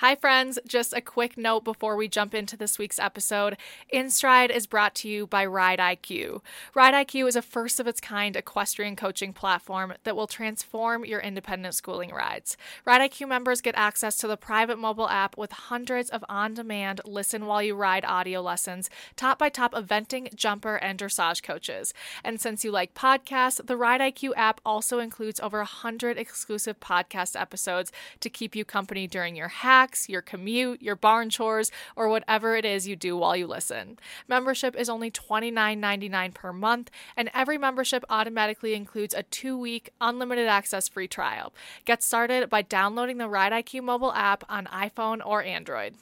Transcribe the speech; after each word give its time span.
Hi, 0.00 0.14
friends. 0.14 0.58
Just 0.66 0.94
a 0.94 1.02
quick 1.02 1.36
note 1.36 1.62
before 1.62 1.94
we 1.94 2.08
jump 2.08 2.34
into 2.34 2.56
this 2.56 2.78
week's 2.78 2.98
episode. 2.98 3.58
InStride 3.92 4.48
is 4.48 4.66
brought 4.66 4.94
to 4.94 5.10
you 5.10 5.26
by 5.26 5.44
Ride 5.44 5.78
IQ. 5.78 6.40
Ride 6.72 6.94
IQ 7.06 7.28
is 7.28 7.36
a 7.36 7.42
first 7.42 7.78
of 7.78 7.86
its 7.86 8.00
kind 8.00 8.34
equestrian 8.34 8.96
coaching 8.96 9.34
platform 9.34 9.92
that 10.04 10.16
will 10.16 10.26
transform 10.26 11.04
your 11.04 11.20
independent 11.20 11.74
schooling 11.74 12.12
rides. 12.14 12.56
Ride 12.86 13.10
IQ 13.10 13.28
members 13.28 13.60
get 13.60 13.74
access 13.76 14.16
to 14.16 14.26
the 14.26 14.38
private 14.38 14.78
mobile 14.78 15.10
app 15.10 15.36
with 15.36 15.52
hundreds 15.52 16.08
of 16.08 16.24
on 16.30 16.54
demand 16.54 17.02
listen 17.04 17.44
while 17.44 17.62
you 17.62 17.74
ride 17.74 18.06
audio 18.06 18.40
lessons 18.40 18.88
taught 19.16 19.38
by 19.38 19.50
top 19.50 19.74
eventing, 19.74 20.34
jumper, 20.34 20.76
and 20.76 20.98
dressage 20.98 21.42
coaches. 21.42 21.92
And 22.24 22.40
since 22.40 22.64
you 22.64 22.70
like 22.70 22.94
podcasts, 22.94 23.66
the 23.66 23.76
Ride 23.76 24.00
IQ 24.00 24.32
app 24.34 24.62
also 24.64 24.98
includes 24.98 25.40
over 25.40 25.58
100 25.58 26.16
exclusive 26.16 26.80
podcast 26.80 27.38
episodes 27.38 27.92
to 28.20 28.30
keep 28.30 28.56
you 28.56 28.64
company 28.64 29.06
during 29.06 29.36
your 29.36 29.48
hack 29.48 29.89
your 30.08 30.22
commute, 30.22 30.82
your 30.82 30.96
barn 30.96 31.30
chores, 31.30 31.70
or 31.96 32.08
whatever 32.08 32.56
it 32.56 32.64
is 32.64 32.86
you 32.86 32.96
do 32.96 33.16
while 33.16 33.36
you 33.36 33.46
listen. 33.46 33.98
Membership 34.28 34.76
is 34.76 34.88
only 34.88 35.10
$29.99 35.10 36.34
per 36.34 36.52
month, 36.52 36.90
and 37.16 37.30
every 37.34 37.58
membership 37.58 38.04
automatically 38.08 38.74
includes 38.74 39.14
a 39.14 39.22
two 39.24 39.58
week 39.58 39.90
unlimited 40.00 40.46
access 40.46 40.88
free 40.88 41.08
trial. 41.08 41.52
Get 41.84 42.02
started 42.02 42.50
by 42.50 42.62
downloading 42.62 43.18
the 43.18 43.28
Ride 43.28 43.52
IQ 43.52 43.82
mobile 43.84 44.12
app 44.12 44.44
on 44.48 44.66
iPhone 44.66 45.24
or 45.24 45.42
Android. 45.42 45.94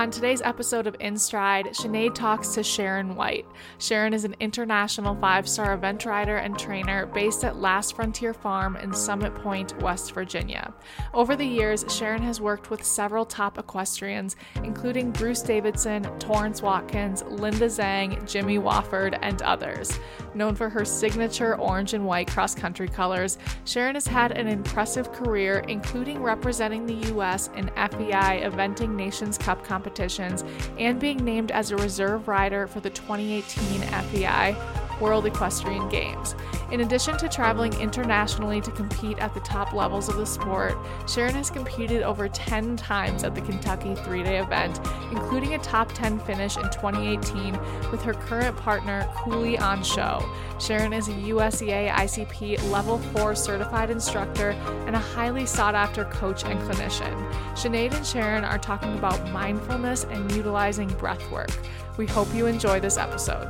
On 0.00 0.10
today's 0.10 0.40
episode 0.40 0.86
of 0.86 0.96
InStride, 0.98 1.76
Sinead 1.76 2.14
talks 2.14 2.54
to 2.54 2.62
Sharon 2.62 3.16
White. 3.16 3.44
Sharon 3.76 4.14
is 4.14 4.24
an 4.24 4.34
international 4.40 5.14
five 5.16 5.46
star 5.46 5.74
event 5.74 6.06
rider 6.06 6.38
and 6.38 6.58
trainer 6.58 7.04
based 7.04 7.44
at 7.44 7.56
Last 7.56 7.96
Frontier 7.96 8.32
Farm 8.32 8.76
in 8.76 8.94
Summit 8.94 9.34
Point, 9.34 9.78
West 9.82 10.14
Virginia. 10.14 10.72
Over 11.12 11.36
the 11.36 11.44
years, 11.44 11.84
Sharon 11.90 12.22
has 12.22 12.40
worked 12.40 12.70
with 12.70 12.82
several 12.82 13.26
top 13.26 13.58
equestrians, 13.58 14.36
including 14.64 15.10
Bruce 15.10 15.42
Davidson, 15.42 16.04
Torrance 16.18 16.62
Watkins, 16.62 17.22
Linda 17.24 17.66
Zang, 17.66 18.26
Jimmy 18.26 18.56
Wofford, 18.56 19.18
and 19.20 19.42
others. 19.42 19.98
Known 20.32 20.54
for 20.54 20.70
her 20.70 20.86
signature 20.86 21.58
orange 21.58 21.92
and 21.92 22.06
white 22.06 22.30
cross 22.30 22.54
country 22.54 22.88
colors, 22.88 23.36
Sharon 23.66 23.96
has 23.96 24.06
had 24.06 24.32
an 24.32 24.48
impressive 24.48 25.12
career, 25.12 25.58
including 25.68 26.22
representing 26.22 26.86
the 26.86 27.08
U.S. 27.08 27.50
in 27.54 27.66
FEI 27.76 28.48
Eventing 28.48 28.94
Nations 28.94 29.36
Cup 29.36 29.62
competition 29.62 29.89
competitions 29.90 30.44
and 30.78 31.00
being 31.00 31.18
named 31.24 31.50
as 31.50 31.70
a 31.70 31.76
reserve 31.76 32.28
rider 32.28 32.66
for 32.66 32.80
the 32.80 32.90
2018 32.90 33.80
FEI 33.82 34.56
World 35.00 35.26
Equestrian 35.26 35.88
Games. 35.88 36.34
In 36.70 36.82
addition 36.82 37.16
to 37.18 37.28
traveling 37.28 37.72
internationally 37.80 38.60
to 38.60 38.70
compete 38.70 39.18
at 39.18 39.34
the 39.34 39.40
top 39.40 39.72
levels 39.72 40.08
of 40.08 40.16
the 40.16 40.26
sport, 40.26 40.76
Sharon 41.08 41.34
has 41.34 41.50
competed 41.50 42.02
over 42.02 42.28
10 42.28 42.76
times 42.76 43.24
at 43.24 43.34
the 43.34 43.40
Kentucky 43.40 43.94
three 43.96 44.22
day 44.22 44.38
event, 44.38 44.78
including 45.10 45.54
a 45.54 45.58
top 45.58 45.92
10 45.92 46.20
finish 46.20 46.56
in 46.56 46.64
2018 46.64 47.58
with 47.90 48.02
her 48.02 48.14
current 48.14 48.56
partner, 48.56 49.08
Cooley 49.16 49.58
on 49.58 49.82
Show. 49.82 50.24
Sharon 50.60 50.92
is 50.92 51.08
a 51.08 51.12
USEA 51.12 51.90
ICP 51.90 52.70
Level 52.70 52.98
4 52.98 53.34
certified 53.34 53.90
instructor 53.90 54.50
and 54.86 54.94
a 54.94 54.98
highly 54.98 55.46
sought 55.46 55.74
after 55.74 56.04
coach 56.04 56.44
and 56.44 56.60
clinician. 56.60 57.14
Sinead 57.54 57.94
and 57.94 58.06
Sharon 58.06 58.44
are 58.44 58.58
talking 58.58 58.96
about 58.96 59.28
mindfulness 59.30 60.04
and 60.04 60.30
utilizing 60.32 60.88
breath 60.98 61.28
work. 61.30 61.50
We 61.96 62.06
hope 62.06 62.32
you 62.34 62.46
enjoy 62.46 62.78
this 62.80 62.96
episode. 62.96 63.48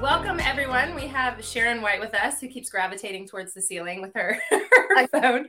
Welcome, 0.00 0.38
everyone. 0.40 0.94
We 0.94 1.08
have 1.08 1.44
Sharon 1.44 1.82
White 1.82 1.98
with 1.98 2.14
us, 2.14 2.40
who 2.40 2.46
keeps 2.48 2.70
gravitating 2.70 3.26
towards 3.26 3.52
the 3.52 3.60
ceiling 3.60 4.00
with 4.00 4.14
her, 4.14 4.38
her 4.50 5.08
phone. 5.08 5.48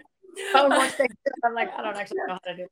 Phone 0.51 0.71
I'm 1.43 1.53
like, 1.53 1.69
I 1.77 1.83
don't 1.83 1.95
actually 1.95 2.17
know 2.27 2.33
how 2.33 2.51
to 2.51 2.57
do. 2.57 2.63
It. 2.63 2.71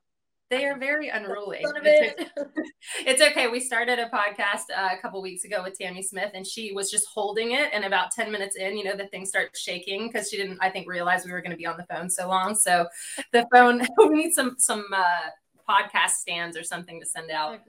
They 0.50 0.66
are 0.66 0.78
very 0.78 1.10
unruly. 1.10 1.60
It's 1.62 1.74
okay. 1.78 2.16
it's 3.06 3.22
okay. 3.22 3.48
We 3.48 3.60
started 3.60 4.00
a 4.00 4.10
podcast 4.10 4.64
uh, 4.76 4.90
a 4.98 5.02
couple 5.02 5.22
weeks 5.22 5.44
ago 5.44 5.62
with 5.62 5.78
Tamie 5.78 6.02
Smith, 6.02 6.32
and 6.34 6.48
she 6.48 6.72
was 6.72 6.90
just 6.90 7.06
holding 7.14 7.52
it. 7.52 7.70
And 7.74 7.84
about 7.84 8.12
ten 8.12 8.32
minutes 8.32 8.56
in, 8.56 8.78
you 8.78 8.84
know, 8.84 8.96
the 8.96 9.08
thing 9.08 9.26
starts 9.26 9.60
shaking 9.60 10.08
because 10.08 10.30
she 10.30 10.38
didn't, 10.38 10.58
I 10.62 10.70
think, 10.70 10.90
realize 10.90 11.26
we 11.26 11.32
were 11.32 11.42
going 11.42 11.52
to 11.52 11.58
be 11.58 11.66
on 11.66 11.78
the 11.78 11.86
phone 11.86 12.10
so 12.10 12.28
long. 12.28 12.56
So 12.56 12.88
the 13.34 13.46
phone, 13.54 13.86
we 13.98 14.10
need 14.10 14.34
some 14.34 14.56
some 14.58 14.86
uh, 14.94 15.30
podcast 15.70 16.12
stands 16.12 16.58
or 16.58 16.64
something 16.64 17.00
to 17.02 17.06
send 17.06 17.30
out. 17.30 17.60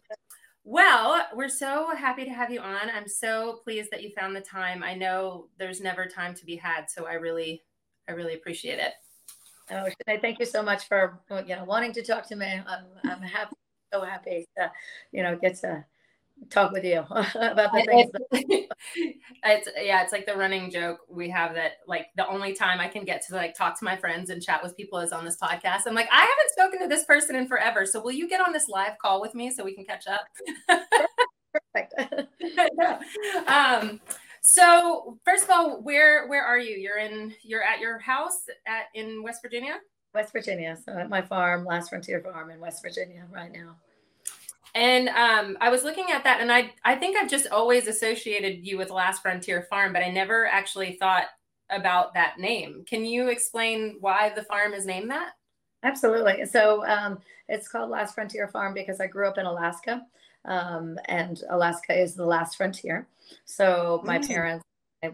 Well, 0.71 1.27
we're 1.35 1.49
so 1.49 1.97
happy 1.97 2.27
to 2.27 2.31
have 2.31 2.51
you 2.51 2.61
on. 2.61 2.91
I'm 2.95 3.09
so 3.09 3.61
pleased 3.65 3.91
that 3.91 4.03
you 4.03 4.11
found 4.11 4.37
the 4.37 4.43
time. 4.43 4.83
I 4.83 4.95
know 4.95 5.47
there's 5.59 5.81
never 5.81 6.05
time 6.05 6.35
to 6.35 6.45
be 6.45 6.57
had, 6.57 6.91
so 6.91 7.07
I 7.07 7.15
really, 7.15 7.63
I 8.07 8.13
really 8.13 8.35
appreciate 8.35 8.79
it. 8.79 8.93
Oh, 9.71 9.89
thank 10.21 10.39
you 10.39 10.45
so 10.45 10.63
much 10.63 10.87
for 10.87 11.21
you 11.31 11.57
know 11.57 11.65
wanting 11.65 11.95
to 11.95 12.03
talk 12.03 12.29
to 12.29 12.37
me. 12.37 12.61
I'm, 12.67 12.85
I'm 13.05 13.23
happy, 13.23 13.57
so 13.95 14.03
happy 14.05 14.47
to 14.59 14.71
you 15.11 15.23
know 15.23 15.39
get 15.39 15.55
to 15.61 15.87
talk 16.51 16.73
with 16.73 16.85
you 16.85 16.99
about 17.11 17.73
the 17.73 17.85
things. 17.87 18.11
It's, 18.33 18.69
it's, 19.45 19.69
yeah, 19.81 20.03
it's 20.03 20.13
like 20.13 20.27
the 20.27 20.37
running 20.37 20.71
joke 20.71 21.01
we 21.09 21.29
have 21.31 21.55
that 21.55 21.73
like 21.87 22.07
the 22.17 22.27
only 22.29 22.55
time 22.55 22.81
I 22.81 22.89
can 22.89 23.05
get 23.05 23.27
to 23.29 23.35
like 23.35 23.55
talk 23.55 23.79
to 23.79 23.85
my 23.85 23.97
friends 23.97 24.31
and 24.31 24.43
chat 24.43 24.63
with 24.63 24.77
people 24.77 24.99
is 24.99 25.13
on 25.13 25.25
this 25.25 25.37
podcast. 25.37 25.83
I'm 25.87 25.95
like, 25.95 26.09
I 26.13 26.21
haven't 26.21 26.51
spoken 26.53 26.81
to 26.81 26.89
this 26.89 27.05
person 27.05 27.37
in 27.37 27.47
forever, 27.47 27.87
so 27.87 28.03
will 28.03 28.13
you 28.13 28.29
get 28.29 28.41
on 28.41 28.53
this 28.53 28.69
live 28.69 28.99
call 28.99 29.21
with 29.21 29.35
me 29.35 29.51
so 29.51 29.65
we 29.65 29.75
can 29.75 29.85
catch 29.85 30.07
up? 30.07 30.27
Perfect. 31.53 31.95
um, 33.49 34.01
so 34.41 35.19
first 35.25 35.45
of 35.45 35.51
all, 35.51 35.83
where 35.83 36.27
where 36.29 36.45
are 36.45 36.59
you? 36.59 36.77
You're 36.77 36.99
in 36.99 37.35
you're 37.43 37.63
at 37.63 37.81
your 37.81 37.99
house 37.99 38.47
at 38.67 38.87
in 38.95 39.23
West 39.23 39.43
Virginia. 39.43 39.77
West 40.15 40.33
Virginia. 40.33 40.77
So 40.85 40.97
at 40.97 41.11
my 41.11 41.23
farm, 41.23 41.65
Last 41.65 41.91
Frontier 41.91 42.21
Farm 42.21 42.51
in 42.51 42.61
West 42.61 42.83
Virginia 42.83 43.27
right 43.31 43.53
now. 43.53 43.77
And 44.79 45.09
um, 45.09 45.59
I 45.61 45.71
was 45.71 45.83
looking 45.83 46.13
at 46.13 46.23
that, 46.23 46.41
and 46.41 46.53
I 46.53 46.73
I 46.85 46.95
think 46.95 47.17
I've 47.17 47.29
just 47.29 47.49
always 47.49 47.89
associated 47.89 48.65
you 48.65 48.79
with 48.79 48.91
Last 48.91 49.23
Frontier 49.23 49.67
Farm, 49.69 49.93
but 49.93 50.05
I 50.05 50.11
never 50.11 50.47
actually 50.47 50.93
thought 50.93 51.25
about 51.69 52.15
that 52.15 52.39
name. 52.39 52.85
Can 52.87 53.05
you 53.05 53.27
explain 53.27 53.97
why 53.99 54.33
the 54.37 54.45
farm 54.45 54.75
is 54.75 54.87
named 54.87 55.11
that? 55.11 55.33
Absolutely. 55.83 56.47
So 56.47 56.87
um, 56.87 57.19
it's 57.49 57.67
called 57.67 57.91
Last 57.91 58.15
Frontier 58.15 58.47
Farm 58.47 58.73
because 58.73 59.01
I 59.01 59.09
grew 59.09 59.27
up 59.27 59.37
in 59.37 59.47
Alaska, 59.47 60.03
um, 60.45 60.97
and 61.07 61.43
Alaska 61.51 62.01
is 62.01 62.15
the 62.15 62.25
last 62.25 62.57
frontier. 62.57 63.09
So 63.47 64.01
my 64.05 64.21
mm. 64.21 64.29
parents, 64.29 64.65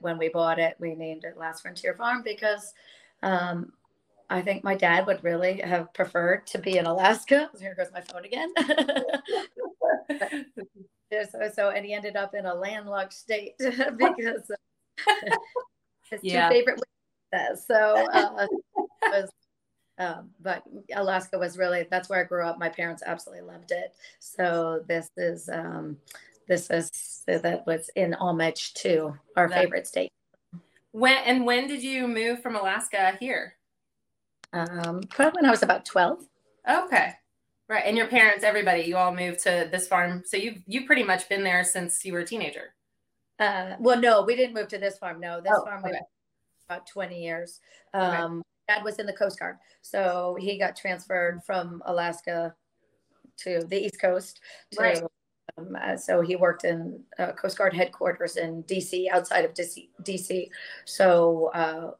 when 0.02 0.18
we 0.18 0.28
bought 0.28 0.58
it, 0.58 0.76
we 0.78 0.94
named 0.94 1.24
it 1.24 1.38
Last 1.38 1.62
Frontier 1.62 1.94
Farm 1.94 2.20
because 2.22 2.74
um, 3.22 3.72
I 4.34 4.42
think 4.42 4.64
my 4.64 4.74
dad 4.74 5.06
would 5.06 5.22
really 5.22 5.58
have 5.58 5.94
preferred 5.94 6.44
to 6.48 6.58
be 6.58 6.78
in 6.78 6.86
Alaska. 6.86 7.48
Here 7.60 7.76
goes 7.76 7.92
my 7.92 8.00
phone 8.00 8.24
again. 8.24 8.52
so, 11.30 11.50
so, 11.54 11.70
and 11.70 11.86
he 11.86 11.94
ended 11.94 12.16
up 12.16 12.34
in 12.34 12.44
a 12.44 12.52
landlocked 12.52 13.12
state 13.12 13.54
because 13.58 14.50
his 16.10 16.20
yeah. 16.24 16.48
two 16.48 16.54
favorite 16.54 16.80
says. 17.32 17.64
So, 17.64 18.08
uh, 18.12 18.48
was, 19.02 19.30
um, 19.98 20.30
but 20.40 20.64
Alaska 20.92 21.38
was 21.38 21.56
really 21.56 21.86
that's 21.88 22.08
where 22.08 22.18
I 22.18 22.24
grew 22.24 22.44
up. 22.44 22.58
My 22.58 22.70
parents 22.70 23.04
absolutely 23.06 23.46
loved 23.46 23.70
it. 23.70 23.94
So 24.18 24.82
this 24.88 25.10
is 25.16 25.48
um, 25.48 25.96
this 26.48 26.70
is 26.70 26.90
so 26.92 27.38
that 27.38 27.64
was 27.68 27.88
in 27.94 28.14
homage 28.14 28.74
to 28.74 29.16
our 29.36 29.48
that, 29.48 29.62
favorite 29.62 29.86
state. 29.86 30.10
When 30.90 31.18
and 31.18 31.46
when 31.46 31.68
did 31.68 31.84
you 31.84 32.08
move 32.08 32.42
from 32.42 32.56
Alaska 32.56 33.16
here? 33.20 33.54
Um, 34.54 35.00
probably 35.10 35.40
when 35.40 35.46
I 35.46 35.50
was 35.50 35.62
about 35.62 35.84
12. 35.84 36.24
Okay. 36.68 37.12
Right. 37.68 37.82
And 37.86 37.96
your 37.96 38.06
parents, 38.06 38.44
everybody, 38.44 38.82
you 38.82 38.96
all 38.96 39.14
moved 39.14 39.40
to 39.40 39.68
this 39.70 39.88
farm. 39.88 40.22
So 40.26 40.36
you've, 40.36 40.62
you've 40.66 40.86
pretty 40.86 41.02
much 41.02 41.28
been 41.28 41.42
there 41.42 41.64
since 41.64 42.04
you 42.04 42.12
were 42.12 42.20
a 42.20 42.26
teenager. 42.26 42.74
Uh, 43.38 43.74
well, 43.80 43.98
no, 43.98 44.22
we 44.22 44.36
didn't 44.36 44.54
move 44.54 44.68
to 44.68 44.78
this 44.78 44.98
farm. 44.98 45.18
No, 45.20 45.40
this 45.40 45.52
oh, 45.54 45.64
farm 45.64 45.84
okay. 45.84 45.98
about 46.68 46.86
20 46.86 47.22
years. 47.22 47.60
Um, 47.92 48.38
okay. 48.68 48.76
Dad 48.76 48.84
was 48.84 48.98
in 48.98 49.06
the 49.06 49.12
Coast 49.12 49.38
Guard. 49.38 49.56
So 49.82 50.36
he 50.38 50.58
got 50.58 50.76
transferred 50.76 51.42
from 51.44 51.82
Alaska 51.86 52.54
to 53.38 53.64
the 53.68 53.86
East 53.86 54.00
Coast. 54.00 54.40
To, 54.72 54.80
right. 54.80 55.02
Um, 55.58 55.76
uh, 55.82 55.96
so 55.96 56.20
he 56.20 56.36
worked 56.36 56.64
in 56.64 57.02
uh, 57.18 57.32
Coast 57.32 57.58
Guard 57.58 57.74
headquarters 57.74 58.36
in 58.36 58.62
DC, 58.64 59.08
outside 59.10 59.44
of 59.44 59.54
DC. 59.54 59.88
DC. 60.02 60.48
So, 60.84 61.50
uh, 61.54 61.90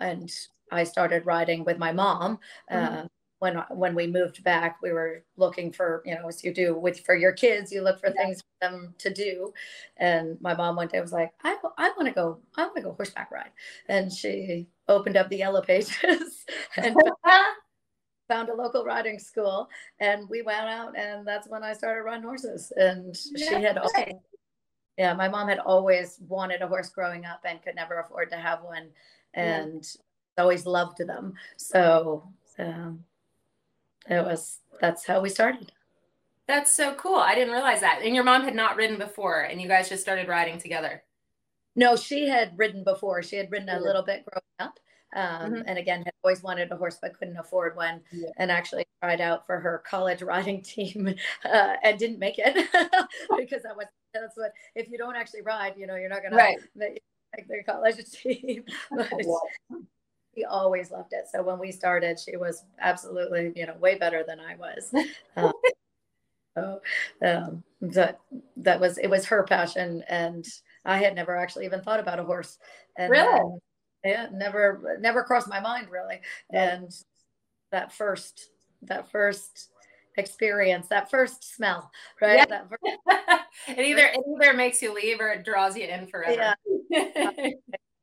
and 0.00 0.30
I 0.70 0.84
started 0.84 1.26
riding 1.26 1.64
with 1.64 1.78
my 1.78 1.92
mom. 1.92 2.38
Mm-hmm. 2.70 2.94
Uh, 2.94 3.04
when 3.40 3.62
when 3.70 3.94
we 3.94 4.06
moved 4.06 4.42
back, 4.42 4.78
we 4.82 4.92
were 4.92 5.22
looking 5.36 5.70
for 5.70 6.02
you 6.06 6.14
know 6.14 6.28
as 6.28 6.42
you 6.42 6.54
do 6.54 6.74
with 6.74 7.00
for 7.04 7.14
your 7.14 7.32
kids, 7.32 7.70
you 7.70 7.82
look 7.82 8.00
for 8.00 8.08
yeah. 8.08 8.22
things 8.22 8.40
for 8.40 8.68
them 8.68 8.94
to 8.98 9.12
do. 9.12 9.52
And 9.98 10.40
my 10.40 10.54
mom 10.54 10.76
one 10.76 10.88
day 10.88 11.00
was 11.00 11.12
like, 11.12 11.32
I 11.42 11.56
I 11.76 11.90
want 11.90 12.06
to 12.06 12.14
go 12.14 12.38
I 12.56 12.62
want 12.62 12.76
to 12.76 12.82
go 12.82 12.92
horseback 12.92 13.30
ride, 13.30 13.50
and 13.88 14.10
she 14.10 14.66
opened 14.88 15.16
up 15.16 15.28
the 15.28 15.38
yellow 15.38 15.62
pages 15.62 16.44
and. 16.76 16.96
found 18.26 18.48
a 18.48 18.54
local 18.54 18.86
riding 18.86 19.18
school 19.18 19.68
and 20.00 20.26
we 20.30 20.40
went 20.40 20.66
out 20.66 20.96
and 20.96 21.28
that's 21.28 21.46
when 21.46 21.62
I 21.62 21.74
started 21.74 22.04
riding 22.04 22.24
horses 22.24 22.72
and 22.74 23.14
yeah. 23.34 23.48
she 23.50 23.54
had 23.62 23.76
all 23.76 23.90
yeah, 24.96 25.12
my 25.14 25.28
mom 25.28 25.48
had 25.48 25.58
always 25.58 26.18
wanted 26.28 26.62
a 26.62 26.68
horse 26.68 26.88
growing 26.88 27.24
up 27.24 27.40
and 27.44 27.62
could 27.62 27.74
never 27.74 28.00
afford 28.00 28.30
to 28.30 28.36
have 28.36 28.62
one, 28.62 28.88
and. 29.34 29.84
Always 30.38 30.66
loved 30.66 30.98
them. 30.98 31.34
So 31.56 32.28
um, 32.58 33.04
it 34.08 34.24
was 34.24 34.60
that's 34.80 35.06
how 35.06 35.20
we 35.20 35.28
started. 35.28 35.72
That's 36.46 36.74
so 36.74 36.94
cool. 36.94 37.16
I 37.16 37.34
didn't 37.34 37.54
realize 37.54 37.80
that. 37.80 38.00
And 38.04 38.14
your 38.14 38.24
mom 38.24 38.42
had 38.42 38.54
not 38.54 38.76
ridden 38.76 38.98
before, 38.98 39.42
and 39.42 39.60
you 39.60 39.68
guys 39.68 39.88
just 39.88 40.02
started 40.02 40.28
riding 40.28 40.58
together. 40.58 41.02
No, 41.76 41.96
she 41.96 42.28
had 42.28 42.52
ridden 42.56 42.84
before. 42.84 43.22
She 43.22 43.36
had 43.36 43.50
ridden 43.50 43.68
a 43.68 43.80
little 43.80 44.02
bit 44.02 44.24
growing 44.26 44.70
up. 44.70 44.78
Um, 45.14 45.52
mm-hmm. 45.52 45.62
And 45.66 45.78
again, 45.78 46.02
had 46.02 46.12
always 46.22 46.42
wanted 46.42 46.70
a 46.70 46.76
horse 46.76 46.98
but 47.00 47.16
couldn't 47.18 47.36
afford 47.36 47.76
one, 47.76 48.00
yeah. 48.12 48.30
and 48.36 48.50
actually 48.50 48.84
tried 49.00 49.20
out 49.20 49.46
for 49.46 49.60
her 49.60 49.82
college 49.88 50.22
riding 50.32 50.62
team 50.62 51.14
uh, 51.44 51.74
and 51.82 51.98
didn't 51.98 52.18
make 52.18 52.38
it 52.38 52.54
because 53.38 53.62
that 53.62 53.76
was 53.76 53.86
that's 54.12 54.36
what 54.36 54.52
if 54.74 54.88
you 54.90 54.98
don't 54.98 55.16
actually 55.16 55.42
ride, 55.42 55.74
you 55.76 55.86
know, 55.86 55.96
you're 55.96 56.08
not 56.08 56.22
gonna 56.22 56.36
right. 56.36 56.58
make 56.74 57.02
their 57.48 57.62
college 57.62 57.96
team. 58.10 58.64
but 58.90 59.10
she 60.34 60.44
always 60.44 60.90
loved 60.90 61.12
it. 61.12 61.26
So 61.30 61.42
when 61.42 61.58
we 61.58 61.72
started, 61.72 62.18
she 62.18 62.36
was 62.36 62.64
absolutely, 62.80 63.52
you 63.56 63.66
know, 63.66 63.74
way 63.76 63.96
better 63.96 64.24
than 64.26 64.40
I 64.40 64.56
was. 64.56 64.92
Um, 65.36 65.52
so 66.56 66.80
um, 67.26 67.64
that 67.80 68.20
that 68.58 68.80
was 68.80 68.98
it 68.98 69.08
was 69.08 69.26
her 69.26 69.42
passion, 69.42 70.04
and 70.08 70.44
I 70.84 70.98
had 70.98 71.16
never 71.16 71.36
actually 71.36 71.64
even 71.64 71.82
thought 71.82 71.98
about 71.98 72.20
a 72.20 72.24
horse. 72.24 72.58
And 72.96 73.10
really? 73.10 73.40
Um, 73.40 73.58
yeah, 74.04 74.28
never 74.32 74.98
never 75.00 75.24
crossed 75.24 75.48
my 75.48 75.58
mind 75.58 75.88
really. 75.90 76.20
And 76.52 76.92
that 77.72 77.92
first 77.92 78.50
that 78.82 79.10
first 79.10 79.70
experience, 80.16 80.86
that 80.88 81.10
first 81.10 81.56
smell, 81.56 81.90
right? 82.20 82.38
Yeah. 82.38 82.46
That 82.46 82.68
first, 82.68 83.78
it 83.78 83.84
either 83.84 84.06
it 84.06 84.20
either 84.40 84.54
makes 84.54 84.80
you 84.80 84.94
leave 84.94 85.20
or 85.20 85.30
it 85.30 85.44
draws 85.44 85.76
you 85.76 85.84
in 85.84 86.06
forever. 86.06 86.54
Yeah. 86.90 87.50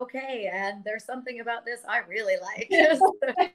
okay, 0.01 0.50
and 0.51 0.83
there's 0.83 1.06
something 1.06 1.39
about 1.39 1.65
this 1.65 1.81
I 1.88 2.00
really 2.00 2.36
like. 2.42 2.71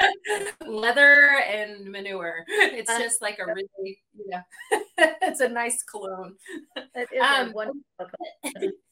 Leather 0.66 1.40
and 1.48 1.90
manure. 1.90 2.44
It's 2.48 2.90
uh, 2.90 2.98
just 2.98 3.20
like 3.20 3.38
a 3.38 3.46
really, 3.46 3.98
you 4.16 4.26
know, 4.28 4.40
it's 5.22 5.40
a 5.40 5.48
nice 5.48 5.82
cologne. 5.82 6.34
It 6.94 7.08
is 7.12 7.22
um, 7.22 7.52
wonderful. 7.52 7.82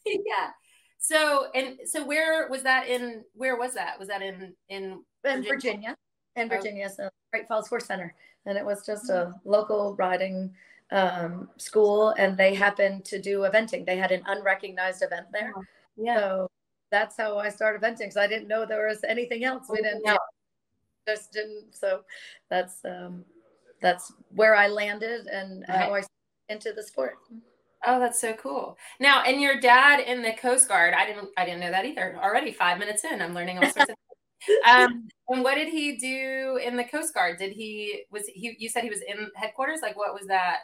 yeah. 0.05 0.51
So 0.99 1.47
and 1.55 1.79
so 1.85 2.05
where 2.05 2.49
was 2.49 2.63
that 2.65 2.89
in 2.89 3.23
where 3.35 3.57
was 3.57 3.75
that? 3.75 3.99
Was 3.99 4.09
that 4.09 4.23
in 4.23 4.55
in 4.69 5.03
Virginia? 5.23 5.45
In 5.45 5.45
Virginia. 5.45 5.97
In 6.37 6.47
oh. 6.53 6.57
Virginia, 6.57 6.91
so 6.91 7.09
Great 7.33 7.47
Falls 7.49 7.69
Horse 7.69 7.87
Center. 7.87 8.15
And 8.47 8.57
it 8.57 8.65
was 8.65 8.85
just 8.85 9.11
a 9.11 9.33
local 9.45 9.97
riding 9.97 10.53
um, 10.93 11.49
school 11.57 12.11
and 12.11 12.37
they 12.37 12.55
happened 12.55 13.05
to 13.07 13.21
do 13.21 13.41
eventing. 13.41 13.85
They 13.87 13.97
had 13.97 14.13
an 14.13 14.23
unrecognized 14.27 15.03
event 15.03 15.27
there. 15.33 15.53
Oh, 15.99 16.03
yeah. 16.05 16.19
So 16.19 16.51
that's 16.91 17.17
how 17.17 17.39
I 17.39 17.49
started 17.49 17.83
eventing 17.83 17.99
because 17.99 18.17
I 18.17 18.27
didn't 18.27 18.49
know 18.49 18.65
there 18.65 18.89
was 18.89 19.05
anything 19.05 19.45
else. 19.45 19.67
We 19.69 19.79
didn't 19.79 20.05
know. 20.05 20.19
Just 21.07 21.33
didn't. 21.33 21.75
So 21.75 22.03
that's 22.51 22.85
um, 22.85 23.25
that's 23.81 24.13
where 24.35 24.55
I 24.55 24.69
landed 24.69 25.27
and 25.27 25.65
right. 25.69 25.79
how 25.79 25.95
I 25.95 26.03
into 26.49 26.73
the 26.73 26.83
sport. 26.83 27.15
Oh, 27.87 28.01
that's 28.01 28.21
so 28.21 28.33
cool. 28.35 28.77
Now, 29.01 29.23
and 29.23 29.41
your 29.41 29.61
dad 29.61 30.01
in 30.01 30.23
the 30.23 30.33
Coast 30.33 30.69
Guard, 30.69 30.95
I 30.95 31.07
didn't 31.07 31.29
I 31.37 31.45
didn't 31.45 31.61
know 31.61 31.71
that 31.71 31.85
either. 31.85 32.19
Already 32.21 32.53
5 32.53 32.79
minutes 32.79 33.05
in, 33.05 33.21
I'm 33.21 33.35
learning 33.35 33.59
all 33.59 33.65
sorts 33.71 33.79
of 33.79 33.87
things. 33.87 34.59
um, 34.69 35.09
and 35.29 35.43
what 35.43 35.55
did 35.55 35.69
he 35.69 35.97
do 35.97 36.61
in 36.65 36.77
the 36.77 36.85
Coast 36.85 37.15
Guard? 37.15 37.39
Did 37.39 37.53
he 37.53 38.03
was 38.11 38.27
he 38.27 38.57
you 38.59 38.69
said 38.69 38.83
he 38.83 38.91
was 38.91 39.03
in 39.03 39.31
headquarters? 39.35 39.81
Like 39.83 39.97
what 39.97 40.15
was 40.15 40.27
that? 40.27 40.61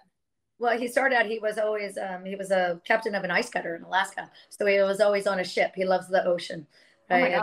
Well, 0.63 0.79
he 0.79 0.87
started 0.87 1.17
out. 1.17 1.27
He 1.27 1.41
was 1.41 1.59
always 1.59 1.99
um, 1.99 2.25
he 2.25 2.37
was 2.37 2.53
a 2.53 2.81
captain 2.85 3.17
of 3.17 3.25
an 3.25 3.33
ice 3.33 3.51
cutter 3.51 3.75
in 3.75 3.83
Alaska, 3.83 4.31
so 4.49 4.65
he 4.65 4.81
was 4.81 5.01
always 5.01 5.27
on 5.27 5.41
a 5.41 5.45
ship. 5.45 5.73
He 5.75 5.85
loves 5.85 6.07
the 6.07 6.25
ocean, 6.25 6.69
oh 7.11 7.17
right? 7.17 7.35
Oh 7.35 7.43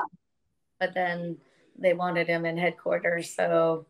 but 0.80 0.94
then 0.94 1.38
they 1.78 1.94
wanted 1.94 2.28
him 2.28 2.46
in 2.46 2.58
headquarters, 2.58 3.36
so 3.36 3.88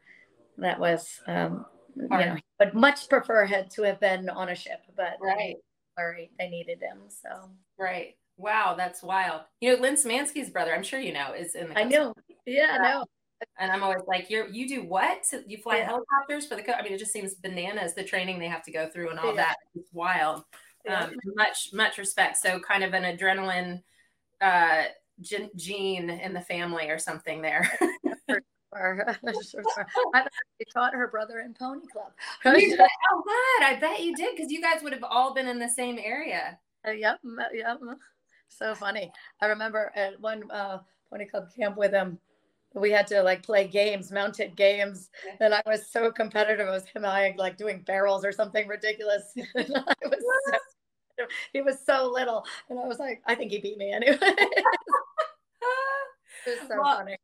that 0.57 0.79
was 0.79 1.21
um, 1.27 1.67
you 1.95 2.07
know. 2.07 2.37
But 2.57 2.73
much 2.73 3.07
prefer 3.07 3.45
had 3.45 3.69
to 3.71 3.83
have 3.83 3.99
been 3.99 4.29
on 4.29 4.49
a 4.49 4.55
ship, 4.55 4.81
but 4.97 5.17
right 5.21 5.57
worry 5.95 6.31
they 6.39 6.49
needed 6.49 6.81
him. 6.81 6.97
So 7.09 7.51
right. 7.77 8.15
Wow, 8.37 8.73
that's 8.77 9.03
wild. 9.03 9.41
You 9.59 9.75
know, 9.75 9.81
Lynn 9.81 9.95
Symansky's 9.95 10.49
brother, 10.49 10.73
I'm 10.73 10.81
sure 10.81 10.99
you 10.99 11.13
know, 11.13 11.33
is 11.33 11.53
in 11.55 11.69
the. 11.69 11.77
I 11.77 11.83
know. 11.83 12.13
Yeah, 12.47 12.77
I 12.79 12.91
know. 12.91 13.05
And 13.57 13.71
I'm 13.71 13.83
always 13.83 14.01
like, 14.07 14.29
you're 14.29 14.47
you 14.47 14.67
do 14.67 14.83
what? 14.83 15.23
You 15.47 15.57
fly 15.57 15.77
yeah. 15.77 15.85
helicopters 15.85 16.45
for 16.45 16.55
the. 16.55 16.63
Co-? 16.63 16.73
I 16.73 16.81
mean, 16.81 16.93
it 16.93 16.99
just 16.99 17.13
seems 17.13 17.35
bananas 17.35 17.93
the 17.95 18.03
training 18.03 18.39
they 18.39 18.47
have 18.47 18.63
to 18.63 18.71
go 18.71 18.89
through 18.89 19.09
and 19.09 19.19
all 19.19 19.27
yeah. 19.27 19.43
that. 19.43 19.55
It's 19.75 19.93
wild. 19.93 20.43
Yeah. 20.85 21.05
Um, 21.05 21.13
much 21.35 21.69
much 21.73 21.97
respect. 21.97 22.37
So 22.37 22.59
kind 22.59 22.83
of 22.83 22.93
an 22.93 23.17
adrenaline 23.17 23.81
uh, 24.41 24.85
gene 25.21 26.09
in 26.09 26.33
the 26.33 26.41
family 26.41 26.89
or 26.89 26.97
something 26.97 27.41
there. 27.41 27.69
I 28.73 30.23
taught 30.73 30.93
her 30.93 31.07
brother 31.07 31.39
in 31.39 31.53
Pony 31.53 31.87
Club. 31.91 32.11
oh, 32.45 33.23
God, 33.25 33.65
I 33.65 33.77
bet 33.79 34.01
you 34.01 34.15
did 34.15 34.35
because 34.35 34.51
you 34.51 34.61
guys 34.61 34.83
would 34.83 34.93
have 34.93 35.03
all 35.03 35.33
been 35.33 35.47
in 35.47 35.59
the 35.59 35.69
same 35.69 35.97
area. 35.97 36.59
Uh, 36.87 36.91
yep, 36.91 37.19
yep. 37.53 37.79
So 38.47 38.75
funny. 38.75 39.11
I 39.41 39.47
remember 39.47 39.91
at 39.95 40.19
one 40.19 40.49
uh, 40.51 40.79
Pony 41.09 41.25
Club 41.25 41.47
camp 41.57 41.77
with 41.77 41.91
him, 41.91 42.19
we 42.75 42.91
had 42.91 43.07
to 43.07 43.23
like 43.23 43.43
play 43.43 43.67
games, 43.67 44.11
mounted 44.11 44.55
games, 44.55 45.09
and 45.39 45.53
I 45.53 45.61
was 45.65 45.91
so 45.91 46.11
competitive. 46.11 46.67
It 46.67 46.71
was 46.71 46.85
him 46.85 47.03
and 47.03 47.07
I 47.07 47.33
like 47.37 47.57
doing 47.57 47.81
barrels 47.81 48.23
or 48.23 48.31
something 48.31 48.67
ridiculous. 48.67 49.33
and 49.55 49.73
I 49.75 49.93
was 50.05 50.23
so, 51.19 51.25
he 51.53 51.61
was 51.61 51.77
so 51.85 52.11
little, 52.13 52.45
and 52.69 52.79
I 52.79 52.85
was 52.85 52.99
like, 52.99 53.21
I 53.25 53.35
think 53.35 53.51
he 53.51 53.59
beat 53.59 53.77
me 53.77 53.91
anyway. 53.91 54.17
it 54.21 54.65
was 56.45 56.59
so 56.67 56.81
well, 56.81 56.97
funny. 56.97 57.17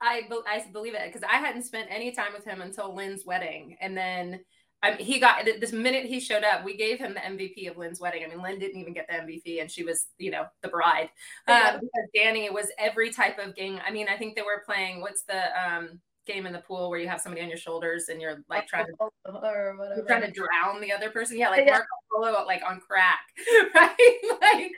I, 0.00 0.22
be- 0.28 0.40
I 0.46 0.64
believe 0.72 0.94
it 0.94 1.02
because 1.06 1.26
I 1.28 1.36
hadn't 1.36 1.64
spent 1.64 1.88
any 1.90 2.12
time 2.12 2.32
with 2.32 2.44
him 2.44 2.62
until 2.62 2.94
Lynn's 2.94 3.26
wedding. 3.26 3.76
And 3.80 3.96
then 3.96 4.40
I 4.82 4.96
mean, 4.96 5.00
he 5.00 5.18
got 5.18 5.44
this 5.44 5.72
minute 5.72 6.06
he 6.06 6.20
showed 6.20 6.42
up, 6.42 6.64
we 6.64 6.76
gave 6.76 6.98
him 6.98 7.14
the 7.14 7.20
MVP 7.20 7.70
of 7.70 7.76
Lynn's 7.76 8.00
wedding. 8.00 8.24
I 8.24 8.28
mean, 8.28 8.42
Lynn 8.42 8.58
didn't 8.58 8.80
even 8.80 8.94
get 8.94 9.06
the 9.08 9.14
MVP 9.14 9.60
and 9.60 9.70
she 9.70 9.84
was, 9.84 10.06
you 10.18 10.30
know, 10.30 10.46
the 10.62 10.68
bride. 10.68 11.10
Um, 11.48 11.80
because 11.80 12.08
Danny 12.14 12.48
was 12.48 12.68
every 12.78 13.10
type 13.10 13.38
of 13.38 13.54
game. 13.54 13.78
I 13.86 13.90
mean, 13.90 14.08
I 14.08 14.16
think 14.16 14.36
they 14.36 14.42
were 14.42 14.62
playing 14.64 15.02
what's 15.02 15.22
the 15.22 15.42
um, 15.60 16.00
game 16.26 16.46
in 16.46 16.52
the 16.52 16.60
pool 16.60 16.88
where 16.88 16.98
you 16.98 17.08
have 17.08 17.20
somebody 17.20 17.42
on 17.42 17.48
your 17.48 17.58
shoulders 17.58 18.08
and 18.08 18.22
you're 18.22 18.42
like 18.48 18.66
trying 18.66 18.86
to 18.86 18.92
or 18.98 19.76
whatever. 19.76 20.04
trying 20.06 20.22
to 20.22 20.30
drown 20.30 20.80
the 20.80 20.92
other 20.92 21.10
person. 21.10 21.36
Yeah, 21.36 21.50
like 21.50 21.66
yeah. 21.66 21.72
Marco 21.72 22.32
Polo 22.32 22.46
like 22.46 22.62
on 22.66 22.80
crack, 22.80 23.20
right? 23.74 24.18
like 24.40 24.72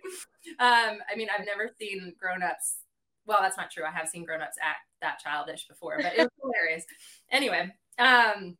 um, 0.59 0.99
I 1.11 1.17
mean, 1.17 1.29
I've 1.37 1.47
never 1.47 1.71
seen 1.79 2.13
grown-ups 2.19 2.79
well, 3.27 3.39
that's 3.41 3.57
not 3.57 3.71
true. 3.71 3.85
I 3.85 3.91
have 3.91 4.09
seen 4.09 4.25
grown-ups 4.25 4.57
act 4.61 4.81
that 5.01 5.21
childish 5.21 5.67
before, 5.69 5.99
but 5.99 6.13
it 6.17 6.19
was 6.19 6.29
hilarious. 6.43 6.85
Anyway, 7.31 7.71
um, 7.99 8.57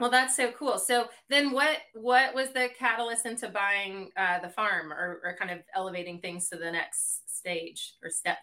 well, 0.00 0.10
that's 0.10 0.36
so 0.36 0.50
cool. 0.52 0.78
So 0.78 1.06
then, 1.28 1.52
what 1.52 1.78
what 1.94 2.34
was 2.34 2.50
the 2.50 2.68
catalyst 2.76 3.26
into 3.26 3.48
buying 3.48 4.10
uh, 4.16 4.40
the 4.40 4.48
farm, 4.48 4.92
or, 4.92 5.20
or 5.22 5.36
kind 5.38 5.50
of 5.50 5.58
elevating 5.74 6.20
things 6.20 6.48
to 6.48 6.56
the 6.56 6.70
next 6.70 7.36
stage 7.36 7.94
or 8.02 8.10
step? 8.10 8.38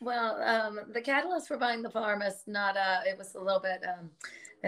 Well, 0.00 0.40
um, 0.42 0.80
the 0.94 1.00
catalyst 1.00 1.48
for 1.48 1.58
buying 1.58 1.82
the 1.82 1.90
farm 1.90 2.22
is 2.22 2.42
not. 2.46 2.76
Uh, 2.76 3.00
it 3.06 3.18
was 3.18 3.34
a 3.34 3.40
little 3.40 3.60
bit. 3.60 3.82
Um, 3.86 4.10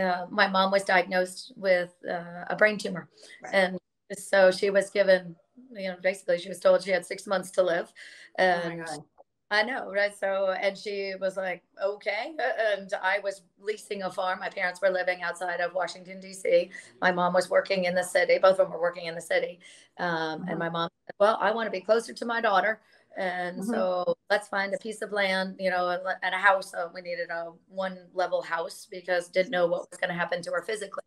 uh, 0.01 0.27
my 0.31 0.47
mom 0.47 0.71
was 0.71 0.85
diagnosed 0.85 1.53
with 1.57 1.95
uh, 2.09 2.45
a 2.49 2.57
brain 2.57 2.77
tumor, 2.77 3.09
right. 3.43 3.55
and 3.55 3.79
so 4.13 4.51
she 4.51 4.71
was 4.71 4.91
given. 4.91 5.35
You 5.73 5.91
know, 5.91 5.97
basically, 6.03 6.39
she 6.39 6.49
was 6.49 6.59
told 6.59 6.83
she 6.83 6.91
had 6.91 7.07
six 7.07 7.27
months 7.27 7.51
to 7.53 7.63
live, 7.63 7.93
oh 8.39 8.43
and 8.43 8.85
oh 8.87 9.05
I 9.53 9.65
know, 9.65 9.91
right? 9.91 10.17
So, 10.17 10.55
and 10.61 10.79
she 10.79 11.15
was 11.21 11.37
like, 11.37 11.65
okay. 11.83 12.35
And 12.77 12.93
I 13.03 13.19
was 13.19 13.43
leasing 13.61 14.05
a 14.05 14.11
farm. 14.11 14.39
My 14.39 14.49
parents 14.49 14.81
were 14.81 14.91
living 14.91 15.23
outside 15.23 15.61
of 15.61 15.75
Washington, 15.75 16.21
D.C. 16.21 16.71
My 17.03 17.11
mom 17.11 17.35
was 17.35 17.51
working 17.51 17.85
in 17.85 17.95
the 17.97 18.05
city. 18.05 18.39
Both 18.39 18.53
of 18.53 18.59
them 18.59 18.71
were 18.71 18.81
working 18.81 19.07
in 19.07 19.17
the 19.17 19.21
city. 19.21 19.59
Um, 19.99 20.41
mm-hmm. 20.41 20.49
And 20.51 20.59
my 20.59 20.69
mom 20.69 20.89
said, 21.07 21.15
well, 21.19 21.37
I 21.41 21.51
want 21.51 21.67
to 21.67 21.71
be 21.73 21.81
closer 21.81 22.13
to 22.13 22.25
my 22.25 22.41
daughter. 22.41 22.81
And 23.17 23.59
mm-hmm. 23.59 23.71
so 23.73 24.15
let's 24.31 24.47
find 24.47 24.73
a 24.73 24.79
piece 24.79 25.03
of 25.03 25.11
land, 25.11 25.57
you 25.59 25.71
know, 25.71 25.99
and 26.23 26.35
a 26.35 26.39
house. 26.39 26.73
Uh, 26.73 26.89
we 26.95 27.01
needed 27.01 27.31
a 27.31 27.51
one 27.69 27.99
level 28.15 28.43
house 28.43 28.87
because 28.89 29.29
didn't 29.29 29.51
know 29.51 29.67
what 29.67 29.91
was 29.91 29.99
going 29.99 30.11
to 30.11 30.17
happen 30.17 30.43
to 30.43 30.51
her 30.53 30.63
physically. 30.63 31.03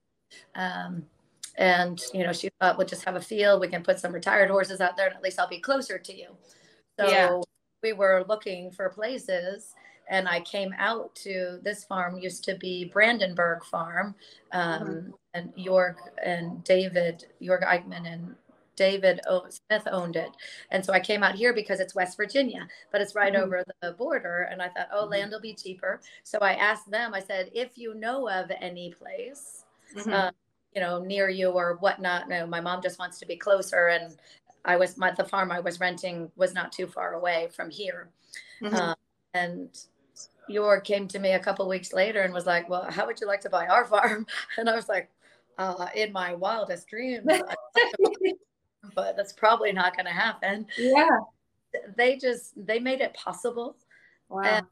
Um, 0.56 1.06
and, 1.58 2.02
you 2.14 2.26
know, 2.26 2.34
she 2.34 2.50
thought 2.60 2.78
we'll 2.78 2.88
just 2.88 3.06
have 3.06 3.16
a 3.16 3.22
field. 3.22 3.62
We 3.62 3.70
can 3.70 3.84
put 3.84 4.00
some 4.00 4.12
retired 4.12 4.50
horses 4.50 4.82
out 4.82 4.98
there 4.98 5.08
and 5.08 5.16
at 5.16 5.24
least 5.24 5.40
I'll 5.40 5.48
be 5.48 5.60
closer 5.60 5.98
to 5.98 6.14
you. 6.14 6.36
So, 7.00 7.08
yeah 7.08 7.40
we 7.84 7.94
were 7.94 8.26
looking 8.28 8.72
for 8.72 8.90
places 8.90 9.76
and 10.10 10.28
I 10.28 10.42
came 10.42 10.74
out 10.78 11.14
to 11.16 11.60
this 11.64 11.84
farm 11.84 12.18
used 12.18 12.44
to 12.46 12.56
be 12.56 12.86
Brandenburg 12.86 13.64
Farm, 13.64 14.16
um, 14.52 14.82
mm-hmm. 14.82 15.10
and 15.34 15.54
York 15.56 15.98
and 16.24 16.64
David 16.64 17.26
York 17.40 17.64
Eichman 17.64 18.12
and 18.12 18.36
David 18.76 19.22
o- 19.28 19.48
Smith 19.50 19.88
owned 19.92 20.16
it, 20.16 20.32
and 20.72 20.84
so 20.84 20.94
I 20.94 21.00
came 21.00 21.24
out 21.24 21.36
here 21.36 21.54
because 21.54 21.80
it's 21.80 21.96
West 21.96 22.18
Virginia, 22.18 22.68
but 22.92 23.02
it's 23.02 23.16
right 23.16 23.34
mm-hmm. 23.34 23.44
over 23.44 23.64
the 23.82 23.92
border, 23.94 24.48
and 24.52 24.62
I 24.62 24.70
thought, 24.70 24.90
oh, 24.92 25.04
mm-hmm. 25.04 25.12
land 25.12 25.32
will 25.32 25.42
be 25.42 25.54
cheaper. 25.54 26.02
So 26.24 26.40
I 26.40 26.54
asked 26.54 26.90
them. 26.90 27.14
I 27.14 27.20
said, 27.20 27.50
if 27.54 27.78
you 27.78 27.94
know 27.94 28.28
of 28.30 28.52
any 28.60 28.94
place, 28.94 29.66
uh, 30.08 30.32
you 30.74 30.82
know, 30.82 31.00
near 31.00 31.30
you 31.30 31.50
or 31.50 31.78
whatnot. 31.82 32.28
No, 32.28 32.48
my 32.48 32.60
mom 32.60 32.82
just 32.82 32.98
wants 32.98 33.20
to 33.20 33.28
be 33.28 33.36
closer, 33.36 33.88
and 33.88 34.16
I 34.66 34.78
was 34.78 34.98
my 34.98 35.12
the 35.12 35.26
farm 35.26 35.52
I 35.52 35.60
was 35.60 35.80
renting 35.80 36.32
was 36.36 36.54
not 36.54 36.72
too 36.72 36.88
far 36.88 37.14
away 37.14 37.50
from 37.56 37.70
here, 37.70 38.10
mm-hmm. 38.62 38.76
uh, 38.76 38.96
and 39.34 39.70
Yor 40.48 40.80
came 40.80 41.08
to 41.10 41.20
me 41.20 41.32
a 41.32 41.40
couple 41.40 41.68
weeks 41.68 41.94
later 41.94 42.22
and 42.22 42.34
was 42.34 42.46
like, 42.46 42.70
"Well, 42.70 42.90
how 42.90 43.06
would 43.06 43.20
you 43.20 43.28
like 43.28 43.42
to 43.42 43.50
buy 43.50 43.68
our 43.68 43.86
farm?" 43.94 44.26
And 44.58 44.70
I 44.70 44.76
was 44.76 44.88
like, 44.88 45.10
uh, 45.58 45.88
"In 45.96 46.14
my 46.14 46.34
wildest 46.34 46.88
dreams, 46.88 47.26
but 48.96 49.18
that's 49.18 49.34
probably 49.34 49.74
not 49.74 49.96
going 49.96 50.06
to 50.06 50.12
happen." 50.12 50.66
Yeah, 50.78 51.20
they 51.98 52.18
just 52.18 52.54
they 52.56 52.80
made 52.80 53.02
it 53.02 53.14
possible. 53.14 53.76
Wow. 54.30 54.42
And 54.44 54.66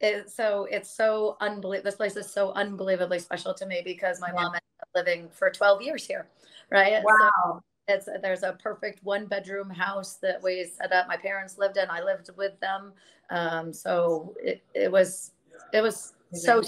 it, 0.00 0.30
so 0.30 0.66
it's 0.70 0.90
so 0.90 1.36
unbelievable. 1.40 1.84
This 1.84 1.96
place 1.96 2.16
is 2.16 2.30
so 2.30 2.52
unbelievably 2.52 3.18
special 3.20 3.54
to 3.54 3.66
me 3.66 3.82
because 3.84 4.20
my 4.20 4.28
yeah. 4.28 4.34
mom 4.34 4.46
ended 4.46 4.62
up 4.80 4.88
living 4.94 5.28
for 5.30 5.50
12 5.50 5.82
years 5.82 6.06
here, 6.06 6.26
right? 6.70 7.02
Wow. 7.02 7.30
So 7.44 7.62
it's 7.88 8.08
there's 8.22 8.42
a 8.42 8.54
perfect 8.54 9.04
one 9.04 9.26
bedroom 9.26 9.70
house 9.70 10.16
that 10.22 10.42
we 10.42 10.64
set 10.64 10.92
up. 10.92 11.06
My 11.08 11.16
parents 11.16 11.58
lived 11.58 11.76
in. 11.76 11.90
I 11.90 12.02
lived 12.02 12.30
with 12.36 12.58
them. 12.60 12.92
Um, 13.30 13.72
so 13.72 14.34
it, 14.42 14.62
it 14.74 14.90
was 14.90 15.32
it 15.72 15.82
was 15.82 16.14
so 16.32 16.62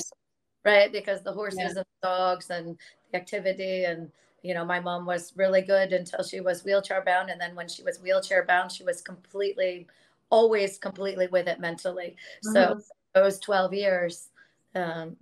right 0.65 0.93
because 0.93 1.23
the 1.23 1.33
horses 1.33 1.59
yeah. 1.61 1.69
and 1.77 1.85
dogs 2.03 2.51
and 2.51 2.77
the 3.11 3.19
activity 3.19 3.85
and 3.85 4.11
you 4.43 4.55
know 4.55 4.65
my 4.65 4.81
mom 4.81 5.07
was 5.07 5.33
really 5.37 5.63
good 5.63 5.93
until 5.93 6.23
she 6.23 6.41
was 6.41 6.65
wheelchair 6.65 7.03
bound 7.05 7.31
and 7.31 7.41
then 7.41 7.55
when 7.55 7.69
she 7.69 7.83
was 7.83 8.01
wheelchair 8.01 8.45
bound 8.45 8.71
she 8.71 8.85
was 8.85 9.01
completely 9.01 9.87
always 10.31 10.79
completely 10.79 11.27
with 11.29 11.47
it 11.47 11.61
mentally 11.61 12.17
mm-hmm. 12.45 12.53
so 12.53 12.81
those 13.15 13.39
12 13.41 13.75
years 13.75 14.29
um, 14.75 15.17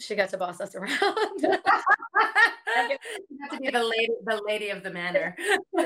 she 0.00 0.14
got 0.14 0.28
to 0.30 0.38
boss 0.38 0.60
us 0.60 0.74
around 0.74 0.98
You 1.40 1.58
have 3.42 3.50
to 3.50 3.58
be 3.60 3.70
the 3.70 3.84
lady 3.84 4.08
the 4.24 4.42
lady 4.46 4.68
of 4.70 4.82
the 4.82 4.90
manor 4.90 5.36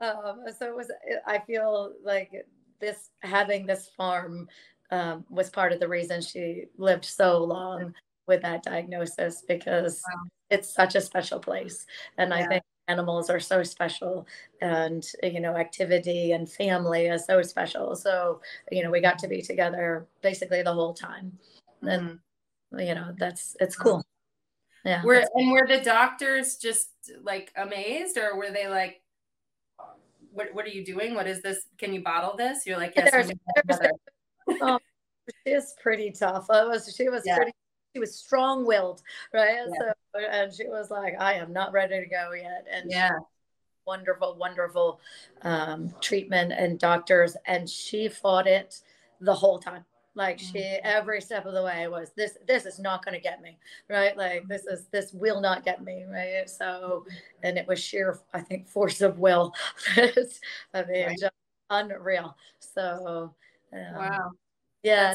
um, 0.00 0.44
so 0.58 0.66
it 0.66 0.76
was 0.76 0.90
i 1.26 1.38
feel 1.38 1.92
like 2.04 2.32
this 2.80 3.10
having 3.20 3.66
this 3.66 3.88
farm 3.96 4.48
um, 4.90 5.24
was 5.28 5.50
part 5.50 5.72
of 5.72 5.80
the 5.80 5.88
reason 5.88 6.20
she 6.20 6.64
lived 6.76 7.04
so 7.04 7.42
long 7.44 7.94
with 8.26 8.42
that 8.42 8.62
diagnosis 8.62 9.44
because 9.46 10.02
wow. 10.06 10.22
it's 10.50 10.72
such 10.72 10.94
a 10.94 11.00
special 11.00 11.38
place 11.38 11.86
and 12.18 12.30
yeah. 12.30 12.36
i 12.36 12.46
think 12.46 12.62
animals 12.88 13.28
are 13.28 13.40
so 13.40 13.62
special 13.62 14.26
and 14.60 15.12
you 15.22 15.40
know 15.40 15.56
activity 15.56 16.32
and 16.32 16.50
family 16.50 17.06
is 17.06 17.26
so 17.26 17.42
special 17.42 17.94
so 17.94 18.40
you 18.72 18.82
know 18.82 18.90
we 18.90 19.00
got 19.00 19.18
to 19.18 19.28
be 19.28 19.42
together 19.42 20.06
basically 20.22 20.62
the 20.62 20.72
whole 20.72 20.94
time 20.94 21.30
mm-hmm. 21.82 21.88
and 21.88 22.18
you 22.76 22.94
know 22.94 23.12
that's 23.16 23.56
it's 23.60 23.76
cool 23.76 24.04
yeah 24.84 25.02
were 25.04 25.24
and 25.34 25.50
were 25.50 25.66
the 25.66 25.80
doctors 25.80 26.56
just 26.56 26.90
like 27.22 27.52
amazed 27.56 28.18
or 28.18 28.36
were 28.36 28.50
they 28.50 28.68
like 28.68 29.02
what, 30.32 30.54
what 30.54 30.64
are 30.66 30.70
you 30.70 30.84
doing 30.84 31.14
what 31.14 31.26
is 31.26 31.42
this 31.42 31.66
can 31.78 31.92
you 31.92 32.02
bottle 32.02 32.36
this 32.36 32.66
you're 32.66 32.76
like 32.76 32.92
yes 32.94 33.10
there's, 33.10 33.32
there's, 33.66 34.60
um, 34.62 34.78
she 35.44 35.52
is 35.52 35.74
pretty 35.82 36.10
tough 36.10 36.46
I 36.50 36.64
was 36.64 36.94
she 36.94 37.08
was 37.08 37.22
yeah. 37.24 37.36
pretty 37.36 37.52
she 37.94 38.00
was 38.00 38.14
strong 38.14 38.66
willed, 38.66 39.02
right? 39.32 39.58
Yeah. 39.68 39.92
So, 40.14 40.20
and 40.30 40.52
she 40.52 40.66
was 40.68 40.90
like, 40.90 41.14
I 41.18 41.34
am 41.34 41.52
not 41.52 41.72
ready 41.72 42.00
to 42.00 42.06
go 42.06 42.32
yet. 42.32 42.66
And 42.70 42.90
yeah, 42.90 43.18
wonderful, 43.86 44.36
wonderful 44.36 45.00
um, 45.42 45.94
treatment 46.00 46.52
and 46.52 46.78
doctors. 46.78 47.36
And 47.46 47.68
she 47.68 48.08
fought 48.08 48.46
it 48.46 48.80
the 49.20 49.34
whole 49.34 49.58
time. 49.58 49.84
Like 50.18 50.38
she, 50.38 50.58
mm-hmm. 50.58 50.80
every 50.84 51.20
step 51.20 51.46
of 51.46 51.54
the 51.54 51.62
way 51.62 51.86
was 51.88 52.10
this. 52.16 52.36
This 52.46 52.66
is 52.66 52.78
not 52.78 53.04
going 53.04 53.14
to 53.14 53.20
get 53.20 53.40
me, 53.40 53.56
right? 53.88 54.16
Like 54.16 54.48
this 54.48 54.66
is 54.66 54.86
this 54.90 55.12
will 55.12 55.40
not 55.40 55.64
get 55.64 55.82
me, 55.84 56.04
right? 56.10 56.50
So, 56.50 57.06
and 57.42 57.56
it 57.56 57.66
was 57.68 57.78
sheer, 57.78 58.18
I 58.34 58.40
think, 58.40 58.66
force 58.68 59.00
of 59.00 59.18
will. 59.18 59.54
I 59.96 60.84
mean, 60.88 61.06
right. 61.06 61.18
just 61.18 61.32
unreal. 61.70 62.36
So, 62.58 63.32
um, 63.72 63.94
wow, 63.94 64.30
yeah 64.82 65.14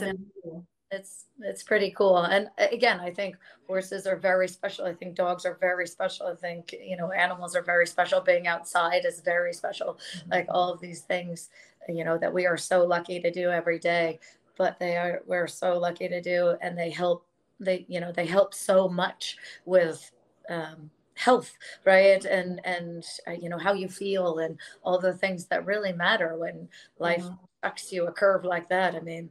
it's 0.94 1.26
it's 1.42 1.64
pretty 1.64 1.92
cool 1.92 2.20
and 2.20 2.48
uh, 2.60 2.68
again 2.72 3.00
i 3.00 3.10
think 3.10 3.36
horses 3.68 4.06
are 4.06 4.16
very 4.16 4.48
special 4.48 4.86
i 4.86 4.94
think 4.94 5.16
dogs 5.16 5.46
are 5.46 5.58
very 5.60 5.88
special 5.88 6.28
i 6.28 6.36
think 6.36 6.74
you 6.82 6.96
know 6.96 7.12
animals 7.12 7.56
are 7.56 7.64
very 7.64 7.88
special 7.88 8.22
being 8.22 8.48
outside 8.48 9.04
is 9.06 9.20
very 9.22 9.54
special 9.54 9.98
mm-hmm. 10.18 10.32
like 10.32 10.46
all 10.50 10.72
of 10.72 10.80
these 10.80 11.02
things 11.02 11.50
you 11.90 12.06
know 12.06 12.18
that 12.18 12.34
we 12.34 12.46
are 12.46 12.58
so 12.58 12.86
lucky 12.86 13.20
to 13.20 13.32
do 13.32 13.50
every 13.50 13.80
day 13.80 14.20
but 14.58 14.80
they 14.80 14.98
are 14.98 15.22
we're 15.26 15.48
so 15.48 15.78
lucky 15.78 16.08
to 16.08 16.22
do 16.22 16.56
and 16.62 16.78
they 16.78 16.90
help 16.90 17.26
they 17.60 17.86
you 17.88 18.00
know 18.00 18.12
they 18.12 18.26
help 18.26 18.54
so 18.54 18.88
much 18.88 19.38
with 19.66 20.12
um, 20.50 20.90
health 21.16 21.54
right 21.86 22.26
and 22.26 22.60
and 22.66 23.04
uh, 23.28 23.32
you 23.32 23.50
know 23.50 23.58
how 23.58 23.74
you 23.74 23.88
feel 23.88 24.40
and 24.40 24.58
all 24.84 25.00
the 25.00 25.14
things 25.14 25.46
that 25.46 25.66
really 25.66 25.94
matter 25.94 26.38
when 26.38 26.68
life 27.00 27.24
mm-hmm. 27.24 27.36
sucks 27.64 27.92
you 27.92 28.08
a 28.08 28.12
curve 28.12 28.44
like 28.44 28.68
that 28.68 28.96
i 28.96 29.00
mean 29.00 29.30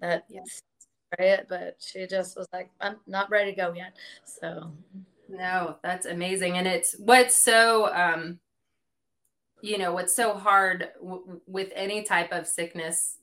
that 0.00 0.24
yes 0.28 0.62
it, 1.18 1.46
but 1.48 1.76
she 1.78 2.06
just 2.06 2.36
was 2.36 2.46
like, 2.52 2.70
I'm 2.80 2.96
not 3.06 3.30
ready 3.30 3.50
to 3.50 3.56
go 3.56 3.72
yet. 3.72 3.94
So, 4.24 4.72
no, 5.28 5.76
that's 5.82 6.06
amazing. 6.06 6.56
And 6.56 6.66
it's 6.66 6.94
what's 6.98 7.36
so, 7.36 7.92
um, 7.94 8.38
you 9.60 9.78
know, 9.78 9.92
what's 9.92 10.14
so 10.14 10.34
hard 10.34 10.88
w- 11.00 11.40
with 11.46 11.70
any 11.74 12.02
type 12.02 12.32
of 12.32 12.46
sickness 12.46 13.18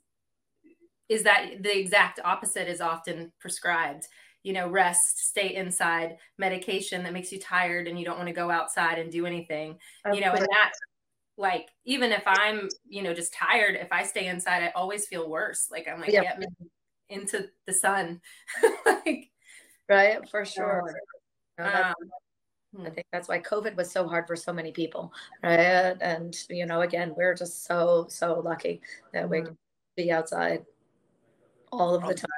is 1.12 1.24
that 1.24 1.62
the 1.62 1.78
exact 1.78 2.22
opposite 2.24 2.70
is 2.70 2.80
often 2.80 3.34
prescribed. 3.38 4.08
You 4.44 4.54
know, 4.54 4.70
rest, 4.70 5.28
stay 5.28 5.56
inside, 5.56 6.16
medication 6.38 7.04
that 7.04 7.12
makes 7.12 7.34
you 7.34 7.40
tired 7.40 7.88
and 7.88 8.00
you 8.00 8.06
don't 8.06 8.16
want 8.16 8.30
to 8.30 8.34
go 8.34 8.50
outside 8.50 8.98
and 8.98 9.12
do 9.12 9.26
anything. 9.26 9.78
Of 10.06 10.16
you 10.16 10.22
know, 10.22 10.32
and 10.32 10.42
that 10.42 10.72
like 11.38 11.68
even 11.84 12.14
if 12.14 12.24
I'm, 12.26 12.70
you 12.88 13.04
know, 13.04 13.14
just 13.14 13.34
tired, 13.34 13.76
if 13.76 13.90
I 13.92 14.04
stay 14.04 14.28
inside, 14.28 14.64
I 14.64 14.72
always 14.74 15.06
feel 15.06 15.30
worse. 15.30 15.68
Like 15.70 15.86
I'm 15.88 16.00
like, 16.00 16.14
yeah. 16.14 16.24
get 16.24 16.40
me 16.40 16.48
into 17.10 17.50
the 17.68 17.74
sun. 17.74 18.22
like, 18.86 19.30
right, 19.90 20.28
for 20.30 20.46
sure. 20.46 20.96
um, 21.60 21.68
I 21.68 21.94
hmm. 22.74 22.84
think 22.86 23.06
that's 23.12 23.28
why 23.28 23.40
COVID 23.40 23.76
was 23.76 23.92
so 23.92 24.08
hard 24.08 24.28
for 24.28 24.38
so 24.38 24.54
many 24.54 24.72
people, 24.72 25.12
right? 25.44 25.98
And 26.00 26.34
you 26.50 26.66
know, 26.66 26.82
again, 26.82 27.14
we're 27.18 27.36
just 27.36 27.66
so 27.66 28.08
so 28.10 28.40
lucky 28.40 28.82
that 29.12 29.30
we 29.30 29.42
can 29.42 29.58
be 29.98 30.10
outside 30.10 30.64
all 31.72 31.96
of 31.96 32.02
the 32.08 32.14
time 32.14 32.30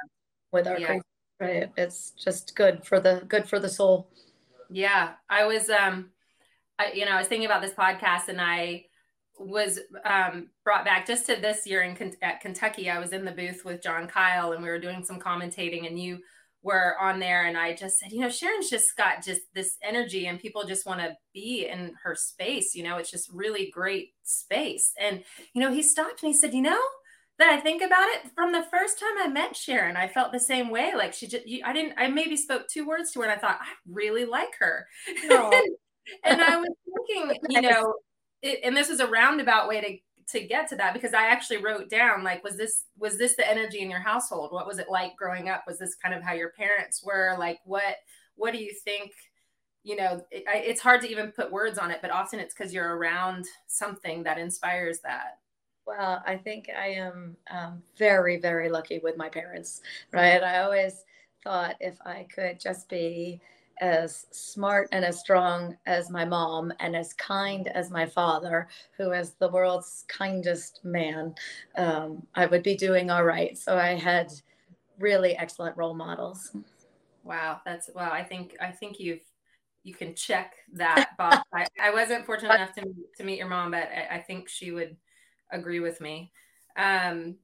with 0.52 0.66
our 0.66 0.78
yeah. 0.78 0.98
right? 1.40 1.70
It's 1.76 2.12
just 2.12 2.54
good 2.54 2.84
for 2.84 3.00
the 3.00 3.24
good 3.28 3.48
for 3.48 3.58
the 3.58 3.68
soul. 3.68 4.08
Yeah, 4.70 5.12
I 5.28 5.44
was 5.44 5.68
um, 5.68 6.10
I 6.78 6.92
you 6.92 7.04
know 7.04 7.12
I 7.12 7.18
was 7.18 7.28
thinking 7.28 7.46
about 7.46 7.62
this 7.62 7.74
podcast 7.74 8.28
and 8.28 8.40
I 8.40 8.86
was 9.38 9.80
um, 10.04 10.48
brought 10.62 10.84
back 10.84 11.06
just 11.06 11.26
to 11.26 11.36
this 11.36 11.66
year 11.66 11.82
in 11.82 12.14
at 12.22 12.40
Kentucky. 12.40 12.88
I 12.88 12.98
was 12.98 13.12
in 13.12 13.24
the 13.24 13.32
booth 13.32 13.64
with 13.64 13.82
John 13.82 14.06
Kyle 14.06 14.52
and 14.52 14.62
we 14.62 14.68
were 14.68 14.78
doing 14.78 15.04
some 15.04 15.18
commentating, 15.18 15.86
and 15.86 15.98
you 15.98 16.20
were 16.62 16.96
on 17.00 17.18
there. 17.18 17.46
And 17.46 17.58
I 17.58 17.74
just 17.74 17.98
said, 17.98 18.12
you 18.12 18.20
know, 18.20 18.30
Sharon's 18.30 18.70
just 18.70 18.96
got 18.96 19.24
just 19.24 19.42
this 19.54 19.76
energy, 19.82 20.26
and 20.26 20.38
people 20.38 20.64
just 20.64 20.86
want 20.86 21.00
to 21.00 21.16
be 21.32 21.68
in 21.70 21.94
her 22.02 22.14
space. 22.14 22.74
You 22.74 22.84
know, 22.84 22.96
it's 22.96 23.10
just 23.10 23.30
really 23.32 23.70
great 23.70 24.10
space. 24.22 24.92
And 25.00 25.24
you 25.52 25.60
know, 25.60 25.72
he 25.72 25.82
stopped 25.82 26.22
and 26.22 26.32
he 26.32 26.38
said, 26.38 26.54
you 26.54 26.62
know. 26.62 26.80
That 27.38 27.50
I 27.50 27.60
think 27.60 27.82
about 27.82 28.08
it 28.08 28.30
from 28.34 28.52
the 28.52 28.64
first 28.70 29.00
time 29.00 29.18
I 29.18 29.26
met 29.26 29.56
Sharon, 29.56 29.96
I 29.96 30.06
felt 30.06 30.30
the 30.30 30.38
same 30.38 30.70
way. 30.70 30.92
Like 30.96 31.12
she 31.12 31.26
just, 31.26 31.44
I 31.64 31.72
didn't, 31.72 31.94
I 31.96 32.06
maybe 32.06 32.36
spoke 32.36 32.68
two 32.68 32.86
words 32.86 33.10
to 33.12 33.20
her 33.20 33.24
and 33.24 33.32
I 33.32 33.40
thought, 33.40 33.58
I 33.60 33.72
really 33.90 34.24
like 34.24 34.54
her. 34.60 34.86
and 36.24 36.40
I 36.40 36.56
was 36.56 36.68
thinking, 37.08 37.36
you 37.48 37.60
know, 37.60 37.94
it, 38.42 38.60
and 38.62 38.76
this 38.76 38.88
is 38.88 39.00
a 39.00 39.06
roundabout 39.06 39.68
way 39.68 39.80
to 39.80 39.98
to 40.26 40.40
get 40.46 40.68
to 40.68 40.76
that 40.76 40.94
because 40.94 41.12
I 41.12 41.26
actually 41.26 41.58
wrote 41.58 41.90
down 41.90 42.24
like 42.24 42.42
was 42.42 42.56
this 42.56 42.84
was 42.96 43.18
this 43.18 43.36
the 43.36 43.48
energy 43.48 43.80
in 43.80 43.90
your 43.90 44.00
household? 44.00 44.52
What 44.52 44.66
was 44.66 44.78
it 44.78 44.88
like 44.88 45.16
growing 45.16 45.48
up? 45.48 45.64
Was 45.66 45.78
this 45.78 45.94
kind 45.94 46.14
of 46.14 46.22
how 46.22 46.32
your 46.32 46.50
parents 46.50 47.02
were? 47.04 47.36
Like 47.38 47.58
what 47.64 47.96
what 48.36 48.52
do 48.52 48.58
you 48.58 48.72
think? 48.84 49.12
You 49.82 49.96
know, 49.96 50.22
it, 50.30 50.44
it's 50.46 50.80
hard 50.80 51.02
to 51.02 51.10
even 51.10 51.32
put 51.32 51.52
words 51.52 51.78
on 51.78 51.90
it, 51.90 51.98
but 52.00 52.10
often 52.10 52.40
it's 52.40 52.54
because 52.54 52.72
you're 52.72 52.96
around 52.96 53.44
something 53.66 54.22
that 54.22 54.38
inspires 54.38 55.00
that. 55.00 55.38
Well, 55.86 56.22
I 56.26 56.36
think 56.36 56.70
I 56.76 56.88
am 56.88 57.36
um, 57.50 57.82
very, 57.96 58.38
very 58.38 58.68
lucky 58.70 59.00
with 59.00 59.16
my 59.16 59.28
parents, 59.28 59.82
right? 60.12 60.42
I 60.42 60.60
always 60.60 61.04
thought 61.42 61.76
if 61.80 61.98
I 62.06 62.26
could 62.34 62.58
just 62.58 62.88
be 62.88 63.40
as 63.80 64.26
smart 64.30 64.88
and 64.92 65.04
as 65.04 65.18
strong 65.20 65.76
as 65.86 66.08
my 66.08 66.24
mom 66.24 66.72
and 66.80 66.96
as 66.96 67.12
kind 67.14 67.68
as 67.68 67.90
my 67.90 68.06
father, 68.06 68.68
who 68.96 69.12
is 69.12 69.34
the 69.34 69.48
world's 69.48 70.04
kindest 70.08 70.80
man, 70.84 71.34
um, 71.76 72.26
I 72.34 72.46
would 72.46 72.62
be 72.62 72.76
doing 72.76 73.10
all 73.10 73.24
right. 73.24 73.56
So 73.58 73.76
I 73.76 73.94
had 73.94 74.32
really 74.98 75.36
excellent 75.36 75.76
role 75.76 75.94
models. 75.94 76.52
Wow, 77.24 77.60
that's 77.64 77.90
wow. 77.94 78.10
I 78.12 78.22
think 78.22 78.56
I 78.60 78.70
think 78.70 79.00
you've 79.00 79.22
you 79.82 79.94
can 79.94 80.14
check 80.14 80.54
that 80.74 81.10
box. 81.18 81.38
I, 81.52 81.66
I 81.82 81.90
wasn't 81.90 82.24
fortunate 82.24 82.54
enough 82.54 82.74
to 82.74 82.84
to 83.16 83.24
meet 83.24 83.38
your 83.38 83.48
mom, 83.48 83.72
but 83.72 83.88
I, 83.88 84.16
I 84.16 84.20
think 84.20 84.48
she 84.48 84.70
would 84.70 84.96
agree 85.50 85.80
with 85.80 86.00
me. 86.00 86.32
Um, 86.76 87.36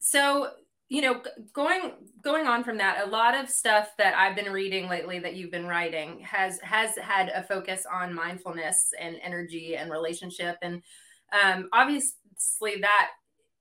so 0.00 0.50
you 0.90 1.00
know 1.00 1.22
going 1.54 1.92
going 2.22 2.46
on 2.46 2.62
from 2.62 2.76
that 2.76 3.06
a 3.06 3.10
lot 3.10 3.34
of 3.34 3.48
stuff 3.48 3.92
that 3.96 4.14
i've 4.14 4.36
been 4.36 4.52
reading 4.52 4.86
lately 4.86 5.18
that 5.18 5.34
you've 5.34 5.50
been 5.50 5.66
writing 5.66 6.20
has 6.20 6.60
has 6.60 6.94
had 6.98 7.30
a 7.30 7.42
focus 7.42 7.86
on 7.90 8.14
mindfulness 8.14 8.92
and 9.00 9.16
energy 9.22 9.76
and 9.76 9.90
relationship. 9.90 10.56
And 10.62 10.82
um, 11.32 11.68
obviously 11.72 12.80
that 12.80 13.10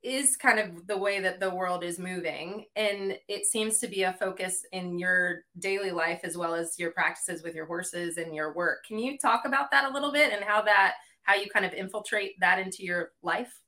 is 0.04 0.36
kind 0.36 0.60
of 0.60 0.86
the 0.88 0.98
way 0.98 1.22
that 1.22 1.40
the 1.40 1.50
world 1.50 1.84
is 1.84 1.98
moving. 1.98 2.66
And 2.76 3.18
it 3.30 3.46
seems 3.46 3.80
to 3.80 3.88
be 3.88 4.04
a 4.04 4.14
focus 4.14 4.66
in 4.74 5.00
your 5.00 5.44
daily 5.60 5.92
life 5.92 6.22
as 6.24 6.38
well 6.38 6.54
as 6.54 6.78
your 6.78 6.92
practices 6.92 7.42
with 7.42 7.56
your 7.56 7.66
horses 7.66 8.18
and 8.18 8.36
your 8.36 8.54
work. 8.54 8.84
Can 8.86 9.00
you 9.00 9.18
talk 9.18 9.46
about 9.46 9.72
that 9.72 9.90
a 9.90 9.94
little 9.94 10.12
bit 10.12 10.34
and 10.34 10.44
how 10.44 10.62
that 10.64 10.96
how 11.24 11.36
you 11.36 11.50
kind 11.50 11.66
of 11.66 11.74
infiltrate 11.74 12.38
that 12.42 12.60
into 12.60 12.84
your 12.84 13.12
life 13.22 13.62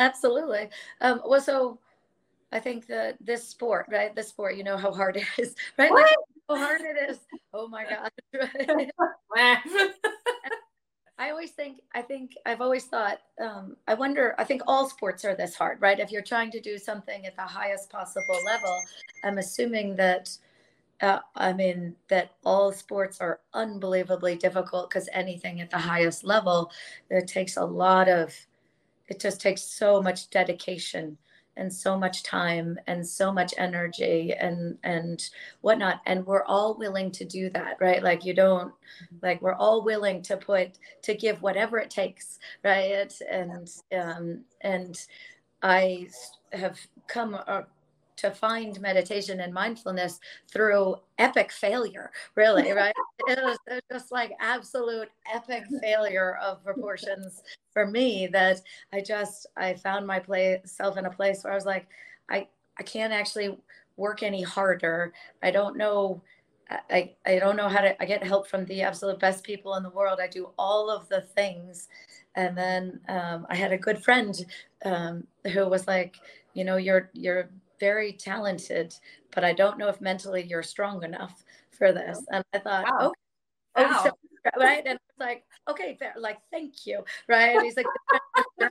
absolutely. 0.00 0.68
Um, 1.00 1.22
well 1.24 1.40
so 1.40 1.78
i 2.52 2.58
think 2.58 2.86
that 2.88 3.16
this 3.20 3.46
sport 3.46 3.86
right? 3.88 4.14
This 4.16 4.28
sport 4.28 4.56
you 4.56 4.64
know 4.64 4.76
how 4.76 4.92
hard 4.92 5.16
it 5.16 5.26
is 5.38 5.54
right? 5.78 5.92
Like, 5.92 6.16
how 6.48 6.56
hard 6.56 6.80
it 6.80 7.10
is. 7.10 7.18
Oh 7.54 7.68
my 7.68 7.84
god. 7.90 8.10
I 11.20 11.28
always 11.28 11.50
think, 11.50 11.80
I 11.94 12.00
think, 12.00 12.32
I've 12.46 12.62
always 12.62 12.86
thought, 12.86 13.18
um, 13.44 13.76
I 13.86 13.92
wonder, 13.92 14.34
I 14.38 14.44
think 14.44 14.62
all 14.66 14.88
sports 14.88 15.22
are 15.26 15.34
this 15.34 15.54
hard, 15.54 15.78
right? 15.82 16.00
If 16.00 16.10
you're 16.10 16.22
trying 16.22 16.50
to 16.52 16.60
do 16.60 16.78
something 16.78 17.26
at 17.26 17.36
the 17.36 17.42
highest 17.42 17.90
possible 17.90 18.38
level, 18.46 18.80
I'm 19.22 19.36
assuming 19.36 19.96
that, 19.96 20.30
uh, 21.02 21.18
I 21.36 21.52
mean, 21.52 21.94
that 22.08 22.30
all 22.42 22.72
sports 22.72 23.20
are 23.20 23.40
unbelievably 23.52 24.36
difficult 24.36 24.88
because 24.88 25.10
anything 25.12 25.60
at 25.60 25.68
the 25.68 25.76
highest 25.76 26.24
level, 26.24 26.72
it 27.10 27.28
takes 27.28 27.58
a 27.58 27.64
lot 27.64 28.08
of, 28.08 28.34
it 29.10 29.20
just 29.20 29.40
takes 29.40 29.62
so 29.62 30.00
much 30.00 30.30
dedication 30.30 31.18
and 31.56 31.72
so 31.72 31.98
much 31.98 32.22
time 32.22 32.78
and 32.86 33.06
so 33.06 33.32
much 33.32 33.52
energy 33.58 34.32
and 34.32 34.78
and 34.82 35.28
whatnot. 35.60 36.00
And 36.06 36.26
we're 36.26 36.44
all 36.44 36.78
willing 36.78 37.10
to 37.12 37.24
do 37.24 37.50
that 37.50 37.76
right? 37.80 38.02
Like 38.02 38.24
you 38.24 38.32
don't 38.32 38.68
mm-hmm. 38.68 39.16
like 39.22 39.42
we're 39.42 39.54
all 39.54 39.84
willing 39.84 40.22
to 40.22 40.36
put 40.36 40.78
to 41.02 41.14
give 41.14 41.42
whatever 41.42 41.78
it 41.78 41.90
takes 41.90 42.38
right? 42.64 43.12
And 43.30 43.68
um 43.92 44.44
and 44.62 45.06
i 45.62 46.08
have 46.52 46.78
come 47.06 47.38
uh, 47.46 47.62
to 48.20 48.30
find 48.30 48.80
meditation 48.80 49.40
and 49.40 49.52
mindfulness 49.52 50.20
through 50.52 50.96
epic 51.18 51.50
failure 51.50 52.10
really 52.34 52.72
right 52.82 52.94
it 53.28 53.38
was 53.42 53.58
just 53.90 54.12
like 54.12 54.32
absolute 54.40 55.08
epic 55.32 55.64
failure 55.82 56.36
of 56.42 56.62
proportions 56.64 57.42
for 57.72 57.86
me 57.86 58.26
that 58.26 58.60
i 58.92 59.00
just 59.00 59.46
i 59.56 59.74
found 59.74 60.06
my 60.06 60.20
self 60.64 60.96
in 60.96 61.06
a 61.06 61.10
place 61.10 61.42
where 61.42 61.52
i 61.52 61.56
was 61.56 61.66
like 61.66 61.88
i 62.30 62.46
i 62.78 62.82
can't 62.82 63.12
actually 63.12 63.56
work 63.96 64.22
any 64.22 64.42
harder 64.42 65.12
i 65.42 65.50
don't 65.50 65.76
know 65.76 66.22
I, 66.88 67.14
I 67.26 67.38
don't 67.38 67.56
know 67.56 67.68
how 67.68 67.80
to 67.80 68.00
I 68.00 68.06
get 68.06 68.22
help 68.22 68.46
from 68.46 68.64
the 68.66 68.82
absolute 68.82 69.18
best 69.18 69.44
people 69.44 69.74
in 69.74 69.82
the 69.82 69.90
world. 69.90 70.20
I 70.22 70.28
do 70.28 70.50
all 70.58 70.90
of 70.90 71.08
the 71.08 71.20
things. 71.20 71.88
And 72.36 72.56
then 72.56 73.00
um, 73.08 73.46
I 73.50 73.56
had 73.56 73.72
a 73.72 73.78
good 73.78 74.02
friend 74.04 74.34
um, 74.84 75.26
who 75.52 75.68
was 75.68 75.86
like, 75.88 76.16
you 76.54 76.64
know, 76.64 76.76
you're 76.76 77.10
you're 77.12 77.50
very 77.80 78.12
talented, 78.12 78.94
but 79.34 79.42
I 79.42 79.52
don't 79.52 79.78
know 79.78 79.88
if 79.88 80.00
mentally 80.00 80.44
you're 80.44 80.62
strong 80.62 81.02
enough 81.02 81.42
for 81.70 81.92
this. 81.92 82.22
And 82.30 82.44
I 82.52 82.58
thought, 82.58 82.84
wow. 82.84 83.06
okay. 83.06 83.14
Oh, 83.76 83.82
wow. 83.82 84.02
so, 84.04 84.10
right. 84.58 84.82
And 84.86 84.94
it's 84.96 85.18
like, 85.18 85.44
okay, 85.68 85.96
fair. 85.98 86.14
Like, 86.18 86.38
thank 86.50 86.86
you. 86.86 87.02
Right. 87.28 87.56
And 87.56 87.64
he's 87.64 87.76
like, 87.76 87.86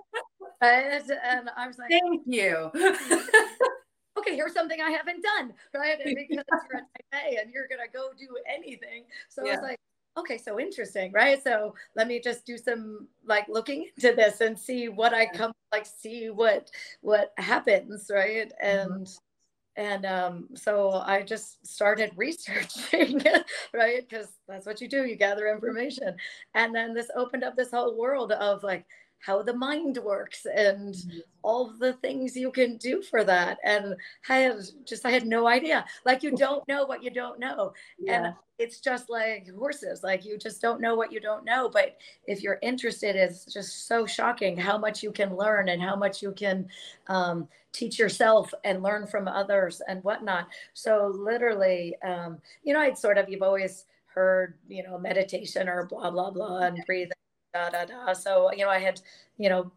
right? 0.62 1.02
and 1.24 1.50
I 1.58 1.68
was 1.68 1.78
like, 1.78 1.90
thank 1.90 2.22
you. 2.26 2.72
okay, 4.18 4.36
here's 4.36 4.54
something 4.54 4.80
I 4.82 4.92
haven't 4.92 5.24
done. 5.24 5.54
Right. 5.74 6.00
And 6.04 6.16
because 6.30 6.46
you're 6.72 6.82
a 6.82 6.82
type 6.82 7.26
A 7.26 7.42
and 7.42 7.52
you're 7.52 7.68
going 7.68 7.82
to 7.86 7.92
go 7.92 8.10
do 8.18 8.28
anything. 8.48 9.06
So 9.30 9.44
yeah. 9.44 9.52
I 9.52 9.56
was 9.56 9.64
like, 9.64 9.80
okay, 10.18 10.38
so 10.38 10.60
interesting, 10.60 11.12
right? 11.12 11.42
So 11.44 11.76
let 11.96 12.08
me 12.08 12.20
just 12.20 12.46
do 12.46 12.58
some 12.58 13.08
like 13.26 13.48
looking 13.48 13.90
into 13.98 14.16
this 14.16 14.42
and 14.42 14.58
see 14.58 14.90
what 14.90 15.14
I 15.14 15.28
come 15.28 15.54
like 15.72 15.86
see 15.86 16.30
what 16.30 16.70
what 17.02 17.34
happens, 17.38 18.10
right? 18.14 18.52
Mm-hmm. 18.64 18.68
And 18.68 19.06
mm-hmm. 19.06 19.82
and 19.82 20.06
um 20.06 20.48
so 20.56 20.92
I 20.92 21.24
just 21.24 21.66
started 21.66 22.12
researching, 22.16 23.22
right? 23.74 24.08
Because 24.08 24.28
that's 24.48 24.66
what 24.66 24.82
you 24.82 24.88
do, 24.88 25.06
you 25.06 25.16
gather 25.16 25.48
information. 25.48 26.16
And 26.54 26.74
then 26.74 26.94
this 26.94 27.10
opened 27.16 27.44
up 27.44 27.56
this 27.56 27.72
whole 27.72 27.98
world 27.98 28.32
of 28.32 28.64
like 28.64 28.86
how 29.20 29.42
the 29.44 29.54
mind 29.54 29.98
works 30.04 30.46
and 30.46 30.96
mm-hmm. 30.96 31.20
all 31.42 31.74
the 31.80 31.94
things 31.94 32.36
you 32.36 32.52
can 32.52 32.78
do 32.78 33.02
for 33.02 33.24
that. 33.24 33.58
And 33.64 33.96
i 34.30 34.38
had 34.38 34.58
just 34.86 35.06
i 35.06 35.12
had 35.12 35.26
no 35.26 35.48
idea. 35.48 35.86
Like 36.06 36.24
you 36.24 36.36
don't 36.36 36.68
know 36.68 36.86
what 36.86 37.04
you 37.04 37.10
don't 37.10 37.40
know. 37.40 37.74
Yeah. 37.98 38.26
and 38.26 38.36
it's 38.58 38.80
just 38.80 39.10
like 39.10 39.50
horses. 39.58 40.04
Like 40.04 40.26
you 40.26 40.38
just 40.38 40.62
don't 40.62 40.82
know 40.82 40.96
what 40.96 41.12
you 41.12 41.20
don't 41.20 41.46
know. 41.46 41.70
But 41.70 41.98
if 42.28 42.42
you're 42.42 42.60
interested 42.62 43.16
it's 43.16 43.46
just 43.46 43.88
so 43.88 44.06
shocking 44.06 44.58
how 44.58 44.78
much 44.78 45.04
you 45.04 45.12
can 45.12 45.36
learn 45.36 45.70
and 45.70 45.82
how 45.82 45.96
much 45.96 46.22
you 46.22 46.32
can 46.32 46.68
um, 47.08 47.48
teach 47.72 48.00
yourself 48.00 48.54
and 48.64 48.82
learn 48.82 49.06
from 49.06 49.28
others 49.28 49.82
and 49.88 50.04
whatnot. 50.04 50.48
So 50.74 51.12
literally 51.16 51.96
um, 52.04 52.40
you 52.64 52.74
know 52.74 52.80
i'd 52.80 52.98
sort 52.98 53.18
of 53.18 53.30
you've 53.30 53.42
always 53.42 53.86
heard 54.06 54.56
you 54.68 54.84
know 54.84 54.98
meditation 54.98 55.70
or 55.70 55.86
blah 55.86 56.10
blah 56.10 56.32
blah 56.32 56.60
and 56.60 56.84
breathing 56.86 57.12
da 57.54 57.70
da 57.70 57.86
da. 57.86 58.14
So 58.14 58.52
you 58.54 58.64
know, 58.64 58.70
I 58.70 58.80
had 58.80 59.02
you 59.38 59.50
know 59.50 59.72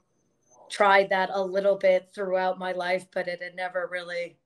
tried 0.73 1.11
that 1.11 1.31
a 1.33 1.43
little 1.43 1.77
bit 1.77 2.09
throughout 2.15 2.59
my 2.59 2.73
life, 2.73 3.07
but 3.13 3.29
it 3.29 3.43
had 3.43 3.55
never 3.55 3.89
really. 3.93 4.39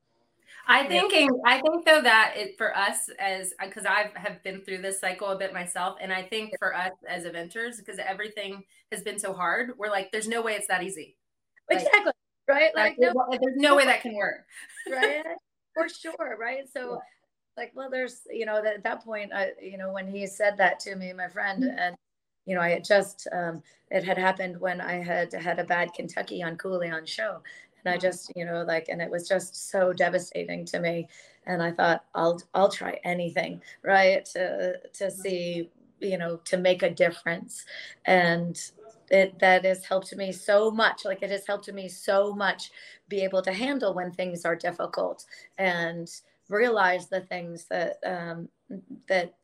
I 0.69 0.85
think 0.85 1.13
I 1.45 1.61
think 1.61 1.87
though 1.87 2.03
that 2.03 2.35
it 2.37 2.59
for 2.59 2.77
us 2.77 3.09
as 3.21 3.55
because 3.63 3.87
I 3.87 4.11
have 4.17 4.43
been 4.43 4.63
through 4.63 4.79
this 4.83 5.01
cycle 5.01 5.29
a 5.29 5.39
bit 5.39 5.55
myself, 5.55 5.97
and 6.01 6.13
I 6.13 6.25
think 6.25 6.55
for 6.59 6.75
us 6.75 6.93
as 7.09 7.25
eventers 7.25 7.79
because 7.79 8.01
everything 8.01 8.65
has 8.91 9.03
been 9.03 9.19
so 9.19 9.33
hard, 9.33 9.73
we're 9.79 9.91
like, 9.91 10.11
there's 10.11 10.27
no 10.27 10.43
way 10.43 10.55
it's 10.55 10.67
that 10.67 10.83
easy. 10.83 11.17
Like, 11.71 11.83
exactly. 11.83 12.13
Right. 12.49 12.75
Like, 12.75 12.97
like 12.99 13.15
no, 13.15 13.27
there's 13.31 13.57
no 13.57 13.77
way 13.77 13.85
that 13.85 14.03
can 14.03 14.15
work. 14.15 14.45
right. 14.91 15.23
For 15.75 15.89
sure. 16.01 16.37
Right. 16.39 16.69
So. 16.73 16.95
Yeah. 16.95 16.99
Like 17.59 17.73
well, 17.75 17.89
there's 17.89 18.21
you 18.31 18.45
know 18.45 18.63
at 18.63 18.83
that 18.83 19.03
point, 19.03 19.33
I 19.33 19.53
you 19.59 19.79
know 19.79 19.91
when 19.91 20.07
he 20.07 20.27
said 20.27 20.59
that 20.59 20.79
to 20.81 20.95
me, 20.95 21.15
my 21.15 21.29
friend, 21.29 21.63
mm-hmm. 21.63 21.79
and 21.79 21.97
you 22.47 22.55
know, 22.55 22.61
I 22.61 22.71
had 22.71 22.85
just, 22.85 23.29
um, 23.33 23.63
it 23.91 24.05
had 24.05 24.17
happened 24.17 24.59
when 24.61 24.81
I 24.81 25.03
had 25.03 25.33
had 25.33 25.59
a 25.59 25.65
bad 25.65 25.93
Kentucky 25.93 26.43
on 26.43 26.57
Cooley 26.57 26.91
on 26.91 27.05
show. 27.05 27.43
And 27.85 27.93
I 27.93 27.97
mm-hmm. 27.97 28.07
just, 28.07 28.33
you 28.35 28.45
know, 28.45 28.63
like, 28.63 28.89
and 28.89 29.03
it 29.03 29.11
was 29.11 29.29
just 29.29 29.71
so 29.71 29.93
devastating 29.93 30.65
to 30.67 30.81
me. 30.81 31.09
And 31.47 31.63
I 31.63 31.73
thought, 31.73 32.05
I'll, 32.15 32.41
I'll 32.55 32.71
try 32.71 32.99
anything, 33.05 33.61
right. 33.83 34.25
To, 34.27 34.79
to 34.79 35.05
mm-hmm. 35.05 35.21
see, 35.21 35.71
you 36.01 36.19
know, 36.19 36.37
to 36.45 36.57
make 36.57 36.83
a 36.83 36.91
difference. 36.91 37.65
And 38.05 38.59
it, 39.11 39.39
that 39.41 39.65
has 39.65 39.85
helped 39.85 40.15
me 40.17 40.33
so 40.33 40.71
much. 40.71 41.05
Like 41.05 41.23
it 41.23 41.31
has 41.31 41.47
helped 41.47 41.73
me 41.73 41.89
so 41.89 42.33
much 42.33 42.71
be 43.09 43.21
able 43.21 43.43
to 43.43 43.53
handle 43.53 43.95
when 43.95 44.11
things 44.13 44.45
are 44.45 44.57
difficult 44.57 45.25
and 45.59 46.09
realize 46.49 47.09
the 47.09 47.21
things 47.21 47.67
that, 47.71 47.99
um, 48.05 48.49
that, 49.09 49.35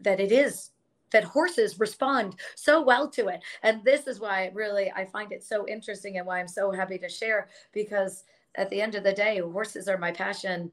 that 0.00 0.20
it 0.20 0.32
is 0.32 0.70
that 1.12 1.24
horses 1.24 1.78
respond 1.78 2.36
so 2.54 2.82
well 2.82 3.08
to 3.10 3.28
it. 3.28 3.40
And 3.62 3.84
this 3.84 4.06
is 4.06 4.20
why 4.20 4.50
really 4.54 4.92
I 4.94 5.04
find 5.04 5.32
it 5.32 5.44
so 5.44 5.66
interesting 5.68 6.18
and 6.18 6.26
why 6.26 6.40
I'm 6.40 6.48
so 6.48 6.70
happy 6.70 6.98
to 6.98 7.08
share 7.08 7.48
because 7.72 8.24
at 8.56 8.68
the 8.70 8.80
end 8.80 8.94
of 8.94 9.04
the 9.04 9.12
day, 9.12 9.38
horses 9.38 9.88
are 9.88 9.98
my 9.98 10.12
passion 10.12 10.70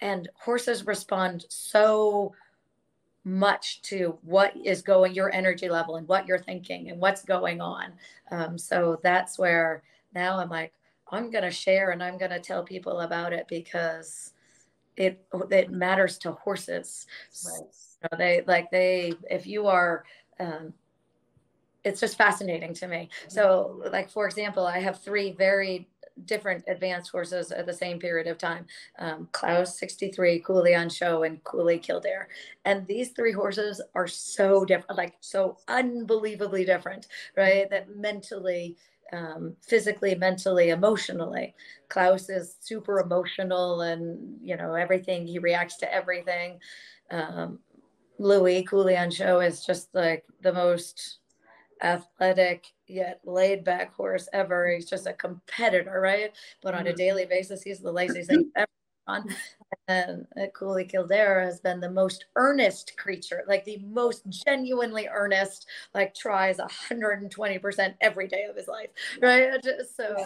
and 0.00 0.28
horses 0.34 0.86
respond 0.86 1.46
so 1.48 2.34
much 3.24 3.80
to 3.82 4.18
what 4.22 4.52
is 4.56 4.82
going 4.82 5.14
your 5.14 5.32
energy 5.32 5.68
level 5.68 5.96
and 5.96 6.08
what 6.08 6.26
you're 6.26 6.38
thinking 6.38 6.90
and 6.90 7.00
what's 7.00 7.24
going 7.24 7.60
on 7.60 7.92
um, 8.32 8.58
so 8.58 8.98
that's 9.02 9.38
where 9.38 9.82
now 10.12 10.38
i'm 10.38 10.48
like 10.48 10.72
i'm 11.12 11.30
going 11.30 11.44
to 11.44 11.50
share 11.50 11.90
and 11.90 12.02
i'm 12.02 12.18
going 12.18 12.32
to 12.32 12.40
tell 12.40 12.64
people 12.64 13.00
about 13.00 13.32
it 13.32 13.46
because 13.48 14.32
it 14.96 15.24
it 15.50 15.70
matters 15.70 16.18
to 16.18 16.32
horses. 16.32 17.06
Right. 17.46 17.62
Know, 18.10 18.18
they 18.18 18.42
like 18.46 18.70
they 18.70 19.14
if 19.30 19.46
you 19.46 19.66
are 19.66 20.04
um, 20.40 20.72
it's 21.84 22.00
just 22.00 22.16
fascinating 22.16 22.74
to 22.74 22.86
me. 22.86 23.08
So 23.28 23.82
like 23.90 24.10
for 24.10 24.26
example 24.26 24.66
i 24.66 24.78
have 24.78 25.00
three 25.00 25.32
very 25.32 25.88
different 26.26 26.62
advanced 26.68 27.10
horses 27.10 27.50
at 27.52 27.64
the 27.64 27.72
same 27.72 27.98
period 27.98 28.26
of 28.26 28.36
time 28.36 28.66
um, 28.98 29.28
klaus 29.32 29.78
63 29.78 30.40
cooley 30.40 30.74
on 30.74 30.90
show 30.90 31.22
and 31.22 31.42
cooley 31.44 31.78
kildare. 31.78 32.28
And 32.64 32.86
these 32.86 33.10
three 33.10 33.32
horses 33.32 33.80
are 33.94 34.06
so 34.06 34.64
different 34.64 34.98
like 34.98 35.14
so 35.20 35.56
unbelievably 35.68 36.64
different 36.64 37.06
right? 37.36 37.68
That 37.70 37.96
mentally 37.96 38.76
um, 39.12 39.54
physically, 39.60 40.14
mentally, 40.14 40.70
emotionally. 40.70 41.54
Klaus 41.88 42.28
is 42.28 42.56
super 42.60 43.00
emotional 43.00 43.82
and, 43.82 44.38
you 44.42 44.56
know, 44.56 44.74
everything, 44.74 45.26
he 45.26 45.38
reacts 45.38 45.76
to 45.78 45.94
everything. 45.94 46.58
Um, 47.10 47.58
Louis 48.18 48.62
Cooley 48.64 48.96
show 49.10 49.40
is 49.40 49.64
just 49.64 49.94
like 49.94 50.24
the 50.40 50.52
most 50.52 51.18
athletic 51.82 52.66
yet 52.86 53.20
laid 53.24 53.64
back 53.64 53.94
horse 53.94 54.28
ever. 54.32 54.68
He's 54.68 54.88
just 54.88 55.06
a 55.06 55.12
competitor, 55.12 56.00
right? 56.00 56.32
But 56.62 56.74
on 56.74 56.86
a 56.86 56.90
mm-hmm. 56.90 56.96
daily 56.96 57.26
basis, 57.26 57.62
he's 57.62 57.80
the 57.80 57.92
laziest 57.92 58.30
thing 58.30 58.50
ever 58.56 58.66
on. 59.06 59.28
And 59.88 60.26
uh, 60.40 60.46
Cooley 60.54 60.84
Kildare 60.84 61.42
has 61.42 61.58
been 61.60 61.80
the 61.80 61.90
most 61.90 62.26
earnest 62.36 62.96
creature, 62.96 63.42
like 63.48 63.64
the 63.64 63.78
most 63.78 64.22
genuinely 64.28 65.08
earnest, 65.08 65.66
like 65.94 66.14
tries 66.14 66.58
120% 66.58 67.94
every 68.00 68.28
day 68.28 68.44
of 68.44 68.56
his 68.56 68.68
life, 68.68 68.90
right? 69.20 69.60
So 69.96 70.24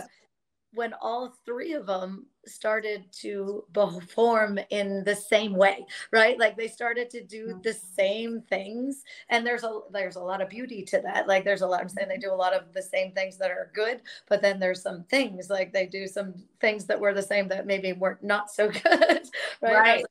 when 0.76 0.92
all 1.00 1.34
three 1.44 1.72
of 1.72 1.86
them 1.86 2.26
started 2.46 3.04
to 3.10 3.64
perform 3.72 4.60
in 4.70 5.02
the 5.04 5.16
same 5.16 5.54
way 5.54 5.84
right? 6.12 6.38
Like 6.38 6.56
they 6.56 6.68
started 6.68 7.10
to 7.10 7.24
do 7.24 7.60
the 7.64 7.72
same 7.72 8.42
things 8.42 9.02
and 9.28 9.44
there's 9.44 9.64
a 9.64 9.80
there's 9.90 10.16
a 10.16 10.20
lot 10.20 10.40
of 10.40 10.48
beauty 10.48 10.82
to 10.84 11.00
that. 11.00 11.26
Like 11.26 11.44
there's 11.44 11.62
a 11.62 11.66
lot 11.66 11.80
i'm 11.80 11.88
saying 11.88 12.08
they 12.08 12.18
do 12.18 12.32
a 12.32 12.34
lot 12.34 12.52
of 12.52 12.72
the 12.72 12.82
same 12.82 13.12
things 13.12 13.36
that 13.38 13.50
are 13.50 13.70
good 13.74 14.02
but 14.28 14.42
then 14.42 14.58
there's 14.58 14.82
some 14.82 15.04
things 15.04 15.48
like 15.48 15.72
they 15.72 15.86
do 15.86 16.06
some 16.06 16.34
things 16.60 16.84
that 16.86 16.98
were 16.98 17.14
the 17.14 17.22
same 17.22 17.48
that 17.48 17.66
maybe 17.66 17.92
weren't 17.92 18.22
not 18.22 18.50
so 18.50 18.68
good 18.84 19.28
right, 19.62 19.78
right. 19.78 20.04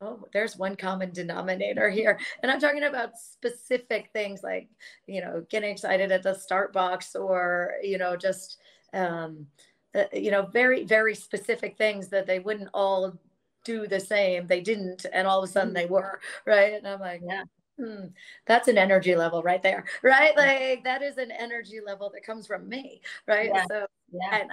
oh 0.00 0.26
there's 0.32 0.56
one 0.56 0.76
common 0.76 1.12
denominator 1.12 1.88
here 1.88 2.18
and 2.42 2.50
i'm 2.50 2.60
talking 2.60 2.84
about 2.84 3.16
specific 3.16 4.10
things 4.12 4.42
like 4.42 4.68
you 5.06 5.20
know 5.20 5.44
getting 5.48 5.70
excited 5.70 6.10
at 6.10 6.22
the 6.22 6.34
start 6.34 6.72
box 6.72 7.14
or 7.14 7.74
you 7.82 7.98
know 7.98 8.16
just 8.16 8.58
um 8.92 9.46
uh, 9.94 10.04
you 10.12 10.30
know, 10.30 10.42
very, 10.46 10.84
very 10.84 11.14
specific 11.14 11.76
things 11.76 12.08
that 12.08 12.26
they 12.26 12.38
wouldn't 12.38 12.68
all 12.74 13.18
do 13.64 13.86
the 13.86 14.00
same. 14.00 14.46
They 14.46 14.60
didn't, 14.60 15.06
and 15.12 15.26
all 15.26 15.42
of 15.42 15.48
a 15.48 15.52
sudden 15.52 15.72
they 15.72 15.86
were, 15.86 16.20
right? 16.46 16.74
And 16.74 16.86
I'm 16.86 17.00
like, 17.00 17.22
yeah. 17.24 17.44
Hmm, 17.78 18.06
that's 18.46 18.68
an 18.68 18.78
energy 18.78 19.14
level 19.14 19.42
right 19.42 19.62
there, 19.62 19.84
right? 20.02 20.34
Like 20.34 20.82
that 20.84 21.02
is 21.02 21.18
an 21.18 21.30
energy 21.30 21.80
level 21.84 22.10
that 22.14 22.24
comes 22.24 22.46
from 22.46 22.66
me, 22.68 23.02
right? 23.26 23.50
Yeah. 23.52 23.64
So, 23.68 23.86
yeah. 24.10 24.38
And 24.40 24.50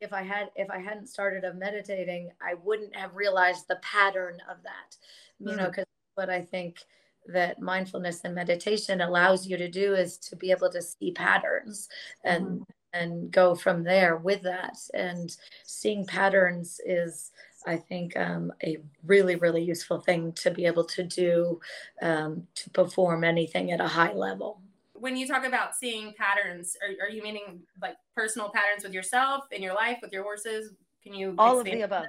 if 0.00 0.14
I 0.14 0.22
had, 0.22 0.48
if 0.56 0.70
I 0.70 0.78
hadn't 0.78 1.08
started 1.08 1.44
of 1.44 1.56
meditating, 1.56 2.30
I 2.40 2.54
wouldn't 2.54 2.96
have 2.96 3.14
realized 3.14 3.68
the 3.68 3.76
pattern 3.82 4.38
of 4.50 4.62
that, 4.62 4.96
you 5.38 5.48
mm-hmm. 5.48 5.58
know, 5.58 5.66
because 5.66 5.84
what 6.14 6.30
I 6.30 6.40
think 6.40 6.78
that 7.26 7.60
mindfulness 7.60 8.22
and 8.24 8.34
meditation 8.34 9.02
allows 9.02 9.46
you 9.46 9.58
to 9.58 9.68
do 9.68 9.94
is 9.94 10.16
to 10.18 10.36
be 10.36 10.50
able 10.50 10.70
to 10.70 10.80
see 10.80 11.10
patterns 11.10 11.88
and 12.22 12.46
mm-hmm 12.46 12.62
and 12.94 13.30
go 13.30 13.54
from 13.54 13.82
there 13.82 14.16
with 14.16 14.42
that. 14.42 14.78
And 14.94 15.36
seeing 15.64 16.06
patterns 16.06 16.80
is, 16.86 17.32
I 17.66 17.76
think, 17.76 18.16
um, 18.16 18.52
a 18.62 18.78
really, 19.04 19.36
really 19.36 19.62
useful 19.62 20.00
thing 20.00 20.32
to 20.34 20.50
be 20.50 20.64
able 20.64 20.84
to 20.84 21.02
do 21.02 21.60
um, 22.00 22.46
to 22.54 22.70
perform 22.70 23.24
anything 23.24 23.72
at 23.72 23.80
a 23.80 23.88
high 23.88 24.12
level. 24.12 24.60
When 24.94 25.16
you 25.16 25.26
talk 25.26 25.44
about 25.44 25.74
seeing 25.74 26.14
patterns, 26.14 26.76
are, 26.80 27.06
are 27.06 27.10
you 27.10 27.22
meaning 27.22 27.60
like 27.82 27.96
personal 28.14 28.48
patterns 28.48 28.84
with 28.84 28.94
yourself 28.94 29.44
in 29.50 29.62
your 29.62 29.74
life, 29.74 29.98
with 30.00 30.12
your 30.12 30.22
horses? 30.22 30.72
Can 31.02 31.12
you 31.12 31.34
all 31.36 31.58
of 31.58 31.64
the 31.66 31.82
above? 31.82 32.06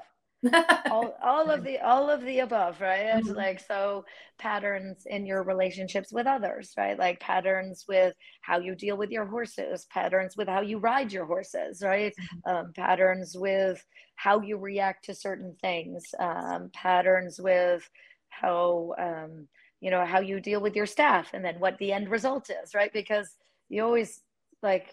All, 0.90 1.18
all 1.24 1.50
of 1.50 1.64
the 1.64 1.80
all 1.80 2.10
of 2.10 2.22
the 2.24 2.40
above 2.40 2.80
right? 2.82 3.06
Mm-hmm. 3.06 3.34
like 3.34 3.60
so 3.60 4.06
patterns 4.38 5.06
in 5.06 5.26
your 5.26 5.44
relationships 5.44 6.12
with 6.12 6.28
others 6.28 6.74
right? 6.78 6.98
Like 6.98 7.20
patterns 7.20 7.86
with 7.88 8.14
how 8.42 8.60
you 8.60 8.76
deal 8.76 8.98
with 8.98 9.12
your 9.12 9.26
horses 9.26 9.86
patterns 9.92 10.36
with 10.38 10.48
how 10.48 10.62
you 10.62 10.78
ride 10.78 11.12
your 11.12 11.26
horses 11.26 11.82
right? 11.84 12.14
Mm-hmm. 12.14 12.56
um, 12.56 12.74
patterns 12.74 13.36
with 13.38 13.84
how 14.16 14.42
you 14.42 14.58
react 14.58 15.06
to 15.06 15.16
certain 15.16 15.56
things 15.62 16.04
um, 16.20 16.70
patterns 16.74 17.40
with 17.40 17.88
how 18.30 18.94
um, 18.98 19.48
you 19.82 19.92
know 19.92 20.06
how 20.06 20.20
you 20.20 20.40
deal 20.40 20.62
with 20.62 20.76
your 20.76 20.86
staff 20.86 21.30
and 21.34 21.44
then 21.44 21.60
what 21.60 21.78
the 21.78 21.92
end 21.92 22.10
result 22.10 22.50
is 22.50 22.74
right? 22.74 22.92
Because 22.94 23.36
you 23.70 23.84
always 23.84 24.22
like 24.62 24.88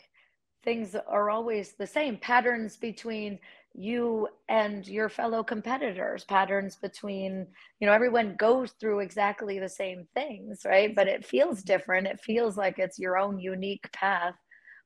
things 0.64 0.94
are 0.94 1.30
always 1.30 1.72
the 1.72 1.86
same. 1.86 2.16
Patterns 2.16 2.76
between 2.76 3.38
you 3.74 4.28
and 4.48 4.86
your 4.86 5.08
fellow 5.08 5.42
competitors 5.42 6.24
patterns 6.24 6.76
between 6.76 7.46
you 7.80 7.86
know 7.86 7.92
everyone 7.92 8.36
goes 8.36 8.72
through 8.72 9.00
exactly 9.00 9.58
the 9.58 9.68
same 9.68 10.06
things 10.14 10.62
right? 10.64 10.94
But 10.94 11.08
it 11.08 11.24
feels 11.24 11.62
different. 11.62 12.06
It 12.06 12.20
feels 12.20 12.56
like 12.56 12.78
it's 12.78 12.98
your 12.98 13.16
own 13.16 13.38
unique 13.38 13.90
path. 13.92 14.34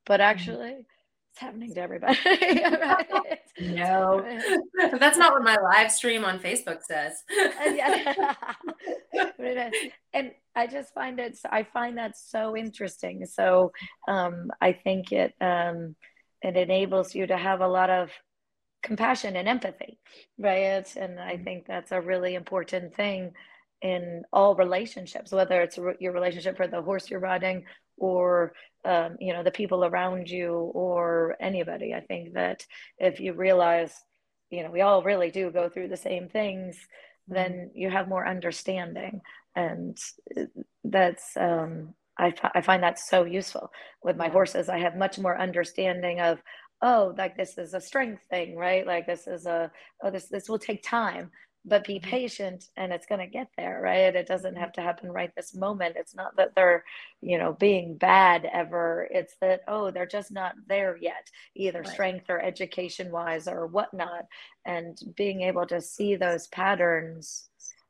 But 0.04 0.20
mm-hmm. 0.20 0.30
actually 0.30 0.70
it's 0.70 1.40
happening 1.40 1.74
to 1.74 1.80
everybody 1.80 2.18
right? 2.24 3.38
no. 3.60 4.24
That's 4.98 5.18
not 5.18 5.32
what 5.32 5.42
my 5.42 5.56
live 5.56 5.90
stream 5.90 6.24
on 6.24 6.38
facebook 6.38 6.82
says. 6.82 7.22
And 10.14 10.30
i 10.54 10.66
just 10.66 10.94
find 10.94 11.20
it 11.20 11.38
i 11.50 11.62
find 11.62 11.98
that 11.98 12.16
so 12.16 12.56
interesting. 12.56 13.26
So 13.26 13.72
um, 14.08 14.50
i 14.60 14.72
think 14.72 15.12
it 15.12 15.34
um, 15.40 15.96
it 16.42 16.56
enables 16.56 17.14
you 17.14 17.26
to 17.26 17.36
have 17.36 17.60
a 17.60 17.68
lot 17.68 17.90
of 17.90 18.10
compassion 18.86 19.34
and 19.36 19.48
empathy, 19.48 19.98
right? 20.38 20.86
And 20.96 21.18
I 21.18 21.34
mm-hmm. 21.34 21.44
think 21.44 21.66
that's 21.66 21.92
a 21.92 22.00
really 22.00 22.36
important 22.36 22.94
thing 22.94 23.32
in 23.82 24.22
all 24.32 24.54
relationships, 24.54 25.32
whether 25.32 25.60
it's 25.60 25.76
your 26.00 26.12
relationship 26.12 26.56
for 26.56 26.68
the 26.68 26.80
horse 26.80 27.10
you're 27.10 27.20
riding 27.20 27.64
or 27.98 28.52
um, 28.84 29.16
you 29.18 29.32
know 29.32 29.42
the 29.42 29.50
people 29.60 29.84
around 29.84 30.30
you 30.30 30.52
or 30.82 31.36
anybody. 31.40 31.92
I 31.92 32.00
think 32.00 32.34
that 32.34 32.64
if 32.98 33.18
you 33.18 33.32
realize, 33.34 33.92
you 34.50 34.62
know, 34.62 34.70
we 34.70 34.82
all 34.82 35.02
really 35.02 35.30
do 35.30 35.50
go 35.50 35.68
through 35.68 35.88
the 35.88 35.96
same 35.96 36.28
things, 36.28 36.76
then 37.26 37.52
mm-hmm. 37.52 37.78
you 37.80 37.90
have 37.90 38.08
more 38.08 38.26
understanding, 38.26 39.20
and 39.56 39.98
that's 40.84 41.36
um, 41.36 41.94
I, 42.18 42.32
I 42.54 42.60
find 42.60 42.82
that 42.82 42.98
so 42.98 43.24
useful 43.24 43.70
with 44.02 44.16
my 44.16 44.28
horses. 44.28 44.68
I 44.68 44.78
have 44.78 44.96
much 44.96 45.18
more 45.18 45.38
understanding 45.38 46.20
of 46.20 46.38
oh 46.82 47.14
like 47.16 47.36
this 47.36 47.58
is 47.58 47.74
a 47.74 47.80
strength 47.80 48.22
thing 48.30 48.56
right? 48.56 48.86
Like 48.86 49.06
this 49.06 49.26
is 49.26 49.46
a 49.46 49.70
oh 50.02 50.10
this 50.10 50.28
this 50.28 50.48
will 50.48 50.58
take 50.58 50.82
time 50.82 51.30
but 51.68 51.84
be 51.84 51.98
mm-hmm. 51.98 52.10
patient 52.10 52.68
and 52.76 52.92
it's 52.92 53.06
going 53.06 53.20
to 53.20 53.26
get 53.26 53.48
there 53.56 53.80
right? 53.82 54.14
It 54.14 54.28
doesn't 54.28 54.56
have 54.56 54.72
to 54.74 54.82
happen 54.82 55.10
right 55.10 55.34
this 55.34 55.54
moment. 55.54 55.96
It's 55.98 56.14
not 56.14 56.36
that 56.36 56.54
they're 56.54 56.84
you 57.20 57.38
know 57.38 57.52
being 57.54 57.96
bad 57.96 58.48
ever. 58.52 59.08
It's 59.10 59.34
that 59.40 59.62
oh 59.66 59.90
they're 59.90 60.06
just 60.06 60.30
not 60.30 60.54
there 60.68 60.96
yet 60.96 61.28
either 61.54 61.80
right. 61.80 61.88
strength 61.88 62.26
or 62.28 62.40
education 62.40 63.10
wise 63.10 63.48
or 63.48 63.66
whatnot. 63.66 64.26
And 64.64 64.98
being 65.16 65.42
able 65.42 65.66
to 65.66 65.80
see 65.80 66.16
those 66.16 66.46
patterns 66.48 67.48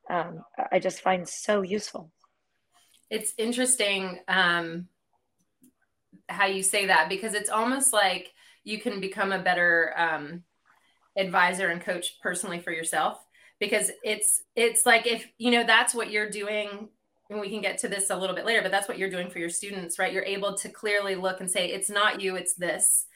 um, 0.09 0.45
i 0.73 0.79
just 0.79 1.01
find 1.01 1.29
so 1.29 1.63
useful. 1.63 2.11
It's 3.11 3.33
interesting 3.39 4.21
um, 4.29 4.89
how 6.29 6.47
you 6.47 6.63
say 6.63 6.87
that 6.87 7.09
because 7.09 7.35
it's 7.35 7.51
almost 7.51 7.93
like 7.93 8.33
you 8.67 8.81
can 8.81 9.01
become 9.01 9.31
a 9.31 9.39
better 9.39 9.95
um, 9.97 10.43
advisor 11.17 11.69
and 11.69 11.81
coach 11.81 12.19
personally 12.21 12.59
for 12.59 12.73
yourself. 12.73 13.25
Because 13.59 13.91
it's 14.05 14.43
it's 14.55 14.85
like 14.85 15.07
if 15.07 15.27
you 15.39 15.51
know 15.51 15.65
that's 15.65 15.95
what 15.95 16.11
you're 16.11 16.29
doing 16.29 16.91
and 17.31 17.41
we 17.41 17.49
can 17.49 17.63
get 17.63 17.79
to 17.79 17.89
this 17.89 18.11
a 18.11 18.17
little 18.17 18.37
bit 18.37 18.45
later 18.45 18.61
but 18.61 18.71
that's 18.71 18.87
what 18.87 18.99
you're 18.99 19.11
doing 19.11 19.31
for 19.31 19.39
your 19.39 19.49
students 19.49 19.99
right? 19.99 20.13
You're 20.13 20.25
able 20.25 20.55
to 20.59 20.69
clearly 20.69 21.15
look 21.15 21.41
and 21.41 21.51
say 21.51 21.69
it's 21.69 21.89
not 21.89 22.21
you 22.21 22.37
it's 22.37 22.55
this. 22.55 23.07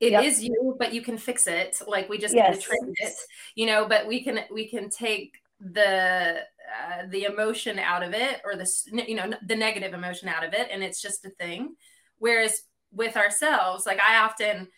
It 0.00 0.10
yep. 0.12 0.24
is 0.24 0.42
you 0.42 0.74
but 0.80 0.92
you 0.92 1.00
can 1.00 1.16
fix 1.16 1.46
it. 1.46 1.76
Like 1.86 2.08
we 2.08 2.18
just 2.18 2.34
yes. 2.34 2.60
train 2.60 2.92
it 2.96 3.14
you 3.54 3.66
know 3.66 3.86
but 3.86 4.08
we 4.08 4.24
can 4.24 4.40
we 4.52 4.68
can 4.68 4.90
take 4.90 5.34
the 5.60 6.38
uh, 6.40 7.06
the 7.10 7.24
emotion 7.24 7.78
out 7.78 8.02
of 8.02 8.14
it 8.14 8.40
or 8.44 8.56
the 8.56 8.68
you 9.06 9.14
know 9.14 9.30
the 9.46 9.54
negative 9.54 9.94
emotion 9.94 10.28
out 10.28 10.44
of 10.44 10.54
it 10.54 10.68
and 10.72 10.82
it's 10.82 11.00
just 11.00 11.24
a 11.24 11.30
thing. 11.30 11.76
Whereas 12.18 12.62
with 12.94 13.16
ourselves 13.16 13.86
like 13.86 14.00
i 14.00 14.18
often 14.18 14.68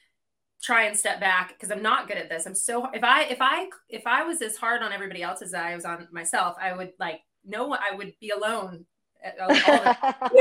try 0.63 0.85
and 0.85 0.97
step 0.97 1.21
back 1.21 1.51
because 1.51 1.71
I'm 1.71 1.83
not 1.83 2.09
good 2.09 2.17
at 2.17 2.29
this. 2.29 2.47
I'm 2.47 2.55
so 2.55 2.89
if 2.93 3.05
I 3.05 3.25
if 3.25 3.39
I 3.41 3.69
if 3.89 4.07
I 4.07 4.25
was 4.25 4.43
as 4.43 4.57
hard 4.57 4.83
on 4.83 4.93
everybody 4.93 5.23
else 5.23 5.43
as 5.43 5.55
I 5.55 5.75
was 5.75 5.85
on 5.85 6.09
myself, 6.13 6.57
I 6.61 6.75
would 6.75 6.93
like 6.99 7.21
no 7.45 7.67
one 7.67 7.79
I 7.81 7.95
would 7.95 8.13
be 8.21 8.31
alone. 8.31 8.87
Uh, 9.25 9.95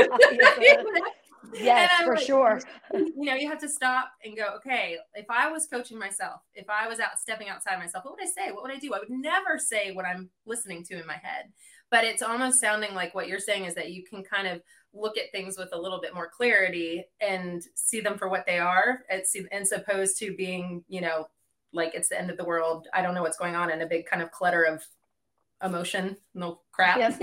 yes, 1.54 2.04
for 2.04 2.15
like, 2.15 2.25
sure. 2.25 2.62
You 2.93 3.25
know, 3.25 3.36
you 3.36 3.49
have 3.49 3.60
to 3.60 3.69
stop 3.69 4.12
and 4.23 4.36
go, 4.36 4.56
okay, 4.58 4.97
if 5.13 5.25
I 5.30 5.51
was 5.51 5.65
coaching 5.65 5.97
myself, 5.97 6.41
if 6.54 6.69
I 6.69 6.88
was 6.88 6.99
out 6.99 7.17
stepping 7.17 7.49
outside 7.49 7.80
myself, 7.80 8.06
what 8.06 8.15
would 8.15 8.23
I 8.23 8.30
say? 8.30 8.51
What 8.51 8.63
would 8.63 8.71
I 8.71 8.78
do? 8.78 8.93
I 8.93 8.99
would 8.99 9.10
never 9.10 9.58
say 9.58 9.91
what 9.91 10.06
I'm 10.06 10.30
listening 10.45 10.84
to 10.86 10.99
in 10.99 11.08
my 11.08 11.17
head. 11.21 11.45
But 11.91 12.04
it's 12.04 12.21
almost 12.21 12.60
sounding 12.60 12.93
like 12.93 13.15
what 13.15 13.28
you're 13.28 13.39
saying 13.39 13.65
is 13.65 13.75
that 13.75 13.91
you 13.91 14.04
can 14.04 14.23
kind 14.23 14.47
of 14.47 14.62
look 14.95 15.17
at 15.17 15.31
things 15.31 15.58
with 15.58 15.69
a 15.73 15.79
little 15.79 15.99
bit 15.99 16.13
more 16.13 16.29
clarity 16.29 17.03
and 17.21 17.63
see 17.75 17.99
them 17.99 18.17
for 18.17 18.29
what 18.29 18.45
they 18.45 18.58
are 18.58 19.01
as 19.12 19.71
opposed 19.71 20.17
to 20.17 20.36
being 20.36 20.84
you 20.88 21.01
know 21.01 21.27
like 21.73 21.93
it's 21.93 22.10
the 22.10 22.19
end 22.19 22.29
of 22.29 22.38
the 22.38 22.45
world 22.45 22.88
i 22.93 23.01
don't 23.01 23.13
know 23.13 23.21
what's 23.21 23.38
going 23.38 23.55
on 23.55 23.69
in 23.69 23.81
a 23.81 23.88
big 23.88 24.05
kind 24.05 24.21
of 24.21 24.31
clutter 24.31 24.63
of 24.63 24.84
emotion 25.63 26.15
no 26.34 26.62
crap 26.71 26.97
yes. 26.97 27.19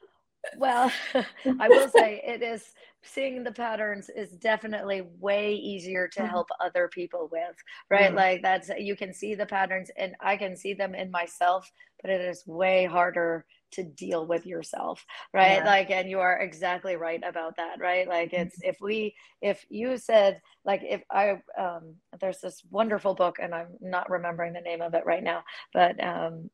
well 0.56 0.90
i 1.60 1.68
will 1.68 1.88
say 1.88 2.22
it 2.24 2.42
is 2.42 2.72
seeing 3.02 3.42
the 3.42 3.52
patterns 3.52 4.10
is 4.10 4.32
definitely 4.32 5.02
way 5.18 5.54
easier 5.54 6.08
to 6.08 6.20
mm-hmm. 6.20 6.30
help 6.30 6.48
other 6.60 6.88
people 6.88 7.28
with 7.30 7.56
right 7.90 8.08
mm-hmm. 8.08 8.16
like 8.16 8.42
that's 8.42 8.70
you 8.78 8.96
can 8.96 9.12
see 9.12 9.34
the 9.34 9.46
patterns 9.46 9.90
and 9.96 10.14
i 10.20 10.36
can 10.36 10.56
see 10.56 10.74
them 10.74 10.94
in 10.94 11.10
myself 11.10 11.70
but 12.02 12.10
it 12.10 12.20
is 12.20 12.46
way 12.46 12.84
harder 12.84 13.44
to 13.72 13.82
deal 13.82 14.26
with 14.26 14.46
yourself 14.46 15.04
right 15.32 15.58
yeah. 15.58 15.64
like 15.64 15.90
and 15.90 16.08
you 16.08 16.20
are 16.20 16.38
exactly 16.38 16.96
right 16.96 17.22
about 17.26 17.56
that 17.56 17.80
right 17.80 18.08
like 18.08 18.32
it's 18.32 18.58
mm-hmm. 18.58 18.70
if 18.70 18.76
we 18.80 19.14
if 19.42 19.64
you 19.68 19.96
said 19.96 20.40
like 20.64 20.82
if 20.82 21.02
i 21.10 21.30
um 21.58 21.94
there's 22.20 22.40
this 22.40 22.62
wonderful 22.70 23.14
book 23.14 23.36
and 23.40 23.54
i'm 23.54 23.68
not 23.80 24.10
remembering 24.10 24.52
the 24.52 24.60
name 24.60 24.80
of 24.80 24.94
it 24.94 25.06
right 25.06 25.22
now 25.22 25.42
but 25.72 26.02
um 26.02 26.50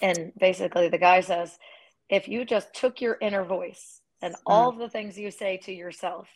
and 0.00 0.32
basically 0.38 0.88
the 0.88 0.98
guy 0.98 1.20
says 1.20 1.58
if 2.08 2.28
you 2.28 2.44
just 2.44 2.74
took 2.74 3.00
your 3.00 3.16
inner 3.20 3.44
voice 3.44 4.00
and 4.22 4.34
mm. 4.34 4.38
all 4.46 4.72
the 4.72 4.88
things 4.88 5.18
you 5.18 5.30
say 5.30 5.56
to 5.58 5.72
yourself 5.72 6.28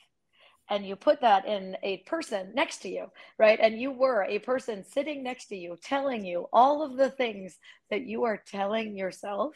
and 0.71 0.87
you 0.87 0.97
put 0.97 1.21
that 1.21 1.47
in 1.47 1.77
a 1.83 1.99
person 1.99 2.53
next 2.55 2.79
to 2.79 2.89
you, 2.89 3.07
right? 3.39 3.59
And 3.61 3.79
you 3.79 3.91
were 3.91 4.25
a 4.25 4.39
person 4.39 4.85
sitting 4.85 5.23
next 5.23 5.47
to 5.47 5.57
you 5.57 5.77
telling 5.83 6.25
you 6.25 6.47
all 6.53 6.83
of 6.83 6.97
the 6.97 7.11
things 7.11 7.59
that 7.91 8.07
you 8.07 8.25
are 8.25 8.43
telling 8.47 8.97
yourself, 8.97 9.55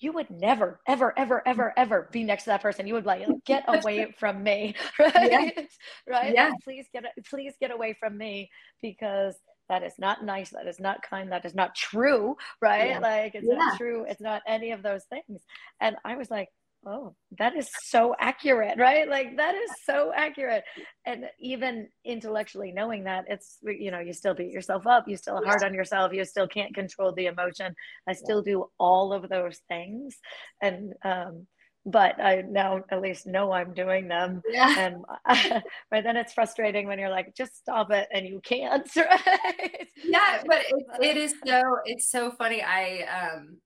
you 0.00 0.12
would 0.12 0.30
never, 0.30 0.80
ever, 0.86 1.16
ever, 1.16 1.42
ever, 1.46 1.64
mm. 1.76 1.80
ever 1.82 2.08
be 2.12 2.24
next 2.24 2.44
to 2.44 2.50
that 2.50 2.62
person. 2.62 2.86
You 2.86 2.94
would 2.94 3.06
like, 3.06 3.26
get 3.46 3.64
away 3.68 4.12
from 4.18 4.42
me, 4.42 4.74
right? 4.98 5.30
Yeah. 5.30 5.64
right? 6.08 6.34
Yeah. 6.34 6.52
Please 6.62 6.86
get, 6.92 7.04
please 7.28 7.54
get 7.60 7.70
away 7.70 7.96
from 7.98 8.16
me 8.18 8.50
because 8.82 9.36
that 9.68 9.82
is 9.82 9.94
not 9.98 10.24
nice. 10.24 10.50
That 10.50 10.66
is 10.66 10.80
not 10.80 11.02
kind. 11.02 11.32
That 11.32 11.44
is 11.44 11.54
not 11.54 11.74
true, 11.74 12.36
right? 12.60 12.90
Yeah. 12.90 12.98
Like 12.98 13.34
it's 13.34 13.46
yeah. 13.48 13.56
not 13.56 13.78
true. 13.78 14.04
It's 14.08 14.20
not 14.20 14.42
any 14.46 14.72
of 14.72 14.82
those 14.82 15.04
things. 15.04 15.42
And 15.80 15.96
I 16.04 16.16
was 16.16 16.30
like, 16.30 16.48
oh 16.86 17.14
that 17.38 17.56
is 17.56 17.68
so 17.84 18.14
accurate 18.18 18.78
right 18.78 19.08
like 19.08 19.36
that 19.36 19.54
is 19.54 19.70
so 19.84 20.12
accurate 20.14 20.64
and 21.06 21.24
even 21.38 21.88
intellectually 22.04 22.72
knowing 22.72 23.04
that 23.04 23.24
it's 23.28 23.58
you 23.62 23.90
know 23.90 24.00
you 24.00 24.12
still 24.12 24.34
beat 24.34 24.52
yourself 24.52 24.86
up 24.86 25.08
you 25.08 25.16
still 25.16 25.42
hard 25.44 25.62
on 25.62 25.74
yourself 25.74 26.12
you 26.12 26.24
still 26.24 26.48
can't 26.48 26.74
control 26.74 27.12
the 27.12 27.26
emotion 27.26 27.74
i 28.08 28.12
still 28.12 28.42
do 28.42 28.66
all 28.78 29.12
of 29.12 29.28
those 29.28 29.60
things 29.68 30.16
and 30.62 30.92
um 31.04 31.46
but 31.86 32.18
I 32.20 32.42
now 32.48 32.82
at 32.90 33.02
least 33.02 33.26
know 33.26 33.52
I'm 33.52 33.74
doing 33.74 34.08
them. 34.08 34.42
Yeah. 34.48 34.74
And 34.78 35.04
right 35.92 36.02
then 36.02 36.16
it's 36.16 36.32
frustrating 36.32 36.86
when 36.86 36.98
you're 36.98 37.10
like, 37.10 37.34
just 37.36 37.56
stop 37.56 37.90
it, 37.90 38.08
and 38.12 38.26
you 38.26 38.40
can't. 38.42 38.88
Right? 38.96 39.86
Yeah, 40.02 40.42
but 40.46 40.62
it, 40.68 40.86
it 41.02 41.16
is 41.16 41.34
so 41.46 41.62
it's 41.84 42.10
so 42.10 42.30
funny. 42.30 42.62
I 42.62 43.02
um 43.02 43.58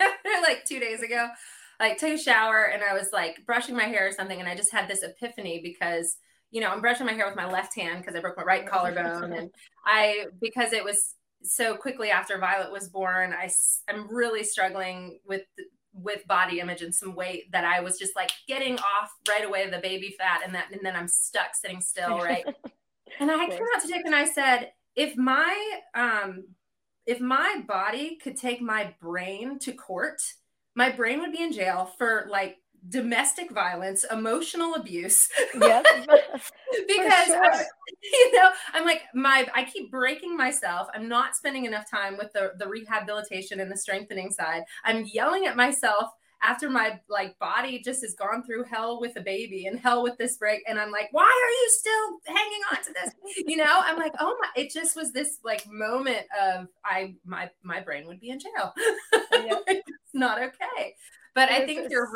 like 0.42 0.64
two 0.64 0.80
days 0.80 1.02
ago, 1.02 1.28
like 1.80 1.98
took 1.98 2.10
a 2.10 2.18
shower 2.18 2.64
and 2.64 2.82
I 2.82 2.94
was 2.94 3.08
like 3.12 3.44
brushing 3.46 3.76
my 3.76 3.84
hair 3.84 4.08
or 4.08 4.12
something, 4.12 4.38
and 4.38 4.48
I 4.48 4.54
just 4.54 4.72
had 4.72 4.88
this 4.88 5.02
epiphany 5.02 5.60
because 5.62 6.16
you 6.50 6.60
know 6.60 6.68
I'm 6.68 6.80
brushing 6.80 7.06
my 7.06 7.12
hair 7.12 7.26
with 7.26 7.36
my 7.36 7.50
left 7.50 7.74
hand 7.74 8.00
because 8.00 8.14
I 8.14 8.20
broke 8.20 8.36
my 8.36 8.44
right 8.44 8.66
collarbone, 8.66 9.32
and 9.32 9.50
I 9.84 10.26
because 10.40 10.72
it 10.72 10.84
was 10.84 11.14
so 11.42 11.76
quickly 11.76 12.10
after 12.10 12.38
Violet 12.38 12.72
was 12.72 12.88
born, 12.88 13.32
I 13.32 13.50
I'm 13.88 14.12
really 14.12 14.44
struggling 14.44 15.18
with 15.26 15.42
with 15.92 16.26
body 16.26 16.58
image 16.58 16.82
and 16.82 16.94
some 16.94 17.14
weight 17.14 17.50
that 17.52 17.64
I 17.64 17.80
was 17.80 17.98
just 17.98 18.16
like 18.16 18.32
getting 18.48 18.76
off 18.78 19.12
right 19.28 19.44
away 19.44 19.68
the 19.70 19.78
baby 19.78 20.14
fat, 20.18 20.40
and 20.44 20.54
that 20.54 20.70
and 20.72 20.80
then 20.82 20.96
I'm 20.96 21.08
stuck 21.08 21.54
sitting 21.54 21.80
still, 21.80 22.18
right? 22.18 22.44
and 23.20 23.30
I 23.30 23.46
came 23.46 23.62
out 23.74 23.82
to 23.82 23.88
Dick 23.88 24.02
and 24.04 24.14
I 24.14 24.24
said, 24.24 24.72
if 24.96 25.16
my 25.16 25.80
um 25.94 26.44
if 27.06 27.20
my 27.20 27.62
body 27.66 28.16
could 28.16 28.36
take 28.36 28.60
my 28.60 28.94
brain 29.00 29.58
to 29.60 29.72
court 29.72 30.22
my 30.74 30.90
brain 30.90 31.20
would 31.20 31.32
be 31.32 31.42
in 31.42 31.52
jail 31.52 31.90
for 31.98 32.26
like 32.30 32.58
domestic 32.88 33.50
violence, 33.50 34.04
emotional 34.10 34.74
abuse. 34.74 35.28
Yes. 35.54 35.84
because 36.86 37.26
sure. 37.26 37.44
I, 37.44 37.64
you 38.02 38.32
know, 38.32 38.50
I'm 38.72 38.84
like 38.84 39.02
my 39.14 39.46
I 39.54 39.64
keep 39.64 39.90
breaking 39.90 40.36
myself. 40.36 40.88
I'm 40.94 41.08
not 41.08 41.36
spending 41.36 41.64
enough 41.64 41.90
time 41.90 42.16
with 42.18 42.32
the 42.32 42.52
the 42.58 42.68
rehabilitation 42.68 43.60
and 43.60 43.70
the 43.70 43.76
strengthening 43.76 44.30
side. 44.30 44.64
I'm 44.84 45.04
yelling 45.04 45.46
at 45.46 45.56
myself 45.56 46.10
after 46.42 46.68
my 46.68 47.00
like 47.08 47.38
body 47.38 47.80
just 47.82 48.02
has 48.02 48.14
gone 48.14 48.42
through 48.44 48.64
hell 48.64 49.00
with 49.00 49.16
a 49.16 49.20
baby 49.20 49.66
and 49.66 49.80
hell 49.80 50.02
with 50.02 50.16
this 50.18 50.36
break 50.36 50.60
and 50.68 50.78
i'm 50.78 50.90
like 50.90 51.08
why 51.12 51.22
are 51.22 51.50
you 51.50 51.70
still 51.70 52.34
hanging 52.36 52.60
on 52.70 52.84
to 52.84 52.92
this 52.92 53.14
you 53.46 53.56
know 53.56 53.80
i'm 53.80 53.96
like 53.96 54.12
oh 54.18 54.36
my 54.40 54.48
it 54.60 54.70
just 54.70 54.94
was 54.94 55.10
this 55.12 55.38
like 55.42 55.66
moment 55.70 56.26
of 56.42 56.68
i 56.84 57.14
my 57.24 57.48
my 57.62 57.80
brain 57.80 58.06
would 58.06 58.20
be 58.20 58.28
in 58.28 58.38
jail. 58.38 58.74
Not 60.14 60.38
okay. 60.42 60.94
But 61.34 61.50
i 61.50 61.66
think 61.66 61.90
you're 61.90 62.08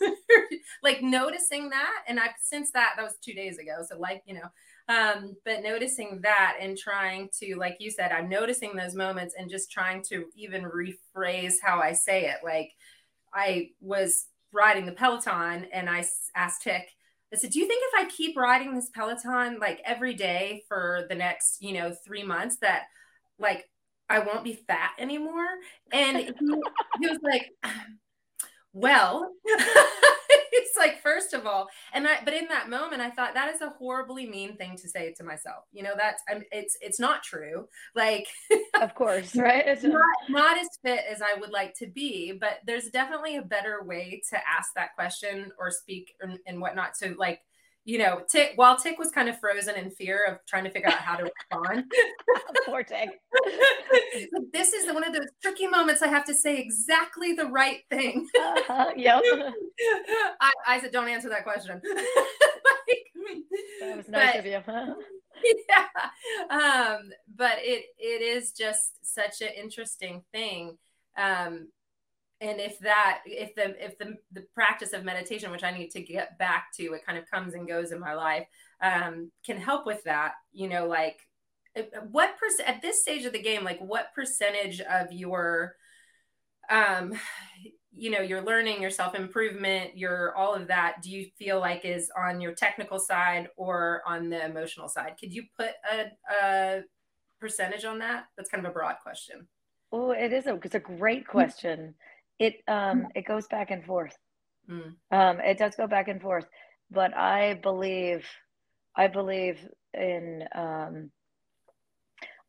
like 0.82 1.00
noticing 1.00 1.70
that 1.70 2.02
and 2.08 2.18
i've 2.18 2.32
since 2.42 2.72
that 2.72 2.94
that 2.96 3.04
was 3.04 3.14
two 3.22 3.32
days 3.32 3.56
ago 3.58 3.84
so 3.88 3.96
like 3.96 4.20
you 4.26 4.34
know 4.34 4.48
um 4.88 5.36
but 5.44 5.62
noticing 5.62 6.18
that 6.24 6.56
and 6.60 6.76
trying 6.76 7.28
to 7.40 7.54
like 7.54 7.76
you 7.78 7.88
said 7.88 8.10
i'm 8.10 8.28
noticing 8.28 8.74
those 8.74 8.96
moments 8.96 9.36
and 9.38 9.48
just 9.48 9.70
trying 9.70 10.02
to 10.02 10.24
even 10.34 10.64
rephrase 10.64 11.54
how 11.62 11.78
i 11.78 11.92
say 11.92 12.24
it. 12.26 12.38
Like 12.42 12.72
I 13.34 13.70
was 13.80 14.26
riding 14.52 14.86
the 14.86 14.92
Peloton 14.92 15.66
and 15.72 15.90
I 15.90 16.04
asked 16.36 16.62
Tik, 16.62 16.88
I 17.32 17.36
said, 17.36 17.50
Do 17.50 17.58
you 17.58 17.66
think 17.66 17.82
if 17.84 18.06
I 18.06 18.10
keep 18.10 18.36
riding 18.36 18.74
this 18.74 18.90
Peloton 18.94 19.58
like 19.58 19.82
every 19.84 20.14
day 20.14 20.62
for 20.68 21.06
the 21.08 21.16
next, 21.16 21.60
you 21.60 21.72
know, 21.72 21.92
three 22.06 22.22
months 22.22 22.58
that 22.58 22.84
like 23.38 23.68
I 24.08 24.20
won't 24.20 24.44
be 24.44 24.54
fat 24.54 24.90
anymore? 24.98 25.46
And 25.92 26.16
he, 26.18 26.32
he 27.00 27.08
was 27.08 27.18
like, 27.22 27.50
Well, 28.76 29.30
it's 30.54 30.76
like 30.76 31.02
first 31.02 31.34
of 31.34 31.46
all 31.46 31.68
and 31.92 32.06
i 32.06 32.18
but 32.24 32.34
in 32.34 32.48
that 32.48 32.68
moment 32.68 33.00
i 33.00 33.10
thought 33.10 33.34
that 33.34 33.52
is 33.52 33.60
a 33.60 33.70
horribly 33.70 34.26
mean 34.26 34.56
thing 34.56 34.76
to 34.76 34.88
say 34.88 35.12
to 35.16 35.24
myself. 35.24 35.64
You 35.72 35.82
know 35.82 35.92
that's 35.96 36.22
I'm, 36.28 36.42
it's 36.52 36.76
it's 36.80 37.00
not 37.00 37.22
true. 37.22 37.66
Like 37.94 38.26
of 38.80 38.94
course. 38.94 39.36
Right 39.36 39.64
it's 39.66 39.84
not, 39.84 40.02
not 40.28 40.58
as 40.58 40.68
fit 40.82 41.04
as 41.10 41.22
i 41.22 41.38
would 41.38 41.50
like 41.50 41.74
to 41.78 41.86
be 41.86 42.32
but 42.32 42.60
there's 42.66 42.88
definitely 42.90 43.36
a 43.36 43.42
better 43.42 43.82
way 43.84 44.22
to 44.30 44.36
ask 44.36 44.70
that 44.74 44.94
question 44.94 45.50
or 45.58 45.70
speak 45.70 46.14
and, 46.20 46.38
and 46.46 46.60
whatnot 46.60 46.96
so 46.96 47.14
like 47.18 47.40
you 47.84 47.98
know, 47.98 48.22
Tik 48.28 48.52
while 48.56 48.76
Tik 48.76 48.98
was 48.98 49.10
kind 49.10 49.28
of 49.28 49.38
frozen 49.38 49.76
in 49.76 49.90
fear 49.90 50.24
of 50.26 50.38
trying 50.46 50.64
to 50.64 50.70
figure 50.70 50.88
out 50.88 50.94
how 50.94 51.16
to 51.16 51.24
respond. 51.24 51.84
Poor 52.66 52.82
Tik. 52.82 53.10
this 54.52 54.72
is 54.72 54.92
one 54.92 55.04
of 55.04 55.12
those 55.12 55.28
tricky 55.42 55.66
moments 55.66 56.00
I 56.00 56.08
have 56.08 56.24
to 56.26 56.34
say 56.34 56.56
exactly 56.56 57.34
the 57.34 57.46
right 57.46 57.80
thing. 57.90 58.28
Uh-huh, 58.66 58.90
yep. 58.96 59.22
I, 60.40 60.52
I, 60.66 60.80
said, 60.80 60.92
don't 60.92 61.08
answer 61.08 61.28
that 61.28 61.44
question. 61.44 61.80
like, 61.84 63.04
that 63.80 63.96
was 63.96 64.08
nice 64.08 64.32
but, 64.32 64.38
of 64.38 64.46
you. 64.46 64.60
Huh? 64.64 64.94
Yeah. 65.68 66.56
Um, 66.56 67.10
but 67.34 67.54
it 67.58 67.86
it 67.98 68.22
is 68.22 68.52
just 68.52 69.04
such 69.04 69.42
an 69.42 69.48
interesting 69.56 70.22
thing. 70.32 70.78
Um, 71.16 71.68
and 72.44 72.60
if 72.60 72.78
that 72.80 73.20
if 73.24 73.54
the 73.54 73.74
if 73.82 73.96
the 73.98 74.16
the 74.32 74.44
practice 74.54 74.92
of 74.92 75.04
meditation 75.04 75.50
which 75.50 75.64
i 75.64 75.76
need 75.76 75.90
to 75.90 76.00
get 76.00 76.38
back 76.38 76.66
to 76.76 76.92
it 76.92 77.04
kind 77.06 77.18
of 77.18 77.30
comes 77.30 77.54
and 77.54 77.66
goes 77.66 77.90
in 77.90 77.98
my 77.98 78.14
life 78.14 78.46
um, 78.82 79.30
can 79.44 79.56
help 79.56 79.86
with 79.86 80.02
that 80.04 80.32
you 80.52 80.68
know 80.68 80.86
like 80.86 81.18
what 82.10 82.36
percent 82.38 82.68
at 82.68 82.82
this 82.82 83.00
stage 83.02 83.24
of 83.24 83.32
the 83.32 83.42
game 83.42 83.64
like 83.64 83.80
what 83.80 84.14
percentage 84.14 84.80
of 84.80 85.10
your 85.10 85.74
um 86.70 87.12
you 87.96 88.10
know 88.10 88.20
your 88.20 88.42
learning 88.42 88.80
your 88.80 88.90
self 88.90 89.14
improvement 89.14 89.96
your 89.96 90.36
all 90.36 90.54
of 90.54 90.66
that 90.66 91.00
do 91.02 91.10
you 91.10 91.26
feel 91.38 91.60
like 91.60 91.84
is 91.84 92.10
on 92.16 92.40
your 92.40 92.52
technical 92.52 92.98
side 92.98 93.48
or 93.56 94.02
on 94.06 94.28
the 94.28 94.44
emotional 94.44 94.88
side? 94.88 95.14
Could 95.18 95.32
you 95.32 95.44
put 95.56 95.70
a, 95.90 96.06
a 96.42 96.82
percentage 97.40 97.84
on 97.84 98.00
that? 98.00 98.24
That's 98.36 98.50
kind 98.50 98.64
of 98.64 98.70
a 98.70 98.74
broad 98.74 98.96
question. 99.02 99.46
Oh 99.92 100.10
it 100.10 100.32
is 100.32 100.46
a 100.46 100.58
it's 100.62 100.74
a 100.74 100.80
great 100.80 101.26
question 101.26 101.94
it 102.38 102.56
um 102.68 103.02
mm. 103.02 103.06
it 103.14 103.26
goes 103.26 103.46
back 103.48 103.70
and 103.70 103.84
forth. 103.84 104.16
Mm. 104.70 104.94
Um, 105.10 105.40
it 105.40 105.58
does 105.58 105.74
go 105.76 105.86
back 105.86 106.08
and 106.08 106.20
forth, 106.20 106.46
but 106.90 107.14
I 107.14 107.54
believe, 107.62 108.26
I 108.96 109.08
believe 109.08 109.58
in, 109.92 110.44
um, 110.54 111.10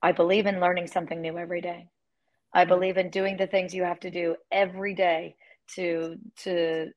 I 0.02 0.12
believe 0.12 0.46
in 0.46 0.60
learning 0.62 0.88
something 0.88 1.20
new 1.20 1.38
every 1.38 1.62
day. 1.62 1.88
I 2.54 2.66
mm. 2.66 2.70
believe 2.70 2.98
in 2.98 3.10
doing 3.10 3.38
the 3.38 3.48
things 3.48 3.74
you 3.74 3.84
have 3.84 4.00
to 4.02 4.12
do 4.12 4.36
every 4.52 4.94
day 4.94 5.36
to 5.76 6.16
to 6.44 6.92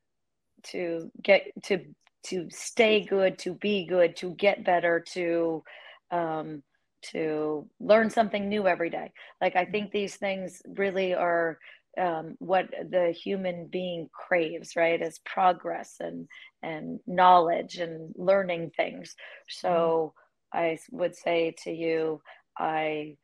to 0.64 1.10
get 1.22 1.42
to 1.64 1.78
to 2.24 2.48
stay 2.50 3.04
good, 3.04 3.38
to 3.38 3.54
be 3.54 3.86
good, 3.86 4.16
to 4.16 4.34
get 4.34 4.64
better, 4.64 5.04
to 5.14 5.62
um, 6.10 6.62
to 7.10 7.68
learn 7.80 8.10
something 8.10 8.48
new 8.48 8.66
every 8.66 8.90
day. 8.90 9.12
Like 9.40 9.56
I 9.56 9.64
mm. 9.64 9.72
think 9.72 9.90
these 9.90 10.16
things 10.16 10.62
really 10.76 11.14
are 11.14 11.58
um, 11.98 12.36
what 12.38 12.68
the 12.90 13.12
human 13.12 13.66
being 13.66 14.08
craves, 14.12 14.76
right? 14.76 15.00
Is 15.00 15.20
progress 15.24 15.96
and 16.00 16.28
and 16.62 17.00
knowledge 17.06 17.76
and 17.76 18.12
learning 18.16 18.72
things. 18.76 19.14
So 19.48 20.14
mm. 20.54 20.58
I 20.58 20.78
would 20.90 21.16
say 21.16 21.54
to 21.64 21.70
you, 21.70 22.20
I 22.58 23.16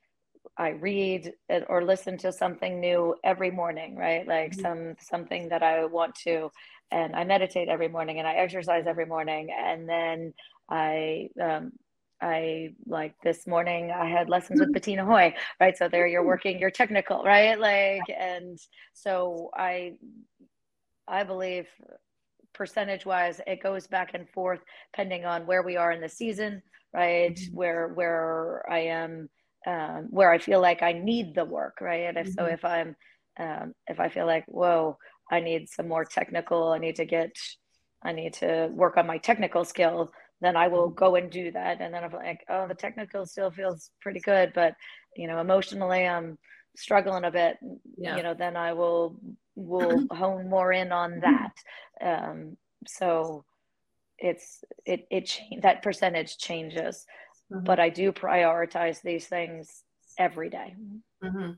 I 0.59 0.71
read 0.71 1.33
or 1.69 1.85
listen 1.85 2.19
to 2.19 2.33
something 2.33 2.81
new 2.81 3.15
every 3.25 3.51
morning, 3.51 3.97
right? 3.97 4.27
Like 4.27 4.53
mm-hmm. 4.53 4.61
some 4.61 4.95
something 5.01 5.49
that 5.49 5.63
I 5.63 5.85
want 5.87 6.15
to, 6.27 6.51
and 6.91 7.15
I 7.17 7.25
meditate 7.25 7.69
every 7.69 7.89
morning 7.89 8.19
and 8.19 8.29
I 8.29 8.35
exercise 8.35 8.85
every 8.87 9.07
morning, 9.07 9.51
and 9.57 9.89
then 9.89 10.35
I 10.69 11.29
um, 11.41 11.73
I 12.25 12.71
like 12.87 13.15
this 13.23 13.47
morning 13.47 13.91
I 13.91 14.09
had 14.09 14.31
lessons 14.31 14.59
with 14.59 14.73
Bettina 14.73 15.05
Hoy, 15.05 15.35
right? 15.61 15.77
So 15.77 15.89
there 15.89 16.07
you're 16.07 16.25
working 16.25 16.59
your 16.59 16.71
technical, 16.71 17.23
right? 17.23 17.59
Like 17.61 18.03
and 18.19 18.59
so 18.95 19.51
I 19.55 19.97
I 21.07 21.25
believe 21.25 21.67
percentage 22.55 23.05
wise 23.05 23.43
it 23.47 23.63
goes 23.63 23.87
back 23.87 24.15
and 24.15 24.27
forth 24.31 24.61
depending 24.93 25.27
on 25.27 25.47
where 25.47 25.63
we 25.63 25.77
are 25.77 25.93
in 25.93 26.01
the 26.01 26.09
season, 26.09 26.63
right? 26.95 27.35
Mm-hmm. 27.35 27.55
Where 27.55 27.89
where 27.89 28.65
I 28.71 28.79
am 28.79 29.29
um, 29.67 30.09
where 30.09 30.31
I 30.31 30.39
feel 30.39 30.63
like 30.63 30.83
I 30.83 30.93
need 30.93 31.35
the 31.35 31.45
work, 31.45 31.79
right? 31.83 32.07
And 32.09 32.17
if 32.17 32.29
mm-hmm. 32.29 32.41
so 32.41 32.47
if 32.47 32.65
I'm 32.65 32.97
um, 33.39 33.75
if 33.87 34.01
I 34.01 34.09
feel 34.09 34.27
like, 34.27 34.45
whoa, 34.47 34.97
I 35.31 35.41
need 35.41 35.69
some 35.69 35.89
more 35.89 36.07
technical, 36.07 36.73
I 36.73 36.79
need 36.79 36.97
to 36.97 37.05
get 37.05 37.37
I 38.03 38.13
need 38.13 38.33
to 38.35 38.71
work 38.73 38.97
on 38.97 39.07
my 39.07 39.19
technical 39.19 39.65
skill 39.67 40.11
then 40.41 40.57
I 40.57 40.69
will 40.69 40.89
go 40.89 41.17
and 41.17 41.31
do 41.31 41.51
that. 41.53 41.81
And 41.81 41.95
then 41.95 42.05
I'm 42.05 42.13
like, 42.13 42.45
oh, 42.49 42.67
the 42.69 42.75
technical 42.75 43.27
still 43.27 43.51
feels 43.51 43.91
pretty 44.01 44.21
good, 44.21 44.53
but 44.55 44.75
you 45.17 45.27
know, 45.27 45.41
emotionally 45.41 46.07
I'm 46.07 46.39
struggling 46.77 47.25
a 47.25 47.31
bit. 47.31 47.57
Yeah. 47.97 48.17
You 48.17 48.23
know, 48.23 48.35
then 48.35 48.57
I 48.57 48.73
will 48.73 49.19
will 49.55 50.07
hone 50.13 50.49
more 50.49 50.73
in 50.73 50.93
on 50.93 51.21
that. 51.21 51.53
Um, 52.01 52.57
so 52.87 53.45
it's 54.19 54.63
it 54.85 55.07
it 55.11 55.27
change 55.27 55.63
that 55.63 55.83
percentage 55.83 56.39
changes, 56.39 57.07
mm-hmm. 57.53 57.65
but 57.65 57.81
I 57.81 57.89
do 57.89 58.13
prioritize 58.13 59.01
these 59.03 59.27
things 59.27 59.83
every 60.19 60.51
day. 60.51 60.75
Mm-hmm. 61.23 61.53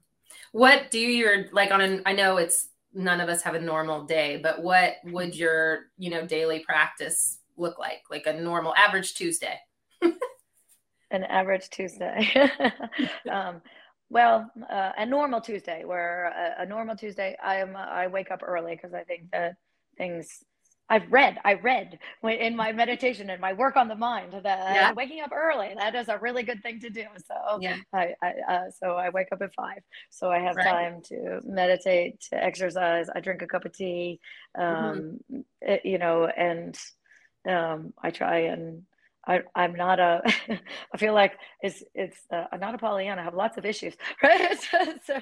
What 0.53 0.91
do 0.91 0.99
you 0.99 1.47
like 1.53 1.71
on 1.71 1.81
an? 1.81 2.03
I 2.07 2.13
know 2.13 2.37
it's 2.37 2.69
none 2.95 3.21
of 3.21 3.29
us 3.29 3.43
have 3.43 3.55
a 3.55 3.61
normal 3.61 4.05
day, 4.05 4.41
but 4.43 4.63
what 4.63 4.95
would 5.05 5.35
your 5.35 5.87
you 5.99 6.11
know 6.11 6.27
daily 6.27 6.61
practice 6.61 7.36
look 7.57 7.79
like? 7.79 8.03
Like 8.11 8.27
a 8.27 8.33
normal 8.33 8.75
average 8.75 9.15
Tuesday? 9.15 9.59
An 11.11 11.25
average 11.25 11.71
Tuesday. 11.71 12.51
um, 13.31 13.63
well, 14.11 14.51
uh, 14.71 14.93
a 14.99 15.07
normal 15.07 15.41
Tuesday, 15.41 15.85
where 15.85 16.27
a, 16.27 16.63
a 16.63 16.67
normal 16.67 16.97
Tuesday, 16.97 17.37
I 17.43 17.57
am 17.57 17.77
I 17.77 18.07
wake 18.09 18.31
up 18.31 18.43
early 18.45 18.75
because 18.75 18.95
I 18.95 19.05
think 19.05 19.31
that 19.33 19.55
things 19.97 20.43
I've 20.89 21.11
read, 21.11 21.39
I 21.45 21.55
read 21.55 21.99
in 22.23 22.55
my 22.55 22.73
meditation 22.73 23.31
and 23.31 23.41
my 23.41 23.53
work 23.53 23.77
on 23.77 23.89
the 23.89 23.97
mind 23.97 24.33
that 24.33 24.45
yeah. 24.45 24.93
waking 24.93 25.21
up 25.21 25.33
early, 25.33 25.75
that 25.77 25.97
is 25.97 26.09
a 26.09 26.19
really 26.19 26.45
good 26.45 26.63
thing 26.63 26.79
to 26.81 26.91
do. 26.91 27.05
So 27.27 27.59
yeah. 27.61 27.79
I, 27.93 28.15
I 28.23 28.33
uh, 28.49 28.71
so 28.71 28.93
I 28.93 29.09
wake 29.09 29.29
up 29.33 29.43
at 29.43 29.53
five. 29.55 29.81
So 30.11 30.31
I 30.31 30.39
have 30.39 30.55
right. 30.55 30.65
time 30.65 31.03
to 31.07 31.41
meditate, 31.45 32.21
to 32.31 32.43
exercise. 32.43 33.09
I 33.13 33.19
drink 33.19 33.43
a 33.43 33.49
cup 33.49 33.65
of 33.65 33.73
tea, 33.73 34.21
mm-hmm. 34.57 34.85
um, 34.85 35.19
mm-hmm. 35.33 35.75
you 35.83 35.99
know, 35.99 36.27
and 36.27 36.79
um, 37.47 37.93
I 38.03 38.11
try 38.11 38.39
and 38.41 38.83
I, 39.27 39.41
I'm 39.55 39.75
not 39.75 39.99
a, 39.99 40.23
I 40.95 40.97
feel 40.97 41.15
like 41.15 41.39
it's, 41.61 41.83
it's, 41.95 42.17
uh, 42.33 42.45
I'm 42.53 42.61
not 42.61 42.75
a 42.75 42.79
Pollyanna. 42.79 43.21
I 43.21 43.25
have 43.25 43.35
lots 43.35 43.59
of 43.59 43.65
issues, 43.65 43.95
right? 44.23 44.57
so, 45.05 45.21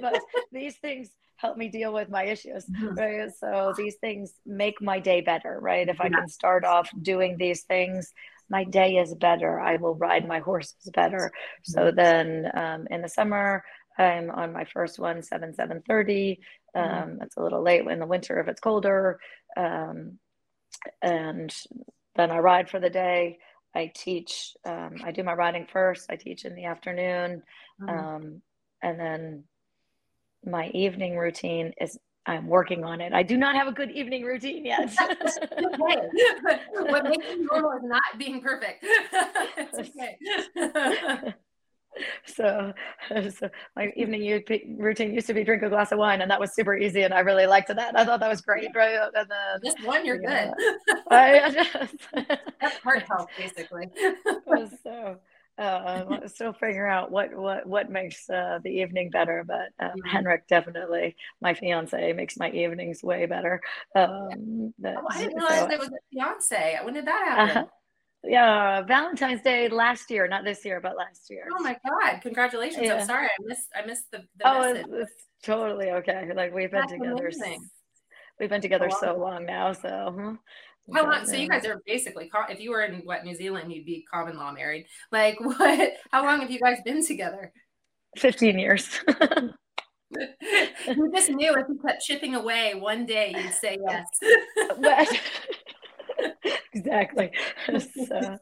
but 0.00 0.20
these 0.52 0.76
things 0.76 1.10
help 1.36 1.56
me 1.56 1.68
deal 1.68 1.92
with 1.92 2.08
my 2.08 2.24
issues, 2.24 2.66
mm-hmm. 2.66 2.94
right? 2.94 3.30
So 3.38 3.74
these 3.76 3.96
things 3.96 4.32
make 4.46 4.80
my 4.80 5.00
day 5.00 5.20
better, 5.20 5.58
right? 5.60 5.88
If 5.88 6.00
I 6.00 6.10
can 6.10 6.28
start 6.28 6.64
off 6.64 6.90
doing 7.02 7.36
these 7.38 7.62
things, 7.62 8.12
my 8.48 8.64
day 8.64 8.96
is 8.96 9.14
better. 9.14 9.58
I 9.58 9.76
will 9.76 9.94
ride 9.94 10.28
my 10.28 10.40
horses 10.40 10.90
better. 10.92 11.32
So 11.62 11.84
mm-hmm. 11.84 11.96
then 11.96 12.50
um, 12.54 12.86
in 12.90 13.02
the 13.02 13.08
summer, 13.08 13.64
I'm 13.98 14.30
on 14.30 14.52
my 14.52 14.64
first 14.64 14.98
one, 14.98 15.22
7, 15.22 15.54
7.30. 15.54 16.38
Mm-hmm. 16.76 16.78
Um, 16.78 17.18
It's 17.22 17.36
a 17.36 17.42
little 17.42 17.62
late 17.62 17.86
in 17.86 17.98
the 17.98 18.06
winter 18.06 18.38
if 18.40 18.48
it's 18.48 18.60
colder. 18.60 19.18
Um, 19.56 20.18
and 21.02 21.54
then 22.16 22.30
I 22.30 22.38
ride 22.38 22.70
for 22.70 22.80
the 22.80 22.90
day. 22.90 23.38
I 23.74 23.92
teach. 23.94 24.56
Um, 24.64 24.96
I 25.04 25.12
do 25.12 25.22
my 25.22 25.34
riding 25.34 25.66
first. 25.66 26.06
I 26.10 26.16
teach 26.16 26.44
in 26.44 26.54
the 26.54 26.64
afternoon, 26.64 27.42
mm-hmm. 27.80 27.88
um, 27.88 28.42
and 28.82 28.98
then 28.98 29.44
my 30.44 30.68
evening 30.68 31.16
routine 31.16 31.72
is. 31.80 31.98
I'm 32.26 32.48
working 32.48 32.84
on 32.84 33.00
it. 33.00 33.14
I 33.14 33.22
do 33.22 33.38
not 33.38 33.56
have 33.56 33.66
a 33.66 33.72
good 33.72 33.90
evening 33.90 34.24
routine 34.24 34.66
yet. 34.66 34.94
what 34.98 37.04
makes 37.04 37.26
you 37.30 37.48
normal 37.50 37.72
is 37.72 37.82
not 37.82 38.02
being 38.18 38.42
perfect. 38.42 38.84
it's 39.56 39.78
okay. 39.78 40.18
So, 42.24 42.72
so 43.30 43.48
my 43.76 43.92
evening 43.96 44.42
routine 44.78 45.14
used 45.14 45.26
to 45.26 45.34
be 45.34 45.44
drink 45.44 45.62
a 45.62 45.68
glass 45.68 45.92
of 45.92 45.98
wine, 45.98 46.20
and 46.20 46.30
that 46.30 46.40
was 46.40 46.54
super 46.54 46.76
easy, 46.76 47.02
and 47.02 47.14
I 47.14 47.20
really 47.20 47.46
liked 47.46 47.68
that. 47.68 47.98
I 47.98 48.04
thought 48.04 48.20
that 48.20 48.28
was 48.28 48.40
great, 48.40 48.68
right? 48.74 48.98
And 49.14 49.30
then 49.30 49.60
just 49.64 49.84
one, 49.84 50.04
you're 50.04 50.18
good. 50.18 50.52
I 51.10 51.50
just, 51.50 51.94
That's 52.60 52.76
heart 52.78 53.04
health, 53.08 53.28
basically. 53.36 53.86
so. 54.82 55.18
Uh, 55.58 56.26
still 56.26 56.54
figuring 56.54 56.90
out 56.90 57.10
what 57.10 57.36
what 57.36 57.66
what 57.66 57.90
makes 57.90 58.30
uh, 58.30 58.58
the 58.64 58.70
evening 58.70 59.10
better, 59.10 59.44
but 59.46 59.68
um, 59.78 59.90
mm-hmm. 59.90 60.08
Henrik 60.08 60.48
definitely, 60.48 61.14
my 61.42 61.52
fiance, 61.52 62.14
makes 62.14 62.38
my 62.38 62.50
evenings 62.52 63.02
way 63.02 63.26
better. 63.26 63.60
Um, 63.94 64.72
oh, 64.82 65.06
I 65.10 65.18
didn't 65.18 65.34
realize 65.36 65.58
so, 65.58 65.70
it 65.70 65.78
was 65.78 65.88
a 65.88 65.98
fiance. 66.10 66.78
When 66.82 66.94
did 66.94 67.06
that 67.06 67.28
happen? 67.28 67.56
Uh-huh 67.58 67.66
yeah 68.24 68.82
valentine's 68.82 69.40
day 69.42 69.68
last 69.68 70.10
year 70.10 70.28
not 70.28 70.44
this 70.44 70.64
year 70.64 70.80
but 70.80 70.96
last 70.96 71.30
year. 71.30 71.46
Oh 71.56 71.62
my 71.62 71.76
god 71.86 72.20
congratulations. 72.20 72.86
Yeah. 72.86 72.96
i'm 72.96 73.06
sorry 73.06 73.26
i 73.26 73.42
missed 73.44 73.68
i 73.74 73.86
missed 73.86 74.10
the, 74.12 74.18
the 74.36 74.44
oh 74.44 74.74
it's, 74.74 74.88
it's, 74.92 75.12
totally 75.42 75.90
okay 75.90 76.30
like 76.34 76.52
we've 76.54 76.70
been 76.70 76.80
That's 76.80 76.92
together 76.92 77.28
amazing. 77.28 77.66
we've 78.38 78.50
been 78.50 78.60
together 78.60 78.90
oh, 78.92 78.96
so 79.00 79.16
long 79.16 79.46
now 79.46 79.72
so 79.72 80.12
hmm, 80.14 80.34
how 80.94 81.04
long 81.04 81.26
so 81.26 81.34
you 81.34 81.48
guys 81.48 81.64
are 81.64 81.80
basically 81.86 82.30
if 82.48 82.60
you 82.60 82.70
were 82.70 82.82
in 82.82 83.00
what 83.04 83.24
new 83.24 83.34
zealand 83.34 83.72
you'd 83.72 83.86
be 83.86 84.04
common 84.12 84.36
law 84.36 84.52
married. 84.52 84.86
Like 85.12 85.40
what 85.40 85.92
how 86.10 86.24
long 86.24 86.40
have 86.40 86.50
you 86.50 86.60
guys 86.60 86.78
been 86.84 87.04
together? 87.04 87.52
15 88.18 88.58
years. 88.58 89.00
You 90.88 91.10
just 91.14 91.30
knew 91.30 91.54
if 91.54 91.68
you 91.68 91.78
kept 91.86 92.02
chipping 92.02 92.34
away 92.34 92.74
one 92.74 93.06
day 93.06 93.32
you'd 93.36 93.52
say 93.52 93.78
yes 93.86 94.06
exactly. 96.72 97.30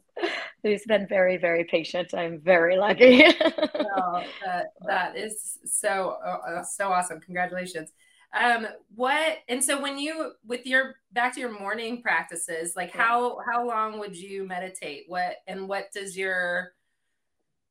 So 0.61 0.71
he's 0.71 0.85
been 0.87 1.07
very, 1.07 1.37
very 1.37 1.62
patient. 1.62 2.12
I'm 2.12 2.41
very 2.41 2.77
lucky. 2.77 3.23
oh, 3.41 4.25
that, 4.45 4.73
that 4.87 5.17
is 5.17 5.59
so 5.64 6.17
uh, 6.25 6.64
so 6.64 6.88
awesome. 6.88 7.21
Congratulations. 7.21 7.93
Um, 8.35 8.67
what 8.97 9.38
and 9.49 9.62
so 9.62 9.81
when 9.81 9.99
you 9.99 10.33
with 10.45 10.67
your 10.67 10.97
back 11.12 11.35
to 11.35 11.41
your 11.41 11.57
morning 11.57 12.03
practices, 12.03 12.75
like 12.75 12.91
how 12.91 13.38
how 13.49 13.64
long 13.64 14.01
would 14.01 14.17
you 14.17 14.45
meditate? 14.45 15.05
What 15.07 15.37
and 15.47 15.69
what 15.69 15.93
does 15.93 16.17
your 16.17 16.73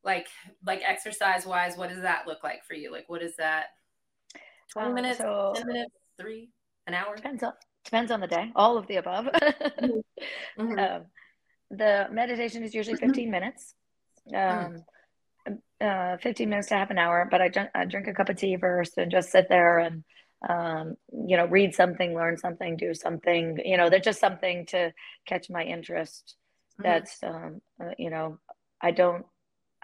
like 0.06 0.28
like 0.66 0.82
exercise 0.86 1.46
wise, 1.46 1.76
what 1.78 1.90
does 1.90 2.02
that 2.02 2.26
look 2.26 2.44
like 2.44 2.64
for 2.64 2.74
you? 2.74 2.92
Like 2.92 3.10
what 3.10 3.22
is 3.22 3.36
that? 3.36 3.66
20 4.72 4.90
uh, 4.90 4.94
minutes, 4.94 5.18
so, 5.20 5.54
10 5.56 5.68
minutes, 5.68 5.92
three, 6.18 6.50
an 6.88 6.94
hour? 6.94 7.16
Depends 7.16 7.44
on 7.44 7.54
depends 7.88 8.12
on 8.12 8.20
the 8.20 8.28
day 8.28 8.52
all 8.56 8.78
of 8.78 8.86
the 8.88 8.98
above 8.98 9.26
mm-hmm. 9.26 9.86
mm-hmm. 10.62 10.80
um, 10.80 11.06
the 11.72 12.08
meditation 12.12 12.64
is 12.64 12.74
usually 12.74 12.98
15 12.98 13.32
minutes 13.32 13.74
um, 14.36 14.84
uh, 15.80 16.18
15 16.18 16.50
minutes 16.50 16.68
to 16.68 16.76
half 16.76 16.92
an 16.92 16.98
hour 16.98 17.28
but 17.32 17.42
I, 17.42 17.48
drink, 17.48 17.70
I 17.74 17.86
drink 17.86 18.08
a 18.08 18.14
cup 18.14 18.28
of 18.30 18.36
tea 18.36 18.58
first 18.58 18.98
and 18.98 19.10
just 19.10 19.32
sit 19.32 19.48
there 19.48 19.80
and 19.80 20.04
um, 20.48 20.96
you 21.28 21.38
know 21.38 21.46
read 21.46 21.74
something 21.74 22.14
learn 22.14 22.38
something 22.38 22.76
do 22.76 22.94
something 22.94 23.58
you 23.64 23.78
know 23.78 23.90
there's 23.90 24.04
just 24.04 24.20
something 24.20 24.66
to 24.68 24.92
catch 25.26 25.50
my 25.50 25.64
interest 25.64 26.36
mm-hmm. 26.74 26.84
that's 26.84 27.24
um, 27.24 27.62
uh, 27.82 27.92
you 27.98 28.10
know 28.10 28.38
i 28.82 28.92
don't 28.92 29.26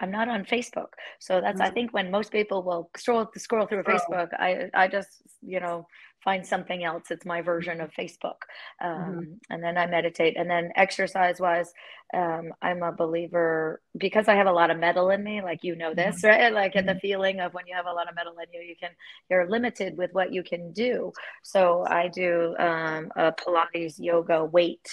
I'm 0.00 0.10
not 0.10 0.28
on 0.28 0.44
Facebook. 0.44 0.92
So 1.20 1.40
that's 1.40 1.60
mm-hmm. 1.60 1.70
I 1.70 1.70
think 1.70 1.92
when 1.92 2.10
most 2.10 2.32
people 2.32 2.62
will 2.62 2.90
scroll 2.96 3.28
scroll 3.36 3.66
through 3.66 3.84
Facebook, 3.84 4.28
I 4.38 4.70
I 4.74 4.88
just 4.88 5.08
you 5.42 5.60
know 5.60 5.86
find 6.24 6.44
something 6.44 6.82
else. 6.82 7.10
It's 7.10 7.26
my 7.26 7.42
version 7.42 7.80
of 7.80 7.92
Facebook. 7.92 8.40
Um, 8.82 8.90
mm-hmm. 8.90 9.32
And 9.50 9.62
then 9.62 9.76
I 9.76 9.86
meditate. 9.86 10.36
And 10.36 10.48
then 10.48 10.72
exercise 10.74 11.38
wise, 11.38 11.70
um, 12.14 12.52
I'm 12.62 12.82
a 12.82 12.92
believer 12.92 13.82
because 13.96 14.26
I 14.26 14.34
have 14.34 14.46
a 14.46 14.52
lot 14.52 14.70
of 14.70 14.78
metal 14.78 15.10
in 15.10 15.22
me, 15.22 15.42
like 15.42 15.62
you 15.62 15.76
know 15.76 15.94
this, 15.94 16.22
mm-hmm. 16.22 16.26
right? 16.28 16.52
Like 16.52 16.72
mm-hmm. 16.72 16.86
the 16.86 16.98
feeling 17.00 17.40
of 17.40 17.52
when 17.52 17.66
you 17.66 17.76
have 17.76 17.86
a 17.86 17.92
lot 17.92 18.08
of 18.08 18.16
metal 18.16 18.34
in 18.38 18.46
you, 18.52 18.66
you 18.66 18.74
can, 18.80 18.90
you're 19.28 19.48
limited 19.48 19.98
with 19.98 20.12
what 20.14 20.32
you 20.32 20.42
can 20.42 20.72
do. 20.72 21.12
So 21.42 21.84
I 21.86 22.08
do 22.08 22.56
um, 22.58 23.12
a 23.16 23.32
Pilates 23.32 23.96
yoga 23.98 24.44
weight 24.44 24.88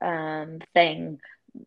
um, 0.00 0.60
thing. 0.72 1.18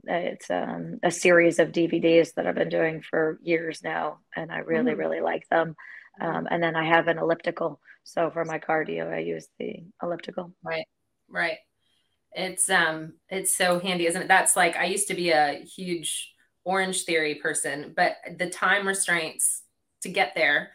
It's 0.03 0.49
um, 0.49 0.99
a 1.03 1.11
series 1.11 1.59
of 1.59 1.71
DVDs 1.71 2.33
that 2.33 2.47
I've 2.47 2.55
been 2.55 2.69
doing 2.69 3.01
for 3.01 3.39
years 3.41 3.81
now, 3.83 4.19
and 4.35 4.51
I 4.51 4.59
really, 4.59 4.93
mm. 4.93 4.97
really 4.97 5.21
like 5.21 5.47
them. 5.49 5.75
Um, 6.21 6.47
and 6.49 6.61
then 6.61 6.75
I 6.75 6.85
have 6.85 7.07
an 7.07 7.17
elliptical. 7.17 7.79
So 8.03 8.29
for 8.29 8.45
my 8.45 8.59
cardio, 8.59 9.11
I 9.11 9.19
use 9.19 9.47
the 9.59 9.83
elliptical. 10.01 10.53
Right, 10.63 10.85
right. 11.29 11.57
It's 12.33 12.69
um, 12.69 13.13
it's 13.29 13.55
so 13.55 13.79
handy, 13.79 14.07
isn't 14.07 14.21
it? 14.21 14.27
That's 14.27 14.55
like 14.55 14.75
I 14.75 14.85
used 14.85 15.07
to 15.09 15.13
be 15.13 15.31
a 15.31 15.63
huge 15.63 16.33
Orange 16.65 17.03
Theory 17.03 17.35
person, 17.35 17.93
but 17.95 18.15
the 18.37 18.49
time 18.49 18.87
restraints 18.87 19.61
to 20.01 20.09
get 20.09 20.33
there, 20.35 20.71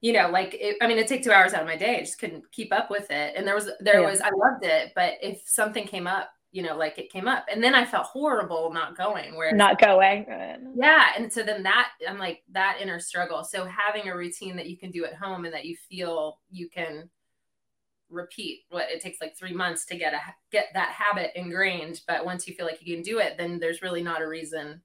you 0.00 0.12
know, 0.12 0.30
like 0.30 0.54
it, 0.54 0.76
I 0.80 0.86
mean, 0.86 0.98
it 0.98 1.08
take 1.08 1.22
two 1.22 1.32
hours 1.32 1.54
out 1.54 1.62
of 1.62 1.66
my 1.68 1.76
day. 1.76 1.96
I 1.96 2.00
just 2.00 2.18
couldn't 2.18 2.50
keep 2.52 2.72
up 2.72 2.90
with 2.90 3.10
it. 3.10 3.34
And 3.36 3.46
there 3.46 3.54
was 3.54 3.70
there 3.80 4.00
yeah. 4.00 4.10
was 4.10 4.20
I 4.20 4.30
loved 4.30 4.64
it, 4.64 4.92
but 4.94 5.14
if 5.22 5.42
something 5.46 5.86
came 5.86 6.06
up 6.06 6.30
you 6.58 6.64
know, 6.64 6.76
like 6.76 6.98
it 6.98 7.12
came 7.12 7.28
up. 7.28 7.46
And 7.48 7.62
then 7.62 7.72
I 7.72 7.84
felt 7.84 8.06
horrible 8.06 8.72
not 8.72 8.96
going 8.96 9.36
where 9.36 9.54
not 9.54 9.80
going. 9.80 10.26
Yeah. 10.74 11.10
And 11.16 11.32
so 11.32 11.44
then 11.44 11.62
that 11.62 11.90
I'm 12.08 12.18
like 12.18 12.42
that 12.50 12.78
inner 12.82 12.98
struggle. 12.98 13.44
So 13.44 13.64
having 13.64 14.08
a 14.08 14.16
routine 14.16 14.56
that 14.56 14.68
you 14.68 14.76
can 14.76 14.90
do 14.90 15.04
at 15.04 15.14
home 15.14 15.44
and 15.44 15.54
that 15.54 15.66
you 15.66 15.76
feel 15.88 16.40
you 16.50 16.68
can 16.68 17.08
repeat 18.10 18.62
what 18.70 18.90
it 18.90 19.00
takes 19.00 19.20
like 19.20 19.36
three 19.36 19.52
months 19.52 19.86
to 19.86 19.96
get 19.96 20.14
a 20.14 20.18
get 20.50 20.66
that 20.74 20.90
habit 20.90 21.30
ingrained. 21.36 22.00
But 22.08 22.24
once 22.24 22.48
you 22.48 22.54
feel 22.54 22.66
like 22.66 22.84
you 22.84 22.92
can 22.92 23.04
do 23.04 23.20
it, 23.20 23.38
then 23.38 23.60
there's 23.60 23.80
really 23.80 24.02
not 24.02 24.20
a 24.20 24.26
reason 24.26 24.82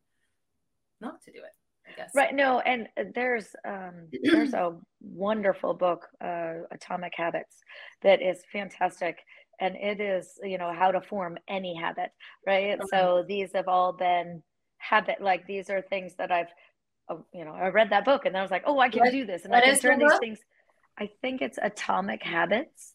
not 1.01 1.23
to 1.23 1.31
do 1.31 1.39
it. 1.39 1.55
I 1.91 1.95
guess. 1.97 2.11
Right. 2.13 2.35
No, 2.35 2.59
and 2.59 2.87
there's 3.15 3.47
um, 3.65 4.09
there's 4.21 4.53
a 4.53 4.77
wonderful 5.01 5.73
book, 5.73 6.07
uh, 6.23 6.53
Atomic 6.71 7.13
Habits, 7.17 7.63
that 8.03 8.21
is 8.21 8.43
fantastic 8.51 9.17
and 9.63 9.77
it 9.77 10.01
is 10.01 10.37
you 10.43 10.57
know 10.57 10.73
how 10.73 10.91
to 10.91 11.01
form 11.01 11.37
any 11.47 11.73
habit 11.75 12.11
right? 12.45 12.79
Okay. 12.79 12.87
so 12.91 13.23
these 13.27 13.51
have 13.55 13.67
all 13.67 13.93
been 13.93 14.43
habit 14.77 15.21
like 15.21 15.47
these 15.47 15.69
are 15.69 15.81
things 15.81 16.13
that 16.17 16.31
i've 16.31 16.51
uh, 17.09 17.15
you 17.33 17.45
know 17.45 17.53
i 17.53 17.67
read 17.69 17.89
that 17.89 18.03
book 18.03 18.25
and 18.25 18.35
i 18.35 18.41
was 18.41 18.51
like 18.51 18.63
oh 18.65 18.79
i 18.79 18.89
can 18.89 18.99
what, 18.99 19.11
do 19.11 19.25
this 19.25 19.45
and 19.45 19.55
i 19.55 19.61
can 19.61 19.79
turn 19.79 19.99
these 19.99 20.11
book? 20.11 20.19
things 20.19 20.39
i 20.99 21.09
think 21.21 21.41
it's 21.41 21.57
atomic 21.61 22.21
habits. 22.21 22.93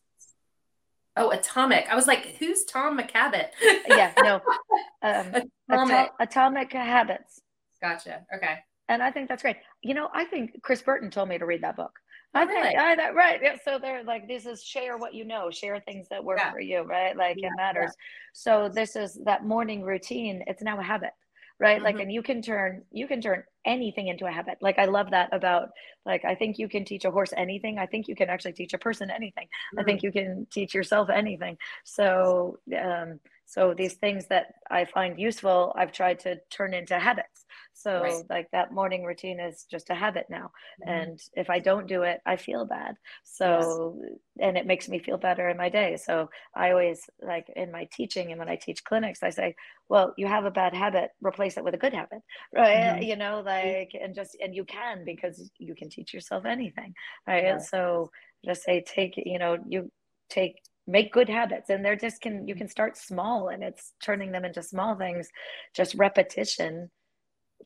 Oh 1.20 1.30
atomic. 1.30 1.86
I 1.90 1.96
was 1.96 2.06
like 2.06 2.36
who's 2.38 2.64
tom 2.64 2.96
mchabbat 2.98 3.48
yeah 3.88 4.12
no 4.22 4.34
um, 5.02 5.34
atomic. 5.68 5.94
Atom- 5.96 6.08
atomic 6.20 6.72
habits. 6.72 7.40
Gotcha. 7.82 8.24
Okay. 8.32 8.58
And 8.88 9.02
i 9.02 9.10
think 9.10 9.28
that's 9.28 9.42
great. 9.42 9.56
You 9.82 9.94
know 9.94 10.08
i 10.14 10.24
think 10.24 10.62
chris 10.62 10.82
burton 10.82 11.10
told 11.10 11.28
me 11.28 11.38
to 11.38 11.46
read 11.46 11.62
that 11.62 11.76
book 11.76 11.92
I 12.34 12.44
think 12.44 12.62
really? 12.62 12.76
I, 12.76 12.94
that, 12.94 13.14
right. 13.14 13.40
Yeah. 13.42 13.56
So 13.64 13.78
they're 13.78 14.04
like, 14.04 14.28
this 14.28 14.46
is 14.46 14.62
share 14.62 14.98
what 14.98 15.14
you 15.14 15.24
know, 15.24 15.50
share 15.50 15.80
things 15.80 16.08
that 16.10 16.22
work 16.22 16.38
yeah. 16.38 16.52
for 16.52 16.60
you, 16.60 16.82
right? 16.82 17.16
Like 17.16 17.36
yeah. 17.38 17.48
it 17.48 17.52
matters. 17.56 17.92
So 18.32 18.68
this 18.68 18.96
is 18.96 19.18
that 19.24 19.46
morning 19.46 19.82
routine. 19.82 20.44
It's 20.46 20.62
now 20.62 20.78
a 20.78 20.82
habit, 20.82 21.12
right? 21.58 21.76
Mm-hmm. 21.76 21.84
Like, 21.84 22.00
and 22.00 22.12
you 22.12 22.22
can 22.22 22.42
turn, 22.42 22.82
you 22.92 23.08
can 23.08 23.20
turn 23.20 23.44
anything 23.64 24.08
into 24.08 24.26
a 24.26 24.30
habit. 24.30 24.58
Like 24.60 24.78
I 24.78 24.84
love 24.84 25.10
that 25.10 25.30
about, 25.32 25.70
like, 26.04 26.24
I 26.24 26.34
think 26.34 26.58
you 26.58 26.68
can 26.68 26.84
teach 26.84 27.04
a 27.04 27.10
horse 27.10 27.32
anything. 27.36 27.78
I 27.78 27.86
think 27.86 28.08
you 28.08 28.14
can 28.14 28.28
actually 28.28 28.52
teach 28.52 28.74
a 28.74 28.78
person 28.78 29.10
anything. 29.10 29.46
Mm-hmm. 29.46 29.80
I 29.80 29.84
think 29.84 30.02
you 30.02 30.12
can 30.12 30.46
teach 30.50 30.74
yourself 30.74 31.08
anything. 31.10 31.56
So, 31.84 32.58
um, 32.78 33.20
so 33.48 33.72
these 33.72 33.94
things 33.94 34.26
that 34.26 34.56
I 34.70 34.84
find 34.84 35.18
useful, 35.18 35.72
I've 35.74 35.90
tried 35.90 36.18
to 36.20 36.38
turn 36.50 36.74
into 36.74 36.98
habits. 36.98 37.46
So 37.72 38.02
right. 38.02 38.22
like 38.28 38.50
that 38.50 38.74
morning 38.74 39.04
routine 39.04 39.40
is 39.40 39.64
just 39.70 39.88
a 39.88 39.94
habit 39.94 40.26
now. 40.28 40.50
Mm-hmm. 40.82 40.90
And 40.90 41.20
if 41.32 41.48
I 41.48 41.58
don't 41.58 41.86
do 41.86 42.02
it, 42.02 42.20
I 42.26 42.36
feel 42.36 42.66
bad. 42.66 42.96
So 43.24 43.96
yes. 44.02 44.18
and 44.40 44.58
it 44.58 44.66
makes 44.66 44.86
me 44.86 44.98
feel 44.98 45.16
better 45.16 45.48
in 45.48 45.56
my 45.56 45.70
day. 45.70 45.96
So 45.96 46.28
I 46.54 46.72
always 46.72 47.08
like 47.22 47.50
in 47.56 47.72
my 47.72 47.88
teaching 47.90 48.32
and 48.32 48.38
when 48.38 48.50
I 48.50 48.56
teach 48.56 48.84
clinics, 48.84 49.22
I 49.22 49.30
say, 49.30 49.56
well, 49.88 50.12
you 50.18 50.26
have 50.26 50.44
a 50.44 50.50
bad 50.50 50.74
habit, 50.74 51.12
replace 51.22 51.56
it 51.56 51.64
with 51.64 51.72
a 51.72 51.78
good 51.78 51.94
habit. 51.94 52.20
Right. 52.54 52.76
Mm-hmm. 52.76 53.02
You 53.02 53.16
know, 53.16 53.42
like 53.46 53.92
and 53.98 54.14
just 54.14 54.36
and 54.42 54.54
you 54.54 54.64
can 54.66 55.06
because 55.06 55.50
you 55.56 55.74
can 55.74 55.88
teach 55.88 56.12
yourself 56.12 56.44
anything. 56.44 56.92
Right. 57.26 57.44
Yeah. 57.44 57.58
So 57.58 58.10
just 58.44 58.62
say 58.62 58.84
take, 58.86 59.14
you 59.16 59.38
know, 59.38 59.56
you 59.66 59.90
take 60.28 60.56
make 60.88 61.12
good 61.12 61.28
habits 61.28 61.70
and 61.70 61.84
they're 61.84 61.94
just 61.94 62.20
can 62.20 62.48
you 62.48 62.54
can 62.54 62.68
start 62.68 62.96
small 62.96 63.48
and 63.48 63.62
it's 63.62 63.92
turning 64.02 64.32
them 64.32 64.44
into 64.44 64.62
small 64.62 64.96
things. 64.96 65.28
Just 65.74 65.94
repetition 65.94 66.90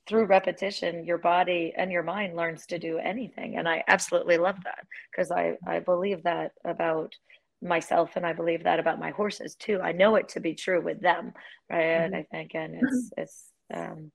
through 0.07 0.25
repetition 0.25 1.05
your 1.05 1.18
body 1.18 1.73
and 1.77 1.93
your 1.93 2.03
mind 2.03 2.35
learns 2.37 2.66
to 2.66 2.79
do 2.79 2.99
anything 2.99 3.57
and 3.57 3.68
i 3.68 3.85
absolutely 3.89 4.39
love 4.39 4.57
that 4.64 4.85
because 5.11 5.31
i 5.31 5.53
i 5.66 5.79
believe 5.79 6.23
that 6.23 6.53
about 6.64 7.14
myself 7.61 8.16
and 8.16 8.27
i 8.27 8.33
believe 8.33 8.64
that 8.64 8.81
about 8.81 8.99
my 8.99 9.11
horses 9.11 9.55
too. 9.55 9.81
I 9.81 9.93
know 9.93 10.16
it 10.16 10.31
to 10.31 10.41
be 10.41 10.55
true 10.55 10.81
with 10.81 11.01
them 11.01 11.33
right 11.70 11.79
mm-hmm. 11.79 12.05
and 12.05 12.16
i 12.16 12.27
think 12.31 12.53
and 12.55 12.75
it's 12.75 13.11
it's 13.16 13.45
um 13.73 14.11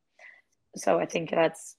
so 0.75 0.99
i 0.99 1.05
think 1.05 1.29
that's 1.29 1.75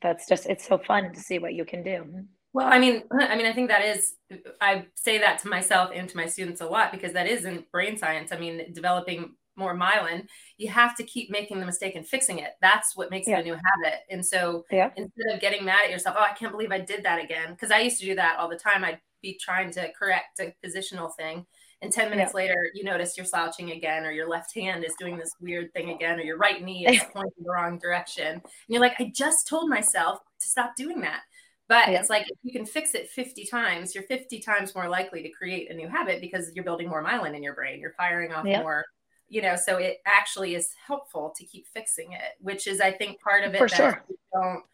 that's 0.00 0.28
just 0.28 0.46
it's 0.46 0.66
so 0.66 0.78
fun 0.78 1.12
to 1.12 1.20
see 1.20 1.38
what 1.38 1.54
you 1.54 1.64
can 1.64 1.82
do 1.82 2.04
well, 2.52 2.66
I 2.66 2.78
mean, 2.78 3.04
I 3.12 3.36
mean, 3.36 3.46
I 3.46 3.52
think 3.52 3.68
that 3.68 3.84
is, 3.84 4.14
I 4.60 4.86
say 4.94 5.18
that 5.18 5.38
to 5.40 5.48
myself 5.48 5.90
and 5.94 6.08
to 6.08 6.16
my 6.16 6.26
students 6.26 6.60
a 6.60 6.66
lot 6.66 6.92
because 6.92 7.12
that 7.12 7.26
isn't 7.26 7.70
brain 7.70 7.96
science. 7.96 8.32
I 8.32 8.38
mean, 8.38 8.72
developing 8.72 9.34
more 9.56 9.76
myelin, 9.76 10.26
you 10.56 10.68
have 10.68 10.96
to 10.96 11.02
keep 11.02 11.30
making 11.30 11.58
the 11.60 11.66
mistake 11.66 11.96
and 11.96 12.06
fixing 12.06 12.38
it. 12.38 12.52
That's 12.62 12.96
what 12.96 13.10
makes 13.10 13.26
yeah. 13.26 13.38
it 13.38 13.40
a 13.40 13.44
new 13.44 13.54
habit. 13.54 14.00
And 14.08 14.24
so 14.24 14.64
yeah. 14.70 14.90
instead 14.96 15.34
of 15.34 15.40
getting 15.40 15.64
mad 15.64 15.80
at 15.84 15.90
yourself, 15.90 16.16
oh, 16.18 16.22
I 16.22 16.32
can't 16.32 16.52
believe 16.52 16.70
I 16.70 16.78
did 16.78 17.04
that 17.04 17.22
again. 17.22 17.56
Cause 17.60 17.70
I 17.70 17.80
used 17.80 17.98
to 18.00 18.06
do 18.06 18.14
that 18.14 18.38
all 18.38 18.48
the 18.48 18.56
time. 18.56 18.84
I'd 18.84 19.00
be 19.20 19.38
trying 19.40 19.72
to 19.72 19.92
correct 19.98 20.40
a 20.40 20.54
positional 20.64 21.14
thing. 21.16 21.44
And 21.80 21.92
10 21.92 22.10
minutes 22.10 22.32
yeah. 22.34 22.38
later, 22.38 22.70
you 22.74 22.82
notice 22.82 23.16
you're 23.16 23.26
slouching 23.26 23.70
again, 23.70 24.04
or 24.04 24.10
your 24.10 24.28
left 24.28 24.52
hand 24.52 24.84
is 24.84 24.94
doing 24.98 25.16
this 25.16 25.30
weird 25.40 25.72
thing 25.72 25.90
again, 25.90 26.18
or 26.18 26.22
your 26.22 26.36
right 26.36 26.60
knee 26.62 26.84
is 26.88 27.02
pointing 27.12 27.44
the 27.44 27.50
wrong 27.50 27.78
direction. 27.78 28.32
And 28.32 28.42
you're 28.66 28.80
like, 28.80 28.96
I 28.98 29.12
just 29.14 29.46
told 29.46 29.70
myself 29.70 30.18
to 30.40 30.48
stop 30.48 30.74
doing 30.76 31.00
that. 31.02 31.20
But 31.68 31.90
yeah. 31.90 32.00
it's 32.00 32.08
like 32.08 32.22
if 32.30 32.38
you 32.42 32.50
can 32.50 32.64
fix 32.64 32.94
it 32.94 33.10
50 33.10 33.44
times, 33.44 33.94
you're 33.94 34.04
50 34.04 34.40
times 34.40 34.74
more 34.74 34.88
likely 34.88 35.22
to 35.22 35.28
create 35.28 35.70
a 35.70 35.74
new 35.74 35.86
habit 35.86 36.20
because 36.20 36.50
you're 36.54 36.64
building 36.64 36.88
more 36.88 37.04
myelin 37.04 37.36
in 37.36 37.42
your 37.42 37.54
brain. 37.54 37.78
You're 37.78 37.92
firing 37.92 38.32
off 38.32 38.46
yeah. 38.46 38.62
more, 38.62 38.86
you 39.28 39.42
know, 39.42 39.54
so 39.54 39.76
it 39.76 39.98
actually 40.06 40.54
is 40.54 40.70
helpful 40.86 41.34
to 41.36 41.44
keep 41.44 41.66
fixing 41.68 42.12
it, 42.12 42.36
which 42.40 42.66
is 42.66 42.80
I 42.80 42.92
think 42.92 43.20
part 43.20 43.44
of 43.44 43.54
it 43.54 43.58
For 43.58 43.68
sure. 43.68 44.02
don't, 44.32 44.64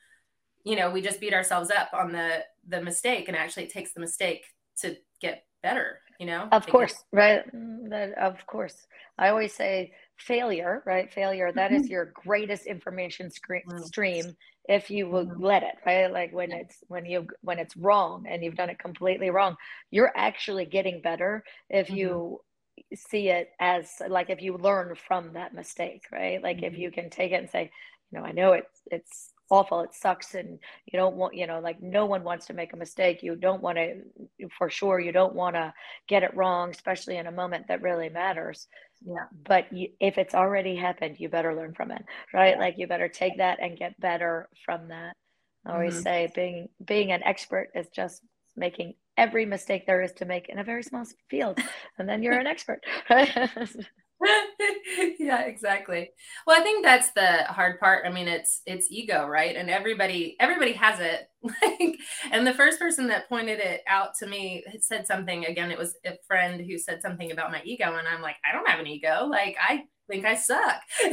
you 0.63 0.77
know, 0.77 0.89
we 0.89 1.03
just 1.03 1.21
beat 1.21 1.35
ourselves 1.35 1.71
up 1.71 1.91
on 1.93 2.13
the 2.13 2.45
the 2.69 2.81
mistake 2.81 3.27
and 3.29 3.37
actually 3.37 3.65
it 3.65 3.71
takes 3.71 3.93
the 3.93 4.01
mistake 4.01 4.45
to 4.81 4.97
get 5.21 5.45
better, 5.63 5.99
you 6.21 6.27
know? 6.27 6.49
Of 6.53 6.65
course, 6.69 7.03
right? 7.11 7.45
Mm, 7.53 7.91
that 7.91 8.17
of 8.19 8.47
course. 8.47 8.87
I 9.19 9.31
always 9.31 9.53
say 9.53 9.93
failure, 10.17 10.83
right? 10.87 11.13
Failure, 11.13 11.51
that 11.53 11.73
mm-hmm. 11.73 11.83
is 11.83 11.91
your 11.91 12.13
greatest 12.15 12.67
information 12.67 13.31
scre- 13.31 13.67
mm. 13.69 13.85
stream 13.85 14.37
if 14.69 14.91
you 14.91 15.09
will 15.09 15.27
mm-hmm. 15.27 15.45
let 15.45 15.63
it 15.63 15.77
right 15.87 16.13
like 16.13 16.33
when 16.33 16.53
it's 16.53 16.77
when 16.89 17.05
you 17.05 17.27
when 17.43 17.59
it's 17.59 17.77
wrong 17.77 18.25
and 18.29 18.43
you've 18.43 18.57
done 18.57 18.71
it 18.71 18.79
completely 18.79 19.31
wrong 19.31 19.57
you're 19.91 20.13
actually 20.17 20.65
getting 20.65 21.01
better 21.01 21.45
if 21.69 21.87
mm-hmm. 21.89 21.97
you 21.97 22.41
see 22.95 23.29
it 23.29 23.51
as 23.61 23.91
like 24.09 24.31
if 24.31 24.43
you 24.43 24.57
learn 24.57 24.95
from 25.07 25.33
that 25.35 25.55
mistake 25.55 26.05
right 26.13 26.43
like 26.43 26.59
mm-hmm. 26.59 26.67
if 26.67 26.79
you 26.79 26.91
can 26.91 27.11
take 27.11 27.33
it 27.33 27.41
and 27.41 27.51
say 27.51 27.71
you 28.11 28.19
know 28.19 28.25
i 28.25 28.33
know 28.33 28.53
it's 28.53 28.81
it's 28.91 29.31
awful 29.51 29.81
it 29.81 29.95
sucks 29.95 30.35
and 30.35 30.59
you 30.87 30.99
don't 30.99 31.17
want 31.17 31.35
you 31.35 31.47
know 31.47 31.61
like 31.61 31.81
no 31.83 32.07
one 32.07 32.25
wants 32.25 32.47
to 32.47 32.55
make 32.55 32.73
a 32.73 32.77
mistake 32.77 33.23
you 33.23 33.37
don't 33.37 33.63
want 33.63 33.77
to 33.77 34.49
for 34.57 34.71
sure 34.71 34.99
you 34.99 35.13
don't 35.13 35.35
want 35.35 35.55
to 35.55 35.73
get 36.09 36.23
it 36.23 36.35
wrong 36.35 36.71
especially 36.71 37.19
in 37.19 37.27
a 37.27 37.33
moment 37.33 37.67
that 37.69 37.83
really 37.83 38.09
matters 38.09 38.67
yeah 39.05 39.27
but 39.47 39.73
you, 39.73 39.89
if 40.01 40.19
it's 40.19 40.35
already 40.35 40.75
happened 40.75 41.17
you 41.19 41.29
better 41.29 41.55
learn 41.55 41.75
from 41.75 41.91
it 41.91 42.03
right 42.33 42.55
yeah. 42.55 42.61
like 42.61 42.75
you 42.79 42.87
better 42.87 43.09
take 43.09 43.37
that 43.39 43.59
and 43.61 43.79
get 43.79 43.99
better 44.01 44.49
from 44.65 44.89
that 44.89 45.17
i 45.67 45.73
always 45.73 45.95
mm-hmm. 45.95 46.03
say 46.03 46.33
being 46.35 46.69
being 46.85 47.13
an 47.13 47.23
expert 47.23 47.69
is 47.75 47.89
just 47.89 48.23
making 48.57 48.95
every 49.17 49.47
mistake 49.47 49.87
there 49.87 50.03
is 50.03 50.13
to 50.13 50.25
make 50.25 50.49
in 50.49 50.59
a 50.59 50.65
very 50.65 50.83
small 50.83 51.05
field 51.29 51.59
and 51.99 52.09
then 52.09 52.23
you're 52.23 52.39
an 52.39 52.47
expert 52.47 52.81
yeah 55.19 55.43
exactly. 55.43 56.11
Well 56.47 56.59
i 56.59 56.63
think 56.63 56.85
that's 56.85 57.11
the 57.13 57.45
hard 57.45 57.79
part. 57.81 58.07
I 58.07 58.11
mean 58.11 58.29
it's 58.29 58.63
it's 58.67 58.89
ego 58.91 59.27
right? 59.27 59.57
And 59.57 59.71
everybody 59.71 60.37
everybody 60.41 60.73
has 60.73 61.01
it. 61.01 61.29
Like 61.63 61.99
and 62.33 62.47
the 62.47 62.55
first 62.55 62.79
person 62.79 63.07
that 63.09 63.29
pointed 63.29 63.59
it 63.59 63.83
out 63.87 64.15
to 64.21 64.27
me 64.27 64.65
said 64.81 65.07
something 65.07 65.45
again 65.45 65.71
it 65.71 65.79
was 65.79 65.95
a 66.07 66.13
friend 66.27 66.59
who 66.61 66.79
said 66.79 67.03
something 67.03 67.33
about 67.33 67.53
my 67.53 67.61
ego 67.65 67.97
and 67.99 68.09
i'm 68.09 68.23
like 68.23 68.37
i 68.49 68.53
don't 68.55 68.69
have 68.69 68.81
an 68.81 68.87
ego. 68.87 69.27
Like 69.31 69.57
i 69.61 69.85
think 70.09 70.25
i 70.25 70.35
suck. 70.37 70.81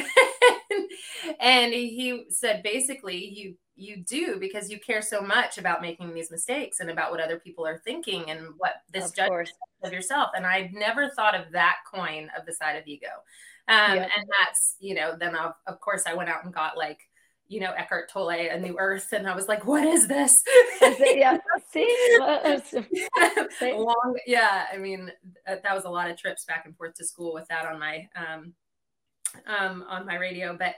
And 1.39 1.73
he 1.73 2.23
said 2.29 2.63
basically 2.63 3.17
you 3.25 3.55
you 3.81 3.97
do 3.97 4.37
because 4.39 4.69
you 4.69 4.79
care 4.79 5.01
so 5.01 5.21
much 5.21 5.57
about 5.57 5.81
making 5.81 6.13
these 6.13 6.29
mistakes 6.29 6.79
and 6.79 6.89
about 6.89 7.11
what 7.11 7.19
other 7.19 7.39
people 7.39 7.65
are 7.65 7.81
thinking 7.83 8.29
and 8.29 8.53
what 8.57 8.75
this 8.93 9.09
of 9.09 9.15
judgment 9.15 9.49
course. 9.49 9.53
of 9.83 9.91
yourself. 9.91 10.29
And 10.35 10.45
I've 10.45 10.71
never 10.71 11.09
thought 11.09 11.35
of 11.35 11.51
that 11.51 11.77
coin 11.91 12.29
of 12.37 12.45
the 12.45 12.53
side 12.53 12.75
of 12.75 12.87
ego. 12.87 13.07
Um. 13.67 13.97
And 13.97 14.25
that's, 14.39 14.75
you 14.79 14.93
know, 14.93 15.15
then 15.19 15.35
of, 15.35 15.53
of 15.67 15.79
course 15.79 16.03
I 16.05 16.13
went 16.13 16.29
out 16.29 16.43
and 16.43 16.53
got 16.53 16.77
like, 16.77 16.99
you 17.47 17.59
know, 17.59 17.73
Eckhart 17.73 18.09
Tolle, 18.09 18.29
A 18.29 18.57
New 18.59 18.77
Earth. 18.79 19.11
And 19.11 19.27
I 19.27 19.35
was 19.35 19.49
like, 19.49 19.65
what 19.65 19.83
is 19.83 20.07
this? 20.07 20.43
yeah. 20.81 21.37
See? 21.71 22.17
Long, 23.61 24.15
yeah. 24.25 24.67
I 24.73 24.77
mean, 24.77 25.11
that 25.45 25.75
was 25.75 25.83
a 25.83 25.89
lot 25.89 26.09
of 26.09 26.17
trips 26.17 26.45
back 26.45 26.65
and 26.65 26.75
forth 26.77 26.93
to 26.95 27.05
school 27.05 27.33
with 27.33 27.47
that 27.49 27.65
on 27.65 27.77
my, 27.77 28.07
um, 28.15 28.53
um, 29.45 29.83
on 29.89 30.05
my 30.05 30.15
radio. 30.15 30.57
But, 30.57 30.75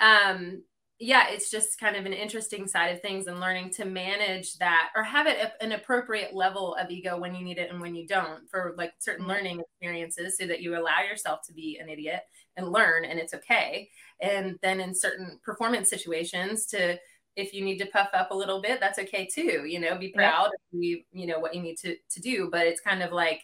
um, 0.00 0.62
yeah, 1.00 1.28
it's 1.28 1.50
just 1.50 1.80
kind 1.80 1.96
of 1.96 2.06
an 2.06 2.12
interesting 2.12 2.68
side 2.68 2.94
of 2.94 3.02
things 3.02 3.26
and 3.26 3.40
learning 3.40 3.70
to 3.70 3.84
manage 3.84 4.54
that 4.58 4.90
or 4.94 5.02
have 5.02 5.26
it 5.26 5.52
an 5.60 5.72
appropriate 5.72 6.34
level 6.34 6.76
of 6.76 6.88
ego 6.90 7.18
when 7.18 7.34
you 7.34 7.44
need 7.44 7.58
it 7.58 7.70
and 7.70 7.80
when 7.80 7.96
you 7.96 8.06
don't 8.06 8.48
for 8.48 8.74
like 8.78 8.92
certain 8.98 9.24
mm-hmm. 9.24 9.32
learning 9.32 9.60
experiences 9.60 10.36
so 10.38 10.46
that 10.46 10.60
you 10.62 10.78
allow 10.78 11.00
yourself 11.00 11.40
to 11.46 11.52
be 11.52 11.78
an 11.82 11.88
idiot 11.88 12.20
and 12.56 12.70
learn 12.70 13.04
and 13.04 13.18
it's 13.18 13.34
okay. 13.34 13.88
And 14.20 14.56
then 14.62 14.80
in 14.80 14.94
certain 14.94 15.40
performance 15.44 15.90
situations 15.90 16.66
to 16.66 16.96
if 17.36 17.52
you 17.52 17.64
need 17.64 17.78
to 17.78 17.86
puff 17.86 18.10
up 18.14 18.30
a 18.30 18.36
little 18.36 18.62
bit, 18.62 18.78
that's 18.78 19.00
okay 19.00 19.26
too. 19.26 19.64
You 19.66 19.80
know, 19.80 19.98
be 19.98 20.12
proud 20.12 20.50
yeah. 20.72 20.78
of 20.78 20.82
you, 20.82 21.02
you 21.12 21.26
know 21.26 21.40
what 21.40 21.56
you 21.56 21.60
need 21.60 21.76
to 21.78 21.96
to 22.12 22.20
do. 22.20 22.48
But 22.52 22.68
it's 22.68 22.80
kind 22.80 23.02
of 23.02 23.10
like 23.10 23.42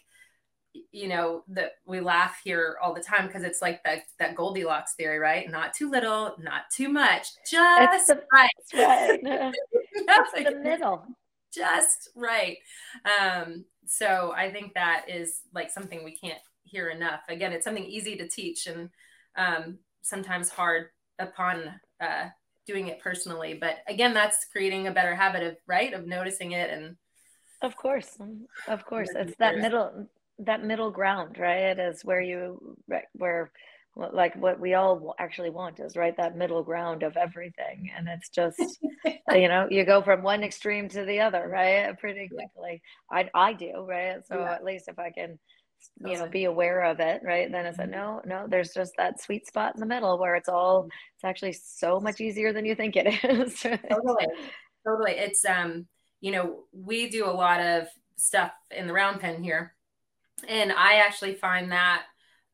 you 0.91 1.07
know 1.07 1.43
that 1.49 1.73
we 1.85 1.99
laugh 1.99 2.39
here 2.43 2.77
all 2.81 2.93
the 2.93 3.03
time 3.03 3.27
because 3.27 3.43
it's 3.43 3.61
like 3.61 3.83
that 3.83 4.03
that 4.19 4.35
Goldilocks 4.35 4.93
theory, 4.95 5.19
right? 5.19 5.49
Not 5.49 5.73
too 5.73 5.89
little, 5.89 6.35
not 6.39 6.63
too 6.73 6.89
much, 6.89 7.27
just 7.49 8.07
the, 8.07 8.21
right. 8.33 8.49
right. 8.73 9.19
it's 9.93 10.49
the 10.49 10.59
middle, 10.63 11.05
just 11.53 12.09
right. 12.15 12.57
Um, 13.05 13.65
so 13.85 14.33
I 14.35 14.51
think 14.51 14.73
that 14.73 15.05
is 15.09 15.41
like 15.53 15.71
something 15.71 16.03
we 16.03 16.15
can't 16.15 16.39
hear 16.63 16.89
enough. 16.89 17.21
Again, 17.27 17.51
it's 17.51 17.65
something 17.65 17.85
easy 17.85 18.15
to 18.17 18.27
teach 18.27 18.67
and 18.67 18.89
um, 19.35 19.79
sometimes 20.01 20.49
hard 20.49 20.87
upon 21.19 21.73
uh, 21.99 22.27
doing 22.65 22.87
it 22.87 22.99
personally. 22.99 23.57
But 23.59 23.79
again, 23.87 24.13
that's 24.13 24.45
creating 24.51 24.87
a 24.87 24.91
better 24.91 25.15
habit 25.15 25.43
of 25.43 25.57
right 25.67 25.93
of 25.93 26.07
noticing 26.07 26.53
it 26.53 26.69
and. 26.69 26.95
Of 27.63 27.77
course, 27.77 28.17
of 28.67 28.83
course, 28.87 29.09
it's 29.13 29.35
that 29.37 29.59
middle 29.59 30.07
that 30.45 30.63
middle 30.63 30.91
ground, 30.91 31.37
right? 31.39 31.77
Is 31.77 32.03
where 32.03 32.21
you 32.21 32.77
where 33.13 33.51
like 33.95 34.35
what 34.35 34.59
we 34.59 34.73
all 34.73 35.13
actually 35.19 35.49
want 35.49 35.79
is 35.79 35.97
right 35.97 36.15
that 36.15 36.37
middle 36.37 36.63
ground 36.63 37.03
of 37.03 37.17
everything. 37.17 37.91
And 37.95 38.07
it's 38.07 38.29
just 38.29 38.59
you 39.33 39.47
know 39.47 39.67
you 39.69 39.85
go 39.85 40.01
from 40.01 40.23
one 40.23 40.43
extreme 40.43 40.87
to 40.89 41.03
the 41.03 41.19
other 41.19 41.47
right 41.47 41.97
pretty 41.99 42.29
quickly. 42.29 42.81
I 43.11 43.29
i 43.33 43.53
do 43.53 43.85
right? 43.87 44.25
So 44.27 44.39
yeah. 44.39 44.53
at 44.53 44.63
least 44.63 44.87
if 44.87 44.97
i 44.97 45.11
can 45.11 45.37
you 46.05 46.17
know 46.17 46.27
be 46.27 46.45
aware 46.45 46.83
of 46.83 46.99
it 46.99 47.21
right 47.23 47.51
then 47.51 47.65
it's 47.65 47.79
like 47.79 47.89
mm-hmm. 47.89 48.29
no 48.29 48.41
no 48.43 48.45
there's 48.47 48.71
just 48.71 48.91
that 48.99 49.19
sweet 49.19 49.47
spot 49.47 49.73
in 49.73 49.79
the 49.79 49.85
middle 49.87 50.19
where 50.19 50.35
it's 50.35 50.47
all 50.47 50.85
it's 51.15 51.23
actually 51.23 51.53
so 51.53 51.99
much 51.99 52.21
easier 52.21 52.53
than 52.53 52.65
you 52.65 52.75
think 52.75 52.95
it 52.95 53.07
is. 53.23 53.59
Totally. 53.61 54.27
Totally. 54.87 55.11
It's 55.13 55.43
um 55.45 55.87
you 56.21 56.31
know 56.31 56.63
we 56.71 57.09
do 57.09 57.25
a 57.25 57.31
lot 57.31 57.59
of 57.59 57.87
stuff 58.17 58.51
in 58.69 58.87
the 58.87 58.93
round 58.93 59.19
pen 59.19 59.43
here 59.43 59.73
and 60.47 60.71
I 60.71 60.95
actually 60.95 61.35
find 61.35 61.71
that 61.71 62.03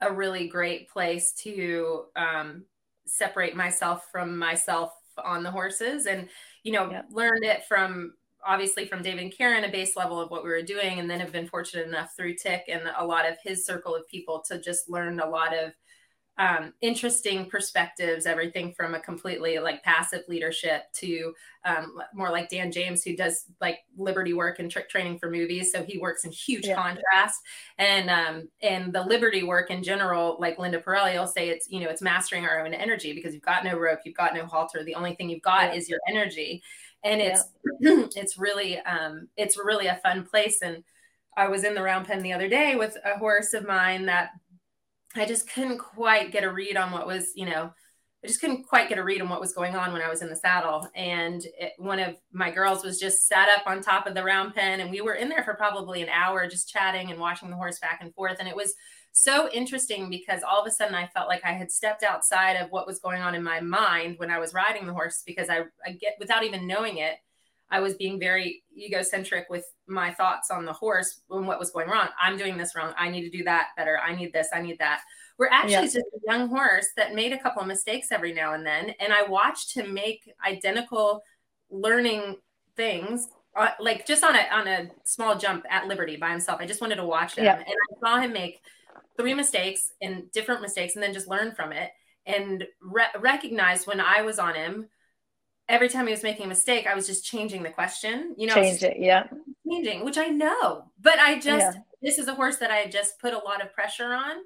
a 0.02 0.12
really 0.12 0.48
great 0.48 0.90
place 0.90 1.32
to 1.44 2.06
um, 2.16 2.66
separate 3.06 3.56
myself 3.56 4.08
from 4.12 4.38
myself 4.38 4.92
on 5.24 5.42
the 5.42 5.50
horses 5.50 6.06
and 6.06 6.30
you 6.64 6.72
know 6.72 6.92
yep. 6.92 7.06
learned 7.10 7.44
it 7.44 7.66
from 7.66 8.14
obviously 8.46 8.86
from 8.86 9.02
David 9.02 9.24
and 9.24 9.36
Karen, 9.36 9.66
a 9.66 9.70
base 9.70 9.96
level 9.96 10.22
of 10.22 10.32
what 10.32 10.44
we 10.44 10.50
were 10.50 10.62
doing, 10.62 11.00
and 11.00 11.10
then 11.10 11.20
have 11.20 11.32
been 11.32 11.48
fortunate 11.48 11.88
enough 11.88 12.16
through 12.16 12.36
Tik 12.36 12.64
and 12.70 12.84
a 12.98 13.06
lot 13.06 13.28
of 13.28 13.36
his 13.44 13.66
circle 13.66 13.94
of 13.94 14.08
people 14.08 14.44
to 14.48 14.60
just 14.62 14.90
learn 14.90 15.20
a 15.20 15.28
lot 15.28 15.54
of 15.54 15.74
um, 16.40 16.74
interesting 16.82 17.50
perspectives, 17.50 18.28
everything 18.28 18.72
from 18.74 18.94
a 18.94 19.00
completely 19.00 19.58
like 19.58 19.82
passive 19.82 20.22
leadership 20.28 20.84
to 20.94 21.34
um, 21.66 21.98
more 22.14 22.30
like 22.30 22.50
Dan 22.50 22.72
James, 22.72 23.04
who 23.04 23.16
does 23.16 23.46
like 23.60 23.80
liberty 23.98 24.34
work 24.34 24.60
and 24.60 24.70
trick 24.70 24.88
training 24.88 25.18
for 25.18 25.32
movies. 25.32 25.72
So 25.72 25.84
he 25.84 25.98
works 25.98 26.26
in 26.26 26.32
huge 26.32 26.68
yeah. 26.68 26.76
contrast. 26.76 27.42
And 27.80 28.10
um, 28.10 28.50
and 28.62 28.94
the 28.94 29.02
liberty 29.02 29.44
work 29.44 29.72
in 29.72 29.82
general, 29.82 30.38
like 30.40 30.60
Linda 30.60 30.80
Parelli 30.80 31.18
will 31.18 31.28
say, 31.28 31.50
it's 31.50 31.68
you 31.70 31.80
know 31.80 31.90
it's 31.90 32.04
mastering 32.04 32.46
our 32.46 32.64
own 32.64 32.74
energy 32.74 33.14
because 33.14 33.34
you've 33.34 33.44
got 33.44 33.64
no 33.64 33.76
rope, 33.76 34.00
you've 34.06 34.16
got 34.16 34.36
no 34.36 34.46
halter. 34.46 34.84
The 34.84 34.96
only 34.96 35.16
thing 35.16 35.30
you've 35.30 35.42
got 35.42 35.74
yeah. 35.74 35.80
is 35.80 35.90
your 35.90 36.00
energy, 36.08 36.62
and 37.04 37.20
it's 37.20 37.46
yeah. 37.82 38.04
it's 38.16 38.38
really 38.38 38.80
um, 38.82 39.28
it's 39.38 39.58
really 39.58 39.88
a 39.88 40.00
fun 40.04 40.24
place. 40.24 40.62
And 40.62 40.84
I 41.36 41.48
was 41.48 41.64
in 41.64 41.76
the 41.76 41.84
round 41.84 42.08
pen 42.08 42.22
the 42.22 42.34
other 42.34 42.50
day 42.50 42.76
with 42.76 42.98
a 43.04 43.18
horse 43.18 43.54
of 43.54 43.68
mine 43.68 44.06
that 44.06 44.32
I 45.18 45.26
just 45.26 45.50
couldn't 45.50 45.80
quite 45.80 46.32
get 46.32 46.44
a 46.44 46.52
read 46.52 46.78
on 46.78 46.92
what 46.92 47.08
was, 47.08 47.32
you 47.36 47.46
know, 47.46 47.72
I 48.24 48.28
just 48.28 48.42
couldn't 48.42 48.68
quite 48.68 48.90
get 48.90 48.98
a 48.98 49.04
read 49.04 49.22
on 49.22 49.30
what 49.30 49.40
was 49.40 49.54
going 49.54 49.76
on 49.76 49.94
when 49.94 50.02
I 50.02 50.10
was 50.10 50.22
in 50.22 50.30
the 50.30 50.36
saddle. 50.36 50.90
And 50.96 51.46
it, 51.60 51.74
one 51.78 52.00
of 52.00 52.16
my 52.34 52.50
girls 52.50 52.84
was 52.84 53.00
just 53.00 53.28
sat 53.28 53.48
up 53.50 53.68
on 53.68 53.82
top 53.82 54.08
of 54.08 54.16
the 54.16 54.24
round 54.24 54.56
pen, 54.56 54.80
and 54.80 54.90
we 54.90 55.02
were 55.02 55.14
in 55.14 55.30
there 55.30 55.44
for 55.44 55.54
probably 55.54 56.02
an 56.02 56.10
hour 56.10 56.48
just 56.48 56.70
chatting 56.70 57.12
and 57.12 57.20
watching 57.20 57.50
the 57.50 57.56
horse 57.56 57.80
back 57.80 58.00
and 58.02 58.14
forth. 58.16 58.38
And 58.40 58.48
it 58.48 58.56
was 58.56 58.74
so 59.12 59.50
interesting 59.52 60.10
because 60.10 60.42
all 60.44 60.62
of 60.62 60.68
a 60.68 60.72
sudden 60.72 60.96
I 60.96 61.08
felt 61.08 61.28
like 61.28 61.46
I 61.46 61.54
had 61.54 61.72
stepped 61.72 62.04
outside 62.04 62.54
of 62.54 62.72
what 62.72 62.88
was 62.88 63.00
going 63.00 63.22
on 63.22 63.36
in 63.36 63.44
my 63.44 63.60
mind 63.60 64.16
when 64.18 64.32
I 64.32 64.40
was 64.40 64.54
riding 64.54 64.88
the 64.88 64.94
horse 64.94 65.24
because 65.26 65.50
I, 65.50 65.62
I 65.86 65.92
get 65.92 66.16
without 66.20 66.44
even 66.44 66.68
knowing 66.68 66.98
it. 66.98 67.16
I 67.70 67.80
was 67.80 67.96
being 67.96 68.20
very 68.20 68.64
egocentric 68.78 69.48
with 69.50 69.66
my 69.88 70.14
thoughts 70.14 70.52
on 70.52 70.66
the 70.66 70.74
horse 70.74 71.22
and 71.30 71.48
what 71.48 71.60
was 71.60 71.72
going 71.72 71.90
wrong. 71.90 72.08
I'm 72.22 72.38
doing 72.38 72.58
this 72.58 72.76
wrong. 72.76 72.94
I 72.98 73.10
need 73.10 73.30
to 73.30 73.38
do 73.38 73.44
that 73.44 73.70
better. 73.76 74.00
I 74.00 74.16
need 74.16 74.32
this. 74.34 74.48
I 74.54 74.62
need 74.62 74.80
that. 74.80 75.02
We're 75.38 75.50
actually 75.50 75.74
yeah. 75.74 75.82
just 75.82 75.98
a 75.98 76.04
young 76.26 76.48
horse 76.50 76.88
that 76.96 77.14
made 77.14 77.34
a 77.34 77.40
couple 77.40 77.62
of 77.62 77.68
mistakes 77.68 78.12
every 78.12 78.34
now 78.34 78.54
and 78.54 78.66
then. 78.66 78.94
And 79.00 79.14
I 79.14 79.24
watched 79.24 79.76
him 79.76 79.94
make 79.94 80.32
identical 80.46 81.22
learning 81.70 82.38
things, 82.76 83.28
uh, 83.56 83.70
like 83.80 84.06
just 84.06 84.24
on 84.24 84.36
a 84.36 84.48
on 84.52 84.68
a 84.68 84.90
small 85.04 85.38
jump 85.38 85.66
at 85.70 85.88
Liberty 85.88 86.16
by 86.16 86.30
himself. 86.30 86.62
I 86.62 86.66
just 86.66 86.82
wanted 86.82 86.96
to 86.96 87.06
watch 87.06 87.36
him, 87.36 87.46
yeah. 87.46 87.58
and 87.58 87.68
I 87.68 88.00
saw 88.00 88.22
him 88.22 88.34
make 88.34 88.62
three 89.18 89.34
mistakes 89.34 89.92
and 90.02 90.32
different 90.32 90.62
mistakes, 90.62 90.96
and 90.96 91.04
then 91.04 91.14
just 91.14 91.28
learn 91.28 91.54
from 91.54 91.72
it 91.72 91.92
and 92.26 92.66
re- 92.82 93.06
recognize 93.20 93.88
when 93.88 94.00
I 94.00 94.22
was 94.22 94.40
on 94.40 94.56
him 94.56 94.88
every 95.70 95.90
time 95.90 96.08
he 96.08 96.12
was 96.12 96.24
making 96.24 96.46
a 96.46 96.50
mistake, 96.50 96.88
I 96.88 96.96
was 96.96 97.08
just 97.08 97.26
changing 97.26 97.64
the 97.64 97.70
question. 97.70 98.34
You 98.38 98.48
know, 98.48 98.54
change 98.54 98.84
it, 98.84 98.98
yeah, 99.00 99.28
changing, 99.70 100.06
which 100.06 100.18
I 100.18 100.28
know, 100.28 100.86
but 101.00 101.20
I 101.20 101.36
just 101.36 101.76
yeah. 101.76 101.82
this 102.02 102.18
is 102.18 102.28
a 102.28 102.36
horse 102.36 102.58
that 102.58 102.72
I 102.72 102.88
just 102.88 103.20
put 103.20 103.34
a 103.34 103.40
lot 103.40 103.62
of 103.62 103.74
pressure 103.74 104.14
on, 104.14 104.38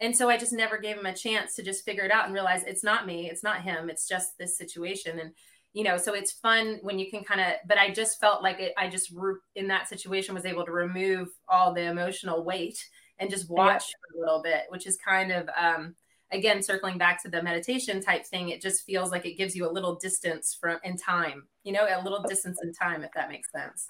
and 0.00 0.16
so 0.16 0.28
I 0.28 0.36
just 0.36 0.52
never 0.52 0.78
gave 0.78 0.96
him 0.96 1.06
a 1.06 1.14
chance 1.14 1.54
to 1.56 1.62
just 1.62 1.84
figure 1.84 2.04
it 2.04 2.10
out 2.10 2.24
and 2.24 2.34
realize 2.34 2.62
it's 2.64 2.84
not 2.84 3.06
me, 3.06 3.28
it's 3.30 3.42
not 3.42 3.62
him, 3.62 3.90
it's 3.90 4.08
just 4.08 4.38
this 4.38 4.56
situation, 4.56 5.18
and 5.18 5.32
you 5.72 5.84
know, 5.84 5.96
so 5.96 6.14
it's 6.14 6.32
fun 6.32 6.78
when 6.82 6.98
you 6.98 7.10
can 7.10 7.24
kind 7.24 7.40
of. 7.40 7.54
But 7.66 7.78
I 7.78 7.90
just 7.90 8.20
felt 8.20 8.42
like 8.42 8.60
it, 8.60 8.72
I 8.76 8.88
just 8.88 9.12
in 9.54 9.68
that 9.68 9.88
situation 9.88 10.34
was 10.34 10.46
able 10.46 10.64
to 10.64 10.72
remove 10.72 11.28
all 11.48 11.74
the 11.74 11.82
emotional 11.82 12.44
weight 12.44 12.78
and 13.18 13.30
just 13.30 13.50
watch 13.50 13.84
yeah. 13.88 13.96
for 14.00 14.18
a 14.18 14.20
little 14.20 14.42
bit, 14.42 14.62
which 14.68 14.86
is 14.86 14.96
kind 14.96 15.32
of. 15.32 15.48
um 15.60 15.94
again 16.30 16.62
circling 16.62 16.98
back 16.98 17.22
to 17.22 17.28
the 17.28 17.42
meditation 17.42 18.00
type 18.00 18.26
thing 18.26 18.50
it 18.50 18.60
just 18.60 18.84
feels 18.84 19.10
like 19.10 19.24
it 19.26 19.36
gives 19.36 19.56
you 19.56 19.68
a 19.68 19.72
little 19.72 19.94
distance 19.96 20.56
from 20.60 20.78
in 20.84 20.96
time 20.96 21.44
you 21.64 21.72
know 21.72 21.86
a 21.88 22.02
little 22.02 22.22
distance 22.22 22.58
in 22.62 22.72
time 22.72 23.02
if 23.02 23.10
that 23.14 23.30
makes 23.30 23.50
sense. 23.50 23.88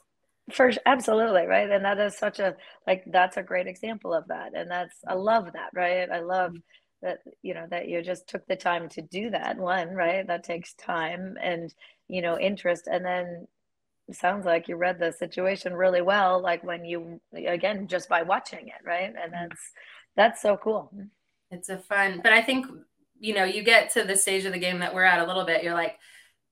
For 0.53 0.73
absolutely 0.87 1.47
right? 1.47 1.71
And 1.71 1.85
that 1.85 1.99
is 1.99 2.17
such 2.17 2.39
a 2.39 2.57
like 2.87 3.05
that's 3.07 3.37
a 3.37 3.43
great 3.43 3.67
example 3.67 4.15
of 4.15 4.27
that 4.29 4.53
and 4.55 4.71
that's 4.71 4.97
i 5.07 5.15
love 5.15 5.53
that 5.53 5.71
right? 5.75 6.09
I 6.11 6.21
love 6.21 6.57
that 7.03 7.19
you 7.43 7.55
know 7.55 7.67
that 7.71 7.89
you 7.89 8.03
just 8.03 8.29
took 8.29 8.47
the 8.47 8.57
time 8.57 8.89
to 8.91 9.03
do 9.03 9.31
that 9.31 9.59
one 9.59 9.91
right? 9.91 10.27
That 10.27 10.45
takes 10.45 10.75
time 10.75 11.37
and 11.43 11.73
you 12.09 12.23
know 12.23 12.39
interest 12.39 12.89
and 12.91 13.05
then 13.05 13.47
sounds 14.11 14.47
like 14.47 14.69
you 14.69 14.77
read 14.77 14.99
the 14.99 15.13
situation 15.13 15.75
really 15.75 16.01
well 16.01 16.41
like 16.41 16.65
when 16.65 16.83
you 16.83 17.21
again 17.37 17.87
just 17.87 18.09
by 18.09 18.23
watching 18.23 18.69
it 18.69 18.83
right? 18.85 19.13
And 19.23 19.33
that's 19.33 19.73
that's 20.17 20.41
so 20.41 20.57
cool 20.57 20.91
it's 21.51 21.69
a 21.69 21.79
fun, 21.79 22.21
but 22.23 22.33
I 22.33 22.43
think 22.43 22.67
you 23.21 23.35
know 23.35 23.45
you 23.45 23.63
get 23.63 23.91
to 23.91 24.05
the 24.05 24.17
stage 24.17 24.45
of 24.45 24.53
the 24.53 24.59
game 24.59 24.79
that 24.81 24.95
we're 24.95 25.05
at 25.05 25.21
a 25.21 25.27
little 25.27 25.45
bit. 25.45 25.63
You're 25.63 25.75
like, 25.75 25.99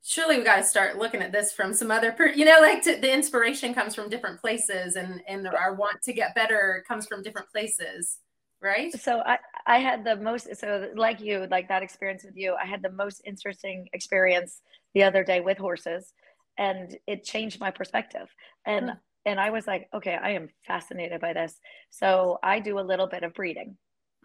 surely 0.03 0.39
we 0.39 0.45
got 0.45 0.57
to 0.57 0.63
start 0.63 0.99
looking 0.99 1.21
at 1.21 1.33
this 1.33 1.53
from 1.53 1.75
some 1.75 1.91
other, 1.91 2.13
per-, 2.13 2.29
you 2.29 2.45
know, 2.45 2.59
like 2.61 2.83
to, 2.83 2.97
the 2.97 3.13
inspiration 3.13 3.75
comes 3.75 3.95
from 3.95 4.09
different 4.09 4.41
places, 4.41 4.97
and 4.97 5.21
and 5.29 5.47
our 5.47 5.75
want 5.75 6.03
to 6.03 6.13
get 6.13 6.35
better 6.35 6.85
comes 6.89 7.07
from 7.07 7.23
different 7.23 7.51
places, 7.51 8.19
right? 8.63 8.93
So 9.01 9.21
I 9.21 9.39
I 9.67 9.79
had 9.79 10.05
the 10.05 10.17
most 10.17 10.49
so 10.57 10.91
like 10.95 11.21
you 11.21 11.47
like 11.51 11.69
that 11.69 11.83
experience 11.83 12.25
with 12.25 12.37
you. 12.37 12.55
I 12.55 12.67
had 12.67 12.83
the 12.83 12.93
most 12.93 13.21
interesting 13.25 13.89
experience 13.93 14.61
the 14.95 15.03
other 15.03 15.25
day 15.25 15.41
with 15.41 15.59
horses, 15.59 16.13
and 16.57 16.97
it 17.07 17.25
changed 17.25 17.61
my 17.61 17.71
perspective 17.71 18.29
and. 18.65 18.91
Mm. 18.91 18.99
And 19.29 19.41
I 19.41 19.51
was 19.51 19.67
like, 19.67 19.89
okay, 19.93 20.15
I 20.15 20.31
am 20.35 20.51
fascinated 20.69 21.21
by 21.21 21.33
this. 21.33 21.59
So 21.91 22.39
I 22.45 22.61
do 22.61 22.79
a 22.79 22.81
little 22.81 23.09
bit 23.09 23.25
of 23.25 23.35
breeding 23.35 23.77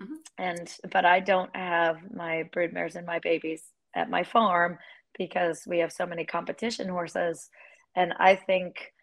Mm-hmm. 0.02 0.14
And 0.38 0.74
but 0.92 1.06
I 1.06 1.20
don't 1.20 1.56
have 1.56 1.98
my 2.14 2.50
broodmares 2.56 2.96
and 2.96 3.06
my 3.06 3.20
babies 3.20 3.64
at 3.96 4.10
my 4.10 4.24
farm 4.24 4.78
because 5.18 5.64
we 5.68 5.80
have 5.80 5.92
so 5.92 6.06
many 6.06 6.26
competition 6.26 6.90
horses. 6.90 7.50
And 7.96 8.14
I 8.20 8.36
think 8.36 8.94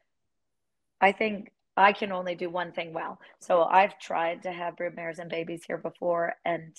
I 1.00 1.12
think 1.12 1.52
I 1.76 1.92
can 1.92 2.10
only 2.10 2.34
do 2.34 2.50
one 2.50 2.72
thing 2.72 2.92
well. 2.92 3.20
So 3.40 3.62
I've 3.62 3.98
tried 4.00 4.42
to 4.42 4.52
have 4.52 4.76
broodmares 4.76 5.18
and 5.18 5.30
babies 5.30 5.62
here 5.66 5.78
before 5.78 6.34
and 6.44 6.74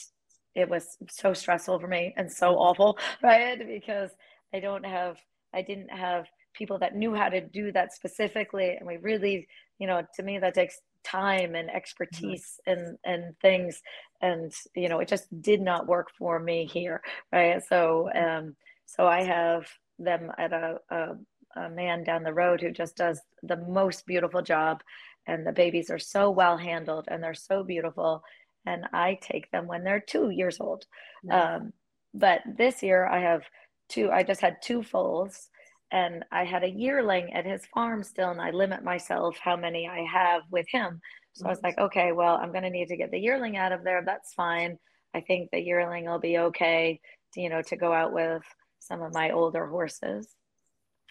it 0.56 0.70
was 0.70 0.98
so 1.10 1.34
stressful 1.34 1.80
for 1.80 1.88
me 1.88 2.14
and 2.18 2.30
so 2.30 2.56
awful, 2.56 2.98
right? 3.24 3.66
Because 3.66 4.12
I 4.54 4.60
don't 4.60 4.86
have 4.86 5.18
I 5.54 5.62
didn't 5.62 5.90
have 5.90 6.26
people 6.54 6.80
that 6.80 6.96
knew 6.96 7.14
how 7.14 7.30
to 7.30 7.42
do 7.42 7.72
that 7.72 7.94
specifically 7.94 8.76
and 8.78 8.88
we 8.88 8.98
really 8.98 9.48
you 9.78 9.88
know 9.88 10.02
to 10.16 10.24
me 10.24 10.40
that 10.40 10.56
takes 10.56 10.80
time 11.04 11.56
and 11.56 11.70
expertise 11.70 12.60
mm-hmm. 12.68 12.80
and 12.80 12.98
and 13.04 13.40
things. 13.40 13.82
And 14.22 14.52
you 14.76 14.90
know 14.90 15.00
it 15.00 15.08
just 15.08 15.28
did 15.42 15.62
not 15.62 15.88
work 15.88 16.10
for 16.18 16.40
me 16.40 16.66
here 16.66 17.02
right? 17.32 17.62
So 17.68 18.10
um 18.14 18.56
so 18.86 19.06
i 19.06 19.24
have 19.24 19.68
them 20.00 20.32
at 20.38 20.54
a, 20.54 20.80
a, 20.90 21.08
a 21.56 21.70
man 21.70 22.04
down 22.04 22.24
the 22.24 22.34
road 22.34 22.62
who 22.62 22.72
just 22.72 22.96
does 22.96 23.20
the 23.44 23.58
most 23.58 24.06
beautiful 24.06 24.42
job. 24.42 24.82
And 25.28 25.46
the 25.46 25.52
babies 25.52 25.90
are 25.90 26.00
so 26.00 26.32
well 26.32 26.58
handled 26.58 27.06
and 27.10 27.22
they're 27.22 27.34
so 27.34 27.64
beautiful. 27.64 28.24
And 28.66 28.86
i 28.94 29.18
take 29.22 29.52
them 29.52 29.68
when 29.68 29.84
they're 29.84 30.00
two 30.00 30.30
years 30.30 30.60
old. 30.60 30.86
Um, 31.30 31.74
but 32.14 32.42
this 32.58 32.82
year 32.82 33.08
i 33.08 33.20
have 33.20 33.44
two 33.88 34.10
i 34.12 34.24
just 34.24 34.42
had 34.42 34.62
two 34.62 34.82
foals 34.82 35.50
and 35.92 36.24
I 36.32 36.44
had 36.44 36.64
a 36.64 36.70
yearling 36.70 37.34
at 37.34 37.46
his 37.46 37.66
farm 37.74 38.04
still, 38.04 38.30
and 38.30 38.42
I 38.42 38.52
limit 38.52 38.84
myself 38.84 39.38
how 39.42 39.56
many 39.56 39.88
I 39.88 40.06
have 40.12 40.44
with 40.52 40.68
him. 40.70 41.02
So 41.34 41.46
I 41.46 41.50
was 41.50 41.62
like, 41.64 41.78
okay, 41.78 42.12
well, 42.12 42.36
I'm 42.36 42.52
going 42.52 42.64
to 42.64 42.70
need 42.70 42.90
to 42.90 42.98
get 42.98 43.12
the 43.12 43.20
yearling 43.20 43.58
out 43.58 43.72
of 43.72 43.84
there. 43.84 44.04
That's 44.06 44.34
fine. 44.34 44.78
I 45.16 45.22
think 45.22 45.50
the 45.52 45.60
yearling 45.60 46.06
will 46.06 46.20
be 46.20 46.38
okay, 46.38 47.00
to, 47.34 47.42
you 47.42 47.50
know, 47.50 47.62
to 47.64 47.76
go 47.76 47.94
out 47.94 48.14
with 48.14 48.44
some 48.80 49.02
of 49.02 49.14
my 49.14 49.32
older 49.32 49.66
horses. 49.68 50.28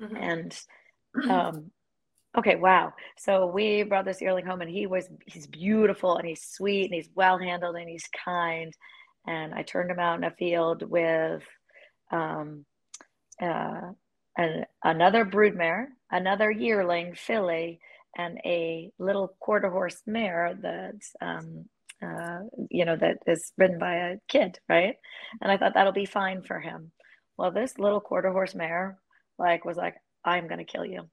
Mm-hmm. 0.00 0.16
And 0.16 0.60
um, 1.28 1.70
okay, 2.36 2.56
wow. 2.56 2.92
So 3.16 3.46
we 3.46 3.82
brought 3.82 4.04
this 4.04 4.20
yearling 4.20 4.46
home, 4.46 4.60
and 4.60 4.70
he 4.70 4.86
was 4.86 5.08
he's 5.26 5.46
beautiful 5.46 6.16
and 6.16 6.26
he's 6.26 6.42
sweet 6.42 6.84
and 6.84 6.94
he's 6.94 7.10
well 7.14 7.38
handled 7.38 7.76
and 7.76 7.88
he's 7.88 8.08
kind. 8.24 8.72
And 9.26 9.54
I 9.54 9.62
turned 9.62 9.90
him 9.90 9.98
out 9.98 10.18
in 10.18 10.24
a 10.24 10.30
field 10.30 10.82
with 10.88 11.42
um, 12.10 12.64
uh, 13.40 13.92
an, 14.36 14.64
another 14.84 15.24
broodmare, 15.24 15.86
another 16.10 16.50
yearling 16.50 17.14
filly, 17.14 17.80
and 18.16 18.38
a 18.44 18.90
little 18.98 19.34
quarter 19.40 19.70
horse 19.70 20.02
mare 20.06 20.58
that's 20.60 21.14
um, 21.20 21.66
uh, 22.02 22.40
you 22.70 22.84
know 22.84 22.96
that 22.96 23.18
is 23.26 23.52
ridden 23.56 23.78
by 23.78 23.94
a 23.94 24.16
kid, 24.28 24.58
right? 24.68 24.96
And 25.40 25.50
I 25.50 25.56
thought 25.56 25.74
that'll 25.74 25.92
be 25.92 26.06
fine 26.06 26.42
for 26.42 26.60
him. 26.60 26.92
Well, 27.36 27.50
this 27.50 27.78
little 27.78 28.00
quarter 28.00 28.30
horse 28.30 28.54
mare 28.54 28.98
like 29.38 29.64
was 29.64 29.76
like, 29.76 29.96
I'm 30.24 30.48
gonna 30.48 30.64
kill 30.64 30.84
you. 30.84 31.08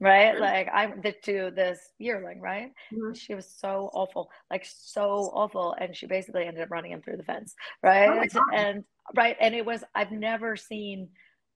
Right, 0.00 0.38
like 0.38 0.68
I'm 0.72 1.00
the 1.02 1.14
to 1.24 1.52
this 1.54 1.78
yearling, 1.98 2.40
right? 2.40 2.72
Mm-hmm. 2.92 3.14
She 3.14 3.34
was 3.34 3.48
so 3.58 3.90
awful, 3.94 4.28
like 4.50 4.66
so 4.66 5.30
awful, 5.32 5.74
and 5.80 5.96
she 5.96 6.06
basically 6.06 6.44
ended 6.46 6.62
up 6.62 6.70
running 6.70 6.92
him 6.92 7.00
through 7.00 7.16
the 7.16 7.22
fence, 7.22 7.54
right? 7.82 8.28
Oh 8.34 8.40
and 8.52 8.84
right, 9.14 9.36
and 9.40 9.54
it 9.54 9.64
was 9.64 9.84
I've 9.94 10.10
never 10.10 10.56
seen. 10.56 11.08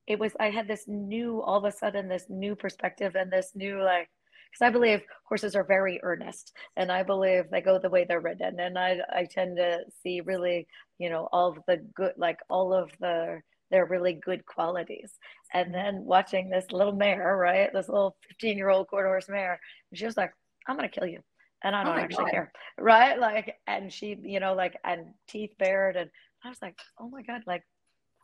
It 0.08 0.18
was 0.18 0.32
I 0.40 0.50
had 0.50 0.66
this 0.66 0.84
new 0.88 1.40
all 1.42 1.58
of 1.58 1.64
a 1.64 1.72
sudden 1.72 2.08
this 2.08 2.26
new 2.28 2.56
perspective 2.56 3.14
and 3.14 3.30
this 3.30 3.52
new 3.54 3.82
like 3.82 4.08
because 4.50 4.66
I 4.66 4.70
believe 4.70 5.02
horses 5.24 5.54
are 5.54 5.64
very 5.64 6.00
earnest 6.02 6.52
and 6.76 6.90
I 6.90 7.02
believe 7.02 7.44
they 7.50 7.60
go 7.60 7.78
the 7.78 7.90
way 7.90 8.04
they're 8.04 8.20
ridden. 8.20 8.60
And 8.60 8.78
I, 8.78 8.98
I 9.12 9.26
tend 9.30 9.56
to 9.56 9.80
see 10.02 10.20
really, 10.20 10.66
you 10.98 11.10
know, 11.10 11.28
all 11.32 11.50
of 11.50 11.58
the 11.66 11.78
good, 11.94 12.12
like 12.16 12.38
all 12.48 12.72
of 12.72 12.90
the, 13.00 13.40
their 13.70 13.84
really 13.84 14.14
good 14.14 14.46
qualities. 14.46 15.12
And 15.52 15.74
then 15.74 16.04
watching 16.04 16.48
this 16.48 16.66
little 16.72 16.94
mare, 16.94 17.36
right? 17.36 17.70
This 17.72 17.88
little 17.88 18.16
15 18.28 18.56
year 18.56 18.70
old 18.70 18.88
quarter 18.88 19.08
horse 19.08 19.28
mare, 19.28 19.60
she 19.94 20.06
was 20.06 20.16
like, 20.16 20.32
I'm 20.66 20.76
going 20.76 20.88
to 20.88 21.00
kill 21.00 21.08
you. 21.08 21.20
And 21.62 21.74
I 21.74 21.82
oh 21.82 21.84
don't 21.84 21.98
oh 21.98 22.02
actually 22.02 22.24
God. 22.24 22.30
care. 22.30 22.52
Right. 22.78 23.18
Like, 23.18 23.56
and 23.66 23.92
she, 23.92 24.16
you 24.22 24.40
know, 24.40 24.54
like, 24.54 24.76
and 24.84 25.08
teeth 25.28 25.52
bared. 25.58 25.96
And 25.96 26.08
I 26.44 26.48
was 26.48 26.58
like, 26.62 26.78
oh 26.98 27.08
my 27.08 27.22
God, 27.22 27.42
like, 27.46 27.64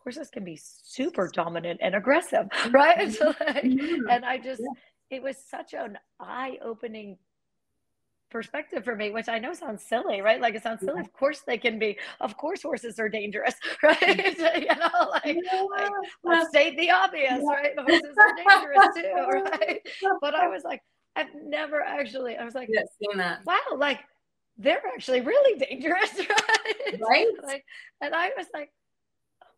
horses 0.05 0.31
can 0.31 0.45
be 0.45 0.59
super 0.61 1.29
dominant 1.33 1.81
and 1.83 1.97
aggressive. 1.97 2.47
Right. 2.71 3.13
so 3.13 3.27
like, 3.27 3.65
mm-hmm. 3.65 4.09
and 4.09 4.25
I 4.25 4.39
just, 4.39 4.61
yeah 4.61 4.81
it 5.11 5.23
was 5.23 5.37
such 5.37 5.75
an 5.75 5.99
eye-opening 6.21 7.19
perspective 8.31 8.85
for 8.85 8.97
me, 8.97 9.11
which 9.11 9.29
I 9.29 9.39
know 9.39 9.53
sounds 9.53 9.85
silly, 9.85 10.21
right? 10.21 10.41
Like 10.41 10.55
it 10.55 10.63
sounds 10.63 10.81
silly. 10.81 11.01
Of 11.01 11.13
course 11.13 11.43
they 11.47 11.59
can 11.59 11.79
be. 11.79 11.97
Of 12.21 12.37
course 12.37 12.63
horses 12.63 12.99
are 12.99 13.09
dangerous, 13.09 13.55
right? 13.83 14.01
you 14.39 14.77
know, 14.77 15.11
like, 15.11 15.37
yeah. 15.37 15.63
like 15.77 15.91
let's 16.25 16.49
state 16.49 16.77
the 16.77 16.91
obvious, 16.91 17.41
yeah. 17.43 17.55
right? 17.55 17.73
Horses 17.79 18.17
are 18.19 18.37
dangerous 18.37 18.95
too, 18.97 19.61
right? 19.61 19.81
But 20.21 20.35
I 20.35 20.49
was 20.49 20.65
like, 20.65 20.81
I've 21.17 21.29
never 21.45 21.81
actually. 21.81 22.37
I 22.37 22.45
was 22.45 22.55
like, 22.55 22.69
yeah, 22.73 22.83
seen 23.01 23.19
that. 23.19 23.45
Wow, 23.47 23.77
like 23.77 24.01
they're 24.57 24.83
actually 24.95 25.21
really 25.21 25.59
dangerous, 25.59 26.13
right? 26.19 27.01
Right. 27.01 27.27
like, 27.45 27.65
and 28.01 28.15
I 28.15 28.31
was 28.37 28.47
like, 28.53 28.71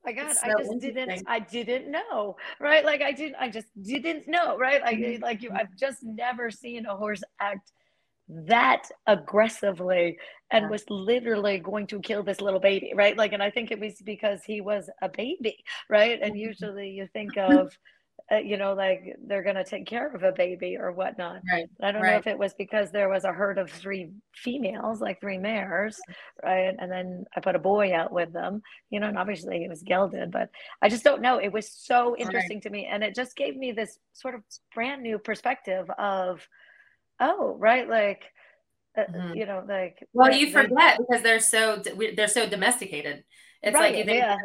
my 0.07 0.13
god 0.13 0.33
so 0.33 0.41
i 0.45 0.63
just 0.63 0.79
didn't 0.81 1.23
i 1.27 1.39
didn't 1.39 1.91
know 1.91 2.37
right 2.61 2.85
like 2.85 3.03
i 3.03 3.13
didn't 3.13 3.37
i 3.41 3.49
just 3.49 3.67
didn't 3.83 4.27
know 4.29 4.57
right 4.57 4.81
like 4.83 4.99
mm-hmm. 4.99 5.23
like 5.23 5.43
you 5.43 5.51
i've 5.53 5.75
just 5.77 6.03
never 6.03 6.51
seen 6.51 6.87
a 6.87 6.97
horse 6.97 7.23
act 7.41 7.73
that 8.29 8.89
aggressively 9.07 10.19
and 10.51 10.65
yeah. 10.65 10.69
was 10.69 10.85
literally 10.89 11.59
going 11.59 11.87
to 11.87 12.01
kill 12.01 12.23
this 12.23 12.41
little 12.41 12.61
baby 12.61 12.93
right 12.95 13.17
like 13.17 13.33
and 13.33 13.43
i 13.43 13.51
think 13.51 13.71
it 13.71 13.81
was 13.81 14.01
because 14.05 14.43
he 14.45 14.61
was 14.61 14.89
a 15.03 15.09
baby 15.09 15.63
right 15.91 16.21
and 16.23 16.33
mm-hmm. 16.33 16.49
usually 16.49 16.89
you 16.89 17.07
think 17.13 17.37
of 17.37 17.77
uh, 18.33 18.39
you 18.39 18.57
know, 18.57 18.75
like 18.75 19.17
they're 19.25 19.45
going 19.45 19.57
to 19.57 19.65
take 19.65 19.87
care 19.87 20.13
of 20.13 20.23
a 20.25 20.33
baby 20.33 20.77
or 20.79 20.91
whatnot. 20.91 21.43
Right. 21.51 21.69
I 21.81 21.93
don't 21.93 22.03
right. 22.03 22.13
know 22.13 22.19
if 22.19 22.27
it 22.27 22.39
was 22.39 22.55
because 22.55 22.91
there 22.91 23.09
was 23.09 23.25
a 23.25 23.33
herd 23.33 23.59
of 23.59 23.71
three 23.71 24.11
females, 24.35 25.01
like 25.01 25.21
three 25.21 25.39
mares, 25.39 25.99
right? 26.43 26.75
And 26.77 26.91
then 26.91 27.25
I 27.37 27.41
put 27.41 27.55
a 27.55 27.61
boy 27.61 27.95
out 27.95 28.13
with 28.13 28.33
them, 28.33 28.63
you 28.91 28.99
know, 28.99 29.09
and 29.09 29.19
obviously 29.19 29.59
he 29.59 29.69
was 29.69 29.83
gelded, 29.83 30.33
but 30.33 30.51
I 30.83 30.89
just 30.89 31.05
don't 31.05 31.23
know. 31.23 31.39
It 31.39 31.53
was 31.53 31.71
so 31.71 32.17
interesting 32.17 32.57
right. 32.57 32.63
to 32.65 32.71
me. 32.71 32.89
And 32.91 33.05
it 33.05 33.15
just 33.15 33.37
gave 33.37 33.57
me 33.57 33.71
this 33.71 33.99
sort 34.13 34.35
of 34.35 34.43
brand 34.75 35.03
new 35.03 35.19
perspective 35.19 35.89
of, 35.97 36.47
oh, 37.21 37.55
right, 37.59 37.89
like, 37.89 38.25
uh, 38.97 39.05
mm-hmm. 39.05 39.35
you 39.35 39.47
know, 39.47 39.65
like. 39.67 40.07
Well, 40.13 40.33
you 40.33 40.51
forget 40.51 40.99
because 40.99 41.23
they're 41.23 41.41
so, 41.41 41.83
they're 42.17 42.29
so 42.29 42.49
domesticated. 42.49 43.25
It's 43.63 43.75
right, 43.75 43.93
like 43.93 43.99
you 43.99 44.05
think, 44.05 44.23
yeah. 44.23 44.37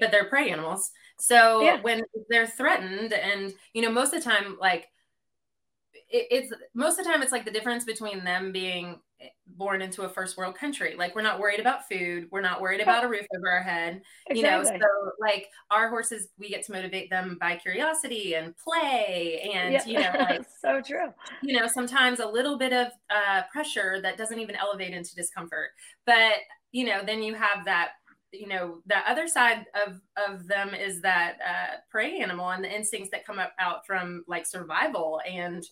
but 0.00 0.10
they're 0.10 0.28
prey 0.28 0.50
animals. 0.50 0.90
So 1.18 1.62
yeah. 1.62 1.80
when 1.80 2.02
they're 2.28 2.46
threatened, 2.46 3.12
and 3.12 3.54
you 3.72 3.80
know, 3.80 3.90
most 3.90 4.12
of 4.12 4.22
the 4.22 4.28
time, 4.28 4.58
like 4.60 4.86
it, 6.10 6.26
it's 6.30 6.52
most 6.74 6.98
of 6.98 7.04
the 7.04 7.10
time, 7.10 7.22
it's 7.22 7.32
like 7.32 7.44
the 7.44 7.50
difference 7.50 7.84
between 7.84 8.24
them 8.24 8.52
being 8.52 9.00
born 9.46 9.80
into 9.80 10.02
a 10.02 10.08
first 10.08 10.36
world 10.36 10.54
country. 10.54 10.94
Like 10.96 11.14
we're 11.14 11.22
not 11.22 11.40
worried 11.40 11.60
about 11.60 11.88
food, 11.88 12.28
we're 12.30 12.40
not 12.40 12.60
worried 12.60 12.80
about 12.80 13.04
a 13.04 13.08
roof 13.08 13.26
over 13.36 13.50
our 13.50 13.62
head. 13.62 14.02
Exactly. 14.28 14.36
You 14.36 14.42
know, 14.42 14.64
so 14.64 15.10
like 15.20 15.48
our 15.70 15.88
horses, 15.88 16.28
we 16.38 16.48
get 16.48 16.64
to 16.66 16.72
motivate 16.72 17.10
them 17.10 17.38
by 17.40 17.56
curiosity 17.56 18.34
and 18.34 18.54
play, 18.56 19.50
and 19.54 19.72
yeah. 19.72 19.84
you 19.86 19.98
know, 19.98 20.12
like 20.30 20.46
so 20.60 20.80
true. 20.80 21.08
You 21.42 21.58
know, 21.58 21.66
sometimes 21.66 22.20
a 22.20 22.26
little 22.26 22.58
bit 22.58 22.72
of 22.72 22.88
uh, 23.10 23.42
pressure 23.52 24.00
that 24.02 24.16
doesn't 24.16 24.38
even 24.38 24.56
elevate 24.56 24.92
into 24.92 25.14
discomfort, 25.14 25.70
but 26.04 26.34
you 26.72 26.84
know, 26.84 27.00
then 27.04 27.22
you 27.22 27.34
have 27.34 27.64
that 27.64 27.90
you 28.32 28.48
know 28.48 28.78
the 28.86 28.98
other 29.08 29.28
side 29.28 29.64
of 29.86 30.00
of 30.28 30.46
them 30.46 30.74
is 30.74 31.00
that 31.00 31.38
uh, 31.46 31.76
prey 31.90 32.20
animal 32.20 32.50
and 32.50 32.62
the 32.62 32.74
instincts 32.74 33.08
that 33.10 33.24
come 33.24 33.38
up 33.38 33.52
out 33.58 33.86
from 33.86 34.24
like 34.26 34.44
survival 34.44 35.20
and 35.28 35.64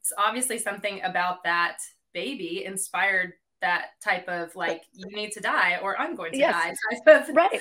it's 0.00 0.12
obviously 0.18 0.58
something 0.58 1.00
about 1.02 1.42
that 1.44 1.78
baby 2.12 2.64
inspired 2.64 3.32
that 3.62 3.90
type 4.04 4.28
of 4.28 4.54
like 4.56 4.82
you 4.92 5.06
need 5.16 5.30
to 5.30 5.40
die 5.40 5.78
or 5.82 5.98
i'm 5.98 6.14
going 6.14 6.32
to 6.32 6.38
yes. 6.38 6.52
die 6.52 6.74
type 6.96 7.28
of 7.28 7.28
right 7.34 7.60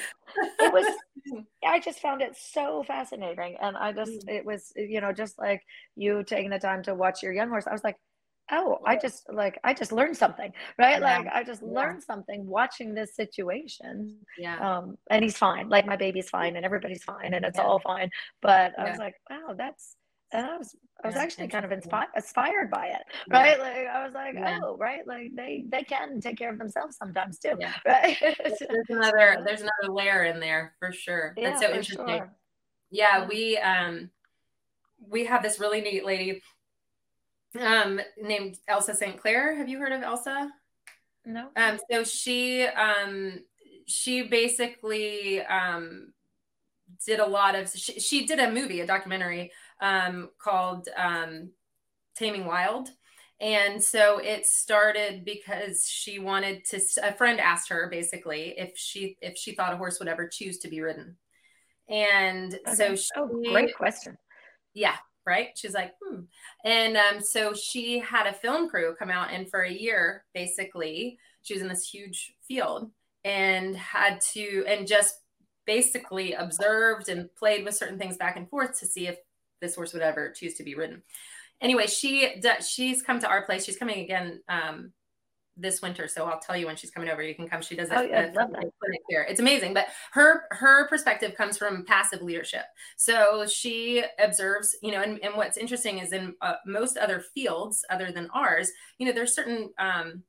it 0.60 0.74
was 0.74 0.86
i 1.66 1.80
just 1.80 2.00
found 2.00 2.22
it 2.22 2.36
so 2.36 2.84
fascinating 2.84 3.56
and 3.62 3.78
i 3.78 3.92
just 3.92 4.26
mm. 4.26 4.30
it 4.30 4.44
was 4.44 4.74
you 4.76 5.00
know 5.00 5.14
just 5.14 5.38
like 5.38 5.62
you 5.96 6.24
taking 6.24 6.50
the 6.50 6.60
time 6.60 6.82
to 6.82 6.96
watch 6.96 7.22
your 7.22 7.32
young 7.32 7.50
horse 7.50 7.68
i 7.68 7.72
was 7.72 7.84
like 7.84 7.98
oh 8.52 8.80
i 8.86 8.96
just 8.98 9.32
like 9.32 9.60
i 9.64 9.74
just 9.74 9.92
learned 9.92 10.18
something 10.18 10.52
right 10.80 11.00
yeah. 11.00 11.20
like 11.20 11.28
i 11.32 11.44
just 11.44 11.62
learned 11.62 12.02
something 12.02 12.46
watching 12.48 12.94
this 12.94 13.16
situation 13.16 14.18
yeah 14.40 14.58
um 14.58 14.98
and 15.12 15.24
he's 15.24 15.38
fine 15.38 15.70
like 15.70 15.86
my 15.86 15.96
baby's 15.96 16.30
fine 16.30 16.56
and 16.56 16.66
everybody's 16.66 17.04
fine 17.04 17.36
and 17.36 17.46
it's 17.46 17.60
yeah. 17.60 17.64
all 17.64 17.80
fine 17.80 18.10
but 18.42 18.74
i 18.80 18.90
was 18.90 18.98
like 18.98 19.14
wow 19.30 19.54
that's 19.56 19.96
and 20.32 20.46
I 20.46 20.58
was 20.58 20.76
I 21.04 21.08
was 21.08 21.16
actually 21.16 21.48
kind 21.48 21.66
of 21.66 21.72
inspired 21.72 22.10
inspired 22.16 22.70
by 22.70 22.88
it, 22.88 23.04
right? 23.30 23.58
Yeah. 23.58 23.64
Like 23.64 23.88
I 23.88 24.06
was 24.06 24.14
like, 24.14 24.34
yeah. 24.36 24.60
oh, 24.64 24.78
right, 24.78 25.06
like 25.08 25.32
they 25.36 25.66
they 25.68 25.84
can 25.84 26.22
take 26.22 26.38
care 26.38 26.52
of 26.52 26.60
themselves 26.60 26.98
sometimes 26.98 27.40
too, 27.40 27.56
yeah. 27.60 27.74
right? 27.86 28.18
there's 28.22 28.90
another 28.90 29.44
there's 29.46 29.62
another 29.62 29.94
layer 29.94 30.24
in 30.26 30.40
there 30.40 30.74
for 30.80 30.92
sure. 30.92 31.34
That's 31.42 31.62
so 31.62 31.68
interesting. 31.68 32.08
Sure. 32.08 32.32
Yeah, 32.92 33.28
we 33.28 33.58
um 33.58 34.10
we 35.10 35.26
have 35.26 35.42
this 35.42 35.60
really 35.60 35.82
neat 35.82 36.06
lady 36.06 36.42
um, 37.60 38.00
named 38.22 38.58
Elsa 38.68 38.96
Sinclair. 38.96 39.56
Have 39.56 39.68
you 39.68 39.80
heard 39.80 39.92
of 39.92 40.04
Elsa? 40.04 40.50
No. 41.26 41.50
Um, 41.56 41.80
so 41.90 42.04
she 42.04 42.64
um, 42.64 43.40
she 43.86 44.24
basically 44.24 45.42
um, 45.42 46.14
did 47.06 47.20
a 47.20 47.26
lot 47.26 47.56
of 47.56 47.70
she, 47.70 48.00
she 48.00 48.26
did 48.26 48.40
a 48.40 48.52
movie, 48.52 48.82
a 48.82 48.88
documentary 48.88 49.52
um, 49.82 50.30
called 50.40 50.88
um, 50.96 51.50
Taming 52.16 52.46
Wild. 52.46 52.90
And 53.40 53.84
so 53.84 54.20
it 54.20 54.46
started 54.46 55.26
because 55.26 55.88
she 55.90 56.20
wanted 56.20 56.64
to 56.66 56.80
a 57.04 57.12
friend 57.14 57.40
asked 57.40 57.70
her 57.70 57.88
basically 57.90 58.54
if 58.56 58.78
she 58.78 59.18
if 59.20 59.36
she 59.36 59.54
thought 59.54 59.74
a 59.74 59.78
horse 59.78 59.98
would 59.98 60.08
ever 60.08 60.28
choose 60.28 60.60
to 60.60 60.68
be 60.68 60.82
ridden. 60.82 61.18
And 61.90 62.54
okay. 62.54 62.76
so 62.76 62.96
she, 62.96 63.10
oh, 63.18 63.28
great 63.52 63.76
question. 63.76 64.18
Yeah 64.76 64.96
right? 65.26 65.50
She's 65.56 65.74
like, 65.74 65.94
hmm. 66.04 66.22
And 66.66 66.98
um, 66.98 67.22
so 67.22 67.54
she 67.54 68.00
had 68.00 68.28
a 68.28 68.34
film 68.34 68.70
crew 68.70 68.96
come 68.98 69.10
out, 69.10 69.32
and 69.32 69.50
for 69.50 69.62
a 69.62 69.72
year, 69.72 70.24
basically, 70.34 71.18
she 71.44 71.54
was 71.54 71.62
in 71.62 71.70
this 71.70 71.88
huge 71.88 72.34
field 72.48 72.92
and 73.24 73.76
had 73.76 74.22
to, 74.34 74.64
and 74.68 74.88
just 74.88 75.16
basically 75.66 76.34
observed 76.34 77.10
and 77.10 77.34
played 77.36 77.64
with 77.64 77.76
certain 77.76 78.00
things 78.00 78.18
back 78.18 78.36
and 78.36 78.50
forth 78.50 78.80
to 78.80 78.86
see 78.86 79.08
if 79.08 79.18
this 79.62 79.76
horse 79.76 79.94
would 79.94 80.02
ever 80.02 80.32
choose 80.32 80.56
to 80.56 80.64
be 80.64 80.76
ridden. 80.76 81.02
Anyway, 81.62 81.88
she 81.88 82.42
she's 82.68 83.04
come 83.04 83.20
to 83.20 83.28
our 83.28 83.46
place. 83.46 83.64
She's 83.64 83.78
coming 83.78 84.00
again 84.00 84.42
um, 84.50 84.92
this 85.56 85.82
winter, 85.82 86.08
so 86.08 86.26
I'll 86.26 86.40
tell 86.40 86.58
you 86.58 86.66
when 86.66 86.76
she's 86.76 86.90
coming 86.90 87.10
over. 87.10 87.22
You 87.22 87.36
can 87.36 87.48
come. 87.48 87.62
She 87.62 87.76
does 87.76 87.90
it. 87.90 87.96
Oh, 87.96 88.02
yeah, 88.02 88.32
love 88.34 88.52
that. 88.52 88.72
Here. 89.10 89.28
It's 89.30 89.40
amazing. 89.40 89.74
But 89.74 89.88
her 90.14 90.46
her 90.50 90.88
perspective 90.88 91.36
comes 91.36 91.58
from 91.58 91.86
passive 91.86 92.22
leadership. 92.22 92.64
So 92.98 93.46
she 93.46 94.04
observes, 94.18 94.76
you 94.82 94.92
know, 94.92 95.02
and, 95.02 95.20
and 95.24 95.36
what's 95.36 95.58
interesting 95.58 96.00
is 96.00 96.14
in 96.14 96.34
uh, 96.42 96.56
most 96.66 96.98
other 96.98 97.24
fields 97.36 97.86
other 97.92 98.12
than 98.12 98.30
ours, 98.34 98.72
you 98.98 99.06
know, 99.06 99.14
there's 99.14 99.36
certain 99.36 99.70
um, 99.78 100.24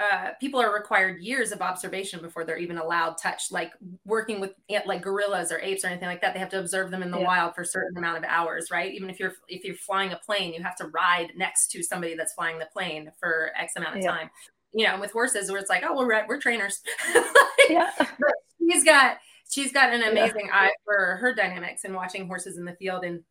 uh, 0.00 0.30
people 0.40 0.60
are 0.60 0.72
required 0.72 1.20
years 1.20 1.52
of 1.52 1.60
observation 1.60 2.22
before 2.22 2.44
they're 2.44 2.56
even 2.56 2.78
allowed 2.78 3.18
touch, 3.18 3.52
like 3.52 3.72
working 4.06 4.40
with 4.40 4.52
like 4.86 5.02
gorillas 5.02 5.52
or 5.52 5.60
apes 5.60 5.84
or 5.84 5.88
anything 5.88 6.08
like 6.08 6.22
that. 6.22 6.32
They 6.32 6.40
have 6.40 6.48
to 6.50 6.58
observe 6.58 6.90
them 6.90 7.02
in 7.02 7.10
the 7.10 7.18
yeah. 7.18 7.26
wild 7.26 7.54
for 7.54 7.60
a 7.62 7.66
certain 7.66 7.98
amount 7.98 8.16
of 8.16 8.24
hours, 8.24 8.70
right? 8.70 8.92
Even 8.94 9.10
if 9.10 9.20
you're 9.20 9.34
if 9.48 9.62
you're 9.62 9.74
flying 9.74 10.12
a 10.12 10.16
plane, 10.24 10.54
you 10.54 10.62
have 10.62 10.76
to 10.76 10.86
ride 10.86 11.32
next 11.36 11.70
to 11.72 11.82
somebody 11.82 12.14
that's 12.14 12.32
flying 12.32 12.58
the 12.58 12.68
plane 12.72 13.12
for 13.20 13.50
X 13.58 13.74
amount 13.76 13.98
of 13.98 14.02
yeah. 14.02 14.10
time. 14.10 14.30
You 14.72 14.86
know, 14.86 14.92
and 14.92 15.00
with 15.00 15.10
horses, 15.10 15.50
where 15.50 15.60
it's 15.60 15.68
like, 15.68 15.82
oh, 15.86 15.94
we're 15.94 16.26
we're 16.26 16.40
trainers. 16.40 16.80
like, 17.14 17.24
yeah. 17.68 17.90
But 17.98 18.34
she's 18.58 18.84
got 18.84 19.18
she's 19.50 19.72
got 19.72 19.92
an 19.92 20.02
amazing 20.02 20.46
yeah. 20.46 20.54
eye 20.54 20.72
for 20.84 21.18
her 21.20 21.34
dynamics 21.34 21.84
and 21.84 21.94
watching 21.94 22.26
horses 22.26 22.56
in 22.56 22.64
the 22.64 22.74
field 22.74 23.04
and 23.04 23.22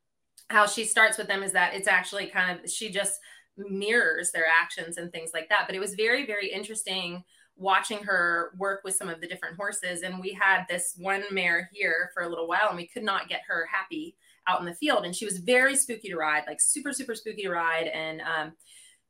how 0.49 0.67
she 0.67 0.84
starts 0.84 1.17
with 1.17 1.28
them 1.28 1.43
is 1.43 1.53
that 1.53 1.74
it's 1.74 1.88
actually 1.88 2.28
kind 2.28 2.59
of 2.59 2.70
she 2.70 2.89
just 2.89 3.20
mirrors 3.68 4.32
their 4.32 4.45
actions 4.45 4.97
and 4.97 5.12
things 5.12 5.32
like 5.34 5.49
that. 5.49 5.64
But 5.68 5.76
it 5.76 5.80
was 5.80 5.95
very, 5.95 6.26
very 6.26 6.51
interesting 6.51 7.24
watching 7.55 8.03
her 8.03 8.51
work 8.57 8.82
with 8.84 8.95
some 8.95 9.10
of 9.10 9.20
the 9.20 9.28
different 9.28 9.57
horses. 9.57 10.01
And 10.01 10.20
we 10.20 10.32
had 10.34 10.66
this 10.70 10.95
one 10.97 11.24
mare 11.32 11.70
here 11.74 12.10
for 12.14 12.24
a 12.24 12.30
little 12.30 12.47
while 12.47 12.70
and 12.70 12.78
we 12.78 12.88
could 12.88 13.03
not 13.03 13.28
get 13.28 13.41
her 13.47 13.68
happy 13.72 14.16
out 14.47 14.62
in 14.62 14.66
the 14.66 14.74
field. 14.74 15.05
And 15.05 15.16
she 15.16 15.26
was 15.26 15.38
very 15.38 15.76
spooky 15.76 16.10
to 16.10 16.16
ride, 16.16 16.43
like 16.47 16.62
super, 16.62 16.93
super 16.93 17.16
spooky 17.16 17.43
to 17.43 17.49
ride 17.49 17.88
and 17.88 18.22
um, 18.22 18.53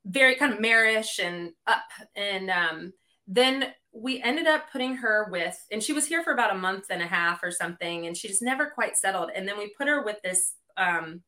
very 0.06 0.36
kind 0.36 0.52
of 0.52 0.60
marish 0.60 1.20
and 1.20 1.52
up. 1.68 1.84
And 2.16 2.50
um, 2.50 2.94
then 3.28 3.74
we 3.92 4.22
ended 4.22 4.48
up 4.48 4.72
putting 4.72 4.96
her 4.96 5.28
with, 5.32 5.58
and 5.72 5.82
she 5.82 5.94
was 5.94 6.08
here 6.08 6.24
for 6.24 6.34
about 6.34 6.54
a 6.54 6.58
month 6.58 6.86
and 6.90 7.02
a 7.02 7.08
half 7.08 7.42
or 7.44 7.52
something, 7.52 8.06
and 8.06 8.16
she 8.16 8.28
just 8.28 8.42
never 8.42 8.68
quite 8.70 8.98
settled. 8.98 9.32
And 9.36 9.48
then 9.48 9.58
we 9.58 9.74
put 9.78 9.88
her 9.88 10.04
with 10.04 10.18
this 10.24 10.54
um, 10.78 11.22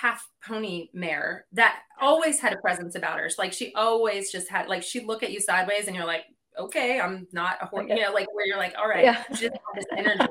half 0.00 0.28
pony 0.46 0.88
mare 0.92 1.46
that 1.52 1.80
always 2.00 2.38
had 2.38 2.52
a 2.52 2.58
presence 2.58 2.94
about 2.94 3.18
her. 3.18 3.28
Like 3.38 3.52
she 3.52 3.72
always 3.74 4.30
just 4.30 4.48
had 4.48 4.68
like 4.68 4.82
she'd 4.82 5.06
look 5.06 5.22
at 5.22 5.32
you 5.32 5.40
sideways 5.40 5.86
and 5.86 5.96
you're 5.96 6.06
like, 6.06 6.24
okay, 6.58 7.00
I'm 7.00 7.26
not 7.32 7.58
a 7.60 7.66
horse, 7.66 7.86
you 7.88 8.00
know, 8.00 8.12
like 8.12 8.32
where 8.34 8.46
you're 8.46 8.58
like, 8.58 8.74
all 8.78 8.88
right, 8.88 9.04
yeah. 9.04 9.24
just 9.30 9.56
this 9.74 9.84
energy. 9.96 10.24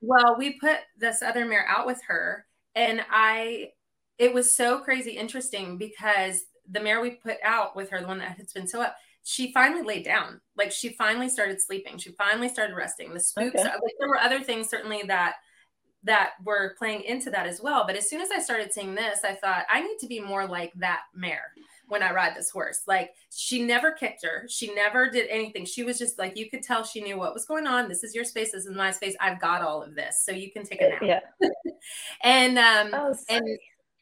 well, 0.00 0.36
we 0.38 0.58
put 0.58 0.78
this 0.96 1.22
other 1.22 1.46
mare 1.46 1.66
out 1.68 1.86
with 1.86 2.00
her, 2.06 2.46
and 2.74 3.00
I 3.10 3.70
it 4.18 4.32
was 4.32 4.56
so 4.56 4.80
crazy 4.80 5.12
interesting 5.12 5.78
because 5.78 6.44
the 6.70 6.80
mare 6.80 7.00
we 7.00 7.10
put 7.10 7.36
out 7.44 7.76
with 7.76 7.90
her, 7.90 8.00
the 8.00 8.06
one 8.06 8.18
that 8.18 8.36
has 8.38 8.52
been 8.52 8.66
so 8.66 8.82
up, 8.82 8.96
she 9.22 9.52
finally 9.52 9.82
laid 9.82 10.04
down. 10.04 10.40
Like 10.56 10.72
she 10.72 10.90
finally 10.90 11.28
started 11.28 11.60
sleeping. 11.60 11.98
She 11.98 12.12
finally 12.12 12.48
started 12.48 12.76
resting. 12.76 13.12
The 13.12 13.20
spooks, 13.20 13.60
okay. 13.60 13.64
like 13.64 13.94
there 13.98 14.08
were 14.08 14.18
other 14.18 14.40
things 14.40 14.68
certainly 14.68 15.02
that 15.06 15.34
that 16.06 16.32
were 16.44 16.74
playing 16.78 17.02
into 17.02 17.30
that 17.30 17.46
as 17.46 17.60
well. 17.60 17.84
But 17.86 17.96
as 17.96 18.08
soon 18.08 18.20
as 18.20 18.30
I 18.30 18.38
started 18.38 18.72
seeing 18.72 18.94
this, 18.94 19.20
I 19.24 19.34
thought 19.34 19.66
I 19.68 19.82
need 19.82 19.98
to 20.00 20.06
be 20.06 20.20
more 20.20 20.46
like 20.46 20.72
that 20.76 21.02
mare 21.14 21.52
when 21.88 22.02
I 22.02 22.12
ride 22.12 22.34
this 22.34 22.50
horse. 22.50 22.82
Like 22.86 23.10
she 23.30 23.62
never 23.62 23.92
kicked 23.92 24.24
her. 24.24 24.46
She 24.48 24.72
never 24.74 25.10
did 25.10 25.28
anything. 25.28 25.64
She 25.64 25.82
was 25.82 25.98
just 25.98 26.18
like, 26.18 26.36
you 26.36 26.48
could 26.48 26.62
tell 26.62 26.84
she 26.84 27.02
knew 27.02 27.18
what 27.18 27.34
was 27.34 27.44
going 27.44 27.66
on. 27.66 27.88
This 27.88 28.04
is 28.04 28.14
your 28.14 28.24
space. 28.24 28.52
This 28.52 28.66
is 28.66 28.74
my 28.74 28.90
space. 28.90 29.16
I've 29.20 29.40
got 29.40 29.62
all 29.62 29.82
of 29.82 29.94
this. 29.94 30.22
So 30.24 30.32
you 30.32 30.50
can 30.50 30.64
take 30.64 30.80
a 30.80 30.88
nap. 30.88 31.02
Yeah. 31.02 31.20
and, 32.22 32.58
um, 32.58 32.90
oh, 32.92 33.14
and 33.28 33.58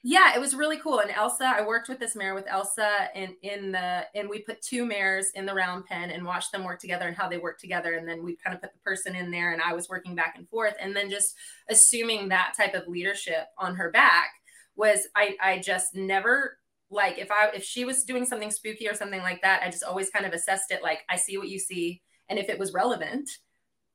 yeah, 0.06 0.34
it 0.34 0.38
was 0.40 0.54
really 0.54 0.76
cool. 0.76 1.00
And 1.00 1.10
Elsa, 1.10 1.46
I 1.46 1.66
worked 1.66 1.88
with 1.88 1.98
this 1.98 2.14
mare 2.14 2.34
with 2.34 2.46
Elsa 2.46 3.08
in 3.14 3.34
in 3.40 3.72
the 3.72 4.04
and 4.14 4.28
we 4.28 4.40
put 4.40 4.60
two 4.60 4.84
mares 4.84 5.30
in 5.34 5.46
the 5.46 5.54
round 5.54 5.86
pen 5.86 6.10
and 6.10 6.26
watched 6.26 6.52
them 6.52 6.62
work 6.62 6.78
together 6.78 7.08
and 7.08 7.16
how 7.16 7.26
they 7.26 7.38
work 7.38 7.58
together. 7.58 7.94
And 7.94 8.06
then 8.06 8.22
we 8.22 8.36
kind 8.36 8.54
of 8.54 8.60
put 8.60 8.74
the 8.74 8.78
person 8.80 9.16
in 9.16 9.30
there 9.30 9.54
and 9.54 9.62
I 9.62 9.72
was 9.72 9.88
working 9.88 10.14
back 10.14 10.34
and 10.36 10.46
forth. 10.50 10.74
And 10.78 10.94
then 10.94 11.08
just 11.08 11.34
assuming 11.70 12.28
that 12.28 12.52
type 12.54 12.74
of 12.74 12.86
leadership 12.86 13.46
on 13.56 13.76
her 13.76 13.90
back 13.90 14.28
was 14.76 15.08
I 15.16 15.36
I 15.42 15.58
just 15.60 15.94
never 15.94 16.58
like 16.90 17.18
if 17.18 17.30
I 17.30 17.48
if 17.54 17.64
she 17.64 17.86
was 17.86 18.04
doing 18.04 18.26
something 18.26 18.50
spooky 18.50 18.86
or 18.86 18.94
something 18.94 19.22
like 19.22 19.40
that, 19.40 19.62
I 19.62 19.70
just 19.70 19.84
always 19.84 20.10
kind 20.10 20.26
of 20.26 20.34
assessed 20.34 20.70
it 20.70 20.82
like 20.82 21.00
I 21.08 21.16
see 21.16 21.38
what 21.38 21.48
you 21.48 21.58
see. 21.58 22.02
And 22.28 22.38
if 22.38 22.50
it 22.50 22.58
was 22.58 22.74
relevant, 22.74 23.30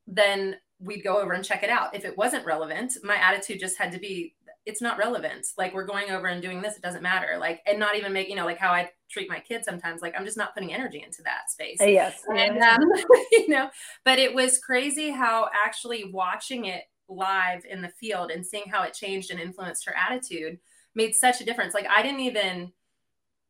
then 0.08 0.56
we'd 0.80 1.04
go 1.04 1.22
over 1.22 1.34
and 1.34 1.44
check 1.44 1.62
it 1.62 1.70
out. 1.70 1.94
If 1.94 2.06
it 2.06 2.18
wasn't 2.18 2.46
relevant, 2.46 2.94
my 3.04 3.16
attitude 3.16 3.60
just 3.60 3.78
had 3.78 3.92
to 3.92 4.00
be 4.00 4.34
it's 4.66 4.82
not 4.82 4.98
relevant. 4.98 5.48
Like 5.58 5.74
we're 5.74 5.86
going 5.86 6.12
over 6.12 6.28
and 6.28 6.42
doing 6.42 6.62
this, 6.62 6.76
it 6.76 6.82
doesn't 6.82 7.02
matter. 7.02 7.38
Like, 7.40 7.62
and 7.66 7.80
not 7.80 7.96
even 7.96 8.14
make, 8.14 8.30
you 8.30 8.36
know, 8.36 8.46
like 8.46 8.58
how 8.58 8.72
I 8.72 8.90
treat 9.10 9.30
my 9.30 9.40
kids 9.40 9.66
sometimes, 9.66 10.02
like 10.02 10.14
I'm 10.18 10.26
just 10.26 10.38
not 10.38 10.54
putting 10.54 10.74
energy 10.74 11.02
into 11.04 11.22
that 11.24 11.50
space. 11.50 11.82
Uh, 11.82 11.86
yes. 11.86 12.22
And, 12.28 12.60
um, 12.60 12.80
you 13.32 13.50
know, 13.50 13.70
but 14.06 14.20
it 14.20 14.34
was 14.34 14.60
crazy 14.60 15.10
how 15.10 15.50
actually 15.66 16.12
watching 16.12 16.66
it 16.66 16.84
live 17.08 17.64
in 17.70 17.82
the 17.82 17.90
field 17.90 18.32
and 18.32 18.46
seeing 18.46 18.70
how 18.70 18.84
it 18.84 18.94
changed 18.94 19.32
and 19.32 19.40
influenced 19.40 19.86
her 19.86 19.96
attitude 19.96 20.60
made 20.94 21.16
such 21.16 21.42
a 21.42 21.46
difference. 21.46 21.74
Like 21.74 21.88
I 21.90 22.04
didn't 22.04 22.22
even, 22.22 22.72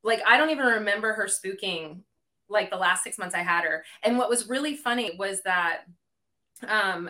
like, 0.03 0.21
I 0.25 0.37
don't 0.37 0.51
even 0.51 0.65
remember 0.65 1.13
her 1.13 1.27
spooking 1.27 2.01
like 2.49 2.69
the 2.69 2.77
last 2.77 3.03
six 3.03 3.17
months 3.17 3.35
I 3.35 3.39
had 3.39 3.63
her. 3.63 3.83
And 4.03 4.17
what 4.17 4.29
was 4.29 4.47
really 4.47 4.75
funny 4.75 5.15
was 5.17 5.41
that 5.41 5.81
um 6.67 7.09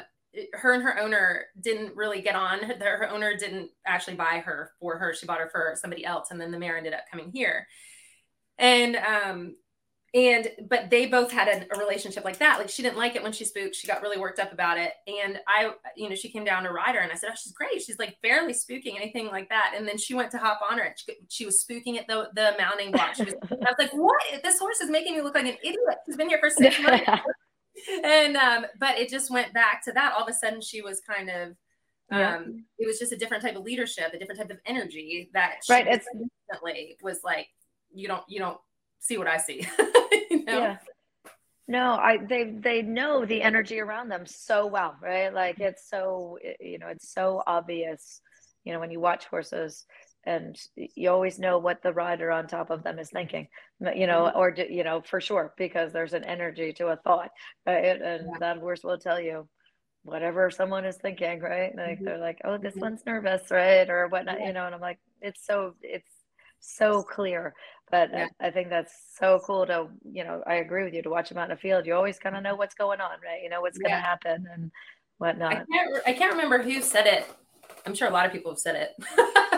her 0.53 0.73
and 0.73 0.83
her 0.83 0.99
owner 0.99 1.45
didn't 1.59 1.95
really 1.95 2.21
get 2.21 2.35
on. 2.35 2.59
Her, 2.59 3.09
owner 3.09 3.35
didn't 3.37 3.69
actually 3.85 4.15
buy 4.15 4.41
her 4.45 4.71
for 4.79 4.97
her. 4.97 5.13
She 5.13 5.25
bought 5.25 5.39
her 5.39 5.49
for 5.49 5.75
somebody 5.75 6.05
else, 6.05 6.31
and 6.31 6.39
then 6.39 6.51
the 6.51 6.59
mare 6.59 6.77
ended 6.77 6.93
up 6.93 7.05
coming 7.11 7.31
here. 7.31 7.67
And 8.57 8.95
um, 8.97 9.55
and 10.13 10.49
but 10.67 10.89
they 10.89 11.05
both 11.05 11.31
had 11.31 11.47
a, 11.47 11.75
a, 11.75 11.79
relationship 11.79 12.25
like 12.25 12.39
that. 12.39 12.57
Like 12.57 12.69
she 12.69 12.81
didn't 12.81 12.97
like 12.97 13.15
it 13.15 13.21
when 13.21 13.31
she 13.31 13.45
spooked. 13.45 13.75
She 13.75 13.87
got 13.87 14.01
really 14.01 14.17
worked 14.17 14.39
up 14.39 14.51
about 14.51 14.79
it. 14.79 14.93
And 15.07 15.39
I, 15.47 15.71
you 15.95 16.09
know, 16.09 16.15
she 16.15 16.29
came 16.29 16.43
down 16.43 16.63
to 16.63 16.71
ride 16.71 16.95
her, 16.95 17.01
and 17.01 17.11
I 17.11 17.15
said, 17.15 17.29
"Oh, 17.31 17.35
she's 17.35 17.53
great. 17.53 17.81
She's 17.81 17.99
like 17.99 18.17
barely 18.23 18.53
spooking 18.53 18.95
anything 18.95 19.27
like 19.27 19.49
that." 19.49 19.73
And 19.77 19.87
then 19.87 19.97
she 19.97 20.15
went 20.15 20.31
to 20.31 20.37
hop 20.37 20.61
on 20.69 20.79
her, 20.79 20.85
and 20.85 20.95
she, 20.97 21.13
she 21.29 21.45
was 21.45 21.63
spooking 21.63 21.97
at 21.97 22.07
the 22.07 22.29
the 22.33 22.55
mounting 22.57 22.91
block. 22.91 23.17
Was, 23.19 23.35
I 23.51 23.55
was 23.55 23.75
like, 23.77 23.91
"What? 23.91 24.21
This 24.43 24.57
horse 24.57 24.81
is 24.81 24.89
making 24.89 25.15
me 25.15 25.21
look 25.21 25.35
like 25.35 25.45
an 25.45 25.57
idiot. 25.63 25.77
She's 26.05 26.17
been 26.17 26.29
here 26.29 26.39
for 26.39 26.49
six 26.49 26.79
months." 26.83 27.05
And 28.03 28.35
um, 28.35 28.65
but 28.79 28.97
it 28.97 29.09
just 29.09 29.31
went 29.31 29.53
back 29.53 29.83
to 29.85 29.91
that. 29.93 30.13
All 30.13 30.23
of 30.23 30.29
a 30.29 30.33
sudden, 30.33 30.61
she 30.61 30.81
was 30.81 31.01
kind 31.01 31.29
of 31.29 31.55
yeah. 32.11 32.35
um, 32.35 32.65
it 32.77 32.87
was 32.87 32.99
just 32.99 33.11
a 33.11 33.17
different 33.17 33.43
type 33.43 33.55
of 33.55 33.63
leadership, 33.63 34.13
a 34.13 34.19
different 34.19 34.39
type 34.39 34.51
of 34.51 34.57
energy 34.65 35.29
that 35.33 35.59
right. 35.69 35.87
It's 35.87 36.07
instantly 36.13 36.97
was 37.01 37.19
like 37.23 37.47
you 37.93 38.07
don't 38.07 38.23
you 38.27 38.39
don't 38.39 38.59
see 38.99 39.17
what 39.17 39.27
I 39.27 39.37
see. 39.37 39.67
you 40.31 40.45
know? 40.45 40.57
Yeah. 40.59 40.77
No, 41.67 41.93
I 41.93 42.17
they 42.17 42.45
they 42.45 42.81
know 42.81 43.25
the 43.25 43.43
energy 43.43 43.79
around 43.79 44.09
them 44.09 44.25
so 44.25 44.65
well, 44.65 44.95
right? 45.01 45.31
Like 45.31 45.59
it's 45.59 45.87
so 45.87 46.39
you 46.59 46.79
know 46.79 46.87
it's 46.87 47.13
so 47.13 47.43
obvious. 47.45 48.21
You 48.63 48.73
know 48.73 48.79
when 48.79 48.91
you 48.91 48.99
watch 48.99 49.25
horses, 49.25 49.85
and 50.25 50.57
you 50.75 51.09
always 51.09 51.39
know 51.39 51.57
what 51.57 51.81
the 51.81 51.93
rider 51.93 52.31
on 52.31 52.47
top 52.47 52.69
of 52.69 52.83
them 52.83 52.99
is 52.99 53.09
thinking 53.09 53.47
you 53.95 54.05
know 54.07 54.23
mm-hmm. 54.23 54.37
or 54.37 54.53
you 54.69 54.83
know 54.83 55.01
for 55.01 55.21
sure 55.21 55.53
because 55.57 55.93
there's 55.93 56.13
an 56.13 56.23
energy 56.23 56.73
to 56.73 56.87
a 56.87 56.97
thought 56.97 57.29
right 57.65 58.01
and 58.01 58.25
yeah. 58.25 58.39
that 58.39 58.57
horse 58.57 58.83
will 58.83 58.97
tell 58.97 59.19
you 59.19 59.47
whatever 60.03 60.49
someone 60.49 60.85
is 60.85 60.97
thinking 60.97 61.39
right 61.39 61.75
like 61.75 61.95
mm-hmm. 61.95 62.05
they're 62.05 62.17
like 62.17 62.39
oh 62.43 62.57
this 62.57 62.73
mm-hmm. 62.73 62.81
one's 62.81 63.05
nervous 63.05 63.49
right 63.49 63.89
or 63.89 64.07
whatnot 64.07 64.39
yeah. 64.39 64.47
you 64.47 64.53
know 64.53 64.65
and 64.65 64.75
i'm 64.75 64.81
like 64.81 64.99
it's 65.21 65.45
so 65.45 65.73
it's 65.81 66.11
so 66.59 67.01
clear 67.01 67.53
but 67.89 68.09
yeah. 68.11 68.27
I, 68.41 68.47
I 68.47 68.51
think 68.51 68.69
that's 68.69 68.93
so 69.17 69.39
cool 69.45 69.65
to 69.67 69.87
you 70.03 70.25
know 70.25 70.43
i 70.45 70.55
agree 70.55 70.83
with 70.83 70.93
you 70.93 71.01
to 71.01 71.09
watch 71.09 71.29
them 71.29 71.37
out 71.37 71.49
in 71.49 71.55
the 71.55 71.61
field 71.61 71.85
you 71.85 71.95
always 71.95 72.19
kind 72.19 72.35
of 72.35 72.43
know 72.43 72.55
what's 72.55 72.75
going 72.75 72.99
on 72.99 73.17
right 73.23 73.41
you 73.41 73.49
know 73.49 73.61
what's 73.61 73.77
going 73.77 73.91
to 73.93 73.97
happen 73.97 74.45
and 74.53 74.71
whatnot 75.17 75.53
I 75.53 75.55
can't, 75.55 76.07
I 76.07 76.13
can't 76.13 76.31
remember 76.33 76.61
who 76.61 76.81
said 76.81 77.07
it 77.07 77.25
i'm 77.85 77.95
sure 77.95 78.09
a 78.09 78.11
lot 78.11 78.25
of 78.25 78.33
people 78.33 78.51
have 78.51 78.59
said 78.59 78.75
it 78.75 78.89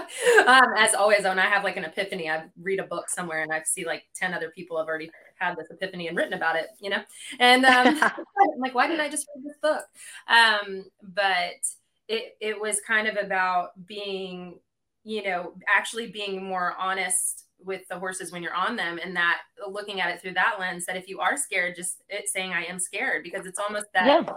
um, 0.47 0.73
as 0.77 0.93
always, 0.93 1.23
when 1.23 1.39
I 1.39 1.45
have 1.45 1.63
like 1.63 1.77
an 1.77 1.85
epiphany, 1.85 2.29
I 2.29 2.45
read 2.61 2.79
a 2.79 2.83
book 2.83 3.09
somewhere 3.09 3.43
and 3.43 3.51
I 3.51 3.61
see 3.63 3.85
like 3.85 4.03
10 4.15 4.33
other 4.33 4.49
people 4.49 4.77
have 4.77 4.87
already 4.87 5.11
had 5.35 5.55
this 5.57 5.67
epiphany 5.69 6.07
and 6.07 6.17
written 6.17 6.33
about 6.33 6.55
it, 6.55 6.67
you 6.79 6.89
know? 6.89 7.01
And 7.39 7.65
um, 7.65 7.99
I'm 8.01 8.59
like, 8.59 8.75
why 8.75 8.87
didn't 8.87 9.01
I 9.01 9.09
just 9.09 9.27
read 9.35 9.45
this 9.45 9.57
book? 9.61 9.83
Um, 10.27 10.85
but 11.01 11.65
it, 12.07 12.35
it 12.39 12.59
was 12.59 12.81
kind 12.81 13.07
of 13.07 13.17
about 13.23 13.69
being, 13.85 14.59
you 15.03 15.23
know, 15.23 15.53
actually 15.73 16.11
being 16.11 16.43
more 16.43 16.75
honest 16.79 17.45
with 17.63 17.87
the 17.89 17.99
horses 17.99 18.31
when 18.31 18.41
you're 18.41 18.55
on 18.55 18.75
them 18.75 18.99
and 19.03 19.15
that 19.15 19.41
looking 19.69 20.01
at 20.01 20.09
it 20.09 20.19
through 20.19 20.33
that 20.33 20.55
lens 20.59 20.85
that 20.85 20.97
if 20.97 21.07
you 21.07 21.19
are 21.19 21.37
scared 21.37 21.75
just 21.75 22.01
it 22.09 22.27
saying 22.27 22.51
i 22.51 22.63
am 22.63 22.79
scared 22.79 23.21
because 23.23 23.45
it's 23.45 23.59
almost 23.59 23.85
that 23.93 24.07
yeah 24.07 24.33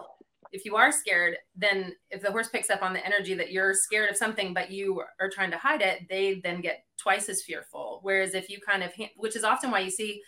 if 0.55 0.65
you 0.65 0.77
are 0.77 0.93
scared, 0.93 1.37
then 1.57 1.93
if 2.11 2.23
the 2.23 2.31
horse 2.31 2.49
picks 2.49 2.71
up 2.71 2.81
on 2.81 2.93
the 2.93 3.05
energy 3.05 3.35
that 3.35 3.51
you're 3.51 3.75
scared 3.75 4.09
of 4.09 4.17
something, 4.17 4.55
but 4.55 4.71
you 4.71 5.03
are 5.21 5.29
trying 5.29 5.51
to 5.51 5.59
hide 5.59 5.83
it, 5.83 6.09
they 6.09 6.41
then 6.45 6.61
get 6.61 6.85
twice 6.97 7.29
as 7.29 7.43
fearful. 7.43 7.99
Whereas 8.03 8.35
if 8.35 8.49
you 8.49 8.59
kind 8.67 8.85
of, 8.85 8.93
which 9.17 9.35
is 9.35 9.43
often 9.43 9.73
why 9.73 9.81
you 9.81 9.91
see 9.91 10.23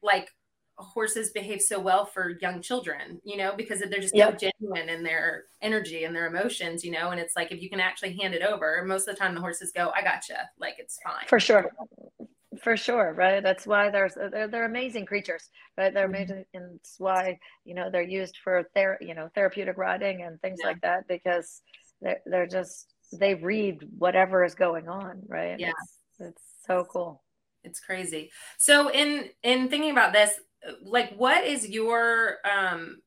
like 0.00 0.28
horses 0.76 1.30
behave 1.30 1.60
so 1.60 1.80
well 1.80 2.06
for 2.06 2.38
young 2.40 2.62
children, 2.62 3.20
you 3.24 3.36
know, 3.36 3.52
because 3.56 3.80
they're 3.80 4.00
just 4.00 4.14
yep. 4.14 4.40
so 4.40 4.48
genuine 4.60 4.88
in 4.88 5.02
their 5.02 5.44
energy 5.60 6.04
and 6.04 6.14
their 6.14 6.26
emotions, 6.26 6.84
you 6.84 6.92
know, 6.92 7.10
and 7.10 7.20
it's 7.20 7.34
like 7.34 7.50
if 7.50 7.60
you 7.60 7.68
can 7.68 7.80
actually 7.80 8.16
hand 8.16 8.32
it 8.32 8.42
over, 8.42 8.84
most 8.86 9.08
of 9.08 9.14
the 9.14 9.18
time 9.18 9.34
the 9.34 9.40
horses 9.40 9.72
go, 9.74 9.92
I 9.94 10.02
gotcha, 10.02 10.48
like 10.58 10.76
it's 10.78 10.98
fine. 11.04 11.26
For 11.26 11.40
sure. 11.40 11.70
For 12.62 12.76
sure 12.76 13.14
right? 13.16 13.42
That's 13.42 13.66
why 13.66 13.90
there's 13.90 14.14
they're, 14.14 14.48
they're 14.48 14.64
amazing 14.64 15.06
creatures 15.06 15.48
right? 15.76 15.92
They're 15.92 16.06
mm-hmm. 16.06 16.14
amazing 16.14 16.44
and 16.54 16.76
it's 16.76 16.96
why 16.98 17.38
you 17.64 17.74
know 17.74 17.90
they're 17.90 18.02
used 18.02 18.38
for 18.42 18.68
ther- 18.74 18.98
you 19.00 19.14
know 19.14 19.28
therapeutic 19.34 19.76
riding 19.76 20.22
and 20.22 20.40
things 20.40 20.58
yeah. 20.62 20.68
like 20.68 20.80
that 20.82 21.08
because 21.08 21.62
they're, 22.00 22.20
they're 22.26 22.46
just 22.46 22.94
they 23.12 23.34
read 23.34 23.78
whatever 23.98 24.44
is 24.44 24.54
going 24.54 24.88
on 24.88 25.22
right? 25.28 25.58
Yeah. 25.58 25.70
It's, 25.70 26.00
it's 26.20 26.42
so 26.66 26.84
cool. 26.84 27.22
It's 27.62 27.80
crazy. 27.80 28.30
So 28.58 28.90
in 28.90 29.28
in 29.42 29.68
thinking 29.68 29.90
about 29.90 30.12
this 30.12 30.32
like 30.82 31.14
what 31.16 31.44
is 31.44 31.68
your 31.68 32.36
um 32.50 32.98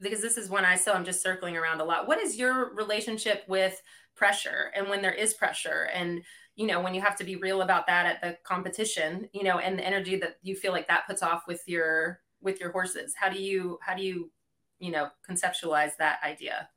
because 0.00 0.20
this 0.20 0.36
is 0.36 0.50
when 0.50 0.64
i 0.64 0.76
still 0.76 0.94
i'm 0.94 1.04
just 1.04 1.22
circling 1.22 1.56
around 1.56 1.80
a 1.80 1.84
lot. 1.84 2.06
What 2.06 2.18
is 2.18 2.36
your 2.36 2.74
relationship 2.74 3.44
with 3.48 3.80
pressure 4.14 4.72
and 4.74 4.88
when 4.88 5.02
there 5.02 5.12
is 5.12 5.34
pressure? 5.34 5.88
And 5.92 6.22
you 6.56 6.66
know 6.66 6.80
when 6.80 6.94
you 6.94 7.00
have 7.00 7.16
to 7.16 7.24
be 7.24 7.36
real 7.36 7.62
about 7.62 7.86
that 7.86 8.06
at 8.06 8.20
the 8.20 8.36
competition 8.42 9.28
you 9.32 9.44
know 9.44 9.58
and 9.58 9.78
the 9.78 9.86
energy 9.86 10.16
that 10.16 10.36
you 10.42 10.56
feel 10.56 10.72
like 10.72 10.88
that 10.88 11.06
puts 11.06 11.22
off 11.22 11.46
with 11.46 11.62
your 11.66 12.20
with 12.40 12.60
your 12.60 12.72
horses. 12.72 13.14
How 13.16 13.28
do 13.28 13.40
you 13.40 13.78
how 13.82 13.94
do 13.94 14.02
you 14.02 14.30
you 14.78 14.90
know 14.90 15.08
conceptualize 15.28 15.92
that 15.98 16.18
idea? 16.24 16.68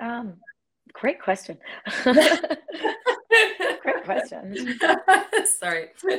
Um 0.00 0.34
great 0.92 1.20
question. 1.20 1.58
Great 3.82 4.04
question. 4.04 4.78
Sorry. 5.58 5.88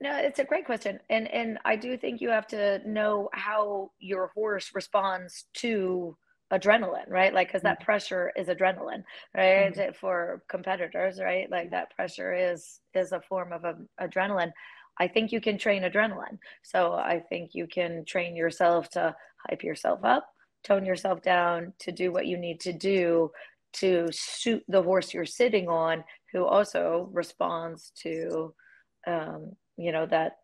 No 0.00 0.16
it's 0.16 0.38
a 0.38 0.44
great 0.44 0.64
question 0.64 1.00
and 1.10 1.26
and 1.26 1.58
i 1.64 1.74
do 1.74 1.96
think 1.96 2.20
you 2.20 2.28
have 2.28 2.46
to 2.46 2.80
know 2.88 3.28
how 3.32 3.90
your 3.98 4.28
horse 4.28 4.70
responds 4.72 5.46
to 5.54 6.16
adrenaline, 6.52 7.08
right? 7.08 7.34
Like, 7.34 7.48
because 7.48 7.62
that 7.62 7.78
mm-hmm. 7.78 7.84
pressure 7.84 8.32
is 8.36 8.48
adrenaline, 8.48 9.04
right? 9.36 9.74
Mm-hmm. 9.74 9.92
For 9.92 10.42
competitors, 10.48 11.20
right? 11.20 11.50
Like 11.50 11.70
that 11.70 11.94
pressure 11.94 12.34
is 12.34 12.80
is 12.94 13.12
a 13.12 13.20
form 13.20 13.52
of 13.52 13.64
a, 13.64 13.76
adrenaline. 14.00 14.52
I 14.98 15.08
think 15.08 15.30
you 15.30 15.40
can 15.40 15.58
train 15.58 15.82
adrenaline. 15.82 16.38
So 16.62 16.94
I 16.94 17.22
think 17.28 17.54
you 17.54 17.66
can 17.66 18.04
train 18.04 18.34
yourself 18.34 18.88
to 18.90 19.14
hype 19.48 19.62
yourself 19.62 20.00
up, 20.02 20.28
tone 20.64 20.84
yourself 20.84 21.22
down, 21.22 21.72
to 21.80 21.92
do 21.92 22.10
what 22.10 22.26
you 22.26 22.36
need 22.36 22.60
to 22.60 22.72
do 22.72 23.30
to 23.74 24.08
suit 24.10 24.64
the 24.66 24.82
horse 24.82 25.12
you're 25.12 25.26
sitting 25.26 25.68
on, 25.68 26.02
who 26.32 26.44
also 26.44 27.10
responds 27.12 27.92
to, 28.02 28.54
um, 29.06 29.52
you 29.76 29.92
know, 29.92 30.06
that 30.06 30.38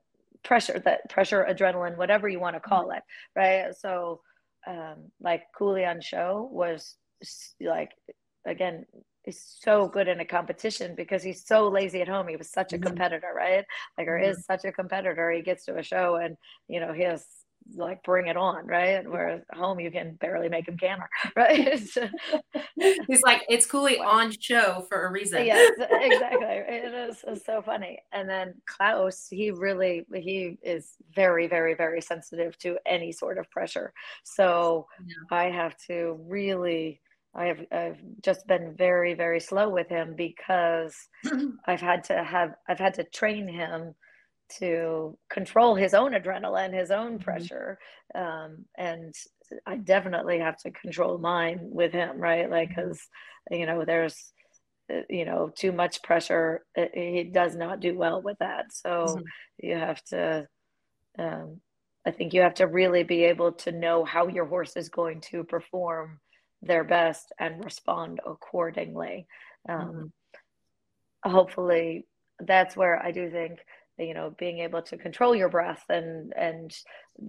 pressure, 0.44 0.78
that 0.84 1.08
pressure, 1.08 1.46
adrenaline, 1.48 1.96
whatever 1.96 2.28
you 2.28 2.38
want 2.38 2.54
to 2.54 2.60
call 2.60 2.88
mm-hmm. 2.88 2.98
it, 2.98 3.02
right? 3.34 3.74
So 3.74 4.20
um, 4.66 5.10
like 5.20 5.44
Cooley 5.56 5.84
show 6.00 6.48
was 6.52 6.96
like 7.60 7.90
again 8.46 8.84
is 9.24 9.42
so 9.60 9.88
good 9.88 10.08
in 10.08 10.20
a 10.20 10.24
competition 10.24 10.94
because 10.94 11.22
he's 11.22 11.46
so 11.46 11.68
lazy 11.68 12.02
at 12.02 12.08
home. 12.08 12.28
He 12.28 12.36
was 12.36 12.50
such 12.50 12.72
a 12.72 12.76
mm-hmm. 12.76 12.88
competitor, 12.88 13.32
right? 13.34 13.64
Like, 13.96 14.06
or 14.06 14.18
is 14.18 14.44
such 14.44 14.64
a 14.64 14.72
competitor. 14.72 15.30
He 15.30 15.40
gets 15.40 15.64
to 15.64 15.78
a 15.78 15.82
show 15.82 16.16
and 16.16 16.36
you 16.68 16.80
know 16.80 16.92
he 16.92 17.02
has 17.02 17.24
like 17.76 18.02
bring 18.02 18.26
it 18.26 18.36
on, 18.36 18.66
right? 18.66 19.08
Whereas 19.08 19.42
home 19.52 19.80
you 19.80 19.90
can 19.90 20.14
barely 20.14 20.48
make 20.48 20.68
him 20.68 20.76
canter, 20.76 21.08
right? 21.36 21.80
He's 23.08 23.22
like, 23.22 23.42
it's 23.48 23.66
Cooley 23.66 23.98
on 23.98 24.32
show 24.38 24.84
for 24.88 25.06
a 25.06 25.10
reason. 25.10 25.46
yes, 25.46 25.72
exactly. 25.78 26.46
It 26.48 26.94
is 26.94 27.24
it's 27.26 27.46
so 27.46 27.62
funny. 27.62 27.98
And 28.12 28.28
then 28.28 28.54
Klaus, 28.66 29.26
he 29.30 29.50
really 29.50 30.06
he 30.14 30.58
is 30.62 30.94
very, 31.14 31.46
very, 31.46 31.74
very 31.74 32.00
sensitive 32.00 32.58
to 32.58 32.76
any 32.86 33.12
sort 33.12 33.38
of 33.38 33.50
pressure. 33.50 33.92
So 34.24 34.86
yeah. 35.06 35.36
I 35.36 35.44
have 35.44 35.76
to 35.88 36.18
really 36.28 37.00
I 37.34 37.46
have 37.46 37.60
I've 37.72 38.00
just 38.22 38.46
been 38.46 38.74
very, 38.76 39.14
very 39.14 39.40
slow 39.40 39.68
with 39.68 39.88
him 39.88 40.14
because 40.16 40.94
I've 41.66 41.80
had 41.80 42.04
to 42.04 42.22
have 42.22 42.54
I've 42.68 42.78
had 42.78 42.94
to 42.94 43.04
train 43.04 43.48
him 43.48 43.94
to 44.58 45.16
control 45.30 45.74
his 45.74 45.94
own 45.94 46.12
adrenaline, 46.12 46.72
his 46.72 46.90
own 46.90 47.14
mm-hmm. 47.14 47.24
pressure. 47.24 47.78
Um, 48.14 48.64
and 48.76 49.14
I 49.66 49.76
definitely 49.76 50.38
have 50.38 50.56
to 50.58 50.70
control 50.70 51.18
mine 51.18 51.58
with 51.62 51.92
him, 51.92 52.18
right? 52.18 52.50
Like, 52.50 52.68
because, 52.68 52.98
mm-hmm. 53.50 53.54
you 53.60 53.66
know, 53.66 53.84
there's, 53.84 54.32
uh, 54.92 55.00
you 55.08 55.24
know, 55.24 55.50
too 55.54 55.72
much 55.72 56.02
pressure. 56.02 56.64
Uh, 56.76 56.86
he 56.92 57.24
does 57.24 57.56
not 57.56 57.80
do 57.80 57.96
well 57.96 58.22
with 58.22 58.38
that. 58.38 58.66
So 58.72 58.90
mm-hmm. 58.90 59.22
you 59.58 59.74
have 59.76 60.02
to, 60.04 60.46
um, 61.18 61.60
I 62.06 62.10
think 62.10 62.34
you 62.34 62.42
have 62.42 62.54
to 62.54 62.66
really 62.66 63.02
be 63.02 63.24
able 63.24 63.52
to 63.52 63.72
know 63.72 64.04
how 64.04 64.28
your 64.28 64.46
horse 64.46 64.76
is 64.76 64.88
going 64.88 65.20
to 65.32 65.44
perform 65.44 66.20
their 66.62 66.84
best 66.84 67.32
and 67.38 67.64
respond 67.64 68.20
accordingly. 68.26 69.26
Um, 69.68 70.12
mm-hmm. 71.24 71.30
Hopefully, 71.30 72.06
that's 72.40 72.76
where 72.76 73.02
I 73.02 73.12
do 73.12 73.30
think 73.30 73.60
you 73.98 74.14
know 74.14 74.34
being 74.38 74.58
able 74.58 74.82
to 74.82 74.96
control 74.96 75.34
your 75.34 75.48
breath 75.48 75.84
and 75.88 76.32
and 76.36 76.74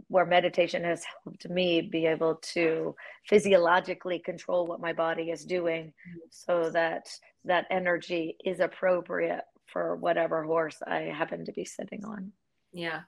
where 0.07 0.25
meditation 0.25 0.83
has 0.83 1.03
helped 1.23 1.47
me 1.49 1.81
be 1.81 2.05
able 2.05 2.35
to 2.35 2.95
physiologically 3.27 4.19
control 4.19 4.65
what 4.65 4.81
my 4.81 4.93
body 4.93 5.29
is 5.29 5.45
doing 5.45 5.93
so 6.31 6.69
that 6.71 7.07
that 7.43 7.65
energy 7.69 8.35
is 8.43 8.59
appropriate 8.59 9.43
for 9.67 9.95
whatever 9.95 10.43
horse 10.43 10.77
i 10.87 11.01
happen 11.01 11.45
to 11.45 11.51
be 11.51 11.65
sitting 11.65 12.03
on. 12.05 12.31
Yeah 12.73 13.01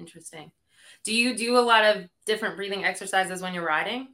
interesting. 0.00 0.50
Do 1.04 1.14
you 1.14 1.36
do 1.36 1.58
a 1.58 1.60
lot 1.60 1.84
of 1.84 2.08
different 2.26 2.56
breathing 2.56 2.84
exercises 2.84 3.42
when 3.42 3.54
you're 3.54 3.66
riding 3.66 4.08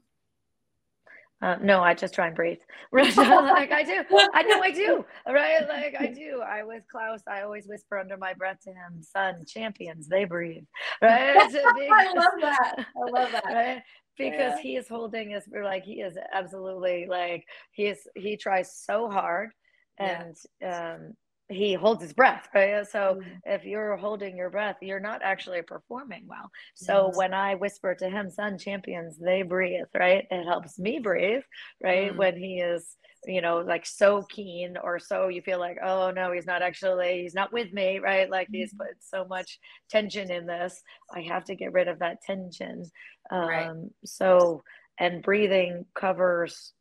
uh, 1.43 1.57
no, 1.62 1.82
I 1.82 1.93
just 1.95 2.14
try 2.14 2.28
and 2.28 2.37
breathe. 2.37 2.59
like 2.93 3.72
I 3.72 3.82
do. 3.82 4.05
I 4.32 4.43
know 4.43 4.62
I 4.62 4.70
do. 4.70 5.05
Right? 5.26 5.68
Like 5.68 5.95
I 5.99 6.07
do. 6.14 6.41
I 6.41 6.62
with 6.64 6.84
Klaus, 6.91 7.20
I 7.28 7.43
always 7.43 7.66
whisper 7.66 7.99
under 7.99 8.16
my 8.16 8.32
breath 8.32 8.61
to 8.64 8.70
him, 8.70 9.03
son, 9.03 9.45
champions, 9.47 10.09
they 10.09 10.24
breathe. 10.24 10.64
Right? 11.03 11.34
Because, 11.34 11.55
I 11.64 12.12
love 12.14 12.32
that. 12.41 12.74
I 12.78 13.11
love 13.11 13.32
that. 13.32 13.45
Right? 13.45 13.82
Because 14.16 14.55
yeah. 14.57 14.62
he 14.62 14.76
is 14.76 14.89
holding 14.89 15.30
his 15.30 15.45
like 15.62 15.84
he 15.84 16.01
is 16.01 16.16
absolutely 16.32 17.07
like 17.07 17.45
he 17.72 17.87
is 17.87 18.09
he 18.14 18.39
tries 18.39 18.74
so 18.74 19.11
hard 19.11 19.51
and 19.99 20.34
yeah. 20.62 20.95
um 20.95 21.12
he 21.49 21.75
holds 21.75 22.03
his 22.03 22.13
breath 22.13 22.49
right 22.55 22.87
so 22.87 23.19
mm-hmm. 23.21 23.29
if 23.45 23.65
you're 23.65 23.97
holding 23.97 24.37
your 24.37 24.51
breath 24.51 24.77
you're 24.81 25.01
not 25.01 25.23
actually 25.23 25.63
performing 25.63 26.25
well 26.27 26.51
so 26.75 27.07
yes. 27.07 27.17
when 27.17 27.33
i 27.33 27.55
whisper 27.55 27.95
to 27.95 28.09
him 28.09 28.31
son 28.31 28.59
champions 28.59 29.17
they 29.19 29.43
breathe 29.43 29.87
right 29.95 30.27
it 30.31 30.45
helps 30.45 30.79
me 30.79 30.99
breathe 30.99 31.43
right 31.83 32.09
mm-hmm. 32.09 32.19
when 32.19 32.37
he 32.37 32.59
is 32.61 32.97
you 33.27 33.41
know 33.41 33.59
like 33.59 33.87
so 33.87 34.23
keen 34.23 34.77
or 34.83 34.99
so 34.99 35.29
you 35.29 35.41
feel 35.43 35.59
like 35.59 35.79
oh 35.85 36.11
no 36.11 36.33
he's 36.33 36.47
not 36.47 36.63
actually 36.63 37.23
he's 37.23 37.35
not 37.35 37.53
with 37.53 37.73
me 37.73 37.99
right 37.99 38.31
like 38.31 38.49
mm-hmm. 38.49 38.57
he's 38.57 38.75
put 38.75 38.89
so 39.01 39.25
much 39.25 39.59
tension 39.89 40.31
in 40.31 40.47
this 40.47 40.83
i 41.15 41.21
have 41.21 41.45
to 41.45 41.55
get 41.55 41.73
rid 41.73 41.89
of 41.89 41.99
that 42.01 42.21
tension 42.23 42.85
um 43.31 43.49
right. 43.49 43.71
so 44.05 44.63
and 44.99 45.23
breathing 45.23 45.85
covers 45.95 46.73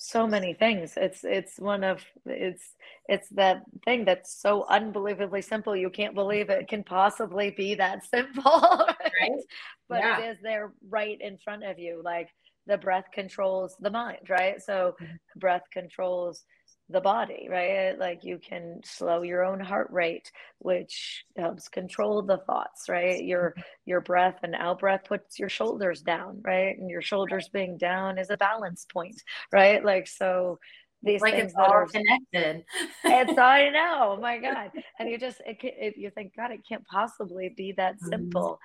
so 0.00 0.28
many 0.28 0.54
things 0.54 0.92
it's 0.96 1.24
it's 1.24 1.58
one 1.58 1.82
of 1.82 2.04
it's 2.24 2.76
it's 3.08 3.28
that 3.30 3.62
thing 3.84 4.04
that's 4.04 4.40
so 4.40 4.64
unbelievably 4.68 5.42
simple 5.42 5.74
you 5.74 5.90
can't 5.90 6.14
believe 6.14 6.50
it 6.50 6.68
can 6.68 6.84
possibly 6.84 7.50
be 7.50 7.74
that 7.74 8.04
simple 8.06 8.44
right? 9.20 9.42
but 9.88 9.98
yeah. 9.98 10.20
it 10.20 10.30
is 10.30 10.38
there 10.40 10.72
right 10.88 11.20
in 11.20 11.36
front 11.38 11.64
of 11.64 11.80
you 11.80 12.00
like 12.04 12.28
the 12.68 12.78
breath 12.78 13.06
controls 13.12 13.74
the 13.80 13.90
mind 13.90 14.20
right 14.28 14.62
so 14.62 14.94
mm-hmm. 15.02 15.38
breath 15.40 15.64
controls 15.72 16.44
the 16.90 17.00
body, 17.00 17.48
right? 17.50 17.98
Like 17.98 18.24
you 18.24 18.38
can 18.38 18.80
slow 18.84 19.22
your 19.22 19.44
own 19.44 19.60
heart 19.60 19.88
rate, 19.90 20.32
which 20.58 21.24
helps 21.36 21.68
control 21.68 22.22
the 22.22 22.38
thoughts, 22.38 22.88
right? 22.88 23.22
Your 23.22 23.54
your 23.84 24.00
breath 24.00 24.40
and 24.42 24.54
out 24.54 24.80
breath 24.80 25.04
puts 25.04 25.38
your 25.38 25.50
shoulders 25.50 26.00
down, 26.00 26.40
right? 26.42 26.78
And 26.78 26.88
your 26.88 27.02
shoulders 27.02 27.48
being 27.48 27.76
down 27.76 28.18
is 28.18 28.30
a 28.30 28.36
balance 28.36 28.86
point, 28.90 29.22
right? 29.52 29.84
Like 29.84 30.08
so 30.08 30.58
these 31.02 31.20
like 31.20 31.34
things 31.34 31.52
it's 31.52 31.54
all 31.56 31.70
are, 31.70 31.86
connected. 31.86 32.64
it's 33.04 33.38
I 33.38 33.68
know, 33.68 34.14
oh 34.16 34.20
my 34.20 34.38
God. 34.38 34.70
And 34.98 35.10
you 35.10 35.18
just 35.18 35.40
it, 35.46 35.58
it, 35.62 35.96
you 35.96 36.10
think, 36.10 36.34
God, 36.36 36.50
it 36.50 36.66
can't 36.66 36.86
possibly 36.86 37.52
be 37.54 37.72
that 37.72 37.96
mm-hmm. 37.96 38.08
simple. 38.08 38.42
Mm-hmm 38.42 38.62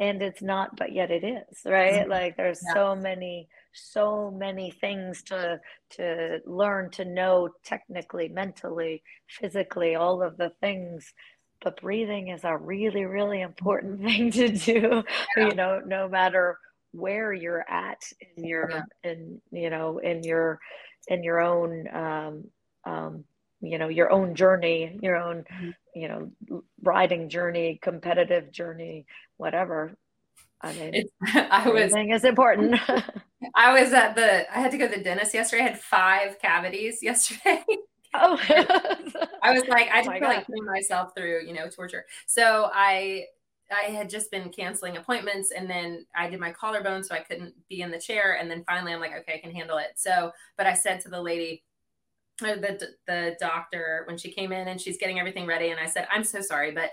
and 0.00 0.22
it's 0.22 0.42
not 0.42 0.76
but 0.76 0.92
yet 0.92 1.10
it 1.10 1.24
is 1.24 1.58
right 1.64 2.02
mm-hmm. 2.02 2.10
like 2.10 2.36
there's 2.36 2.62
yeah. 2.68 2.74
so 2.74 2.94
many 2.94 3.48
so 3.80 4.30
many 4.30 4.70
things 4.70 5.22
to 5.22 5.60
to 5.90 6.38
learn 6.46 6.90
to 6.90 7.04
know 7.04 7.48
technically 7.64 8.28
mentally 8.28 9.02
physically 9.28 9.94
all 9.94 10.22
of 10.22 10.36
the 10.36 10.50
things 10.60 11.12
but 11.62 11.80
breathing 11.80 12.28
is 12.28 12.44
a 12.44 12.56
really 12.56 13.04
really 13.04 13.40
important 13.40 14.00
thing 14.04 14.30
to 14.30 14.48
do 14.48 15.02
yeah. 15.36 15.48
you 15.48 15.54
know 15.54 15.80
no 15.86 16.08
matter 16.08 16.58
where 16.92 17.32
you're 17.32 17.64
at 17.68 18.02
in 18.36 18.44
your 18.44 18.70
yeah. 18.70 19.10
in 19.10 19.40
you 19.52 19.70
know 19.70 19.98
in 19.98 20.22
your 20.22 20.58
in 21.08 21.22
your 21.22 21.40
own 21.40 21.86
um 21.94 22.44
um 22.84 23.24
you 23.60 23.78
know 23.78 23.88
your 23.88 24.10
own 24.10 24.34
journey 24.34 24.98
your 25.02 25.16
own 25.16 25.44
mm-hmm. 25.52 25.70
you 25.94 26.08
know 26.08 26.62
riding 26.82 27.28
journey 27.28 27.78
competitive 27.82 28.50
journey 28.52 29.04
whatever 29.36 29.94
i 30.62 30.72
mean 30.74 30.94
it's, 30.94 31.12
i 31.50 31.68
was 31.68 31.94
is 31.94 32.24
important 32.24 32.80
i 33.54 33.80
was 33.80 33.92
at 33.92 34.14
the 34.14 34.50
i 34.56 34.60
had 34.60 34.70
to 34.70 34.78
go 34.78 34.88
to 34.88 34.96
the 34.96 35.02
dentist 35.02 35.34
yesterday 35.34 35.62
i 35.62 35.66
had 35.68 35.80
five 35.80 36.38
cavities 36.40 37.02
yesterday 37.02 37.64
oh. 38.14 38.38
I 39.42 39.52
was 39.52 39.66
like, 39.68 39.88
I 39.88 40.00
oh 40.00 40.04
just 40.04 40.08
oh 40.08 40.18
feel 40.18 40.28
like 40.28 40.46
putting 40.46 40.64
myself 40.64 41.12
through, 41.14 41.42
you 41.46 41.52
know, 41.52 41.68
torture. 41.68 42.06
So 42.26 42.70
I 42.72 43.26
I 43.70 43.90
had 43.90 44.08
just 44.08 44.30
been 44.30 44.48
canceling 44.48 44.96
appointments 44.96 45.50
and 45.50 45.68
then 45.68 46.06
I 46.16 46.28
did 46.30 46.40
my 46.40 46.52
collarbone 46.52 47.04
so 47.04 47.14
I 47.14 47.20
couldn't 47.20 47.54
be 47.68 47.82
in 47.82 47.90
the 47.90 48.00
chair. 48.00 48.38
And 48.40 48.50
then 48.50 48.64
finally 48.64 48.94
I'm 48.94 49.00
like, 49.00 49.14
okay, 49.20 49.34
I 49.34 49.38
can 49.38 49.54
handle 49.54 49.78
it. 49.78 49.92
So, 49.96 50.32
but 50.56 50.66
I 50.66 50.72
said 50.72 51.00
to 51.02 51.10
the 51.10 51.20
lady, 51.20 51.64
uh, 52.42 52.54
the, 52.54 52.88
the 53.06 53.36
doctor, 53.38 54.04
when 54.06 54.16
she 54.16 54.30
came 54.30 54.52
in 54.52 54.68
and 54.68 54.80
she's 54.80 54.96
getting 54.96 55.18
everything 55.18 55.46
ready, 55.46 55.68
and 55.68 55.80
I 55.80 55.86
said, 55.86 56.06
I'm 56.10 56.24
so 56.24 56.40
sorry, 56.40 56.70
but 56.70 56.92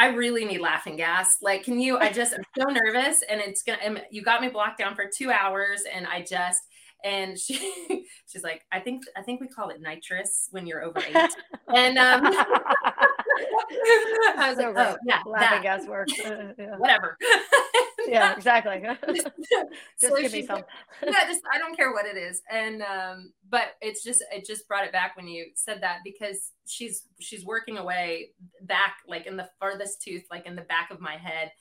I 0.00 0.06
really 0.06 0.46
need 0.46 0.62
laughing 0.62 0.96
gas. 0.96 1.36
Like, 1.42 1.62
can 1.62 1.78
you? 1.78 1.98
I 1.98 2.10
just, 2.10 2.32
I'm 2.32 2.42
so 2.58 2.64
nervous, 2.70 3.22
and 3.28 3.38
it's 3.38 3.62
gonna. 3.62 4.02
You 4.10 4.22
got 4.22 4.40
me 4.40 4.48
blocked 4.48 4.78
down 4.78 4.94
for 4.94 5.04
two 5.14 5.30
hours, 5.30 5.82
and 5.92 6.06
I 6.06 6.22
just. 6.22 6.62
And 7.04 7.38
she, 7.38 8.06
she's 8.26 8.42
like, 8.42 8.62
I 8.72 8.80
think, 8.80 9.04
I 9.16 9.22
think 9.22 9.40
we 9.40 9.48
call 9.48 9.70
it 9.70 9.80
nitrous 9.80 10.48
when 10.50 10.66
you're 10.66 10.82
over 10.82 11.00
eight. 11.00 11.14
and 11.74 11.98
um, 11.98 12.20
I 14.36 14.48
was 14.48 14.58
so 14.58 14.70
like, 14.70 14.76
oh 14.76 14.96
yeah, 15.06 15.20
laughing 15.26 15.62
that. 15.62 15.62
gas 15.62 15.86
works. 15.86 16.12
Uh, 16.20 16.52
yeah. 16.58 16.76
Whatever. 16.76 17.16
yeah, 18.06 18.34
exactly. 18.34 18.82
just 19.12 19.28
so 19.96 20.16
give 20.20 20.32
me 20.32 20.44
some. 20.46 20.62
yeah, 21.04 21.26
just 21.26 21.42
I 21.52 21.58
don't 21.58 21.76
care 21.76 21.92
what 21.92 22.06
it 22.06 22.16
is. 22.16 22.42
And 22.50 22.82
um, 22.82 23.32
but 23.48 23.76
it's 23.80 24.02
just 24.02 24.24
it 24.32 24.44
just 24.46 24.66
brought 24.68 24.84
it 24.84 24.92
back 24.92 25.16
when 25.16 25.28
you 25.28 25.46
said 25.54 25.82
that 25.82 25.98
because 26.04 26.52
she's 26.66 27.04
she's 27.20 27.44
working 27.44 27.78
away 27.78 28.30
back 28.62 28.96
like 29.06 29.26
in 29.26 29.36
the 29.36 29.48
farthest 29.58 30.02
tooth, 30.02 30.24
like 30.30 30.46
in 30.46 30.56
the 30.56 30.62
back 30.62 30.90
of 30.90 31.00
my 31.00 31.16
head. 31.16 31.52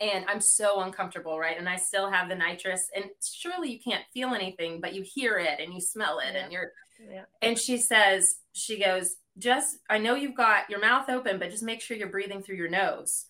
And 0.00 0.24
I'm 0.28 0.40
so 0.40 0.80
uncomfortable, 0.80 1.38
right? 1.38 1.58
And 1.58 1.68
I 1.68 1.76
still 1.76 2.10
have 2.10 2.28
the 2.28 2.36
nitrous, 2.36 2.88
and 2.94 3.06
surely 3.20 3.72
you 3.72 3.80
can't 3.80 4.04
feel 4.14 4.28
anything, 4.28 4.80
but 4.80 4.94
you 4.94 5.02
hear 5.02 5.38
it 5.38 5.58
and 5.60 5.74
you 5.74 5.80
smell 5.80 6.20
it, 6.20 6.34
yeah. 6.34 6.44
and 6.44 6.52
you're. 6.52 6.72
Yeah. 7.10 7.24
And 7.42 7.58
she 7.58 7.78
says, 7.78 8.36
she 8.52 8.80
goes, 8.80 9.16
just 9.38 9.78
I 9.88 9.98
know 9.98 10.14
you've 10.14 10.36
got 10.36 10.68
your 10.68 10.80
mouth 10.80 11.08
open, 11.08 11.38
but 11.38 11.50
just 11.50 11.62
make 11.62 11.80
sure 11.80 11.96
you're 11.96 12.08
breathing 12.08 12.42
through 12.42 12.56
your 12.56 12.68
nose. 12.68 13.26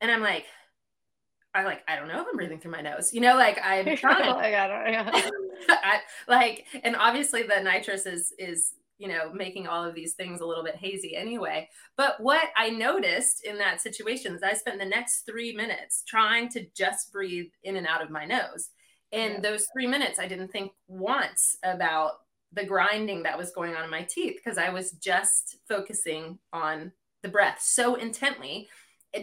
And 0.00 0.10
I'm 0.10 0.20
like, 0.20 0.46
I 1.54 1.64
like, 1.64 1.82
I 1.86 1.96
don't 1.96 2.08
know 2.08 2.20
if 2.20 2.26
I'm 2.28 2.36
breathing 2.36 2.58
through 2.58 2.72
my 2.72 2.80
nose, 2.80 3.12
you 3.12 3.20
know, 3.20 3.36
like 3.36 3.58
I'm 3.62 3.96
trying. 3.96 4.28
I 4.28 4.50
got 4.50 4.70
it. 4.70 5.32
I, 5.68 6.00
like, 6.26 6.66
and 6.82 6.96
obviously 6.96 7.42
the 7.42 7.62
nitrous 7.62 8.06
is, 8.06 8.32
is, 8.38 8.72
you 9.02 9.08
know, 9.08 9.32
making 9.32 9.66
all 9.66 9.84
of 9.84 9.96
these 9.96 10.14
things 10.14 10.40
a 10.40 10.46
little 10.46 10.62
bit 10.62 10.76
hazy 10.76 11.16
anyway. 11.16 11.68
But 11.96 12.20
what 12.20 12.50
I 12.56 12.70
noticed 12.70 13.44
in 13.44 13.58
that 13.58 13.80
situation 13.80 14.32
is 14.32 14.44
I 14.44 14.52
spent 14.52 14.78
the 14.78 14.84
next 14.84 15.26
three 15.26 15.52
minutes 15.52 16.04
trying 16.06 16.48
to 16.50 16.64
just 16.76 17.12
breathe 17.12 17.50
in 17.64 17.74
and 17.74 17.84
out 17.84 18.00
of 18.00 18.10
my 18.10 18.24
nose. 18.24 18.70
In 19.10 19.32
yeah. 19.32 19.40
those 19.40 19.66
three 19.72 19.88
minutes, 19.88 20.20
I 20.20 20.28
didn't 20.28 20.52
think 20.52 20.70
once 20.86 21.56
about 21.64 22.12
the 22.52 22.64
grinding 22.64 23.24
that 23.24 23.36
was 23.36 23.50
going 23.50 23.74
on 23.74 23.82
in 23.82 23.90
my 23.90 24.06
teeth 24.08 24.36
because 24.36 24.56
I 24.56 24.68
was 24.68 24.92
just 24.92 25.56
focusing 25.68 26.38
on 26.52 26.92
the 27.24 27.28
breath 27.28 27.58
so 27.60 27.96
intently 27.96 28.68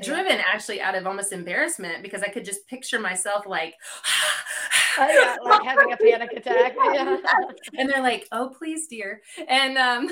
driven 0.01 0.39
actually 0.39 0.81
out 0.81 0.95
of 0.95 1.07
almost 1.07 1.33
embarrassment 1.33 2.03
because 2.03 2.21
I 2.21 2.29
could 2.29 2.45
just 2.45 2.67
picture 2.67 2.99
myself 2.99 3.45
like, 3.47 3.73
uh, 4.99 5.07
yeah, 5.09 5.35
like 5.43 5.63
having 5.63 5.91
a 5.91 5.97
panic 5.97 6.31
attack. 6.35 6.75
Yeah. 6.93 7.17
And 7.77 7.89
they're 7.89 8.01
like, 8.01 8.27
"Oh, 8.31 8.53
please, 8.57 8.87
dear." 8.87 9.21
And 9.47 9.77
um, 9.77 10.09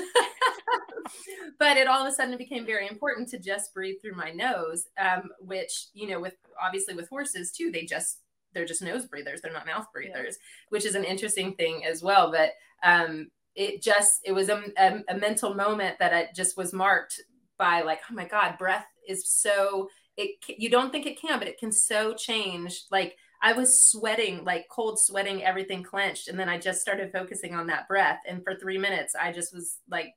but 1.58 1.76
it 1.76 1.88
all 1.88 2.04
of 2.04 2.10
a 2.10 2.14
sudden 2.14 2.36
became 2.38 2.64
very 2.64 2.88
important 2.88 3.28
to 3.30 3.38
just 3.38 3.74
breathe 3.74 3.96
through 4.00 4.14
my 4.14 4.30
nose, 4.30 4.86
um, 4.98 5.30
which 5.40 5.86
you 5.92 6.08
know, 6.08 6.20
with 6.20 6.34
obviously 6.62 6.94
with 6.94 7.08
horses 7.08 7.50
too, 7.50 7.70
they 7.70 7.84
just 7.84 8.20
they're 8.54 8.64
just 8.64 8.82
nose 8.82 9.06
breathers, 9.06 9.40
they're 9.40 9.52
not 9.52 9.66
mouth 9.66 9.86
breathers, 9.92 10.38
yeah. 10.38 10.66
which 10.70 10.86
is 10.86 10.94
an 10.94 11.04
interesting 11.04 11.54
thing 11.54 11.84
as 11.84 12.02
well. 12.02 12.30
But 12.30 12.52
um, 12.82 13.28
it 13.54 13.82
just 13.82 14.20
it 14.24 14.32
was 14.32 14.48
a, 14.48 14.62
a, 14.78 15.00
a 15.08 15.18
mental 15.18 15.54
moment 15.54 15.98
that 15.98 16.12
it 16.12 16.34
just 16.34 16.56
was 16.56 16.72
marked 16.72 17.20
by 17.58 17.82
like, 17.82 18.00
oh 18.10 18.14
my 18.14 18.24
god, 18.24 18.56
breath 18.56 18.86
is 19.08 19.28
so 19.28 19.88
it 20.16 20.30
you 20.48 20.68
don't 20.68 20.90
think 20.92 21.06
it 21.06 21.20
can, 21.20 21.38
but 21.38 21.48
it 21.48 21.58
can 21.58 21.72
so 21.72 22.12
change. 22.12 22.82
Like 22.90 23.16
I 23.40 23.52
was 23.52 23.80
sweating, 23.80 24.44
like 24.44 24.66
cold 24.68 24.98
sweating, 24.98 25.42
everything 25.42 25.82
clenched, 25.82 26.28
and 26.28 26.38
then 26.38 26.48
I 26.48 26.58
just 26.58 26.80
started 26.80 27.12
focusing 27.12 27.54
on 27.54 27.68
that 27.68 27.88
breath, 27.88 28.18
and 28.28 28.42
for 28.42 28.54
three 28.54 28.78
minutes, 28.78 29.14
I 29.14 29.32
just 29.32 29.54
was 29.54 29.78
like, 29.88 30.12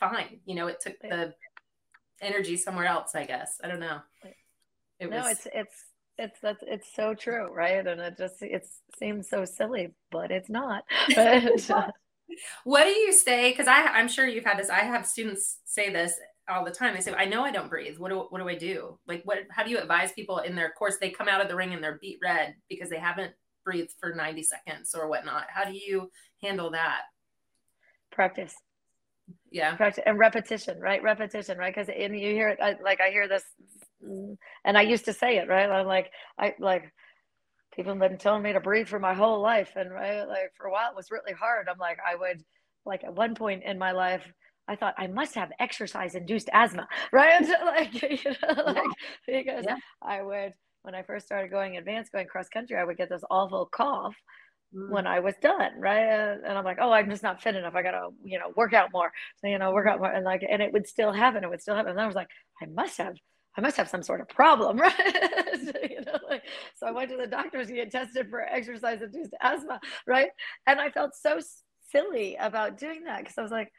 fine. 0.00 0.40
You 0.44 0.56
know, 0.56 0.66
it 0.66 0.80
took 0.80 0.98
the 1.00 1.34
energy 2.20 2.56
somewhere 2.56 2.86
else. 2.86 3.14
I 3.14 3.24
guess 3.24 3.58
I 3.62 3.68
don't 3.68 3.80
know. 3.80 4.00
It 4.98 5.10
no, 5.10 5.18
was... 5.18 5.32
it's 5.32 5.46
it's 5.54 5.84
it's 6.18 6.40
that's 6.40 6.64
it's 6.66 6.88
so 6.94 7.14
true, 7.14 7.52
right? 7.52 7.86
And 7.86 8.00
it 8.00 8.18
just 8.18 8.42
it 8.42 8.66
seems 8.98 9.28
so 9.28 9.44
silly, 9.44 9.94
but 10.10 10.30
it's 10.30 10.50
not. 10.50 10.84
But, 11.14 11.70
uh, 11.70 11.90
what 12.64 12.82
do 12.82 12.90
you 12.90 13.12
say? 13.12 13.50
Because 13.52 13.68
I 13.68 13.82
I'm 13.82 14.08
sure 14.08 14.26
you've 14.26 14.44
had 14.44 14.58
this. 14.58 14.68
I 14.68 14.80
have 14.80 15.06
students 15.06 15.58
say 15.64 15.92
this 15.92 16.18
all 16.48 16.64
the 16.64 16.70
time. 16.70 16.94
They 16.94 17.00
say, 17.00 17.12
I 17.12 17.24
know 17.24 17.44
I 17.44 17.50
don't 17.50 17.68
breathe. 17.70 17.98
What 17.98 18.10
do, 18.10 18.26
what 18.30 18.40
do 18.40 18.48
I 18.48 18.54
do? 18.54 18.98
Like, 19.06 19.22
what, 19.24 19.38
how 19.50 19.64
do 19.64 19.70
you 19.70 19.78
advise 19.78 20.12
people 20.12 20.38
in 20.38 20.54
their 20.54 20.70
course? 20.70 20.96
They 20.98 21.10
come 21.10 21.28
out 21.28 21.40
of 21.40 21.48
the 21.48 21.56
ring 21.56 21.72
and 21.72 21.82
they're 21.82 21.98
beat 22.00 22.18
red 22.22 22.54
because 22.68 22.90
they 22.90 22.98
haven't 22.98 23.32
breathed 23.64 23.92
for 23.98 24.14
90 24.14 24.42
seconds 24.42 24.94
or 24.94 25.08
whatnot. 25.08 25.46
How 25.48 25.64
do 25.64 25.72
you 25.72 26.10
handle 26.42 26.70
that? 26.70 27.02
Practice. 28.12 28.54
Yeah. 29.50 29.74
Practice 29.74 30.04
and 30.06 30.18
repetition, 30.18 30.80
right? 30.80 31.02
Repetition, 31.02 31.58
right? 31.58 31.74
Because 31.74 31.88
and 31.88 32.18
you 32.18 32.30
hear 32.30 32.48
it, 32.50 32.58
I, 32.62 32.76
like 32.82 33.00
I 33.00 33.10
hear 33.10 33.28
this, 33.28 33.42
and 34.64 34.78
I 34.78 34.82
used 34.82 35.06
to 35.06 35.12
say 35.12 35.38
it, 35.38 35.48
right? 35.48 35.68
I'm 35.68 35.86
like, 35.86 36.10
I 36.38 36.54
like, 36.60 36.92
people 37.74 37.92
have 37.92 38.00
been 38.00 38.18
telling 38.18 38.42
me 38.42 38.52
to 38.52 38.60
breathe 38.60 38.86
for 38.86 39.00
my 39.00 39.14
whole 39.14 39.40
life, 39.40 39.72
and 39.74 39.90
right, 39.90 40.26
like 40.28 40.52
for 40.56 40.66
a 40.66 40.70
while 40.72 40.90
it 40.90 40.96
was 40.96 41.10
really 41.10 41.32
hard. 41.32 41.68
I'm 41.68 41.78
like, 41.78 41.98
I 42.06 42.14
would, 42.14 42.44
like 42.84 43.02
at 43.02 43.14
one 43.14 43.34
point 43.34 43.64
in 43.64 43.78
my 43.78 43.92
life, 43.92 44.24
I 44.68 44.76
thought 44.76 44.94
I 44.98 45.06
must 45.06 45.34
have 45.34 45.50
exercise 45.58 46.14
induced 46.14 46.48
asthma, 46.52 46.88
right? 47.12 47.46
like, 47.64 48.02
you 48.02 48.18
know, 48.24 48.62
like, 48.64 48.84
yeah. 49.28 49.38
because 49.38 49.64
yeah. 49.66 49.76
I 50.02 50.22
would, 50.22 50.54
when 50.82 50.94
I 50.94 51.02
first 51.02 51.26
started 51.26 51.50
going 51.50 51.76
advanced, 51.76 52.12
going 52.12 52.26
cross 52.26 52.48
country, 52.48 52.76
I 52.76 52.84
would 52.84 52.96
get 52.96 53.08
this 53.08 53.24
awful 53.30 53.66
cough 53.66 54.14
mm. 54.74 54.90
when 54.90 55.06
I 55.06 55.20
was 55.20 55.34
done, 55.42 55.72
right? 55.78 55.98
And 55.98 56.58
I'm 56.58 56.64
like, 56.64 56.78
oh, 56.80 56.92
I'm 56.92 57.10
just 57.10 57.22
not 57.22 57.42
fit 57.42 57.56
enough. 57.56 57.74
I 57.74 57.82
gotta, 57.82 58.08
you 58.24 58.38
know, 58.38 58.52
work 58.56 58.72
out 58.72 58.90
more. 58.92 59.12
So, 59.38 59.48
you 59.48 59.58
know, 59.58 59.72
work 59.72 59.88
out 59.88 59.98
more. 59.98 60.10
And 60.10 60.24
like, 60.24 60.44
and 60.48 60.62
it 60.62 60.72
would 60.72 60.86
still 60.86 61.12
happen. 61.12 61.44
It 61.44 61.50
would 61.50 61.62
still 61.62 61.74
happen. 61.74 61.92
And 61.92 62.00
I 62.00 62.06
was 62.06 62.16
like, 62.16 62.28
I 62.62 62.66
must 62.66 62.98
have 62.98 63.16
I 63.56 63.62
must 63.62 63.76
have 63.78 63.88
some 63.88 64.02
sort 64.02 64.20
of 64.20 64.28
problem, 64.28 64.76
right? 64.80 64.92
so, 64.94 65.72
you 65.88 66.02
know, 66.04 66.18
like, 66.28 66.42
so 66.74 66.86
I 66.86 66.90
went 66.90 67.10
to 67.10 67.16
the 67.16 67.26
doctors 67.26 67.68
to 67.68 67.72
get 67.72 67.90
tested 67.90 68.28
for 68.28 68.42
exercise 68.42 69.00
induced 69.00 69.32
asthma, 69.40 69.80
right? 70.06 70.28
And 70.66 70.78
I 70.78 70.90
felt 70.90 71.14
so 71.14 71.38
silly 71.90 72.36
about 72.38 72.78
doing 72.78 73.04
that 73.04 73.20
because 73.20 73.38
I 73.38 73.42
was 73.42 73.50
like, 73.50 73.72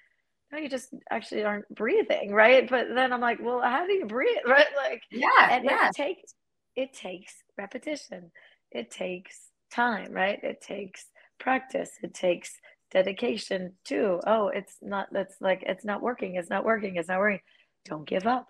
no, 0.52 0.58
you 0.58 0.70
just 0.70 0.94
actually 1.10 1.44
aren't 1.44 1.68
breathing, 1.74 2.34
right? 2.34 2.70
But 2.70 2.88
then 2.94 3.12
I'm 3.12 3.22
like, 3.22 3.40
well, 3.42 3.62
how 3.62 3.86
do 3.86 3.94
you 3.94 4.06
breathe, 4.06 4.38
right? 4.48 4.68
Like, 4.76 5.02
yeah, 5.12 5.50
and 5.52 5.66
yeah. 5.66 5.90
it 5.90 5.96
takes 5.96 6.34
it 6.76 6.94
takes 6.94 7.34
repetition, 7.58 8.32
it 8.72 8.92
takes 8.92 9.50
time, 9.74 10.12
right? 10.14 10.40
It 10.44 10.62
takes 10.62 11.06
practice, 11.40 11.90
it 12.04 12.14
takes 12.14 12.54
dedication 12.92 13.74
too. 13.84 14.22
Oh, 14.26 14.48
it's 14.50 14.78
not 14.82 15.08
that's 15.12 15.36
like 15.42 15.64
it's 15.66 15.86
not 15.86 16.02
working, 16.02 16.36
it's 16.36 16.50
not 16.50 16.64
working, 16.64 16.96
it's 16.96 17.10
not 17.10 17.20
working. 17.20 17.42
Don't 17.86 18.08
give 18.08 18.28
up. 18.28 18.48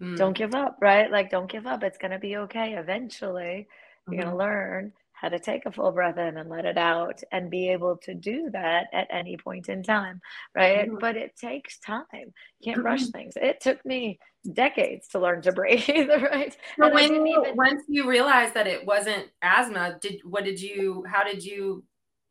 Mm. 0.00 0.16
Don't 0.16 0.36
give 0.36 0.54
up, 0.54 0.78
right? 0.80 1.10
Like, 1.10 1.30
don't 1.30 1.50
give 1.50 1.66
up. 1.66 1.82
It's 1.82 1.98
gonna 1.98 2.18
be 2.18 2.36
okay. 2.38 2.74
Eventually, 2.74 3.68
you're 4.08 4.20
mm-hmm. 4.20 4.30
gonna 4.30 4.36
learn 4.36 4.92
how 5.14 5.28
to 5.28 5.38
take 5.38 5.64
a 5.64 5.72
full 5.72 5.92
breath 5.92 6.18
in 6.18 6.36
and 6.36 6.50
let 6.50 6.64
it 6.64 6.76
out 6.76 7.22
and 7.32 7.50
be 7.50 7.70
able 7.70 7.96
to 7.96 8.14
do 8.14 8.50
that 8.52 8.88
at 8.92 9.08
any 9.10 9.36
point 9.36 9.68
in 9.68 9.82
time 9.82 10.20
right? 10.54 10.88
Mm-hmm. 10.88 10.98
but 11.00 11.16
it 11.16 11.36
takes 11.36 11.78
time. 11.78 12.04
You 12.12 12.64
can't 12.64 12.78
mm-hmm. 12.78 12.86
rush 12.86 13.06
things. 13.06 13.34
It 13.36 13.60
took 13.60 13.84
me 13.86 14.18
decades 14.52 15.08
to 15.08 15.18
learn 15.18 15.40
to 15.42 15.52
breathe 15.52 15.88
right? 16.08 16.56
So 16.78 16.92
when 16.92 17.26
you, 17.26 17.40
even... 17.40 17.56
once 17.56 17.84
you 17.88 18.08
realized 18.08 18.54
that 18.54 18.66
it 18.66 18.84
wasn't 18.84 19.28
asthma 19.42 19.98
did 20.00 20.20
what 20.24 20.44
did 20.44 20.60
you 20.60 21.04
how 21.08 21.24
did 21.24 21.44
you 21.44 21.84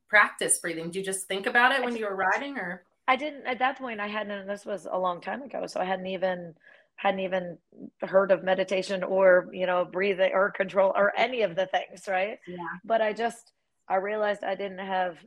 practice 0.10 0.60
breathing? 0.60 0.86
Did 0.86 0.98
you 0.98 1.04
just 1.04 1.28
think 1.28 1.48
about 1.48 1.72
it 1.72 1.84
when 1.84 1.96
you 1.96 2.06
were 2.06 2.16
riding 2.16 2.58
or? 2.58 2.84
I 3.08 3.16
didn't 3.16 3.46
at 3.46 3.60
that 3.60 3.78
point 3.78 4.00
i 4.00 4.08
hadn't 4.08 4.32
and 4.32 4.50
this 4.50 4.66
was 4.66 4.88
a 4.90 4.98
long 4.98 5.20
time 5.20 5.42
ago 5.42 5.68
so 5.68 5.82
i 5.82 5.84
hadn't 5.84 6.08
even 6.08 6.56
hadn't 6.96 7.20
even 7.20 7.58
heard 8.02 8.32
of 8.32 8.44
meditation 8.44 9.04
or 9.04 9.50
you 9.52 9.66
know 9.66 9.86
breathing 9.86 10.32
or 10.34 10.52
control 10.52 10.94
or 10.96 11.12
any 11.18 11.41
of 11.41 11.56
the 11.56 11.66
things 11.68 12.08
right? 12.08 12.39
Yeah. 12.48 12.58
But 12.86 13.02
i 13.02 13.14
just 13.14 13.52
i 13.89 13.96
realized 13.96 14.44
i 14.44 14.56
didn't 14.56 14.80
have 14.80 15.18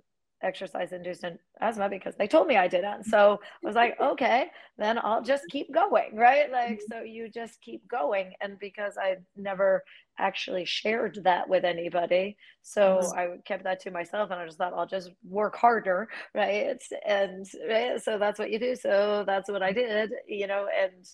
exercise 0.42 0.92
induced 0.92 1.24
asthma 1.60 1.88
because 1.88 2.14
they 2.16 2.26
told 2.26 2.46
me 2.46 2.56
i 2.56 2.68
didn't. 2.68 3.04
So 3.04 3.40
i 3.42 3.66
was 3.66 3.74
like 3.74 3.98
okay 4.00 4.46
then 4.78 4.98
i'll 4.98 5.22
just 5.22 5.44
keep 5.50 5.72
going 5.72 6.14
right? 6.14 6.50
Like 6.50 6.78
mm-hmm. 6.78 6.92
so 6.92 7.02
you 7.02 7.28
just 7.28 7.60
keep 7.60 7.86
going. 7.88 8.32
And 8.40 8.58
because 8.58 8.96
i 8.98 9.16
never 9.36 9.82
actually 10.18 10.64
shared 10.64 11.18
that 11.24 11.46
with 11.46 11.62
anybody 11.62 12.38
so 12.62 13.02
i 13.14 13.36
kept 13.44 13.64
that 13.64 13.80
to 13.80 13.90
myself 13.90 14.30
and 14.30 14.40
i 14.40 14.46
just 14.46 14.56
thought 14.56 14.72
i'll 14.74 14.86
just 14.86 15.10
work 15.28 15.56
harder 15.56 16.08
right? 16.34 16.82
And 17.06 17.46
right? 17.68 18.02
so 18.02 18.18
that's 18.18 18.38
what 18.38 18.50
you 18.50 18.58
do. 18.58 18.74
So 18.76 19.24
that's 19.26 19.50
what 19.50 19.62
i 19.62 19.72
did 19.72 20.12
you 20.26 20.46
know 20.46 20.68
and 20.80 21.06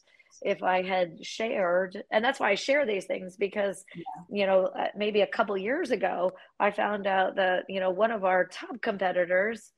if 0.44 0.62
I 0.62 0.82
had 0.82 1.24
shared, 1.24 2.02
and 2.10 2.24
that's 2.24 2.40
why 2.40 2.50
I 2.50 2.54
share 2.54 2.86
these 2.86 3.06
things 3.06 3.36
because, 3.36 3.84
yeah. 3.94 4.02
you 4.30 4.46
know, 4.46 4.66
uh, 4.66 4.88
maybe 4.96 5.20
a 5.20 5.26
couple 5.26 5.56
years 5.56 5.90
ago, 5.90 6.32
I 6.58 6.70
found 6.70 7.06
out 7.06 7.36
that, 7.36 7.64
you 7.68 7.80
know, 7.80 7.90
one 7.90 8.10
of 8.10 8.24
our 8.24 8.46
top 8.46 8.80
competitors 8.80 9.70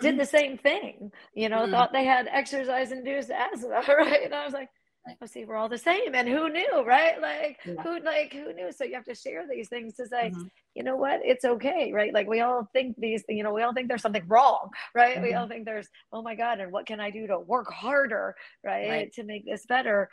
did 0.00 0.18
the 0.18 0.26
same 0.38 0.58
thing, 0.58 1.10
you 1.34 1.48
know, 1.48 1.62
mm-hmm. 1.62 1.72
thought 1.72 1.92
they 1.92 2.04
had 2.04 2.28
exercise 2.28 2.92
induced 2.92 3.30
asthma, 3.30 3.82
right? 3.88 4.24
And 4.24 4.34
I 4.34 4.44
was 4.44 4.54
like, 4.54 4.68
oh, 5.06 5.26
see, 5.26 5.44
we're 5.44 5.56
all 5.56 5.68
the 5.68 5.78
same. 5.78 6.14
And 6.14 6.28
who 6.28 6.48
knew, 6.48 6.84
right? 6.84 7.20
Like 7.20 7.58
yeah. 7.64 7.82
who 7.82 8.00
like 8.00 8.32
who 8.32 8.52
knew? 8.52 8.72
So 8.72 8.84
you 8.84 8.94
have 8.94 9.04
to 9.04 9.14
share 9.14 9.46
these 9.48 9.68
things 9.68 9.94
to 9.96 10.06
say, 10.06 10.30
mm-hmm. 10.30 10.44
you 10.74 10.82
know 10.82 10.96
what, 10.96 11.20
it's 11.24 11.44
okay, 11.44 11.92
right? 11.92 12.12
Like 12.12 12.28
we 12.28 12.40
all 12.40 12.68
think 12.72 12.96
these, 12.98 13.24
you 13.28 13.42
know, 13.42 13.52
we 13.52 13.62
all 13.62 13.72
think 13.72 13.88
there's 13.88 14.02
something 14.02 14.26
wrong, 14.26 14.70
right? 14.94 15.16
Mm-hmm. 15.16 15.24
We 15.24 15.34
all 15.34 15.48
think 15.48 15.64
there's, 15.64 15.88
oh 16.12 16.22
my 16.22 16.34
God, 16.34 16.60
and 16.60 16.72
what 16.72 16.86
can 16.86 17.00
I 17.00 17.10
do 17.10 17.26
to 17.26 17.38
work 17.38 17.72
harder, 17.72 18.34
right? 18.64 18.88
right. 18.88 19.12
To 19.14 19.24
make 19.24 19.44
this 19.44 19.66
better. 19.66 20.08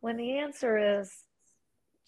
When 0.00 0.16
the 0.16 0.38
answer 0.38 1.00
is 1.00 1.10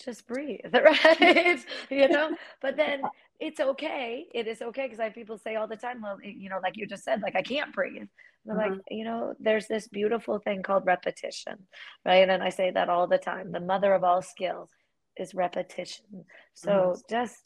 just 0.04 0.26
breathe, 0.26 0.60
right? 0.72 1.64
you 1.90 2.08
know, 2.08 2.36
but 2.60 2.76
then 2.76 3.02
it's 3.40 3.60
okay. 3.60 4.26
It 4.34 4.46
is 4.48 4.62
okay 4.62 4.86
because 4.86 5.00
I 5.00 5.04
have 5.04 5.14
people 5.14 5.38
say 5.38 5.56
all 5.56 5.68
the 5.68 5.76
time, 5.76 6.02
well, 6.02 6.18
you 6.22 6.48
know, 6.48 6.58
like 6.62 6.76
you 6.76 6.86
just 6.86 7.04
said, 7.04 7.22
like 7.22 7.36
I 7.36 7.42
can't 7.42 7.72
breathe. 7.72 8.08
I'm 8.48 8.56
mm-hmm. 8.56 8.72
like, 8.72 8.80
you 8.90 9.04
know, 9.04 9.34
there's 9.38 9.66
this 9.66 9.88
beautiful 9.88 10.38
thing 10.38 10.62
called 10.62 10.86
repetition, 10.86 11.56
right? 12.04 12.28
And 12.28 12.42
I 12.42 12.48
say 12.48 12.70
that 12.70 12.88
all 12.88 13.06
the 13.06 13.18
time. 13.18 13.52
The 13.52 13.60
mother 13.60 13.92
of 13.92 14.04
all 14.04 14.22
skill 14.22 14.68
is 15.16 15.34
repetition. 15.34 16.24
So 16.54 16.70
mm-hmm. 16.70 17.00
just 17.08 17.36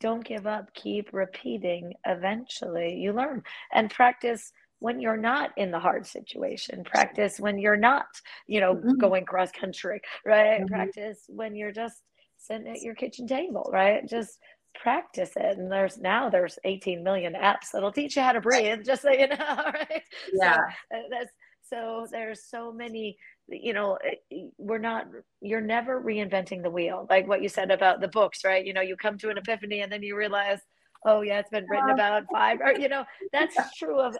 don't 0.00 0.24
give 0.24 0.46
up. 0.46 0.72
Keep 0.74 1.10
repeating. 1.12 1.94
Eventually, 2.06 2.94
you 2.96 3.12
learn 3.12 3.42
and 3.72 3.90
practice 3.90 4.52
when 4.78 5.00
you're 5.00 5.16
not 5.16 5.50
in 5.56 5.70
the 5.70 5.78
hard 5.78 6.04
situation 6.04 6.82
practice 6.82 7.38
when 7.38 7.56
you're 7.56 7.76
not 7.76 8.06
you 8.48 8.58
know 8.58 8.74
mm-hmm. 8.74 8.98
going 8.98 9.24
cross 9.24 9.52
country 9.52 10.00
right 10.26 10.58
mm-hmm. 10.58 10.74
practice 10.74 11.20
when 11.28 11.54
you're 11.54 11.70
just 11.70 12.02
sitting 12.36 12.66
at 12.66 12.82
your 12.82 12.96
kitchen 12.96 13.24
table 13.24 13.70
right 13.72 14.08
just 14.08 14.40
practice 14.74 15.32
it 15.36 15.58
and 15.58 15.70
there's 15.70 15.98
now 15.98 16.28
there's 16.28 16.58
18 16.64 17.02
million 17.02 17.34
apps 17.34 17.70
that'll 17.72 17.92
teach 17.92 18.16
you 18.16 18.22
how 18.22 18.32
to 18.32 18.40
breathe 18.40 18.84
just 18.84 19.02
so 19.02 19.10
you 19.10 19.28
know 19.28 19.36
right? 19.38 20.02
Yeah. 20.32 20.56
so, 20.90 20.96
uh, 20.96 21.02
that's 21.10 21.32
so 21.68 22.06
there's 22.10 22.44
so 22.44 22.72
many 22.72 23.16
you 23.48 23.72
know 23.72 23.98
eh, 24.04 24.46
we're 24.58 24.78
not 24.78 25.06
you're 25.40 25.60
never 25.60 26.02
reinventing 26.02 26.62
the 26.62 26.70
wheel 26.70 27.06
like 27.10 27.26
what 27.28 27.42
you 27.42 27.48
said 27.48 27.70
about 27.70 28.00
the 28.00 28.08
books 28.08 28.44
right? 28.44 28.64
You 28.64 28.72
know 28.72 28.80
you 28.80 28.96
come 28.96 29.18
to 29.18 29.30
an 29.30 29.38
epiphany 29.38 29.80
and 29.80 29.92
then 29.92 30.02
you 30.02 30.16
realize 30.16 30.60
oh 31.04 31.20
yeah 31.22 31.38
it's 31.38 31.50
been 31.50 31.66
written 31.68 31.90
about 31.90 32.24
five 32.32 32.60
or 32.60 32.72
you 32.72 32.88
know 32.88 33.04
that's 33.32 33.56
true 33.78 34.00
of 34.00 34.16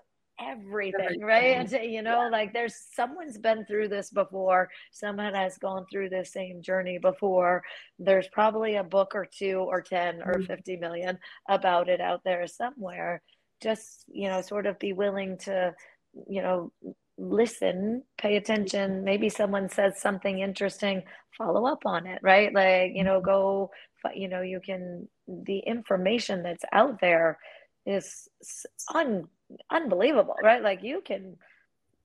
everything, 0.51 1.20
right? 1.20 1.57
And 1.57 1.70
you 1.84 2.03
know, 2.03 2.28
like 2.30 2.53
there's 2.53 2.74
someone's 2.95 3.38
been 3.38 3.64
through 3.66 3.88
this 3.88 4.11
before, 4.11 4.68
someone 4.93 5.34
has 5.34 5.59
gone 5.59 5.86
through 5.90 6.11
this 6.11 6.32
same 6.32 6.62
journey 6.62 6.99
before. 6.99 7.62
There's 7.99 8.28
probably 8.28 8.76
a 8.76 8.84
book 8.84 9.12
or 9.14 9.26
two 9.26 9.59
or 9.59 9.80
10 9.80 10.22
or 10.22 10.34
mm-hmm. 10.34 10.45
50 10.45 10.76
million 10.76 11.18
about 11.49 11.88
it 11.88 12.01
out 12.01 12.22
there 12.24 12.47
somewhere. 12.47 13.22
Just, 13.61 14.05
you 14.09 14.28
know, 14.28 14.40
sort 14.43 14.66
of 14.66 14.78
be 14.78 14.93
willing 14.93 15.38
to, 15.38 15.74
you 16.28 16.43
know, 16.43 16.72
listen, 17.16 18.03
pay 18.18 18.36
attention. 18.36 19.05
Maybe 19.05 19.28
someone 19.28 19.68
says 19.68 20.01
something 20.01 20.40
interesting, 20.40 21.03
follow 21.38 21.66
up 21.66 21.86
on 21.86 22.07
it, 22.07 22.20
right? 22.22 22.53
Like, 22.53 22.93
you 22.95 23.05
know, 23.05 23.18
mm-hmm. 23.18 23.30
go, 23.30 23.70
you 24.14 24.28
know, 24.28 24.43
you 24.43 24.61
can, 24.64 25.09
the 25.28 25.59
information 25.61 26.43
that's 26.43 26.64
out 26.72 27.01
there 27.01 27.38
is 27.86 28.28
un 28.95 29.28
unbelievable, 29.70 30.36
right? 30.42 30.62
Like 30.62 30.82
you 30.82 31.03
can 31.05 31.36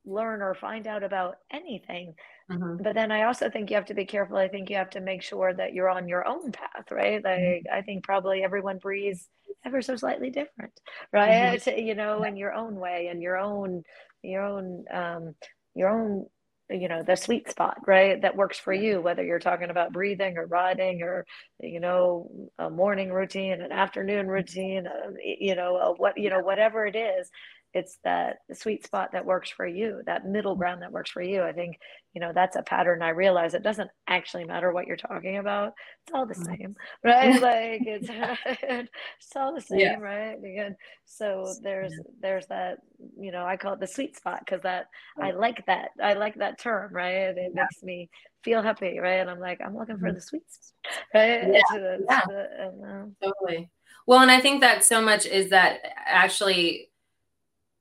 learn 0.06 0.42
or 0.42 0.56
find 0.56 0.88
out 0.88 1.04
about 1.04 1.36
anything. 1.52 2.16
Mm-hmm. 2.50 2.84
But 2.84 2.96
then 2.96 3.12
I 3.12 3.24
also 3.24 3.50
think 3.50 3.70
you 3.70 3.76
have 3.76 3.86
to 3.88 3.94
be 3.94 4.06
careful. 4.06 4.38
I 4.38 4.48
think 4.48 4.70
you 4.70 4.78
have 4.78 4.90
to 4.92 5.02
make 5.02 5.22
sure 5.22 5.54
that 5.54 5.74
you're 5.74 5.90
on 5.90 6.08
your 6.08 6.28
own 6.28 6.52
path, 6.52 6.92
right? 6.92 7.24
Like 7.24 7.40
mm-hmm. 7.40 7.74
I 7.74 7.82
think 7.82 8.04
probably 8.04 8.44
everyone 8.44 8.78
breathes 8.78 9.28
ever 9.66 9.82
so 9.82 9.96
slightly 9.96 10.30
different, 10.30 10.74
right? 11.12 11.60
Mm-hmm. 11.60 11.80
You 11.88 11.96
know, 11.96 12.24
in 12.24 12.38
your 12.38 12.54
own 12.54 12.76
way 12.76 13.08
and 13.12 13.22
your 13.22 13.38
own 13.38 13.84
your 14.24 14.44
own 14.44 14.86
um 14.92 15.36
your 15.76 15.90
own 15.90 16.26
you 16.70 16.88
know 16.88 17.02
the 17.04 17.16
sweet 17.16 17.50
spot 17.50 17.78
right 17.88 18.22
that 18.22 18.36
works 18.36 18.60
for 18.60 18.74
you 18.74 19.02
whether 19.02 19.24
you're 19.24 19.40
talking 19.40 19.70
about 19.70 19.94
breathing 19.94 20.38
or 20.38 20.46
riding 20.48 21.02
or 21.02 21.26
you 21.62 21.80
know 21.80 22.30
a 22.60 22.70
morning 22.70 23.12
routine 23.12 23.62
an 23.62 23.72
afternoon 23.72 24.28
routine 24.28 24.86
uh, 24.88 25.12
you 25.24 25.56
know 25.56 25.96
what 25.98 26.18
you 26.18 26.30
know 26.30 26.40
whatever 26.40 26.86
it 26.86 26.96
is 26.96 27.30
it's 27.74 27.98
that 28.04 28.38
sweet 28.54 28.86
spot 28.86 29.12
that 29.12 29.26
works 29.26 29.50
for 29.50 29.66
you 29.66 30.02
that 30.06 30.26
middle 30.26 30.56
ground 30.56 30.82
that 30.82 30.92
works 30.92 31.12
for 31.12 31.22
you 31.22 31.44
i 31.44 31.52
think 31.52 31.78
you 32.14 32.22
know 32.22 32.32
that's 32.34 32.56
a 32.56 32.64
pattern 32.64 33.02
i 33.02 33.10
realize 33.10 33.54
it 33.54 33.64
doesn't 33.64 33.90
actually 34.08 34.44
matter 34.44 34.72
what 34.72 34.88
you're 34.88 34.96
talking 34.96 35.38
about 35.38 35.74
it's 36.06 36.14
all 36.14 36.26
the 36.26 36.34
mm-hmm. 36.34 36.56
same 36.56 36.76
right 37.04 37.42
like 37.42 37.82
it's 37.86 38.08
it's 38.64 39.36
all 39.36 39.54
the 39.54 39.62
same 39.62 39.80
yeah. 39.80 39.96
right 39.96 40.38
and 40.42 40.76
so 41.06 41.54
there's 41.62 41.92
yeah. 41.92 42.12
there's 42.22 42.48
that 42.48 42.80
you 43.20 43.32
know 43.32 43.46
i 43.46 43.58
call 43.58 43.74
it 43.74 43.80
the 43.80 43.88
sweet 43.88 44.16
spot 44.16 44.40
because 44.46 44.62
that 44.62 44.88
i 45.22 45.32
like 45.32 45.64
that 45.66 45.90
i 46.02 46.14
like 46.14 46.36
that 46.36 46.60
term 46.60 46.92
right 46.94 47.12
it 47.12 47.38
yeah. 47.38 47.62
makes 47.62 47.84
me 47.84 48.10
feel 48.44 48.62
happy 48.62 49.00
right 49.00 49.20
and 49.20 49.30
i'm 49.30 49.40
like 49.40 49.60
i'm 49.64 49.76
looking 49.76 49.98
for 49.98 50.08
mm-hmm. 50.08 50.16
the 50.16 50.22
sweet 50.22 50.44
spot 50.50 50.94
right 51.14 51.44
yeah. 51.54 51.62
yeah. 52.10 52.24
and, 52.60 52.86
uh, 52.86 53.28
totally 53.28 53.70
well 54.06 54.22
and 54.22 54.32
i 54.32 54.40
think 54.40 54.62
that 54.62 54.84
so 54.84 55.02
much 55.02 55.26
is 55.26 55.50
that 55.50 55.80
actually 56.06 56.90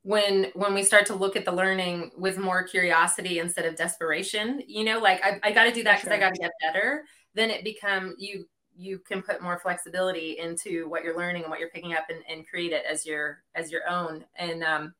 when 0.07 0.47
when 0.55 0.73
we 0.73 0.85
start 0.85 1.05
to 1.05 1.17
look 1.17 1.35
at 1.35 1.45
the 1.45 1.51
learning 1.51 2.13
with 2.17 2.39
more 2.39 2.63
curiosity 2.63 3.41
instead 3.41 3.65
of 3.65 3.75
desperation 3.75 4.63
you 4.69 4.85
know 4.85 5.01
like 5.01 5.21
i, 5.25 5.41
I 5.43 5.51
got 5.51 5.65
to 5.65 5.73
do 5.73 5.83
that 5.83 5.97
because 5.97 6.15
sure. 6.15 6.17
i 6.17 6.21
got 6.21 6.33
to 6.33 6.41
get 6.41 6.53
better 6.63 7.03
then 7.35 7.51
it 7.51 7.65
become 7.65 8.15
you 8.17 8.47
you 8.77 9.01
can 9.01 9.21
put 9.21 9.43
more 9.43 9.59
flexibility 9.59 10.39
into 10.39 10.89
what 10.89 11.03
you're 11.03 11.19
learning 11.19 11.43
and 11.43 11.51
what 11.51 11.59
you're 11.59 11.71
picking 11.71 11.95
up 11.95 12.05
and, 12.09 12.21
and 12.31 12.47
create 12.47 12.71
it 12.71 12.85
as 12.89 13.05
your 13.05 13.43
as 13.57 13.73
your 13.73 13.81
own 13.89 14.25
and 14.37 14.63
um 14.63 14.95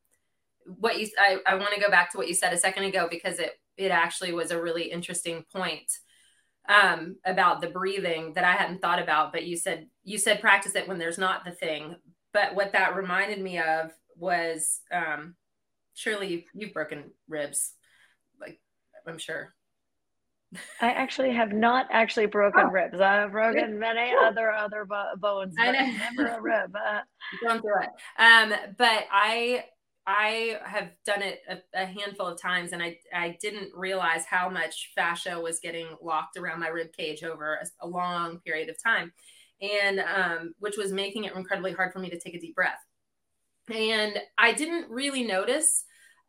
what 0.65 0.99
you 0.99 1.07
i, 1.17 1.37
I 1.47 1.55
want 1.55 1.73
to 1.73 1.79
go 1.79 1.89
back 1.89 2.11
to 2.11 2.17
what 2.17 2.27
you 2.27 2.33
said 2.33 2.51
a 2.51 2.57
second 2.57 2.83
ago 2.83 3.07
because 3.09 3.39
it 3.39 3.51
it 3.77 3.91
actually 3.91 4.33
was 4.33 4.51
a 4.51 4.61
really 4.61 4.91
interesting 4.91 5.45
point 5.53 5.89
um 6.67 7.15
about 7.23 7.61
the 7.61 7.69
breathing 7.69 8.33
that 8.33 8.43
i 8.43 8.51
hadn't 8.51 8.81
thought 8.81 9.01
about 9.01 9.31
but 9.31 9.45
you 9.45 9.55
said 9.55 9.87
you 10.03 10.17
said 10.17 10.41
practice 10.41 10.75
it 10.75 10.85
when 10.85 10.97
there's 10.97 11.17
not 11.17 11.45
the 11.45 11.51
thing 11.51 11.95
but 12.33 12.53
what 12.55 12.73
that 12.73 12.97
reminded 12.97 13.39
me 13.39 13.57
of 13.57 13.93
was 14.17 14.81
um, 14.91 15.35
surely 15.93 16.27
you've, 16.27 16.45
you've 16.53 16.73
broken 16.73 17.11
ribs, 17.27 17.73
like 18.39 18.59
I'm 19.07 19.17
sure. 19.17 19.53
I 20.81 20.91
actually 20.91 21.33
have 21.33 21.51
not 21.51 21.87
actually 21.91 22.27
broken 22.27 22.67
oh. 22.67 22.71
ribs. 22.71 23.01
I've 23.01 23.31
broken 23.31 23.77
many 23.79 24.13
other 24.23 24.51
other 24.51 24.85
bo- 24.85 25.13
bones, 25.17 25.55
but 25.57 25.71
never 25.71 26.27
a 26.27 26.41
rib. 26.41 26.75
Uh, 26.75 27.01
Going 27.45 27.61
through 27.61 27.81
it. 27.81 27.89
Um, 28.17 28.53
but 28.77 29.05
I 29.11 29.65
I 30.05 30.57
have 30.63 30.91
done 31.05 31.21
it 31.21 31.41
a, 31.49 31.57
a, 31.73 31.85
handful 31.85 32.27
of 32.27 32.41
times, 32.41 32.71
and 32.71 32.81
I 32.81 32.97
I 33.13 33.37
didn't 33.41 33.71
realize 33.75 34.23
how 34.25 34.49
much 34.49 34.93
fascia 34.95 35.37
was 35.39 35.59
getting 35.59 35.87
locked 36.01 36.37
around 36.37 36.61
my 36.61 36.69
rib 36.69 36.93
cage 36.97 37.23
over 37.23 37.55
a, 37.55 37.85
a 37.85 37.87
long 37.87 38.39
period 38.39 38.69
of 38.69 38.81
time, 38.81 39.11
and 39.61 39.99
um, 39.99 40.53
which 40.59 40.77
was 40.77 40.93
making 40.93 41.25
it 41.25 41.35
incredibly 41.35 41.73
hard 41.73 41.91
for 41.91 41.99
me 41.99 42.09
to 42.09 42.19
take 42.19 42.35
a 42.35 42.39
deep 42.39 42.55
breath. 42.55 42.79
And 43.73 44.17
I 44.37 44.53
didn't 44.53 44.89
really 44.89 45.23
notice 45.23 45.83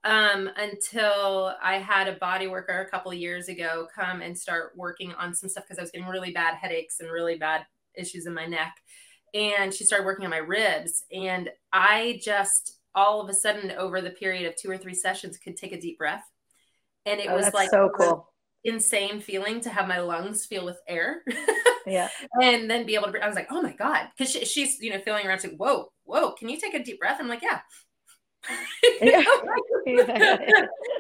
um, 0.05 0.49
until 0.57 1.55
I 1.63 1.75
had 1.75 2.09
a 2.09 2.13
body 2.15 2.47
worker 2.47 2.81
a 2.81 2.91
couple 2.91 3.13
years 3.13 3.49
ago 3.49 3.87
come 3.95 4.23
and 4.23 4.37
start 4.37 4.73
working 4.77 5.13
on 5.15 5.35
some 5.35 5.49
stuff 5.49 5.65
because 5.65 5.79
I 5.79 5.83
was 5.83 5.91
getting 5.91 6.09
really 6.09 6.33
bad 6.33 6.55
headaches 6.55 7.01
and 7.01 7.11
really 7.11 7.37
bad 7.37 7.67
issues 7.95 8.27
in 8.27 8.35
my 8.35 8.47
neck. 8.47 8.75
And 9.35 9.75
she 9.75 9.85
started 9.85 10.05
working 10.05 10.25
on 10.25 10.31
my 10.31 10.39
ribs. 10.39 11.05
And 11.13 11.51
I 11.73 12.21
just 12.23 12.79
all 12.95 13.21
of 13.21 13.29
a 13.29 13.35
sudden, 13.35 13.71
over 13.73 14.01
the 14.01 14.11
period 14.11 14.47
of 14.47 14.57
two 14.57 14.71
or 14.71 14.79
three 14.79 14.95
sessions, 14.95 15.37
could 15.37 15.57
take 15.57 15.73
a 15.73 15.81
deep 15.81 15.99
breath. 15.99 16.25
And 17.07 17.21
it 17.21 17.29
oh, 17.31 17.37
was 17.37 17.53
like 17.55 17.71
so 17.71 17.91
cool 17.97 18.29
insane 18.65 19.21
feeling 19.21 19.61
to 19.63 19.71
have 19.71 19.89
my 19.89 20.01
lungs 20.01 20.47
feel 20.47 20.65
with 20.65 20.81
air. 20.87 21.23
yeah. 21.87 22.09
And 22.43 22.71
then 22.71 22.87
be 22.87 22.95
able 22.95 23.07
to, 23.07 23.13
breathe. 23.13 23.23
I 23.23 23.27
was 23.27 23.37
like, 23.37 23.49
oh 23.51 23.63
my 23.63 23.73
God. 23.73 24.09
Cause 24.19 24.31
she, 24.31 24.45
she's, 24.45 24.81
you 24.81 24.91
know, 24.91 25.01
feeling 25.01 25.27
around, 25.27 25.43
like, 25.43 25.57
whoa, 25.57 25.93
whoa, 26.09 26.33
can 26.33 26.49
you 26.49 26.59
take 26.59 26.75
a 26.75 26.83
deep 26.83 26.99
breath? 26.99 27.19
I'm 27.21 27.29
like, 27.29 27.43
yeah. 27.43 27.61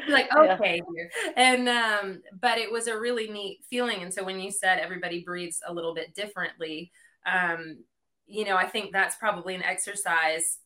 like 0.09 0.29
okay 0.37 0.83
yeah. 0.97 1.05
and 1.37 1.69
um 1.69 2.21
but 2.41 2.59
it 2.59 2.70
was 2.70 2.89
a 2.89 2.99
really 2.99 3.31
neat 3.31 3.61
feeling 3.70 4.03
and 4.03 4.12
so 4.12 4.24
when 4.24 4.41
you 4.41 4.51
said 4.51 4.81
everybody 4.81 5.23
breathes 5.23 5.61
a 5.69 5.73
little 5.73 5.95
bit 5.95 6.12
differently 6.16 6.91
um 7.32 7.78
you 8.27 8.45
know 8.45 8.57
i 8.57 8.66
think 8.66 8.93
that's 8.93 9.15
probably 9.16 9.55
an 9.55 9.62
exercise 9.62 10.59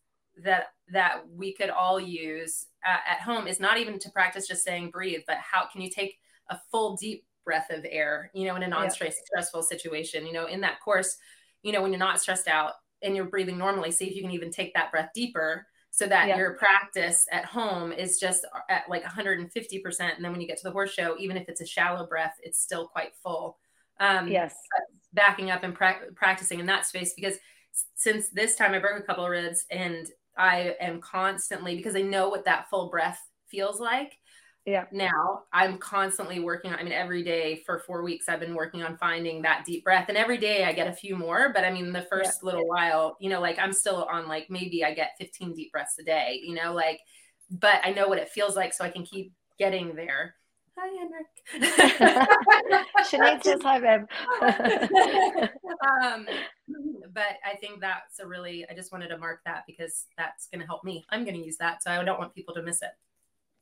that 0.43 0.69
that 0.91 1.21
we 1.31 1.53
could 1.53 1.69
all 1.69 2.01
use 2.01 2.69
at, 2.83 3.01
at 3.07 3.21
home 3.21 3.47
is 3.47 3.61
not 3.61 3.79
even 3.79 3.99
to 3.99 4.11
practice 4.11 4.49
just 4.49 4.65
saying 4.65 4.91
breathe 4.91 5.21
but 5.27 5.37
how 5.37 5.67
can 5.71 5.83
you 5.83 5.91
take 5.91 6.17
a 6.49 6.59
full 6.71 6.97
deep 6.97 7.27
breath 7.45 7.71
of 7.71 7.85
air, 7.89 8.31
you 8.35 8.47
know, 8.47 8.57
in 8.57 8.63
a 8.63 8.69
non-stressful 8.69 9.21
yeah. 9.37 9.61
situation. 9.61 10.27
You 10.27 10.33
know, 10.33 10.47
in 10.47 10.61
that 10.63 10.81
course, 10.81 11.17
you 11.63 11.73
know, 11.73 11.83
when 11.83 11.93
you're 11.93 11.99
not 11.99 12.21
stressed 12.21 12.49
out 12.49 12.73
and 13.03 13.17
you're 13.17 13.27
breathing 13.27 13.59
normally, 13.59 13.91
see 13.91 14.07
if 14.07 14.15
you 14.15 14.23
can 14.23 14.31
even 14.31 14.51
take 14.51 14.75
that 14.75 14.91
breath 14.91 15.11
deeper 15.15 15.67
so 15.91 16.07
that 16.07 16.27
yeah. 16.27 16.39
your 16.39 16.55
practice 16.55 17.27
at 17.31 17.45
home 17.45 17.93
is 17.93 18.19
just 18.19 18.47
at 18.71 18.89
like 18.89 19.05
150%. 19.05 20.01
And 20.01 20.25
then 20.25 20.33
when 20.33 20.41
you 20.41 20.47
get 20.47 20.57
to 20.57 20.65
the 20.65 20.71
horse 20.71 20.91
show, 20.91 21.17
even 21.19 21.37
if 21.37 21.49
it's 21.49 21.61
a 21.61 21.67
shallow 21.67 22.07
breath, 22.07 22.35
it's 22.43 22.59
still 22.59 22.89
quite 22.89 23.15
full. 23.23 23.59
Um, 24.01 24.27
yes. 24.27 24.55
Backing 25.13 25.51
up 25.51 25.65
and 25.65 25.75
pra- 25.75 26.11
practicing 26.15 26.61
in 26.61 26.67
that 26.67 26.87
space 26.87 27.13
because 27.15 27.37
since 27.95 28.31
this 28.31 28.57
time 28.57 28.73
I 28.73 28.79
broke 28.79 28.99
a 28.99 29.03
couple 29.03 29.25
of 29.25 29.31
ribs 29.31 29.67
and 29.71 30.09
I 30.37 30.77
am 30.81 31.01
constantly 31.01 31.77
because 31.77 31.95
I 31.95 32.03
know 32.03 32.31
what 32.31 32.47
that 32.47 32.71
full 32.71 32.89
breath 32.89 33.21
feels 33.49 33.79
like. 33.79 34.19
Yeah. 34.65 34.85
Now 34.93 35.43
I'm 35.53 35.77
constantly 35.79 36.39
working 36.39 36.73
on, 36.73 36.79
I 36.79 36.85
mean, 36.85 36.93
every 36.93 37.25
day 37.25 37.63
for 37.67 37.81
four 37.81 38.03
weeks, 38.03 38.29
I've 38.29 38.39
been 38.39 38.55
working 38.55 38.83
on 38.83 38.97
finding 38.97 39.43
that 39.43 39.65
deep 39.65 39.83
breath. 39.83 40.09
And 40.09 40.17
every 40.17 40.39
day 40.39 40.65
I 40.65 40.73
get 40.73 40.87
a 40.87 40.93
few 40.93 41.17
more. 41.17 41.51
But 41.53 41.65
I 41.65 41.71
mean, 41.71 41.93
the 41.93 42.03
first 42.03 42.41
yeah. 42.43 42.47
little 42.47 42.69
while, 42.69 43.17
you 43.21 43.29
know, 43.29 43.41
like 43.41 43.59
I'm 43.59 43.73
still 43.73 44.05
on 44.05 44.29
like 44.29 44.47
maybe 44.51 44.85
I 44.85 44.95
get 44.95 45.13
15 45.19 45.55
deep 45.55 45.73
breaths 45.73 45.99
a 45.99 46.05
day, 46.05 46.41
you 46.45 46.55
know, 46.55 46.73
like, 46.73 47.01
but 47.51 47.81
I 47.85 47.93
know 47.93 48.07
what 48.09 48.19
it 48.19 48.29
feels 48.29 48.55
like. 48.55 48.73
So 48.73 48.85
I 48.85 48.89
can 48.89 49.05
keep 49.05 49.33
getting 49.59 49.97
there. 49.97 50.37
Hi, 50.79 50.89
Henrik. 50.97 51.27
Sinead 53.05 53.43
says 53.45 53.61
hi, 53.63 53.79
babe. 53.79 54.07
um, 56.03 56.27
but 57.13 57.37
I 57.45 57.57
think 57.61 57.81
that's 57.81 58.21
a 58.21 58.27
really, 58.27 58.65
I 58.71 58.75
just 58.75 58.91
wanted 58.91 59.09
to 59.09 59.19
mark 59.19 59.41
that 59.45 59.65
because 59.67 60.07
that's 60.17 60.47
going 60.47 60.61
to 60.61 60.67
help 60.67 60.83
me. 60.83 61.05
I'm 61.11 61.25
going 61.25 61.37
to 61.37 61.45
use 61.45 61.57
that. 61.59 61.83
So 61.83 61.91
I 61.91 62.03
don't 62.03 62.19
want 62.19 62.35
people 62.35 62.55
to 62.55 62.63
miss 62.63 62.81
it. 62.81 62.91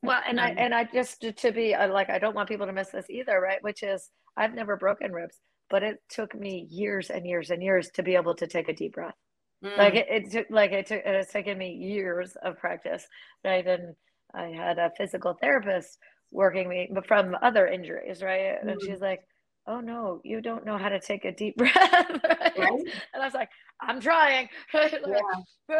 Well, 0.03 0.21
and 0.27 0.39
um, 0.39 0.45
I, 0.45 0.49
and 0.51 0.73
I 0.73 0.87
just 0.91 1.21
to 1.37 1.51
be 1.51 1.75
uh, 1.75 1.91
like, 1.91 2.09
I 2.09 2.19
don't 2.19 2.35
want 2.35 2.49
people 2.49 2.65
to 2.65 2.73
miss 2.73 2.89
this 2.89 3.09
either, 3.09 3.39
right? 3.39 3.61
Which 3.61 3.83
is, 3.83 4.09
I've 4.35 4.53
never 4.53 4.75
broken 4.75 5.11
ribs, 5.11 5.39
but 5.69 5.83
it 5.83 5.97
took 6.09 6.33
me 6.33 6.67
years 6.69 7.09
and 7.09 7.25
years 7.25 7.51
and 7.51 7.61
years 7.61 7.89
to 7.91 8.03
be 8.03 8.15
able 8.15 8.35
to 8.35 8.47
take 8.47 8.69
a 8.69 8.73
deep 8.73 8.93
breath. 8.93 9.15
Mm. 9.63 9.77
Like 9.77 9.95
it, 9.95 10.07
it 10.09 10.31
took, 10.31 10.47
like 10.49 10.71
it 10.71 10.87
took, 10.87 10.99
it 11.05 11.15
has 11.15 11.27
taken 11.27 11.57
me 11.57 11.73
years 11.73 12.35
of 12.43 12.57
practice, 12.57 13.05
right? 13.43 13.65
And 13.65 13.95
I 14.33 14.47
had 14.47 14.79
a 14.79 14.91
physical 14.97 15.37
therapist 15.39 15.99
working 16.31 16.67
me 16.67 16.89
from 17.07 17.35
other 17.41 17.67
injuries, 17.67 18.23
right? 18.23 18.57
Mm-hmm. 18.57 18.69
And 18.69 18.81
she's 18.81 19.01
like, 19.01 19.21
"Oh 19.67 19.81
no, 19.81 20.21
you 20.23 20.41
don't 20.41 20.65
know 20.65 20.77
how 20.77 20.89
to 20.89 20.99
take 20.99 21.25
a 21.25 21.31
deep 21.31 21.55
breath." 21.57 21.75
right? 21.77 22.57
Right? 22.57 22.81
And 23.13 23.21
I 23.21 23.25
was 23.25 23.33
like, 23.33 23.49
"I'm 23.91 24.01
trying." 24.01 24.49
Right? 24.73 24.91
Like, 24.91 25.21
yeah. 25.69 25.79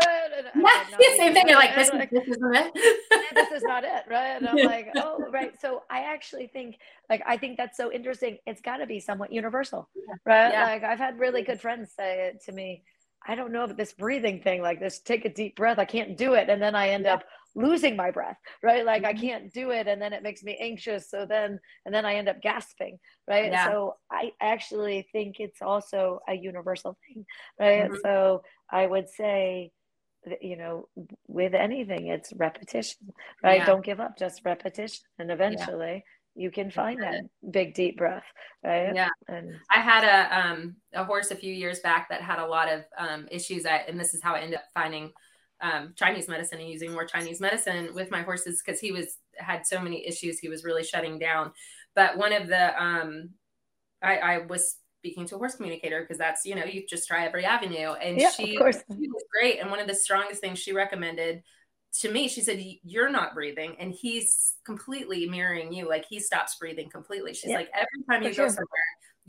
And 0.53 0.63
like, 0.63 1.17
Same 1.17 1.33
thing. 1.33 1.49
You're 1.49 1.57
like, 1.57 1.75
this, 1.75 1.91
like, 1.91 2.09
this 2.11 2.25
isn't 2.25 2.55
it. 2.55 2.73
this 3.35 3.51
is 3.51 3.63
not 3.63 3.83
it, 3.83 4.03
right? 4.09 4.37
And 4.37 4.47
I'm 4.47 4.55
like, 4.65 4.87
"Oh, 4.95 5.25
right." 5.31 5.59
So 5.59 5.83
I 5.89 5.99
actually 6.01 6.47
think, 6.47 6.77
like, 7.09 7.21
I 7.27 7.35
think 7.35 7.57
that's 7.57 7.75
so 7.75 7.91
interesting. 7.91 8.37
It's 8.45 8.61
got 8.61 8.77
to 8.77 8.85
be 8.85 8.99
somewhat 8.99 9.33
universal, 9.33 9.89
right? 10.25 10.51
Yeah. 10.51 10.63
Like 10.65 10.83
I've 10.83 10.99
had 10.99 11.19
really 11.19 11.41
good 11.41 11.59
friends 11.59 11.91
say 11.97 12.27
it 12.27 12.43
to 12.45 12.51
me. 12.53 12.83
I 13.27 13.35
don't 13.35 13.51
know 13.51 13.65
if 13.65 13.75
this 13.75 13.93
breathing 13.93 14.41
thing, 14.41 14.61
like 14.61 14.79
this, 14.79 14.99
take 14.99 15.25
a 15.25 15.33
deep 15.33 15.55
breath. 15.55 15.77
I 15.77 15.85
can't 15.85 16.17
do 16.17 16.33
it, 16.33 16.49
and 16.49 16.61
then 16.61 16.73
I 16.73 16.89
end 16.89 17.05
yeah. 17.05 17.15
up 17.15 17.23
losing 17.55 17.95
my 17.95 18.11
breath 18.11 18.37
right 18.63 18.85
like 18.85 19.03
i 19.03 19.13
mm-hmm. 19.13 19.21
can't 19.21 19.53
do 19.53 19.71
it 19.71 19.87
and 19.87 20.01
then 20.01 20.13
it 20.13 20.23
makes 20.23 20.43
me 20.43 20.57
anxious 20.59 21.09
so 21.09 21.25
then 21.25 21.59
and 21.85 21.93
then 21.93 22.05
i 22.05 22.15
end 22.15 22.29
up 22.29 22.41
gasping 22.41 22.97
right 23.27 23.51
yeah. 23.51 23.67
so 23.67 23.95
i 24.09 24.31
actually 24.41 25.07
think 25.11 25.35
it's 25.39 25.61
also 25.61 26.19
a 26.29 26.33
universal 26.33 26.97
thing 27.07 27.25
right 27.59 27.85
mm-hmm. 27.85 27.95
so 28.03 28.41
i 28.71 28.85
would 28.85 29.09
say 29.09 29.71
you 30.39 30.55
know 30.55 30.87
with 31.27 31.53
anything 31.53 32.07
it's 32.07 32.31
repetition 32.33 33.11
right 33.43 33.59
yeah. 33.59 33.65
don't 33.65 33.83
give 33.83 33.99
up 33.99 34.17
just 34.17 34.41
repetition 34.45 35.03
and 35.19 35.31
eventually 35.31 36.03
yeah. 36.35 36.43
you 36.43 36.51
can 36.51 36.69
find 36.69 37.01
that 37.01 37.23
big 37.49 37.73
deep 37.73 37.97
breath 37.97 38.23
right 38.63 38.95
yeah 38.95 39.09
and 39.27 39.51
i 39.75 39.79
had 39.79 40.03
a 40.03 40.37
um 40.37 40.75
a 40.93 41.03
horse 41.03 41.31
a 41.31 41.35
few 41.35 41.51
years 41.51 41.79
back 41.79 42.07
that 42.09 42.21
had 42.21 42.39
a 42.39 42.45
lot 42.45 42.71
of 42.71 42.83
um 42.97 43.27
issues 43.31 43.65
I, 43.65 43.77
and 43.87 43.99
this 43.99 44.13
is 44.13 44.21
how 44.21 44.35
i 44.35 44.39
ended 44.39 44.59
up 44.59 44.65
finding 44.75 45.11
um, 45.61 45.93
Chinese 45.95 46.27
medicine 46.27 46.59
and 46.59 46.69
using 46.69 46.91
more 46.91 47.05
Chinese 47.05 47.39
medicine 47.39 47.89
with 47.93 48.11
my 48.11 48.21
horses 48.21 48.61
because 48.63 48.79
he 48.79 48.91
was 48.91 49.17
had 49.37 49.65
so 49.65 49.79
many 49.79 50.05
issues. 50.05 50.39
He 50.39 50.49
was 50.49 50.63
really 50.63 50.83
shutting 50.83 51.19
down. 51.19 51.51
But 51.95 52.17
one 52.17 52.33
of 52.33 52.47
the 52.47 52.81
um, 52.81 53.29
I, 54.01 54.17
I 54.17 54.37
was 54.39 54.77
speaking 54.99 55.25
to 55.27 55.35
a 55.35 55.37
horse 55.37 55.55
communicator 55.55 56.01
because 56.01 56.17
that's 56.17 56.45
you 56.45 56.55
know 56.55 56.65
you 56.65 56.85
just 56.87 57.07
try 57.07 57.25
every 57.25 57.45
avenue. 57.45 57.91
And 57.91 58.19
yeah, 58.19 58.29
she, 58.29 58.53
she 58.53 58.57
was 58.57 58.83
great. 59.39 59.59
And 59.59 59.69
one 59.69 59.79
of 59.79 59.87
the 59.87 59.95
strongest 59.95 60.41
things 60.41 60.59
she 60.59 60.73
recommended 60.73 61.43
to 61.99 62.09
me 62.09 62.29
she 62.29 62.41
said 62.41 62.63
you're 62.83 63.09
not 63.09 63.33
breathing. 63.33 63.75
And 63.79 63.91
he's 63.91 64.55
completely 64.65 65.27
mirroring 65.27 65.73
you. 65.73 65.87
Like 65.87 66.05
he 66.09 66.19
stops 66.19 66.55
breathing 66.55 66.89
completely. 66.89 67.33
She's 67.33 67.51
yeah, 67.51 67.57
like 67.57 67.69
every 67.73 68.03
time 68.09 68.23
you 68.23 68.35
go 68.35 68.47
somewhere 68.47 68.67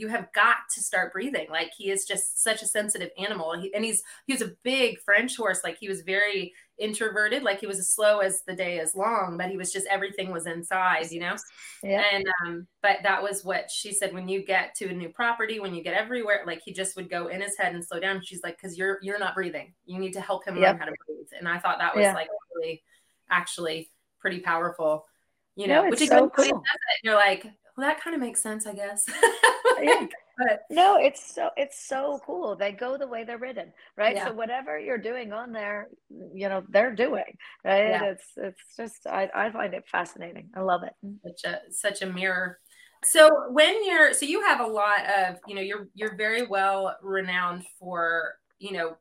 you 0.02 0.08
have 0.08 0.32
got 0.32 0.56
to 0.74 0.82
start 0.82 1.12
breathing. 1.12 1.46
Like 1.48 1.70
he 1.78 1.88
is 1.88 2.04
just 2.04 2.42
such 2.42 2.60
a 2.60 2.66
sensitive 2.66 3.10
animal. 3.16 3.56
He, 3.56 3.72
and 3.72 3.84
he's 3.84 4.02
he 4.26 4.32
was 4.32 4.42
a 4.42 4.52
big 4.64 4.98
French 4.98 5.36
horse. 5.36 5.60
Like 5.62 5.78
he 5.78 5.88
was 5.88 6.00
very 6.00 6.52
introverted. 6.76 7.44
Like 7.44 7.60
he 7.60 7.68
was 7.68 7.78
as 7.78 7.92
slow 7.92 8.18
as 8.18 8.42
the 8.42 8.56
day 8.56 8.78
is 8.78 8.96
long, 8.96 9.36
but 9.38 9.48
he 9.48 9.56
was 9.56 9.72
just 9.72 9.86
everything 9.88 10.32
was 10.32 10.46
inside, 10.46 11.12
you 11.12 11.20
know. 11.20 11.36
Yeah. 11.84 12.02
And 12.12 12.24
um, 12.44 12.66
but 12.82 12.96
that 13.04 13.22
was 13.22 13.44
what 13.44 13.70
she 13.70 13.92
said. 13.92 14.12
When 14.12 14.28
you 14.28 14.44
get 14.44 14.74
to 14.78 14.88
a 14.88 14.92
new 14.92 15.08
property, 15.08 15.60
when 15.60 15.72
you 15.72 15.84
get 15.84 15.94
everywhere, 15.94 16.42
like 16.44 16.62
he 16.64 16.72
just 16.72 16.96
would 16.96 17.08
go 17.08 17.28
in 17.28 17.40
his 17.40 17.56
head 17.56 17.72
and 17.72 17.84
slow 17.84 18.00
down. 18.00 18.22
She's 18.24 18.42
like, 18.42 18.60
because 18.60 18.76
you're 18.76 18.98
you're 19.02 19.20
not 19.20 19.36
breathing. 19.36 19.72
You 19.86 20.00
need 20.00 20.14
to 20.14 20.20
help 20.20 20.44
him 20.44 20.56
learn 20.56 20.78
how 20.78 20.86
to 20.86 20.94
breathe. 21.06 21.28
And 21.38 21.48
I 21.48 21.60
thought 21.60 21.78
that 21.78 21.94
was 21.94 22.02
yeah. 22.02 22.14
like 22.14 22.28
really, 22.56 22.82
actually 23.30 23.88
pretty 24.18 24.40
powerful. 24.40 25.06
You 25.54 25.68
know, 25.68 25.84
no, 25.84 25.90
which 25.90 26.00
is 26.00 26.08
so 26.08 26.28
cool. 26.30 26.62
You're 27.04 27.14
like, 27.14 27.46
well, 27.76 27.86
that 27.88 28.00
kind 28.00 28.14
of 28.14 28.20
makes 28.20 28.42
sense, 28.42 28.66
I 28.66 28.74
guess. 28.74 29.04
yeah. 29.82 30.06
But 30.38 30.62
no, 30.70 30.96
it's 30.96 31.34
so 31.34 31.50
it's 31.56 31.86
so 31.86 32.20
cool. 32.24 32.56
They 32.56 32.72
go 32.72 32.96
the 32.96 33.06
way 33.06 33.24
they're 33.24 33.38
written, 33.38 33.72
right? 33.96 34.16
Yeah. 34.16 34.28
So 34.28 34.32
whatever 34.32 34.78
you're 34.78 34.98
doing 34.98 35.32
on 35.32 35.52
there, 35.52 35.88
you 36.34 36.48
know, 36.48 36.64
they're 36.70 36.94
doing, 36.94 37.36
right? 37.64 37.88
Yeah. 37.88 38.04
It's 38.04 38.26
it's 38.36 38.76
just 38.76 39.06
I, 39.06 39.30
I 39.34 39.50
find 39.50 39.74
it 39.74 39.84
fascinating. 39.90 40.48
I 40.54 40.60
love 40.60 40.82
it. 40.84 40.94
Mm. 41.04 41.18
Such 41.22 41.52
a 41.52 41.60
such 41.70 42.02
a 42.02 42.06
mirror. 42.06 42.58
So 43.04 43.28
when 43.50 43.84
you're 43.84 44.12
so 44.14 44.26
you 44.26 44.42
have 44.42 44.60
a 44.60 44.66
lot 44.66 45.04
of, 45.06 45.36
you 45.46 45.54
know, 45.54 45.60
you're 45.60 45.88
you're 45.94 46.16
very 46.16 46.46
well 46.46 46.96
renowned 47.02 47.64
for, 47.78 48.34
you 48.58 48.72
know, 48.72 48.96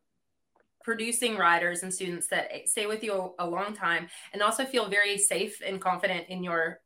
producing 0.84 1.38
riders 1.38 1.84
and 1.84 1.94
students 1.94 2.28
that 2.28 2.50
stay 2.66 2.88
with 2.88 3.04
you 3.04 3.34
a, 3.40 3.46
a 3.46 3.48
long 3.48 3.74
time 3.74 4.10
and 4.34 4.42
also 4.42 4.66
feel 4.66 4.90
very 4.90 5.18
safe 5.18 5.62
and 5.66 5.80
confident 5.80 6.28
in 6.30 6.44
your 6.44 6.82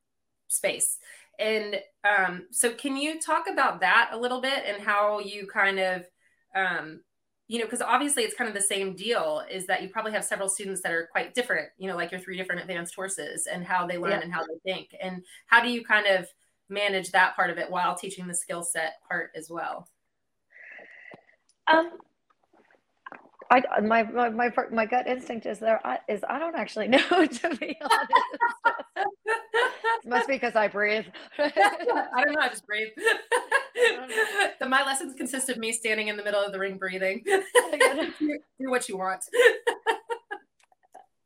space 0.47 0.99
and 1.39 1.79
um, 2.03 2.45
so, 2.51 2.73
can 2.73 2.95
you 2.95 3.19
talk 3.19 3.45
about 3.51 3.79
that 3.81 4.09
a 4.11 4.17
little 4.17 4.41
bit 4.41 4.63
and 4.65 4.81
how 4.81 5.19
you 5.19 5.47
kind 5.47 5.79
of, 5.79 6.05
um, 6.55 7.01
you 7.47 7.59
know, 7.59 7.65
because 7.65 7.81
obviously 7.81 8.23
it's 8.23 8.35
kind 8.35 8.47
of 8.47 8.55
the 8.55 8.61
same 8.61 8.95
deal 8.95 9.43
is 9.51 9.67
that 9.67 9.83
you 9.83 9.89
probably 9.89 10.11
have 10.11 10.23
several 10.23 10.49
students 10.49 10.81
that 10.81 10.91
are 10.91 11.07
quite 11.11 11.33
different, 11.33 11.69
you 11.77 11.87
know, 11.87 11.95
like 11.95 12.11
your 12.11 12.19
three 12.19 12.37
different 12.37 12.61
advanced 12.61 12.95
horses 12.95 13.47
and 13.47 13.63
how 13.63 13.85
they 13.85 13.97
learn 13.97 14.11
yeah. 14.11 14.21
and 14.21 14.33
how 14.33 14.41
they 14.41 14.71
think. 14.71 14.89
And 15.01 15.23
how 15.47 15.61
do 15.61 15.69
you 15.69 15.83
kind 15.83 16.07
of 16.07 16.27
manage 16.69 17.11
that 17.11 17.35
part 17.35 17.49
of 17.49 17.57
it 17.57 17.69
while 17.69 17.95
teaching 17.95 18.27
the 18.27 18.33
skill 18.33 18.63
set 18.63 18.95
part 19.07 19.31
as 19.35 19.49
well? 19.49 19.87
Um, 21.67 21.91
I 23.63 23.79
my 23.81 24.03
my 24.03 24.29
my, 24.29 24.51
my 24.71 24.85
gut 24.85 25.07
instinct 25.07 25.45
is 25.45 25.59
there 25.59 25.79
is 26.07 26.23
I 26.27 26.39
don't 26.39 26.55
actually 26.55 26.87
know 26.89 26.99
to 26.99 27.55
be 27.55 27.77
honest. 27.81 28.11
it 28.95 30.05
must 30.05 30.27
be 30.27 30.35
because 30.35 30.55
I 30.55 30.67
breathe. 30.67 31.05
I 31.37 32.23
don't 32.23 32.33
know. 32.33 32.41
I 32.41 32.49
just 32.49 32.65
breathe. 32.65 32.89
the, 34.59 34.65
my 34.67 34.83
lessons 34.83 35.15
consist 35.15 35.49
of 35.49 35.57
me 35.57 35.71
standing 35.71 36.07
in 36.07 36.17
the 36.17 36.23
middle 36.23 36.43
of 36.43 36.51
the 36.51 36.59
ring 36.59 36.77
breathing. 36.77 37.23
do, 37.25 38.11
do 38.19 38.69
what 38.69 38.89
you 38.89 38.97
want. 38.97 39.23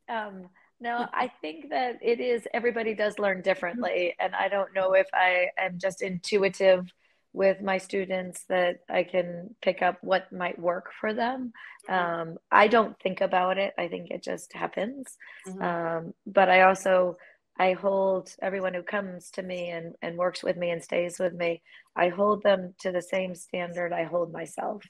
Um, 0.07 0.49
no, 0.79 1.07
I 1.13 1.31
think 1.41 1.69
that 1.69 1.97
it 2.01 2.19
is 2.19 2.47
everybody 2.53 2.93
does 2.93 3.19
learn 3.19 3.41
differently, 3.41 4.15
and 4.19 4.35
I 4.35 4.49
don't 4.49 4.73
know 4.73 4.93
if 4.93 5.07
I 5.13 5.47
am 5.57 5.77
just 5.77 6.01
intuitive 6.01 6.91
with 7.33 7.61
my 7.61 7.77
students 7.77 8.45
that 8.49 8.79
I 8.89 9.03
can 9.03 9.55
pick 9.61 9.81
up 9.81 9.97
what 10.01 10.31
might 10.31 10.57
work 10.57 10.91
for 10.99 11.13
them. 11.13 11.53
Mm-hmm. 11.89 12.21
Um, 12.31 12.37
I 12.51 12.67
don't 12.67 12.99
think 12.99 13.21
about 13.21 13.57
it. 13.57 13.73
I 13.77 13.87
think 13.87 14.09
it 14.09 14.23
just 14.23 14.53
happens. 14.53 15.15
Mm-hmm. 15.47 15.61
Um, 15.61 16.13
but 16.25 16.49
I 16.49 16.61
also 16.61 17.17
I 17.59 17.73
hold 17.73 18.33
everyone 18.41 18.73
who 18.73 18.83
comes 18.83 19.29
to 19.31 19.43
me 19.43 19.69
and, 19.69 19.93
and 20.01 20.17
works 20.17 20.41
with 20.41 20.55
me 20.55 20.71
and 20.71 20.81
stays 20.81 21.19
with 21.19 21.33
me, 21.33 21.61
I 21.93 22.07
hold 22.07 22.41
them 22.41 22.73
to 22.79 22.91
the 22.93 23.01
same 23.01 23.35
standard 23.35 23.91
I 23.91 24.05
hold 24.05 24.31
myself. 24.31 24.81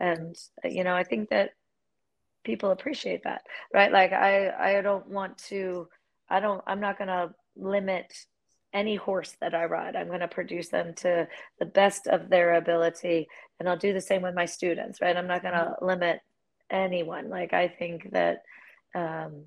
And, 0.00 0.36
you 0.64 0.82
know, 0.82 0.94
I 0.96 1.04
think 1.04 1.30
that 1.30 1.50
people 2.44 2.72
appreciate 2.72 3.22
that, 3.22 3.42
right? 3.72 3.92
Like 3.92 4.12
I, 4.12 4.50
I 4.50 4.82
don't 4.82 5.06
want 5.08 5.38
to, 5.50 5.86
I 6.28 6.40
don't, 6.40 6.62
I'm 6.66 6.80
not 6.80 6.98
going 6.98 7.08
to 7.08 7.30
limit 7.54 8.12
any 8.76 8.96
horse 8.96 9.34
that 9.40 9.54
I 9.54 9.64
ride. 9.64 9.96
I'm 9.96 10.08
going 10.08 10.20
to 10.20 10.28
produce 10.28 10.68
them 10.68 10.92
to 10.96 11.26
the 11.58 11.64
best 11.64 12.06
of 12.06 12.28
their 12.28 12.54
ability. 12.54 13.26
And 13.58 13.68
I'll 13.68 13.78
do 13.78 13.94
the 13.94 14.00
same 14.00 14.22
with 14.22 14.34
my 14.34 14.44
students, 14.44 15.00
right? 15.00 15.16
I'm 15.16 15.26
not 15.26 15.42
going 15.42 15.54
to 15.54 15.60
mm-hmm. 15.60 15.86
limit 15.86 16.20
anyone. 16.70 17.30
Like, 17.30 17.52
I 17.54 17.68
think 17.68 18.12
that, 18.12 18.42
um, 18.94 19.46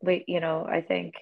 we, 0.00 0.24
you 0.28 0.40
know, 0.40 0.64
I 0.64 0.80
think 0.82 1.14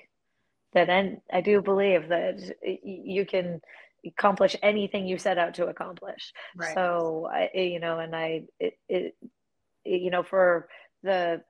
that, 0.74 0.90
and 0.90 1.22
I 1.32 1.40
do 1.40 1.62
believe 1.62 2.08
that 2.08 2.36
you 2.62 3.24
can 3.24 3.60
accomplish 4.04 4.54
anything 4.62 5.06
you 5.06 5.16
set 5.16 5.38
out 5.38 5.54
to 5.54 5.66
accomplish. 5.66 6.32
Right. 6.56 6.74
So, 6.74 7.28
I, 7.32 7.50
you 7.54 7.80
know, 7.80 7.98
and 7.98 8.14
I, 8.14 8.42
it, 8.60 8.74
it, 8.88 9.14
you 9.84 10.10
know, 10.10 10.22
for 10.22 10.68
the 11.02 11.42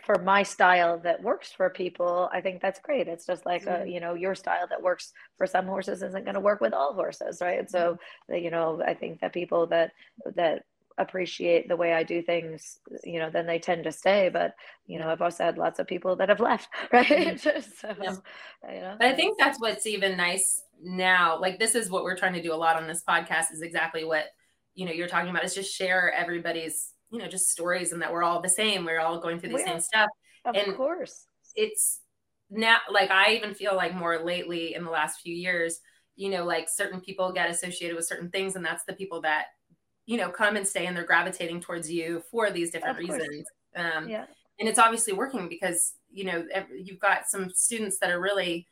for 0.00 0.18
my 0.22 0.42
style 0.42 0.98
that 1.00 1.22
works 1.22 1.52
for 1.52 1.68
people, 1.70 2.28
I 2.32 2.40
think 2.40 2.62
that's 2.62 2.80
great. 2.80 3.08
It's 3.08 3.26
just 3.26 3.44
like 3.44 3.66
a, 3.66 3.84
you 3.86 4.00
know, 4.00 4.14
your 4.14 4.34
style 4.34 4.66
that 4.68 4.82
works 4.82 5.12
for 5.36 5.46
some 5.46 5.66
horses 5.66 6.02
isn't 6.02 6.24
going 6.24 6.34
to 6.34 6.40
work 6.40 6.60
with 6.60 6.72
all 6.72 6.94
horses, 6.94 7.40
right? 7.40 7.70
So, 7.70 7.78
mm-hmm. 7.78 8.34
uh, 8.34 8.36
you 8.36 8.50
know, 8.50 8.82
I 8.84 8.94
think 8.94 9.20
that 9.20 9.32
people 9.32 9.66
that 9.68 9.92
that 10.34 10.64
appreciate 10.98 11.68
the 11.68 11.76
way 11.76 11.92
I 11.92 12.02
do 12.02 12.22
things, 12.22 12.78
you 13.04 13.18
know, 13.18 13.30
then 13.30 13.46
they 13.46 13.58
tend 13.58 13.84
to 13.84 13.92
stay. 13.92 14.30
But 14.32 14.54
you 14.86 14.98
know, 14.98 15.08
I've 15.08 15.22
also 15.22 15.44
had 15.44 15.58
lots 15.58 15.78
of 15.78 15.86
people 15.86 16.16
that 16.16 16.28
have 16.28 16.40
left, 16.40 16.68
right? 16.92 17.06
Mm-hmm. 17.06 17.60
so, 17.80 17.94
yeah. 18.02 18.74
you 18.74 18.80
know, 18.80 18.96
but 18.98 19.08
I 19.08 19.14
think 19.14 19.38
that's 19.38 19.60
what's 19.60 19.86
even 19.86 20.16
nice 20.16 20.62
now. 20.82 21.38
Like 21.38 21.58
this 21.58 21.74
is 21.74 21.90
what 21.90 22.04
we're 22.04 22.16
trying 22.16 22.34
to 22.34 22.42
do 22.42 22.54
a 22.54 22.56
lot 22.56 22.76
on 22.76 22.88
this 22.88 23.02
podcast 23.06 23.52
is 23.52 23.62
exactly 23.62 24.04
what 24.04 24.24
you 24.74 24.86
know 24.86 24.92
you're 24.92 25.08
talking 25.08 25.30
about 25.30 25.44
is 25.44 25.54
just 25.54 25.74
share 25.74 26.12
everybody's 26.12 26.91
you 27.12 27.18
know 27.18 27.28
just 27.28 27.50
stories 27.50 27.92
and 27.92 28.02
that 28.02 28.12
we're 28.12 28.22
all 28.24 28.40
the 28.40 28.48
same. 28.48 28.84
We're 28.84 29.00
all 29.00 29.20
going 29.20 29.38
through 29.38 29.52
the 29.52 29.58
same 29.58 29.80
stuff. 29.80 30.08
Of 30.44 30.56
and 30.56 30.74
course, 30.76 31.26
it's 31.54 32.00
now 32.50 32.78
like 32.90 33.10
I 33.10 33.34
even 33.34 33.54
feel 33.54 33.76
like 33.76 33.94
more 33.94 34.18
lately 34.24 34.74
in 34.74 34.84
the 34.84 34.90
last 34.90 35.20
few 35.20 35.34
years 35.34 35.80
you 36.16 36.28
know 36.28 36.44
like 36.44 36.68
certain 36.68 37.00
people 37.00 37.32
get 37.32 37.50
associated 37.50 37.96
with 37.96 38.06
certain 38.06 38.30
things 38.30 38.56
and 38.56 38.64
that's 38.64 38.84
the 38.84 38.92
people 38.92 39.20
that 39.20 39.46
you 40.06 40.16
know 40.16 40.30
come 40.30 40.56
and 40.56 40.66
stay 40.66 40.86
and 40.86 40.96
they're 40.96 41.04
gravitating 41.04 41.60
towards 41.60 41.90
you 41.90 42.22
for 42.30 42.50
these 42.50 42.70
different 42.70 42.98
reasons 42.98 43.46
um, 43.76 44.08
yeah. 44.08 44.26
and 44.60 44.68
it's 44.68 44.78
obviously 44.78 45.12
working 45.12 45.48
because 45.48 45.94
you 46.10 46.24
know 46.24 46.44
you've 46.76 47.00
got 47.00 47.28
some 47.28 47.50
students 47.50 47.98
that 47.98 48.10
are 48.10 48.20
really 48.20 48.66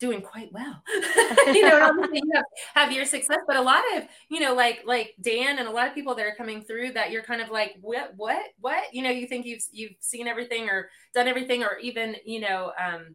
doing 0.00 0.20
quite 0.20 0.50
well 0.52 0.82
you 1.46 1.62
know 1.62 1.92
you 2.12 2.22
have, 2.34 2.44
have, 2.74 2.92
your 2.92 3.04
success 3.04 3.38
but 3.46 3.56
a 3.56 3.60
lot 3.60 3.84
of 3.94 4.04
you 4.30 4.40
know 4.40 4.54
like 4.54 4.80
like 4.86 5.14
dan 5.20 5.58
and 5.58 5.68
a 5.68 5.70
lot 5.70 5.86
of 5.86 5.94
people 5.94 6.14
that 6.14 6.26
are 6.26 6.34
coming 6.36 6.62
through 6.62 6.92
that 6.92 7.10
you're 7.10 7.22
kind 7.22 7.40
of 7.40 7.50
like 7.50 7.76
what 7.80 8.12
what 8.16 8.40
what 8.58 8.82
you 8.92 9.02
know 9.02 9.10
you 9.10 9.26
think 9.26 9.46
you've 9.46 9.62
you've 9.70 9.92
seen 10.00 10.26
everything 10.26 10.68
or 10.68 10.88
done 11.14 11.28
everything 11.28 11.62
or 11.62 11.78
even 11.78 12.16
you 12.24 12.40
know 12.40 12.72
um 12.82 13.14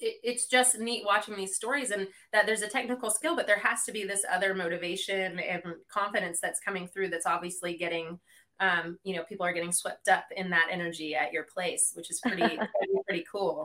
it, 0.00 0.16
it's 0.22 0.46
just 0.46 0.78
neat 0.78 1.04
watching 1.04 1.36
these 1.36 1.56
stories 1.56 1.90
and 1.90 2.06
that 2.32 2.46
there's 2.46 2.62
a 2.62 2.68
technical 2.68 3.10
skill, 3.10 3.34
but 3.34 3.46
there 3.46 3.58
has 3.58 3.84
to 3.84 3.92
be 3.92 4.04
this 4.04 4.24
other 4.30 4.54
motivation 4.54 5.38
and 5.40 5.62
confidence 5.88 6.38
that's 6.40 6.60
coming 6.60 6.86
through 6.88 7.08
that's 7.08 7.26
obviously 7.26 7.76
getting 7.76 8.18
um, 8.60 8.98
you 9.04 9.14
know, 9.14 9.22
people 9.22 9.46
are 9.46 9.52
getting 9.52 9.72
swept 9.72 10.08
up 10.08 10.24
in 10.36 10.50
that 10.50 10.66
energy 10.70 11.14
at 11.14 11.32
your 11.32 11.44
place, 11.44 11.92
which 11.94 12.10
is 12.10 12.20
pretty 12.20 12.42
pretty, 12.56 12.92
pretty 13.06 13.24
cool 13.30 13.64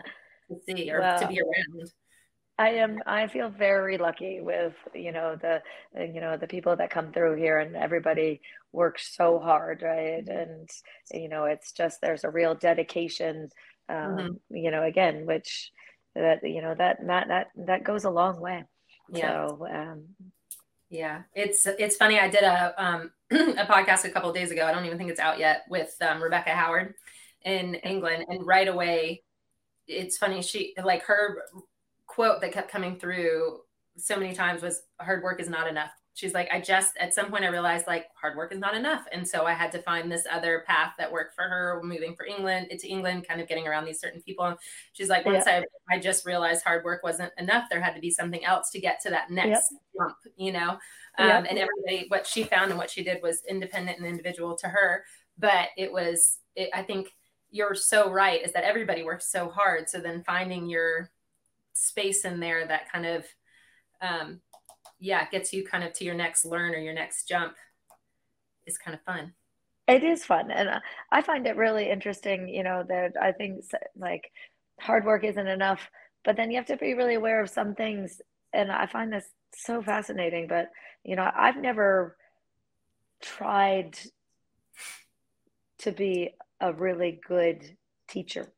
to 0.50 0.56
see 0.66 0.92
or 0.92 1.00
well, 1.00 1.20
to 1.20 1.28
be 1.28 1.40
around. 1.40 1.92
I 2.58 2.70
am. 2.70 3.00
I 3.06 3.28
feel 3.28 3.50
very 3.50 3.98
lucky 3.98 4.40
with 4.42 4.76
you 4.94 5.12
know 5.12 5.36
the 5.36 5.62
you 5.96 6.22
know 6.22 6.38
the 6.38 6.48
people 6.48 6.76
that 6.76 6.92
come 6.92 7.12
through 7.12 7.36
here, 7.36 7.60
and 7.60 7.76
everybody 7.76 8.42
works 8.72 9.16
so 9.16 9.40
hard, 9.40 9.82
right? 9.82 10.28
And 10.28 10.70
you 11.12 11.30
know, 11.30 11.46
it's 11.46 11.72
just 11.72 12.02
there's 12.02 12.24
a 12.24 12.30
real 12.30 12.56
dedication. 12.56 13.50
Um, 13.90 13.98
mm-hmm. 13.98 14.56
You 14.56 14.72
know, 14.72 14.84
again, 14.84 15.26
which 15.26 15.72
that 16.16 16.48
you 16.48 16.62
know 16.62 16.76
that 16.76 17.06
that 17.06 17.28
that 17.28 17.48
that 17.56 17.84
goes 17.84 18.04
a 18.04 18.10
long 18.10 18.40
way 18.40 18.64
yeah. 19.10 19.48
so 19.48 19.68
um 19.72 20.04
yeah 20.90 21.24
it's 21.34 21.66
it's 21.66 21.96
funny 21.96 22.20
i 22.20 22.28
did 22.28 22.44
a 22.44 22.74
um 22.78 23.12
a 23.32 23.66
podcast 23.66 24.06
a 24.06 24.10
couple 24.10 24.32
days 24.32 24.52
ago 24.52 24.66
i 24.66 24.72
don't 24.72 24.86
even 24.86 24.98
think 24.98 25.10
it's 25.10 25.20
out 25.20 25.40
yet 25.40 25.64
with 25.70 25.96
um, 26.02 26.22
rebecca 26.22 26.52
howard 26.52 26.94
in 27.44 27.76
england 27.76 28.26
and 28.30 28.46
right 28.46 28.68
away 28.68 29.22
it's 29.88 30.18
funny 30.18 30.42
she 30.42 30.74
like 30.84 31.04
her 31.04 31.40
quote 32.14 32.42
that 32.42 32.52
kept 32.52 32.70
coming 32.70 32.98
through 32.98 33.60
so 33.98 34.18
many 34.18 34.34
times 34.34 34.62
was 34.62 34.84
hard 35.00 35.24
work 35.24 35.40
is 35.40 35.50
not 35.50 35.68
enough 35.68 35.92
she's 36.14 36.34
like, 36.34 36.50
I 36.52 36.62
just 36.62 36.96
at 36.98 37.14
some 37.14 37.30
point 37.30 37.44
I 37.44 37.48
realized 37.48 37.88
like 37.88 38.06
hard 38.20 38.38
work 38.38 38.54
is 38.54 38.60
not 38.60 38.76
enough. 38.76 39.06
And 39.12 39.28
so 39.28 39.46
I 39.46 39.54
had 39.54 39.72
to 39.74 39.80
find 39.80 40.12
this 40.12 40.26
other 40.32 40.64
path 40.68 40.94
that 40.98 41.12
worked 41.12 41.36
for 41.36 41.44
her, 41.44 41.82
moving 41.84 42.16
for 42.16 42.26
England 42.26 42.68
into 42.70 42.88
England, 42.88 43.28
kind 43.28 43.42
of 43.42 43.48
getting 43.48 43.68
around 43.68 43.86
these 43.86 44.00
certain 44.00 44.22
people. 44.22 44.56
She's 44.94 45.10
like, 45.10 45.26
once 45.26 45.46
yeah. 45.48 45.64
I 45.90 45.96
I 45.96 46.00
just 46.00 46.26
realized 46.26 46.64
hard 46.64 46.84
work 46.84 47.04
wasn't 47.04 47.34
enough, 47.38 47.66
there 47.70 47.82
had 47.82 47.96
to 47.96 48.02
be 48.02 48.12
something 48.12 48.46
else 48.46 48.70
to 48.72 48.80
get 48.80 49.02
to 49.02 49.10
that 49.10 49.32
next 49.32 49.72
yep. 49.72 49.82
jump, 49.98 50.16
you 50.38 50.52
know. 50.52 50.78
Um, 51.20 51.46
and 51.50 51.60
everybody 51.60 52.06
what 52.08 52.26
she 52.26 52.44
found 52.44 52.72
and 52.72 52.78
what 52.78 52.90
she 52.90 53.04
did 53.04 53.22
was 53.22 53.44
independent 53.48 53.98
and 53.98 54.08
individual 54.08 54.56
to 54.58 54.68
her. 54.68 55.04
But 55.38 55.70
it 55.78 55.92
was 55.92 56.40
it, 56.56 56.70
I 56.74 56.84
think 56.84 57.10
you're 57.50 57.76
so 57.76 58.12
right, 58.12 58.44
is 58.44 58.52
that 58.54 58.64
everybody 58.64 59.04
works 59.04 59.32
so 59.32 59.50
hard. 59.50 59.90
So 59.90 60.00
then 60.00 60.24
finding 60.24 60.68
your 60.68 61.12
space 61.74 62.26
in 62.26 62.40
there 62.40 62.68
that 62.68 62.92
kind 62.92 63.06
of 63.06 63.26
um, 64.02 64.42
yeah, 65.00 65.28
gets 65.30 65.52
you 65.54 65.66
kind 65.66 65.84
of 65.84 65.94
to 65.94 66.06
your 66.06 66.16
next 66.16 66.46
learn 66.46 66.74
or 66.74 66.78
your 66.78 66.94
next 66.94 67.28
jump 67.28 67.56
is 68.66 68.78
kind 68.78 68.96
of 68.96 69.02
fun. 69.04 69.34
It 69.88 70.04
is 70.04 70.24
fun. 70.24 70.50
And 70.50 70.70
I 71.12 71.22
find 71.22 71.46
it 71.46 71.58
really 71.58 71.90
interesting, 71.90 72.48
you 72.48 72.64
know, 72.64 72.86
that 72.88 73.14
I 73.22 73.34
think 73.34 73.66
like 73.98 74.32
hard 74.80 75.06
work 75.06 75.24
isn't 75.26 75.48
enough, 75.48 75.90
but 76.24 76.38
then 76.38 76.52
you 76.52 76.58
have 76.58 76.68
to 76.68 76.78
be 76.78 76.94
really 76.94 77.16
aware 77.16 77.42
of 77.42 77.50
some 77.50 77.76
things. 77.76 78.22
And 78.54 78.72
I 78.72 78.86
find 78.86 79.12
this 79.12 79.26
so 79.54 79.82
fascinating, 79.82 80.48
but, 80.48 80.70
you 81.04 81.16
know, 81.16 81.30
I've 81.36 81.58
never 81.58 82.16
tried 83.22 83.98
to 85.80 85.92
be 85.92 86.34
a 86.62 86.72
really 86.72 87.20
good 87.28 87.78
teacher. 88.08 88.54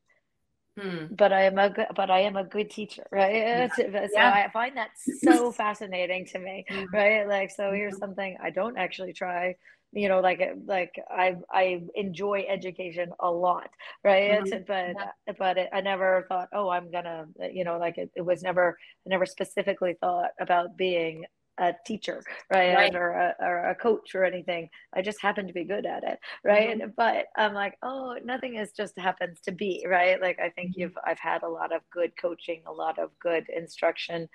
Hmm. 0.80 1.06
But 1.12 1.32
I 1.32 1.44
am 1.44 1.58
a 1.58 1.70
good, 1.70 1.88
but 1.96 2.12
I 2.12 2.22
am 2.22 2.36
a 2.36 2.44
good 2.44 2.70
teacher, 2.70 3.06
right? 3.12 3.36
Yeah. 3.36 3.68
So 3.78 4.10
yeah. 4.14 4.46
I 4.48 4.52
find 4.52 4.76
that 4.78 4.90
so 5.22 5.52
fascinating 5.64 6.26
to 6.28 6.40
me, 6.40 6.66
mm-hmm. 6.70 6.94
right? 6.94 7.28
Like, 7.28 7.52
so 7.52 7.72
here's 7.72 7.94
mm-hmm. 7.94 8.02
something 8.02 8.38
I 8.42 8.50
don't 8.50 8.78
actually 8.78 9.14
try, 9.14 9.56
you 9.94 10.10
know, 10.10 10.20
like 10.20 10.42
like 10.66 11.00
I 11.10 11.38
I 11.50 11.82
enjoy 11.96 12.46
education 12.50 13.12
a 13.20 13.32
lot, 13.32 13.70
right? 14.04 14.42
Mm-hmm. 14.42 14.64
But 14.68 14.96
yeah. 15.28 15.34
but 15.40 15.58
it, 15.58 15.70
I 15.72 15.80
never 15.82 16.26
thought, 16.28 16.50
oh, 16.54 16.70
I'm 16.70 16.92
gonna, 16.92 17.28
you 17.52 17.64
know, 17.64 17.78
like 17.78 17.98
it, 17.98 18.12
it 18.16 18.22
was 18.22 18.44
never 18.44 18.78
I 19.06 19.10
never 19.10 19.26
specifically 19.26 19.96
thought 20.02 20.32
about 20.40 20.76
being 20.76 21.26
a 21.58 21.74
teacher, 21.86 22.22
right? 22.52 22.76
right. 22.76 22.96
Or, 22.96 23.12
a, 23.12 23.36
or 23.40 23.70
a 23.70 23.76
coach 23.76 24.14
or 24.16 24.24
anything. 24.24 24.70
I 24.94 25.02
just 25.02 25.22
happen 25.22 25.48
to 25.48 25.54
be 25.54 25.64
good 25.64 25.86
at 25.86 26.04
it, 26.04 26.20
right? 26.44 26.78
Mm-hmm. 26.78 26.92
But 26.98 27.28
I'm 27.38 27.54
like, 27.54 27.78
oh, 27.84 28.18
nothing 28.24 28.56
is 28.56 28.72
just 28.72 28.98
happens 28.98 29.40
to 29.42 29.52
be, 29.52 29.86
right? 29.88 30.22
Like 30.22 30.40
I 30.40 30.50
think 30.50 30.72
mm-hmm. 30.72 30.82
you've 30.82 30.98
I've 31.06 31.20
had 31.20 31.44
a 31.44 31.50
lot 31.50 31.74
of 31.74 31.82
good 31.92 32.12
coaching, 32.18 32.62
a 32.66 32.72
lot 32.72 33.00
of 33.00 33.12
good 33.20 33.46
instruction, 33.50 34.28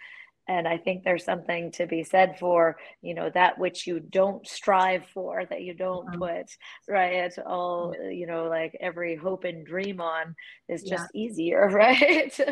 and 0.48 0.66
i 0.66 0.76
think 0.76 1.02
there's 1.02 1.24
something 1.24 1.70
to 1.70 1.86
be 1.86 2.02
said 2.02 2.38
for 2.38 2.76
you 3.02 3.14
know 3.14 3.30
that 3.30 3.58
which 3.58 3.86
you 3.86 4.00
don't 4.00 4.46
strive 4.46 5.04
for 5.06 5.44
that 5.46 5.62
you 5.62 5.74
don't 5.74 6.06
mm-hmm. 6.08 6.20
put 6.20 6.46
right 6.88 7.32
all 7.46 7.94
you 8.10 8.26
know 8.26 8.44
like 8.44 8.76
every 8.80 9.16
hope 9.16 9.44
and 9.44 9.66
dream 9.66 10.00
on 10.00 10.34
is 10.68 10.82
just 10.82 11.06
yeah. 11.14 11.20
easier 11.20 11.68
right 11.72 12.38
yeah. 12.38 12.44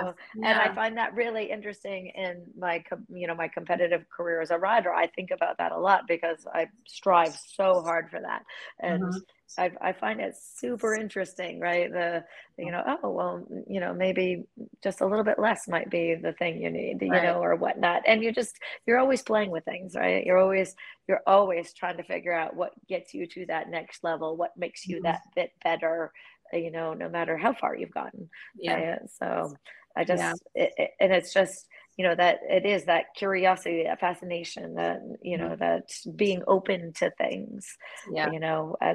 So, 0.00 0.14
yeah. 0.36 0.50
and 0.50 0.58
i 0.60 0.74
find 0.74 0.96
that 0.96 1.14
really 1.14 1.50
interesting 1.50 2.12
in 2.14 2.42
my 2.58 2.82
you 3.12 3.26
know 3.26 3.34
my 3.34 3.48
competitive 3.48 4.04
career 4.08 4.40
as 4.40 4.50
a 4.50 4.58
rider 4.58 4.92
i 4.92 5.06
think 5.06 5.30
about 5.30 5.58
that 5.58 5.72
a 5.72 5.78
lot 5.78 6.02
because 6.08 6.46
i 6.52 6.66
strive 6.86 7.34
so 7.34 7.82
hard 7.82 8.10
for 8.10 8.20
that 8.20 8.42
and 8.80 9.02
mm-hmm. 9.02 9.18
I, 9.58 9.70
I 9.80 9.92
find 9.92 10.20
it 10.20 10.34
super 10.36 10.94
interesting, 10.94 11.60
right? 11.60 11.90
The, 11.90 12.24
you 12.58 12.70
know, 12.70 12.82
oh, 12.86 13.10
well, 13.10 13.46
you 13.68 13.80
know, 13.80 13.94
maybe 13.94 14.44
just 14.82 15.00
a 15.00 15.06
little 15.06 15.24
bit 15.24 15.38
less 15.38 15.68
might 15.68 15.90
be 15.90 16.14
the 16.14 16.32
thing 16.32 16.60
you 16.60 16.70
need, 16.70 17.00
you 17.00 17.10
right. 17.10 17.22
know, 17.22 17.42
or 17.42 17.54
whatnot. 17.56 18.02
And 18.06 18.22
you're 18.22 18.32
just, 18.32 18.58
you're 18.86 18.98
always 18.98 19.22
playing 19.22 19.50
with 19.50 19.64
things, 19.64 19.94
right? 19.94 20.24
You're 20.24 20.38
always, 20.38 20.74
you're 21.08 21.22
always 21.26 21.72
trying 21.72 21.96
to 21.96 22.02
figure 22.02 22.32
out 22.32 22.56
what 22.56 22.72
gets 22.88 23.14
you 23.14 23.26
to 23.28 23.46
that 23.46 23.70
next 23.70 24.04
level, 24.04 24.36
what 24.36 24.56
makes 24.56 24.86
you 24.86 24.96
mm-hmm. 24.96 25.04
that 25.04 25.22
bit 25.34 25.52
better, 25.62 26.12
you 26.52 26.70
know, 26.70 26.94
no 26.94 27.08
matter 27.08 27.36
how 27.36 27.52
far 27.52 27.76
you've 27.76 27.94
gotten. 27.94 28.28
Yeah. 28.58 28.98
so 29.18 29.54
I 29.96 30.04
just, 30.04 30.22
yeah. 30.22 30.32
it, 30.54 30.72
it, 30.76 30.90
and 31.00 31.12
it's 31.12 31.32
just, 31.32 31.66
you 31.96 32.06
know 32.06 32.14
that 32.14 32.40
it 32.48 32.66
is 32.66 32.84
that 32.84 33.06
curiosity 33.16 33.84
that 33.84 33.98
fascination 33.98 34.74
that 34.74 35.00
you 35.22 35.38
know 35.38 35.48
mm-hmm. 35.48 35.60
that 35.60 35.88
being 36.14 36.42
open 36.46 36.92
to 36.92 37.10
things 37.12 37.66
yeah 38.12 38.30
you 38.30 38.38
know 38.38 38.76
uh, 38.82 38.94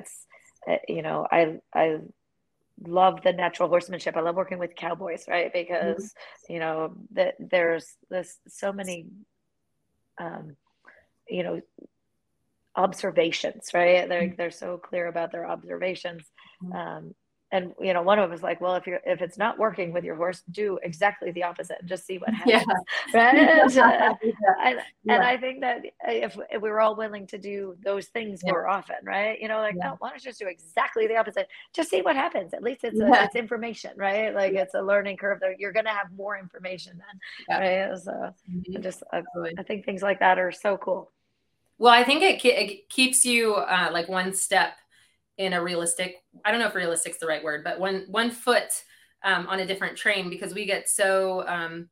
you 0.88 1.01
know, 1.01 1.27
I 1.31 1.59
I 1.73 1.99
love 2.83 3.21
the 3.23 3.33
natural 3.33 3.69
horsemanship. 3.69 4.17
I 4.17 4.21
love 4.21 4.35
working 4.35 4.59
with 4.59 4.75
cowboys, 4.75 5.25
right? 5.27 5.51
Because 5.51 6.03
mm-hmm. 6.03 6.53
you 6.53 6.59
know 6.59 6.95
that 7.13 7.35
there's 7.39 7.95
this 8.09 8.38
so 8.47 8.71
many, 8.71 9.07
um, 10.17 10.55
you 11.27 11.43
know, 11.43 11.61
observations, 12.75 13.69
right? 13.73 14.07
They're 14.07 14.23
mm-hmm. 14.23 14.35
they're 14.38 14.51
so 14.51 14.77
clear 14.77 15.07
about 15.07 15.31
their 15.31 15.47
observations, 15.47 16.23
mm-hmm. 16.63 16.73
um, 16.73 17.15
and 17.51 17.73
you 17.79 17.93
know 17.93 18.01
one 18.01 18.17
of 18.19 18.23
them 18.23 18.31
was 18.31 18.43
like 18.43 18.61
well 18.61 18.75
if 18.75 18.87
you're 18.87 18.99
if 19.05 19.21
it's 19.21 19.37
not 19.37 19.57
working 19.57 19.91
with 19.91 20.03
your 20.03 20.15
horse 20.15 20.43
do 20.51 20.79
exactly 20.83 21.31
the 21.31 21.43
opposite 21.43 21.77
and 21.79 21.89
just 21.89 22.05
see 22.05 22.17
what 22.17 22.33
happens. 22.33 22.63
Yeah. 23.13 23.19
right 23.19 23.37
and, 23.37 23.77
uh, 23.77 24.13
and, 24.63 24.79
yeah. 25.03 25.15
and, 25.15 25.23
i 25.23 25.37
think 25.37 25.61
that 25.61 25.81
if, 26.07 26.37
if, 26.49 26.61
we 26.61 26.69
were 26.69 26.79
all 26.79 26.95
willing 26.95 27.27
to 27.27 27.37
do 27.37 27.75
those 27.83 28.07
things 28.07 28.41
yeah. 28.43 28.51
more 28.51 28.67
often 28.67 28.95
right? 29.03 29.39
You 29.39 29.47
know 29.47 29.59
like 29.59 29.75
no 29.75 29.95
why 29.99 30.09
don't 30.09 30.23
you 30.23 30.29
just 30.29 30.39
do 30.39 30.47
exactly 30.47 31.07
the 31.07 31.17
opposite? 31.17 31.47
Just 31.73 31.89
see 31.89 32.01
what 32.01 32.15
happens. 32.15 32.53
At 32.53 32.63
least 32.63 32.83
it's 32.83 32.99
a, 32.99 33.09
it's 33.23 33.35
information 33.35 33.91
right? 33.95 34.33
Like 34.33 34.53
it's 34.53 34.73
a 34.73 34.81
learning 34.81 35.17
curve 35.17 35.39
that 35.41 35.59
you're 35.59 35.71
going 35.71 35.85
to 35.85 35.91
have 35.91 36.11
more 36.15 36.37
information 36.37 36.99
then 37.49 37.59
right? 37.59 37.99
So 37.99 38.11
mm-hmm. 38.11 38.81
just 38.81 39.03
I, 39.11 39.23
I 39.57 39.63
think 39.63 39.85
things 39.85 40.01
like 40.01 40.19
that 40.19 40.39
are 40.39 40.51
so 40.51 40.77
cool. 40.77 41.11
Well 41.77 41.91
i 41.91 42.03
think 42.03 42.21
it, 42.21 42.45
it 42.45 42.89
keeps 42.89 43.25
you 43.25 43.55
uh, 43.55 43.89
like 43.91 44.07
one 44.07 44.33
step 44.33 44.73
in 45.37 45.53
a 45.53 45.63
realistic 45.63 46.23
i 46.45 46.51
don't 46.51 46.59
know 46.59 46.67
if 46.67 46.75
realistic 46.75 47.13
is 47.13 47.19
the 47.19 47.27
right 47.27 47.43
word 47.43 47.63
but 47.63 47.79
one 47.79 48.05
one 48.09 48.29
foot 48.29 48.83
um, 49.23 49.47
on 49.47 49.59
a 49.59 49.65
different 49.65 49.97
train 49.97 50.29
because 50.29 50.53
we 50.53 50.65
get 50.65 50.89
so 50.89 51.47
um, 51.47 51.87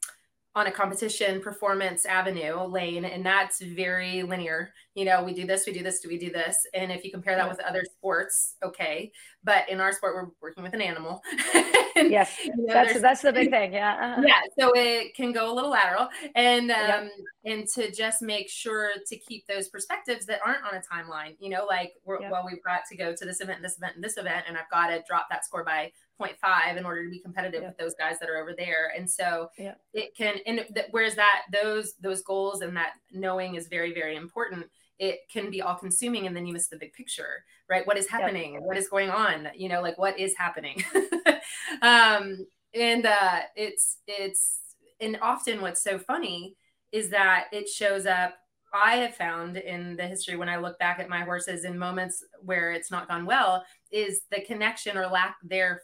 on 0.55 0.67
a 0.67 0.71
competition 0.71 1.39
performance 1.41 2.05
avenue 2.05 2.61
lane 2.63 3.05
and 3.05 3.25
that's 3.25 3.61
very 3.61 4.23
linear. 4.23 4.73
You 4.95 5.05
know 5.05 5.23
we 5.23 5.33
do 5.33 5.45
this 5.45 5.65
we 5.65 5.73
do 5.73 5.83
this 5.83 5.99
do 5.99 6.09
we 6.09 6.17
do 6.17 6.31
this. 6.31 6.57
And 6.73 6.91
if 6.91 7.03
you 7.03 7.11
compare 7.11 7.35
that 7.35 7.49
with 7.49 7.59
other 7.61 7.83
sports 7.85 8.55
okay. 8.63 9.11
But 9.43 9.69
in 9.69 9.79
our 9.79 9.93
sport 9.93 10.15
we're 10.15 10.29
working 10.41 10.63
with 10.63 10.73
an 10.73 10.81
animal 10.81 11.21
and, 11.99 12.11
yes 12.11 12.35
you 12.43 12.51
know, 12.55 12.73
that's 12.73 13.01
that's 13.01 13.21
the 13.21 13.31
big 13.31 13.49
thing 13.51 13.73
yeah 13.73 14.15
uh-huh. 14.17 14.23
yeah 14.25 14.41
so 14.59 14.71
it 14.75 15.15
can 15.15 15.31
go 15.31 15.51
a 15.51 15.53
little 15.53 15.69
lateral 15.69 16.07
and 16.35 16.71
um 16.71 16.87
yep. 16.87 17.11
and 17.45 17.67
to 17.67 17.91
just 17.91 18.21
make 18.21 18.49
sure 18.49 18.91
to 19.07 19.17
keep 19.17 19.45
those 19.47 19.69
perspectives 19.69 20.25
that 20.25 20.39
aren't 20.45 20.63
on 20.63 20.75
a 20.75 20.81
timeline 20.81 21.35
you 21.39 21.49
know 21.49 21.65
like 21.65 21.93
we're, 22.05 22.21
yep. 22.21 22.31
well 22.31 22.45
we've 22.45 22.63
got 22.63 22.81
to 22.89 22.95
go 22.95 23.15
to 23.15 23.25
this 23.25 23.41
event 23.41 23.61
this 23.61 23.77
event 23.77 23.93
and 23.95 24.03
this 24.03 24.17
event 24.17 24.45
and 24.47 24.57
i've 24.57 24.69
got 24.71 24.87
to 24.87 25.03
drop 25.07 25.27
that 25.29 25.45
score 25.45 25.63
by 25.63 25.91
0.5 26.21 26.77
in 26.77 26.85
order 26.85 27.03
to 27.03 27.09
be 27.09 27.19
competitive 27.19 27.61
yeah. 27.61 27.69
with 27.69 27.77
those 27.77 27.93
guys 27.97 28.19
that 28.19 28.29
are 28.29 28.37
over 28.37 28.53
there 28.57 28.91
and 28.97 29.09
so 29.09 29.49
it 29.93 30.15
can 30.15 30.35
and 30.45 30.65
th- 30.73 30.87
whereas 30.91 31.15
that 31.15 31.43
those 31.51 31.93
those 32.01 32.21
goals 32.21 32.61
and 32.61 32.75
that 32.75 32.91
knowing 33.11 33.55
is 33.55 33.67
very 33.67 33.93
very 33.93 34.15
important 34.15 34.65
it 34.99 35.19
can 35.31 35.49
be 35.49 35.61
all 35.61 35.75
consuming 35.75 36.27
and 36.27 36.35
then 36.35 36.45
you 36.45 36.53
miss 36.53 36.67
the 36.67 36.77
big 36.77 36.93
picture 36.93 37.43
right 37.69 37.87
what 37.87 37.97
is 37.97 38.07
happening 38.07 38.53
yeah. 38.53 38.59
what 38.59 38.77
is 38.77 38.89
going 38.89 39.09
on 39.09 39.47
you 39.55 39.69
know 39.69 39.81
like 39.81 39.97
what 39.97 40.19
is 40.19 40.35
happening 40.37 40.83
um 41.81 42.45
and 42.73 43.05
uh 43.05 43.39
it's 43.55 43.97
it's 44.07 44.59
and 44.99 45.17
often 45.21 45.61
what's 45.61 45.83
so 45.83 45.97
funny 45.97 46.55
is 46.91 47.09
that 47.09 47.45
it 47.51 47.67
shows 47.67 48.05
up 48.05 48.35
I 48.73 48.97
have 48.97 49.15
found 49.15 49.57
in 49.57 49.95
the 49.95 50.05
history 50.05 50.35
when 50.35 50.49
I 50.49 50.57
look 50.57 50.77
back 50.77 50.99
at 50.99 51.09
my 51.09 51.21
horses 51.21 51.65
in 51.65 51.77
moments 51.77 52.23
where 52.41 52.71
it's 52.71 52.91
not 52.91 53.07
gone 53.07 53.25
well 53.25 53.65
is 53.91 54.21
the 54.31 54.41
connection 54.41 54.95
or 54.95 55.07
lack 55.07 55.37
there 55.43 55.81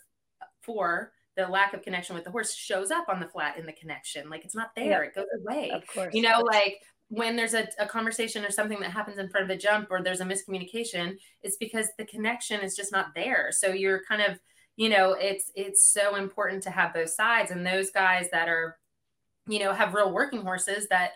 for 0.62 1.12
the 1.36 1.48
lack 1.48 1.74
of 1.74 1.82
connection 1.82 2.16
with 2.16 2.24
the 2.24 2.32
horse 2.32 2.54
shows 2.54 2.92
up 2.92 3.10
on 3.10 3.20
the 3.20 3.28
flat 3.28 3.58
in 3.58 3.66
the 3.66 3.74
connection. 3.74 4.30
Like 4.30 4.46
it's 4.46 4.56
not 4.56 4.70
there, 4.76 5.04
it 5.04 5.16
goes 5.16 5.26
away. 5.42 5.72
Of 5.72 5.86
course. 5.88 6.14
You 6.14 6.22
know, 6.22 6.42
like 6.46 6.82
when 7.10 7.36
there's 7.36 7.54
a, 7.54 7.68
a, 7.78 7.86
conversation 7.86 8.44
or 8.44 8.52
something 8.52 8.80
that 8.80 8.92
happens 8.92 9.18
in 9.18 9.30
front 9.30 9.44
of 9.44 9.56
a 9.56 9.60
jump 9.60 9.88
or 9.92 10.02
there's 10.02 10.22
a 10.22 10.26
miscommunication, 10.26 11.16
it's 11.44 11.58
because 11.58 11.88
the 11.98 12.06
connection 12.06 12.62
is 12.62 12.76
just 12.76 12.92
not 12.92 13.08
there. 13.14 13.50
So 13.52 13.68
you're 13.68 14.02
kind 14.08 14.22
of, 14.22 14.40
you 14.78 14.90
know, 14.90 15.14
it's 15.14 15.52
it's 15.56 15.84
so 15.84 16.16
important 16.16 16.64
to 16.64 16.72
have 16.72 16.94
both 16.94 17.10
sides. 17.10 17.52
And 17.52 17.66
those 17.66 17.92
guys 17.92 18.28
that 18.32 18.50
are, 18.50 18.78
you 19.48 19.60
know, 19.60 19.74
have 19.74 19.94
real 19.94 20.12
working 20.12 20.42
horses 20.42 20.88
that 20.90 21.12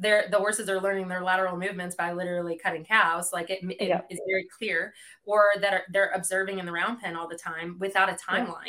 they're 0.00 0.24
the 0.30 0.38
horses 0.38 0.68
are 0.68 0.80
learning 0.80 1.06
their 1.08 1.22
lateral 1.22 1.56
movements 1.56 1.94
by 1.94 2.12
literally 2.12 2.56
cutting 2.56 2.84
cows 2.84 3.30
like 3.32 3.50
it, 3.50 3.60
it 3.78 3.88
yeah. 3.88 4.00
is 4.08 4.18
very 4.26 4.46
clear 4.58 4.94
or 5.24 5.44
that 5.60 5.74
are 5.74 5.82
they're 5.92 6.10
observing 6.14 6.58
in 6.58 6.66
the 6.66 6.72
round 6.72 6.98
pen 6.98 7.16
all 7.16 7.28
the 7.28 7.36
time 7.36 7.76
without 7.78 8.08
a 8.08 8.14
timeline 8.14 8.64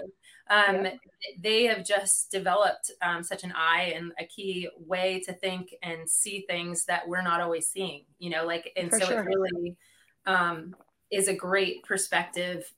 yeah. 0.50 0.66
um, 0.68 0.86
yeah. 0.86 0.92
they 1.40 1.64
have 1.64 1.86
just 1.86 2.30
developed 2.32 2.92
um, 3.02 3.24
such 3.24 3.44
an 3.44 3.54
eye 3.56 3.94
and 3.96 4.12
a 4.20 4.26
key 4.26 4.68
way 4.78 5.22
to 5.26 5.32
think 5.32 5.74
and 5.82 6.08
see 6.10 6.44
things 6.50 6.86
that 6.86 7.08
we're 7.08 7.22
not 7.22 7.40
always 7.40 7.68
seeing 7.68 8.04
you 8.20 8.30
know 8.30 8.46
like 8.46 8.72
and 8.76 8.90
For 8.90 9.00
so 9.00 9.06
sure. 9.06 9.22
it 9.22 9.26
really 9.26 9.78
um, 10.26 10.76
is 11.12 11.30
a 11.30 11.34
great 11.34 11.84
perspective 11.84 12.72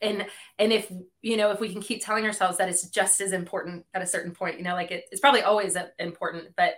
and 0.00 0.26
and 0.58 0.72
if 0.72 0.90
you 1.22 1.36
know 1.36 1.50
if 1.50 1.60
we 1.60 1.70
can 1.70 1.80
keep 1.80 2.04
telling 2.04 2.24
ourselves 2.24 2.58
that 2.58 2.68
it's 2.68 2.88
just 2.88 3.20
as 3.20 3.32
important 3.32 3.84
at 3.94 4.02
a 4.02 4.06
certain 4.06 4.32
point 4.32 4.58
you 4.58 4.64
know 4.64 4.74
like 4.74 4.90
it, 4.90 5.04
it's 5.10 5.20
probably 5.20 5.42
always 5.42 5.76
important 5.98 6.44
but 6.56 6.74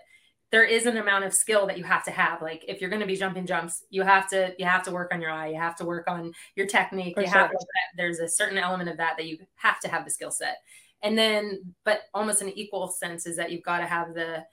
there 0.50 0.64
is 0.64 0.86
an 0.86 0.96
amount 0.96 1.24
of 1.24 1.32
skill 1.32 1.66
that 1.66 1.78
you 1.78 1.84
have 1.84 2.04
to 2.04 2.10
have 2.10 2.42
like 2.42 2.64
if 2.66 2.80
you're 2.80 2.90
going 2.90 3.00
to 3.00 3.06
be 3.06 3.16
jumping 3.16 3.46
jumps 3.46 3.84
you 3.90 4.02
have 4.02 4.28
to 4.28 4.54
you 4.58 4.64
have 4.64 4.82
to 4.82 4.90
work 4.90 5.12
on 5.12 5.20
your 5.20 5.30
eye 5.30 5.48
you 5.48 5.58
have 5.58 5.76
to 5.76 5.84
work 5.84 6.08
on 6.08 6.32
your 6.56 6.66
technique 6.66 7.14
you 7.16 7.24
sure. 7.24 7.32
have 7.32 7.50
to, 7.50 7.58
there's 7.96 8.18
a 8.18 8.28
certain 8.28 8.58
element 8.58 8.88
of 8.88 8.96
that 8.96 9.16
that 9.16 9.26
you 9.26 9.38
have 9.54 9.78
to 9.80 9.88
have 9.88 10.04
the 10.04 10.10
skill 10.10 10.30
set 10.30 10.56
and 11.02 11.16
then 11.16 11.60
but 11.84 12.02
almost 12.14 12.42
an 12.42 12.50
equal 12.50 12.88
sense 12.88 13.26
is 13.26 13.36
that 13.36 13.50
you've 13.50 13.62
got 13.62 13.78
to 13.78 13.86
have 13.86 14.14
the 14.14 14.44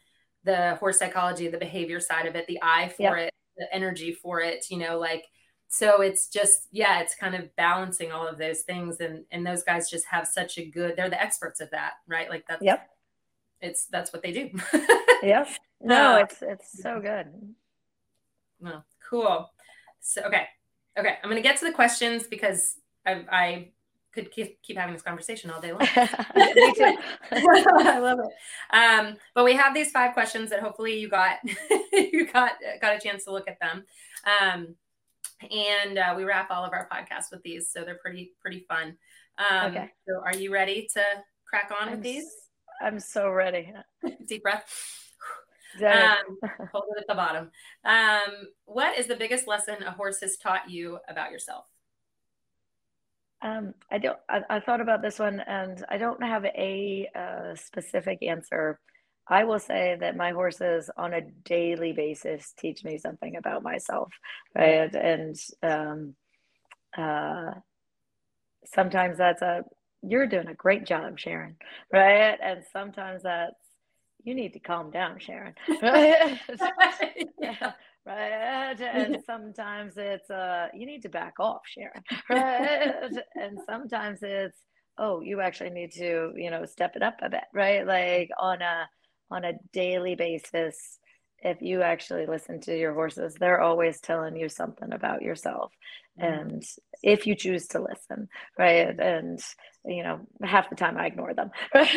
the 0.44 0.76
horse 0.76 1.00
psychology 1.00 1.48
the 1.48 1.58
behavior 1.58 2.00
side 2.00 2.26
of 2.26 2.36
it 2.36 2.46
the 2.48 2.60
eye 2.62 2.92
for 2.96 3.18
yep. 3.18 3.28
it 3.28 3.34
the 3.58 3.74
energy 3.74 4.14
for 4.14 4.40
it 4.40 4.66
you 4.70 4.78
know 4.78 5.00
like 5.00 5.26
so 5.68 6.02
it's 6.02 6.28
just 6.28 6.68
yeah 6.72 7.00
it's 7.00 7.16
kind 7.16 7.36
of 7.36 7.54
balancing 7.56 8.12
all 8.12 8.28
of 8.28 8.38
those 8.38 8.62
things 8.62 9.00
and 9.00 9.24
and 9.32 9.46
those 9.46 9.64
guys 9.64 9.90
just 9.90 10.06
have 10.06 10.28
such 10.28 10.58
a 10.58 10.66
good 10.66 10.96
they're 10.96 11.10
the 11.10 11.22
experts 11.22 11.60
of 11.60 11.70
that 11.72 11.94
right? 12.08 12.30
Like 12.30 12.46
that's 12.48 12.64
yep. 12.64 12.90
it's 13.62 13.86
that's 13.86 14.14
what 14.14 14.22
they 14.22 14.32
do. 14.32 14.50
Yep. 15.24 15.48
No 15.82 16.14
uh, 16.14 16.18
it's 16.18 16.44
it's 16.44 16.82
so 16.82 17.00
good. 17.00 17.28
well 18.60 18.86
cool. 19.10 19.50
So 20.00 20.22
okay 20.24 20.46
okay 20.98 21.18
i'm 21.24 21.30
gonna 21.30 21.42
get 21.42 21.58
to 21.58 21.66
the 21.66 21.72
questions 21.72 22.28
because 22.28 22.78
i 23.06 23.26
i 23.32 23.68
could 24.18 24.32
keep, 24.32 24.62
keep 24.64 24.78
having 24.78 24.94
this 24.94 25.04
conversation 25.04 25.52
all 25.52 25.62
day 25.62 25.72
long. 25.72 25.82
I 25.94 28.00
love 28.00 28.20
it. 28.20 28.76
Um, 28.76 29.16
but 29.36 29.46
we 29.46 29.54
have 29.54 29.76
these 29.76 29.92
five 29.92 30.14
questions 30.14 30.50
that 30.50 30.60
hopefully 30.60 31.00
you 31.00 31.08
got 31.08 31.38
you 31.92 32.28
got 32.32 32.54
got 32.82 32.96
a 32.96 33.00
chance 33.00 33.26
to 33.26 33.32
look 33.32 33.48
at 33.48 33.60
them. 33.60 33.86
Um, 34.26 34.76
and 35.42 35.98
uh, 35.98 36.14
we 36.16 36.24
wrap 36.24 36.50
all 36.52 36.64
of 36.64 36.74
our 36.74 36.90
podcasts 36.92 37.32
with 37.32 37.44
these, 37.44 37.70
so 37.72 37.84
they're 37.84 38.00
pretty 38.02 38.34
pretty 38.42 38.66
fun. 38.68 38.98
Um, 39.38 39.72
okay. 39.72 39.92
So, 40.08 40.22
are 40.26 40.36
you 40.36 40.52
ready 40.52 40.88
to 40.94 41.02
crack 41.48 41.72
on 41.80 41.90
I'm 41.90 41.96
with 41.96 42.04
these? 42.04 42.26
I'm 42.82 43.00
so 43.00 43.30
ready. 43.30 43.74
Deep 44.28 44.44
breath. 44.44 44.66
Um, 45.80 46.38
hold 46.72 46.86
it 46.96 47.02
at 47.02 47.08
the 47.08 47.16
bottom. 47.16 47.52
Um, 47.84 48.48
what 48.66 48.98
is 48.98 49.08
the 49.08 49.16
biggest 49.16 49.48
lesson 49.48 49.84
a 49.84 49.92
horse 49.92 50.22
has 50.22 50.38
taught 50.38 50.70
you 50.70 51.00
about 51.08 51.32
yourself? 51.32 51.66
Um, 53.42 53.74
I 53.92 54.00
don't. 54.00 54.18
I, 54.30 54.42
I, 54.50 54.60
thought 54.60 54.82
about 54.82 55.04
this 55.04 55.20
one, 55.20 55.40
and 55.42 55.86
I 55.90 56.00
don't 56.00 56.22
have 56.24 56.44
a, 56.46 57.08
a 57.14 57.56
specific 57.56 58.24
answer. 58.24 58.80
I 59.30 59.44
will 59.44 59.60
say 59.60 59.98
that 60.00 60.16
my 60.16 60.32
horses, 60.32 60.90
on 60.98 61.14
a 61.14 61.22
daily 61.44 61.92
basis, 61.92 62.54
teach 62.58 62.84
me 62.84 62.98
something 62.98 63.36
about 63.36 63.64
myself, 63.64 64.12
right? 64.56 64.94
And 64.96 65.36
um, 65.62 66.16
uh, 66.98 67.52
sometimes 68.74 69.18
that's 69.18 69.42
a 69.42 69.64
you're 70.04 70.28
doing 70.28 70.48
a 70.48 70.54
great 70.54 70.86
job, 70.86 71.20
Sharon, 71.20 71.56
right? 71.92 72.38
And 72.42 72.64
sometimes 72.72 73.24
that's 73.24 73.56
you 74.24 74.36
need 74.36 74.54
to 74.54 74.60
calm 74.60 74.92
down, 74.92 75.20
Sharon, 75.20 75.54
right? 75.82 76.40
yeah. 77.42 77.74
right? 78.06 78.80
And 78.80 79.18
sometimes 79.26 79.94
it's 79.98 80.30
uh 80.30 80.68
you 80.74 80.86
need 80.86 81.02
to 81.02 81.10
back 81.10 81.34
off, 81.40 81.62
Sharon, 81.66 82.04
right? 82.30 82.94
and 83.36 83.60
sometimes 83.66 84.20
it's 84.22 84.60
oh, 84.98 85.22
you 85.22 85.42
actually 85.42 85.70
need 85.70 85.92
to, 85.92 86.32
you 86.36 86.50
know, 86.50 86.66
step 86.66 86.96
it 86.96 87.04
up 87.04 87.18
a 87.22 87.30
bit, 87.30 87.44
right? 87.54 87.86
Like 87.86 88.30
on 88.40 88.62
a 88.62 88.88
on 89.30 89.44
a 89.44 89.54
daily 89.74 90.16
basis, 90.16 91.00
if 91.40 91.62
you 91.62 91.82
actually 91.82 92.26
listen 92.26 92.60
to 92.62 92.78
your 92.78 92.94
horses, 92.94 93.36
they're 93.36 93.62
always 93.62 94.00
telling 94.00 94.36
you 94.36 94.50
something 94.50 94.92
about 94.92 95.22
yourself. 95.22 95.72
Mm-hmm. 96.20 96.50
And 96.50 96.64
if 97.04 97.28
you 97.28 97.36
choose 97.36 97.68
to 97.68 97.82
listen, 97.82 98.28
right? 98.58 99.00
And, 99.00 99.40
you 99.86 100.02
know, 100.02 100.22
half 100.42 100.70
the 100.70 100.76
time 100.76 100.98
I 100.98 101.06
ignore 101.06 101.36
them. 101.36 101.52
yeah, 101.76 101.92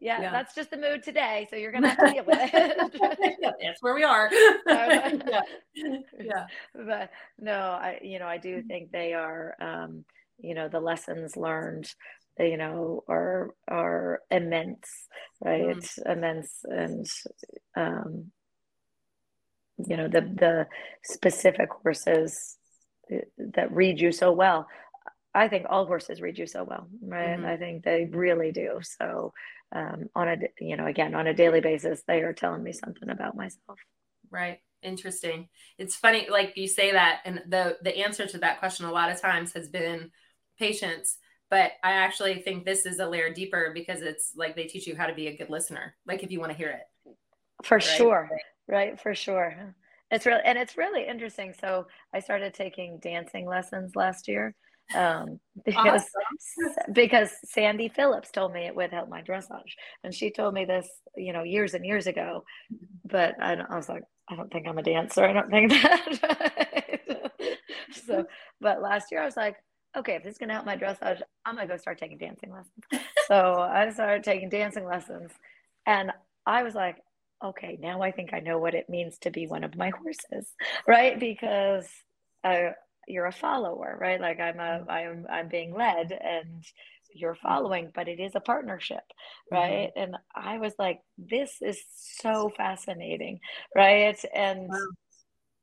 yeah, 0.00 0.30
that's 0.30 0.54
just 0.54 0.70
the 0.70 0.76
mood 0.76 1.02
today. 1.02 1.48
So 1.50 1.56
you're 1.56 1.72
going 1.72 1.82
to 1.82 1.88
have 1.88 1.98
to 1.98 2.12
deal 2.12 2.24
with 2.24 2.38
it. 2.54 3.36
that's 3.60 3.82
where 3.82 3.94
we 3.94 4.04
are. 4.04 4.30
yeah. 4.66 5.40
yeah. 5.74 6.46
But 6.72 7.10
no, 7.38 7.52
I, 7.52 7.98
you 8.02 8.20
know, 8.20 8.26
I 8.26 8.38
do 8.38 8.62
think 8.62 8.92
they 8.92 9.12
are, 9.14 9.56
um, 9.60 10.04
you 10.38 10.54
know, 10.54 10.68
the 10.68 10.80
lessons 10.80 11.36
learned 11.36 11.92
you 12.38 12.56
know 12.56 13.02
are 13.08 13.50
are 13.68 14.20
immense 14.30 14.90
right? 15.42 15.76
Mm. 15.76 16.12
immense 16.12 16.60
and 16.64 17.06
um 17.76 18.30
you 19.78 19.96
know 19.96 20.08
the 20.08 20.20
the 20.20 20.66
specific 21.02 21.68
horses 21.82 22.56
uh, 23.12 23.18
that 23.54 23.72
read 23.72 24.00
you 24.00 24.12
so 24.12 24.32
well. 24.32 24.66
I 25.34 25.48
think 25.48 25.66
all 25.68 25.84
horses 25.84 26.22
read 26.22 26.38
you 26.38 26.46
so 26.46 26.64
well 26.64 26.88
right? 27.02 27.36
Mm-hmm. 27.36 27.46
i 27.46 27.56
think 27.56 27.84
they 27.84 28.08
really 28.10 28.52
do. 28.52 28.80
So 28.82 29.32
um 29.74 30.08
on 30.14 30.28
a 30.28 30.36
you 30.60 30.76
know 30.76 30.86
again 30.86 31.14
on 31.14 31.26
a 31.26 31.34
daily 31.34 31.60
basis 31.60 32.02
they 32.06 32.20
are 32.20 32.32
telling 32.32 32.62
me 32.62 32.72
something 32.72 33.08
about 33.10 33.36
myself. 33.36 33.78
Right. 34.30 34.60
Interesting. 34.82 35.48
It's 35.78 35.96
funny 35.96 36.28
like 36.30 36.56
you 36.56 36.68
say 36.68 36.92
that 36.92 37.20
and 37.24 37.42
the 37.48 37.76
the 37.82 37.98
answer 37.98 38.26
to 38.26 38.38
that 38.38 38.58
question 38.60 38.86
a 38.86 38.92
lot 38.92 39.10
of 39.10 39.20
times 39.20 39.52
has 39.52 39.68
been 39.68 40.10
patience 40.58 41.18
but 41.50 41.72
I 41.82 41.92
actually 41.92 42.40
think 42.40 42.64
this 42.64 42.86
is 42.86 42.98
a 42.98 43.06
layer 43.06 43.32
deeper 43.32 43.70
because 43.74 44.02
it's 44.02 44.32
like 44.36 44.56
they 44.56 44.64
teach 44.64 44.86
you 44.86 44.96
how 44.96 45.06
to 45.06 45.14
be 45.14 45.28
a 45.28 45.36
good 45.36 45.50
listener, 45.50 45.94
like 46.06 46.22
if 46.22 46.30
you 46.30 46.40
want 46.40 46.52
to 46.52 46.58
hear 46.58 46.70
it. 46.70 47.14
For 47.64 47.76
right? 47.76 47.82
sure. 47.82 48.30
Right. 48.68 49.00
For 49.00 49.14
sure. 49.14 49.74
It's 50.10 50.26
really, 50.26 50.42
and 50.44 50.58
it's 50.58 50.76
really 50.76 51.06
interesting. 51.06 51.54
So 51.60 51.86
I 52.14 52.20
started 52.20 52.54
taking 52.54 52.98
dancing 53.00 53.46
lessons 53.46 53.96
last 53.96 54.28
year 54.28 54.54
um, 54.94 55.40
because, 55.64 56.02
awesome. 56.02 56.92
because 56.92 57.30
Sandy 57.44 57.88
Phillips 57.88 58.30
told 58.30 58.52
me 58.52 58.66
it 58.66 58.76
would 58.76 58.92
help 58.92 59.08
my 59.08 59.22
dressage. 59.22 59.74
And 60.04 60.14
she 60.14 60.30
told 60.30 60.54
me 60.54 60.64
this, 60.64 60.88
you 61.16 61.32
know, 61.32 61.42
years 61.42 61.74
and 61.74 61.84
years 61.84 62.06
ago, 62.06 62.44
but 63.04 63.34
I, 63.40 63.54
I 63.54 63.76
was 63.76 63.88
like, 63.88 64.02
I 64.28 64.36
don't 64.36 64.50
think 64.50 64.66
I'm 64.66 64.78
a 64.78 64.82
dancer. 64.82 65.24
I 65.24 65.32
don't 65.32 65.50
think 65.50 65.70
that. 65.82 67.32
so, 68.06 68.26
but 68.60 68.82
last 68.82 69.10
year 69.10 69.22
I 69.22 69.26
was 69.26 69.36
like, 69.36 69.56
okay, 69.96 70.14
if 70.14 70.22
this 70.22 70.32
is 70.32 70.38
gonna 70.38 70.54
help 70.54 70.66
my 70.66 70.76
dressage, 70.76 71.20
I'm 71.44 71.56
gonna 71.56 71.66
go 71.66 71.76
start 71.76 71.98
taking 71.98 72.18
dancing 72.18 72.52
lessons. 72.52 73.04
so 73.28 73.60
I 73.60 73.90
started 73.90 74.24
taking 74.24 74.48
dancing 74.48 74.84
lessons, 74.84 75.30
and 75.86 76.12
I 76.44 76.62
was 76.62 76.74
like, 76.74 76.98
okay, 77.44 77.78
now 77.80 78.02
I 78.02 78.12
think 78.12 78.32
I 78.32 78.40
know 78.40 78.58
what 78.58 78.74
it 78.74 78.88
means 78.88 79.18
to 79.18 79.30
be 79.30 79.46
one 79.46 79.64
of 79.64 79.76
my 79.76 79.90
horses, 79.90 80.54
right? 80.86 81.18
Because 81.18 81.88
uh, 82.44 82.70
you're 83.08 83.26
a 83.26 83.32
follower, 83.32 83.96
right? 84.00 84.20
Like 84.20 84.40
I'm 84.40 84.60
a, 84.60 84.80
mm-hmm. 84.80 84.90
I'm, 84.90 85.26
I'm 85.30 85.48
being 85.48 85.74
led, 85.74 86.12
and 86.12 86.64
you're 87.14 87.36
following, 87.36 87.90
but 87.94 88.08
it 88.08 88.20
is 88.20 88.32
a 88.34 88.40
partnership, 88.40 89.04
right? 89.50 89.90
Mm-hmm. 89.96 90.02
And 90.02 90.16
I 90.34 90.58
was 90.58 90.74
like, 90.78 91.00
this 91.16 91.56
is 91.62 91.80
so 91.94 92.52
fascinating, 92.56 93.40
right? 93.74 94.18
And 94.34 94.68
wow. 94.68 94.86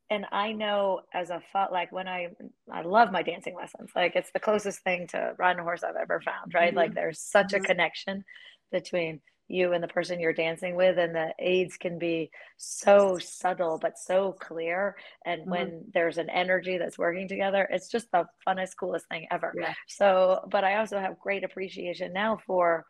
And 0.09 0.25
I 0.31 0.51
know 0.51 1.01
as 1.13 1.29
a 1.29 1.41
like 1.71 1.91
when 1.91 2.07
I 2.07 2.29
I 2.71 2.81
love 2.81 3.11
my 3.11 3.23
dancing 3.23 3.55
lessons. 3.55 3.91
Like 3.95 4.15
it's 4.15 4.31
the 4.31 4.39
closest 4.39 4.81
thing 4.83 5.07
to 5.07 5.33
riding 5.37 5.59
a 5.59 5.63
horse 5.63 5.83
I've 5.83 5.95
ever 5.95 6.21
found, 6.21 6.53
right? 6.53 6.69
Mm-hmm. 6.69 6.77
Like 6.77 6.93
there's 6.93 7.19
such 7.19 7.53
a 7.53 7.57
mm-hmm. 7.57 7.65
connection 7.65 8.23
between 8.71 9.21
you 9.47 9.73
and 9.73 9.83
the 9.83 9.87
person 9.87 10.19
you're 10.19 10.33
dancing 10.33 10.75
with 10.75 10.97
and 10.97 11.13
the 11.13 11.33
aids 11.39 11.77
can 11.77 11.99
be 11.99 12.31
so 12.57 13.17
subtle 13.17 13.77
but 13.81 13.97
so 13.97 14.31
clear 14.39 14.95
and 15.25 15.41
mm-hmm. 15.41 15.51
when 15.51 15.85
there's 15.93 16.17
an 16.17 16.29
energy 16.29 16.77
that's 16.77 16.97
working 16.97 17.27
together 17.27 17.67
it's 17.69 17.89
just 17.89 18.09
the 18.11 18.25
funnest 18.47 18.71
coolest 18.79 19.05
thing 19.09 19.27
ever 19.31 19.53
yeah. 19.59 19.73
so 19.87 20.39
but 20.49 20.63
i 20.63 20.77
also 20.77 20.97
have 20.97 21.19
great 21.19 21.43
appreciation 21.43 22.13
now 22.13 22.39
for 22.47 22.85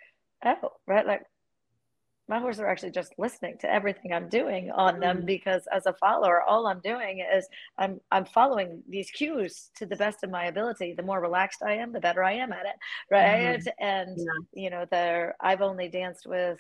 oh 0.46 0.70
right 0.88 1.08
like 1.08 1.24
my 2.28 2.40
horses 2.40 2.62
are 2.62 2.68
actually 2.68 2.92
just 2.92 3.14
listening 3.18 3.58
to 3.60 3.72
everything 3.72 4.14
I'm 4.14 4.30
doing 4.30 4.72
on 4.72 5.00
them 5.00 5.18
mm-hmm. 5.18 5.26
because 5.26 5.64
as 5.74 5.86
a 5.86 5.94
follower, 5.94 6.42
all 6.42 6.68
I'm 6.68 6.80
doing 6.80 7.26
is 7.36 7.48
I'm 7.78 8.00
I'm 8.12 8.26
following 8.26 8.82
these 8.88 9.12
cues 9.12 9.70
to 9.78 9.86
the 9.86 9.96
best 9.96 10.24
of 10.24 10.30
my 10.30 10.46
ability. 10.46 10.94
The 10.96 11.04
more 11.04 11.20
relaxed 11.20 11.62
I 11.66 11.74
am, 11.76 11.92
the 11.92 12.00
better 12.00 12.24
I 12.24 12.34
am 12.34 12.54
at 12.54 12.66
it. 12.66 12.76
Right. 13.12 13.60
Mm-hmm. 13.60 13.86
And 13.86 14.18
yeah. 14.18 14.64
you 14.64 14.70
know, 14.70 14.86
there 14.90 15.36
I've 15.42 15.62
only 15.62 15.90
danced 15.90 16.26
with 16.26 16.60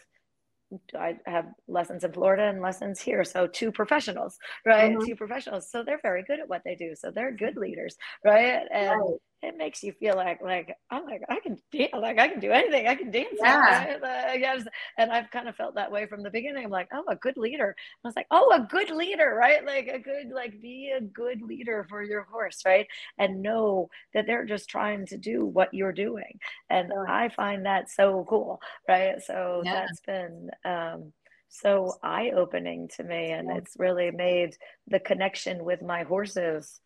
I 0.97 1.17
have 1.27 1.45
lessons 1.67 2.03
in 2.03 2.11
Florida 2.11 2.43
and 2.43 2.61
lessons 2.61 2.99
here. 2.99 3.23
So 3.23 3.47
two 3.47 3.71
professionals, 3.71 4.37
right? 4.65 4.91
Mm-hmm. 4.91 5.05
Two 5.05 5.15
professionals. 5.15 5.69
So 5.69 5.83
they're 5.83 5.99
very 6.01 6.23
good 6.23 6.39
at 6.39 6.49
what 6.49 6.63
they 6.65 6.75
do. 6.75 6.95
So 6.95 7.11
they're 7.11 7.31
good 7.31 7.57
leaders, 7.57 7.95
right? 8.25 8.63
And 8.71 8.99
right 8.99 9.19
it 9.43 9.57
makes 9.57 9.83
you 9.83 9.91
feel 9.91 10.15
like 10.15 10.41
like 10.41 10.73
I'm 10.89 11.05
like 11.05 11.21
I 11.29 11.39
can 11.41 11.57
dance 11.71 11.91
like 11.93 12.17
I 12.17 12.29
can 12.29 12.39
do 12.39 12.51
anything 12.51 12.87
I 12.87 12.95
can 12.95 13.11
dance 13.11 13.27
yeah. 13.41 13.97
Right? 14.01 14.63
And 14.97 15.11
I've 15.11 15.29
kind 15.31 15.49
of 15.49 15.55
felt 15.55 15.75
that 15.75 15.91
way 15.91 16.05
from 16.05 16.23
the 16.23 16.29
beginning. 16.29 16.65
I'm 16.65 16.71
like 16.71 16.87
oh 16.93 17.03
a 17.09 17.15
good 17.17 17.35
leader. 17.35 17.75
I 18.03 18.07
was 18.07 18.15
like 18.15 18.27
oh 18.31 18.51
a 18.53 18.61
good 18.61 18.89
leader 18.89 19.35
right? 19.37 19.65
Like 19.65 19.87
a 19.87 19.99
good 19.99 20.29
like 20.33 20.61
be 20.61 20.93
a 20.97 21.01
good 21.01 21.41
leader 21.41 21.85
for 21.89 22.01
your 22.01 22.23
horse 22.23 22.61
right? 22.65 22.87
And 23.17 23.41
know 23.41 23.89
that 24.13 24.25
they're 24.25 24.45
just 24.45 24.69
trying 24.69 25.05
to 25.07 25.17
do 25.17 25.45
what 25.45 25.73
you're 25.73 25.91
doing. 25.91 26.39
And 26.69 26.91
I 27.07 27.29
find 27.29 27.65
that 27.65 27.91
so 27.91 28.25
cool 28.29 28.61
right? 28.87 29.21
So 29.21 29.61
yeah. 29.65 29.85
that's 29.85 30.01
been 30.01 30.49
um 30.63 31.11
so 31.49 31.93
eye 32.01 32.31
opening 32.35 32.87
to 32.95 33.03
me 33.03 33.31
and 33.31 33.51
it's 33.51 33.75
really 33.77 34.09
made 34.09 34.55
the 34.87 34.99
connection 34.99 35.63
with 35.63 35.83
my 35.83 36.01
horses 36.01 36.79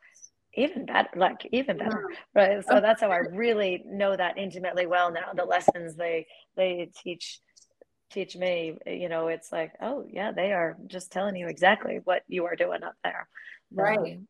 even 0.58 0.86
better 0.86 1.08
like 1.16 1.48
even 1.52 1.78
better 1.78 2.04
right? 2.36 2.66
So 2.68 2.82
that's 2.82 3.02
how 3.02 3.12
i 3.12 3.18
really 3.18 3.84
know 3.86 4.16
that 4.16 4.38
intimately 4.38 4.86
well 4.86 5.12
now 5.12 5.32
the 5.36 5.46
lessons 5.46 5.96
they 5.96 6.26
they 6.58 6.90
teach 7.04 7.40
teach 8.10 8.36
me 8.36 8.78
you 8.86 9.10
know 9.10 9.28
it's 9.28 9.52
like 9.52 9.74
oh 9.82 10.06
yeah 10.10 10.32
they 10.32 10.54
are 10.54 10.78
just 10.88 11.12
telling 11.12 11.36
you 11.36 11.48
exactly 11.48 12.00
what 12.04 12.24
you 12.28 12.46
are 12.46 12.56
doing 12.56 12.84
up 12.84 12.96
there. 13.04 13.28
Right. 13.74 13.98
um, 14.00 14.28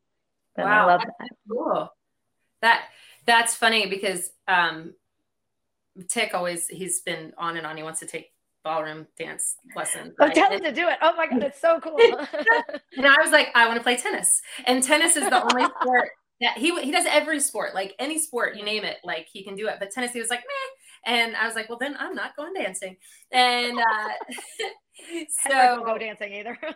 wow 0.58 0.84
I 0.84 0.86
love 0.86 1.02
that. 1.02 1.30
cool. 1.50 1.90
That 2.62 2.86
that's 3.26 3.56
funny 3.56 3.88
because 3.88 4.32
um 4.48 4.94
Tik 6.10 6.34
always 6.34 6.68
he's 6.68 7.02
been 7.02 7.34
on 7.38 7.58
and 7.58 7.66
on. 7.66 7.78
He 7.78 7.84
wants 7.84 8.00
to 8.02 8.06
take 8.06 8.32
ballroom 8.64 9.08
dance 9.18 9.56
lesson. 9.76 10.14
Oh, 10.20 10.30
tell 10.30 10.52
him 10.52 10.62
to 10.62 10.72
do 10.72 10.88
it. 10.88 10.98
Oh 11.02 11.16
my 11.16 11.28
God, 11.28 11.44
it's 11.44 11.62
so 11.62 11.80
cool. 11.80 11.98
and 12.98 13.06
I 13.06 13.22
was 13.22 13.32
like, 13.32 13.50
I 13.56 13.68
want 13.68 13.78
to 13.78 13.84
play 13.84 13.98
tennis. 13.98 14.42
And 14.66 14.84
tennis 14.84 15.16
is 15.16 15.24
the 15.24 15.42
only 15.42 15.68
sport 15.82 16.10
that 16.42 16.58
he 16.58 16.80
he 16.82 16.92
does 16.92 17.06
every 17.08 17.40
sport, 17.40 17.74
like 17.74 17.96
any 18.00 18.20
sport, 18.20 18.56
you 18.56 18.64
name 18.64 18.84
it, 18.84 18.98
like 19.04 19.28
he 19.32 19.44
can 19.44 19.56
do 19.56 19.68
it. 19.68 19.76
But 19.80 19.92
tennis, 19.92 20.12
he 20.12 20.20
was 20.20 20.30
like, 20.30 20.40
meh. 20.40 21.14
And 21.14 21.36
I 21.36 21.46
was 21.46 21.56
like, 21.56 21.70
well, 21.70 21.78
then 21.80 21.96
I'm 22.00 22.14
not 22.14 22.36
going 22.36 22.54
dancing. 22.54 22.98
And 23.32 23.80
uh, 23.80 24.10
so 25.50 25.84
go 25.84 25.98
dancing 25.98 26.34
either. 26.34 26.58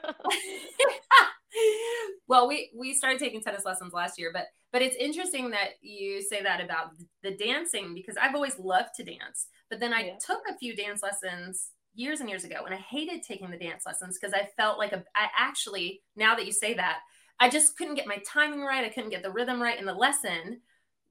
well, 2.27 2.47
we 2.47 2.71
we 2.75 2.93
started 2.93 3.19
taking 3.19 3.41
tennis 3.41 3.65
lessons 3.65 3.93
last 3.93 4.17
year, 4.17 4.31
but 4.33 4.47
but 4.71 4.81
it's 4.81 4.95
interesting 4.95 5.51
that 5.51 5.71
you 5.81 6.21
say 6.21 6.41
that 6.41 6.61
about 6.61 6.91
the 7.23 7.31
dancing 7.31 7.93
because 7.93 8.15
I've 8.17 8.35
always 8.35 8.57
loved 8.57 8.89
to 8.97 9.03
dance. 9.03 9.47
But 9.71 9.79
then 9.79 9.93
I 9.93 10.01
yeah. 10.01 10.13
took 10.23 10.41
a 10.47 10.57
few 10.57 10.75
dance 10.75 11.01
lessons 11.01 11.69
years 11.95 12.19
and 12.19 12.29
years 12.29 12.43
ago 12.43 12.57
and 12.65 12.75
I 12.75 12.77
hated 12.77 13.23
taking 13.23 13.49
the 13.49 13.57
dance 13.57 13.83
lessons 13.85 14.19
because 14.19 14.33
I 14.33 14.47
felt 14.55 14.77
like 14.77 14.91
a, 14.91 15.03
I 15.15 15.27
actually, 15.35 16.03
now 16.15 16.35
that 16.35 16.45
you 16.45 16.51
say 16.51 16.75
that, 16.75 16.99
I 17.39 17.49
just 17.49 17.75
couldn't 17.75 17.95
get 17.95 18.05
my 18.05 18.17
timing 18.27 18.61
right. 18.61 18.85
I 18.85 18.89
couldn't 18.89 19.09
get 19.09 19.23
the 19.23 19.31
rhythm 19.31 19.59
right 19.59 19.79
in 19.79 19.85
the 19.85 19.93
lesson 19.93 20.61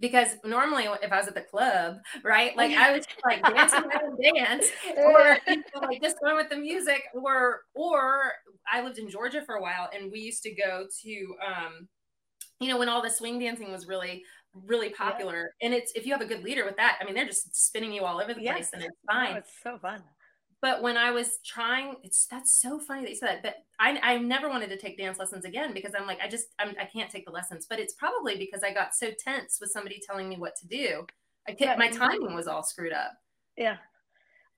because 0.00 0.28
normally 0.44 0.84
if 1.02 1.12
I 1.12 1.18
was 1.18 1.28
at 1.28 1.34
the 1.34 1.42
club, 1.42 1.98
right, 2.24 2.56
like 2.56 2.72
I 2.72 2.92
was 2.92 3.04
like 3.24 3.42
dancing 3.42 3.84
and 3.92 4.34
dance, 4.34 4.66
or 4.96 5.38
you 5.46 5.56
know, 5.56 5.80
like 5.82 6.02
just 6.02 6.16
going 6.20 6.36
with 6.36 6.48
the 6.48 6.56
music, 6.56 7.02
or 7.14 7.60
or 7.74 8.32
I 8.70 8.82
lived 8.82 8.98
in 8.98 9.10
Georgia 9.10 9.42
for 9.44 9.56
a 9.56 9.62
while, 9.62 9.90
and 9.94 10.10
we 10.10 10.20
used 10.20 10.42
to 10.44 10.54
go 10.54 10.86
to, 11.02 11.34
um, 11.46 11.88
you 12.60 12.68
know, 12.68 12.78
when 12.78 12.88
all 12.88 13.02
the 13.02 13.10
swing 13.10 13.38
dancing 13.38 13.70
was 13.70 13.86
really 13.86 14.24
really 14.54 14.90
popular, 14.90 15.52
yeah. 15.60 15.66
and 15.66 15.74
it's 15.74 15.92
if 15.92 16.06
you 16.06 16.12
have 16.12 16.22
a 16.22 16.26
good 16.26 16.42
leader 16.42 16.64
with 16.64 16.76
that, 16.76 16.98
I 17.00 17.04
mean, 17.04 17.14
they're 17.14 17.26
just 17.26 17.54
spinning 17.66 17.92
you 17.92 18.04
all 18.04 18.20
over 18.20 18.34
the 18.34 18.42
place, 18.42 18.70
and 18.72 18.82
it's 18.82 18.96
fine. 19.06 19.34
Oh, 19.34 19.38
it's 19.38 19.52
so 19.62 19.78
fun 19.78 20.02
but 20.62 20.82
when 20.82 20.96
I 20.96 21.10
was 21.10 21.38
trying, 21.44 21.96
it's 22.02 22.26
that's 22.26 22.60
so 22.60 22.78
funny 22.78 23.02
that 23.02 23.10
you 23.10 23.16
said 23.16 23.28
that. 23.28 23.42
But 23.42 23.54
I, 23.78 23.98
I 24.02 24.18
never 24.18 24.48
wanted 24.48 24.68
to 24.70 24.76
take 24.76 24.98
dance 24.98 25.18
lessons 25.18 25.44
again 25.44 25.72
because 25.72 25.92
I'm 25.98 26.06
like, 26.06 26.18
I 26.22 26.28
just 26.28 26.48
I'm, 26.58 26.74
I 26.80 26.84
can 26.84 27.02
not 27.02 27.10
take 27.10 27.24
the 27.24 27.32
lessons. 27.32 27.66
But 27.68 27.80
it's 27.80 27.94
probably 27.94 28.36
because 28.36 28.62
I 28.62 28.72
got 28.72 28.94
so 28.94 29.10
tense 29.18 29.58
with 29.60 29.70
somebody 29.70 30.00
telling 30.06 30.28
me 30.28 30.36
what 30.36 30.56
to 30.56 30.66
do. 30.66 31.06
I 31.48 31.52
kept, 31.52 31.78
my 31.78 31.88
timing 31.88 32.34
was 32.34 32.46
all 32.46 32.62
screwed 32.62 32.92
up. 32.92 33.12
Yeah. 33.56 33.76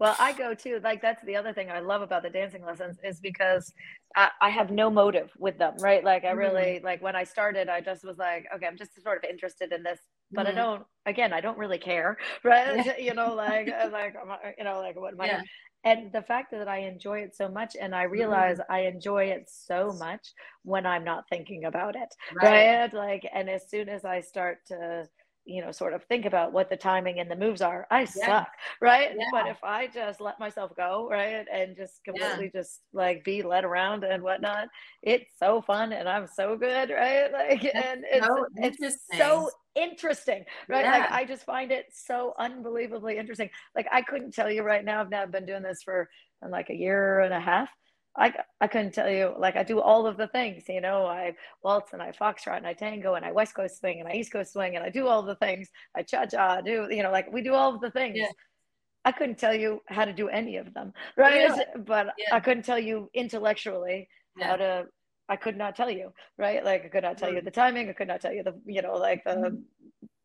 Well, 0.00 0.16
I 0.18 0.32
go 0.32 0.54
too. 0.54 0.80
Like 0.82 1.00
that's 1.00 1.24
the 1.24 1.36
other 1.36 1.52
thing 1.52 1.70
I 1.70 1.78
love 1.78 2.02
about 2.02 2.24
the 2.24 2.30
dancing 2.30 2.64
lessons 2.64 2.98
is 3.04 3.20
because 3.20 3.72
I, 4.16 4.30
I 4.40 4.50
have 4.50 4.70
no 4.70 4.90
motive 4.90 5.30
with 5.38 5.58
them, 5.58 5.74
right? 5.80 6.04
Like 6.04 6.24
I 6.24 6.30
really 6.30 6.80
mm 6.80 6.84
like 6.84 7.02
when 7.02 7.16
I 7.16 7.24
started, 7.24 7.68
I 7.68 7.80
just 7.80 8.04
was 8.04 8.18
like, 8.18 8.46
okay, 8.54 8.66
I'm 8.66 8.76
just 8.76 9.00
sort 9.02 9.24
of 9.24 9.30
interested 9.30 9.72
in 9.72 9.82
this, 9.82 9.98
but 10.30 10.46
mm 10.46 10.50
I 10.50 10.52
don't. 10.52 10.82
Again, 11.06 11.32
I 11.32 11.40
don't 11.40 11.58
really 11.58 11.78
care, 11.78 12.16
right? 12.44 12.84
Yeah. 12.84 12.96
you 12.98 13.14
know, 13.14 13.34
like 13.34 13.68
like 13.92 14.14
you 14.58 14.64
know, 14.64 14.80
like 14.80 14.98
what 14.98 15.14
am 15.14 15.20
I? 15.20 15.26
Yeah 15.26 15.42
and 15.84 16.12
the 16.12 16.22
fact 16.22 16.52
that 16.52 16.68
I 16.68 16.78
enjoy 16.78 17.20
it 17.20 17.34
so 17.34 17.48
much 17.48 17.76
and 17.80 17.94
I 17.94 18.04
realize 18.04 18.58
mm-hmm. 18.58 18.72
I 18.72 18.80
enjoy 18.80 19.24
it 19.24 19.48
so 19.48 19.92
much 19.98 20.32
when 20.62 20.86
I'm 20.86 21.02
not 21.02 21.24
thinking 21.28 21.64
about 21.64 21.96
it. 21.96 22.14
Right. 22.34 22.82
right. 22.82 22.94
Like, 22.94 23.28
and 23.34 23.50
as 23.50 23.68
soon 23.68 23.88
as 23.88 24.04
I 24.04 24.20
start 24.20 24.58
to, 24.68 25.08
you 25.44 25.60
know, 25.60 25.72
sort 25.72 25.92
of 25.92 26.04
think 26.04 26.24
about 26.24 26.52
what 26.52 26.70
the 26.70 26.76
timing 26.76 27.18
and 27.18 27.30
the 27.30 27.36
moves 27.36 27.60
are, 27.60 27.86
I 27.90 28.00
yeah. 28.16 28.26
suck. 28.26 28.48
Right. 28.80 29.10
Yeah. 29.16 29.26
But 29.32 29.48
if 29.48 29.62
I 29.64 29.88
just 29.88 30.20
let 30.20 30.38
myself 30.38 30.70
go, 30.76 31.08
right, 31.10 31.44
and 31.52 31.76
just 31.76 32.04
completely 32.04 32.50
yeah. 32.54 32.60
just 32.60 32.80
like 32.92 33.24
be 33.24 33.42
led 33.42 33.64
around 33.64 34.04
and 34.04 34.22
whatnot, 34.22 34.68
it's 35.02 35.32
so 35.38 35.60
fun 35.60 35.92
and 35.92 36.08
I'm 36.08 36.28
so 36.28 36.56
good. 36.56 36.90
Right. 36.90 37.32
Like, 37.32 37.62
That's 37.62 37.86
and 37.86 38.04
it's, 38.08 38.26
so 38.26 38.46
it's 38.56 38.96
so 39.16 39.50
interesting, 39.74 40.44
right? 40.68 40.84
Like 40.84 41.10
I 41.10 41.24
just 41.24 41.44
find 41.44 41.72
it 41.72 41.86
so 41.92 42.34
unbelievably 42.38 43.18
interesting. 43.18 43.50
Like 43.74 43.88
I 43.90 44.02
couldn't 44.02 44.34
tell 44.34 44.50
you 44.50 44.62
right 44.62 44.84
now. 44.84 45.00
I've 45.00 45.10
now 45.10 45.26
been 45.26 45.46
doing 45.46 45.62
this 45.62 45.82
for 45.82 46.08
like 46.48 46.70
a 46.70 46.74
year 46.74 47.20
and 47.20 47.34
a 47.34 47.40
half. 47.40 47.68
I, 48.16 48.34
I 48.60 48.66
couldn't 48.66 48.92
tell 48.92 49.10
you 49.10 49.34
like 49.38 49.56
I 49.56 49.62
do 49.62 49.80
all 49.80 50.06
of 50.06 50.16
the 50.16 50.26
things 50.28 50.64
you 50.68 50.80
know 50.80 51.06
I 51.06 51.34
waltz 51.62 51.92
and 51.92 52.02
I 52.02 52.12
foxtrot 52.12 52.58
and 52.58 52.66
I 52.66 52.74
tango 52.74 53.14
and 53.14 53.24
I 53.24 53.32
west 53.32 53.54
coast 53.54 53.80
swing 53.80 54.00
and 54.00 54.08
I 54.08 54.12
east 54.12 54.32
coast 54.32 54.52
swing 54.52 54.76
and 54.76 54.84
I 54.84 54.90
do 54.90 55.08
all 55.08 55.22
the 55.22 55.36
things 55.36 55.68
I 55.96 56.02
cha 56.02 56.26
cha 56.26 56.60
do 56.60 56.88
you 56.90 57.02
know 57.02 57.10
like 57.10 57.32
we 57.32 57.42
do 57.42 57.54
all 57.54 57.74
of 57.74 57.80
the 57.80 57.90
things 57.90 58.18
yeah. 58.18 58.28
I 59.04 59.12
couldn't 59.12 59.38
tell 59.38 59.54
you 59.54 59.80
how 59.86 60.04
to 60.04 60.12
do 60.12 60.28
any 60.28 60.58
of 60.58 60.74
them 60.74 60.92
right 61.16 61.48
yeah. 61.48 61.64
but 61.86 62.08
yeah. 62.18 62.36
I 62.36 62.40
couldn't 62.40 62.64
tell 62.64 62.78
you 62.78 63.08
intellectually 63.14 64.08
how 64.40 64.56
to 64.56 64.86
I 65.28 65.36
could 65.36 65.56
not 65.56 65.76
tell 65.76 65.90
you, 65.90 66.12
right? 66.36 66.62
Like 66.62 66.84
I 66.84 66.88
could 66.88 67.04
not 67.04 67.16
tell 67.16 67.32
you 67.32 67.40
mm. 67.40 67.44
the 67.44 67.50
timing. 67.50 67.88
I 67.88 67.92
could 67.94 68.08
not 68.08 68.20
tell 68.20 68.34
you 68.34 68.42
the, 68.42 68.54
you 68.66 68.82
know, 68.82 68.96
like 68.96 69.24
the, 69.24 69.30
mm-hmm. 69.30 69.56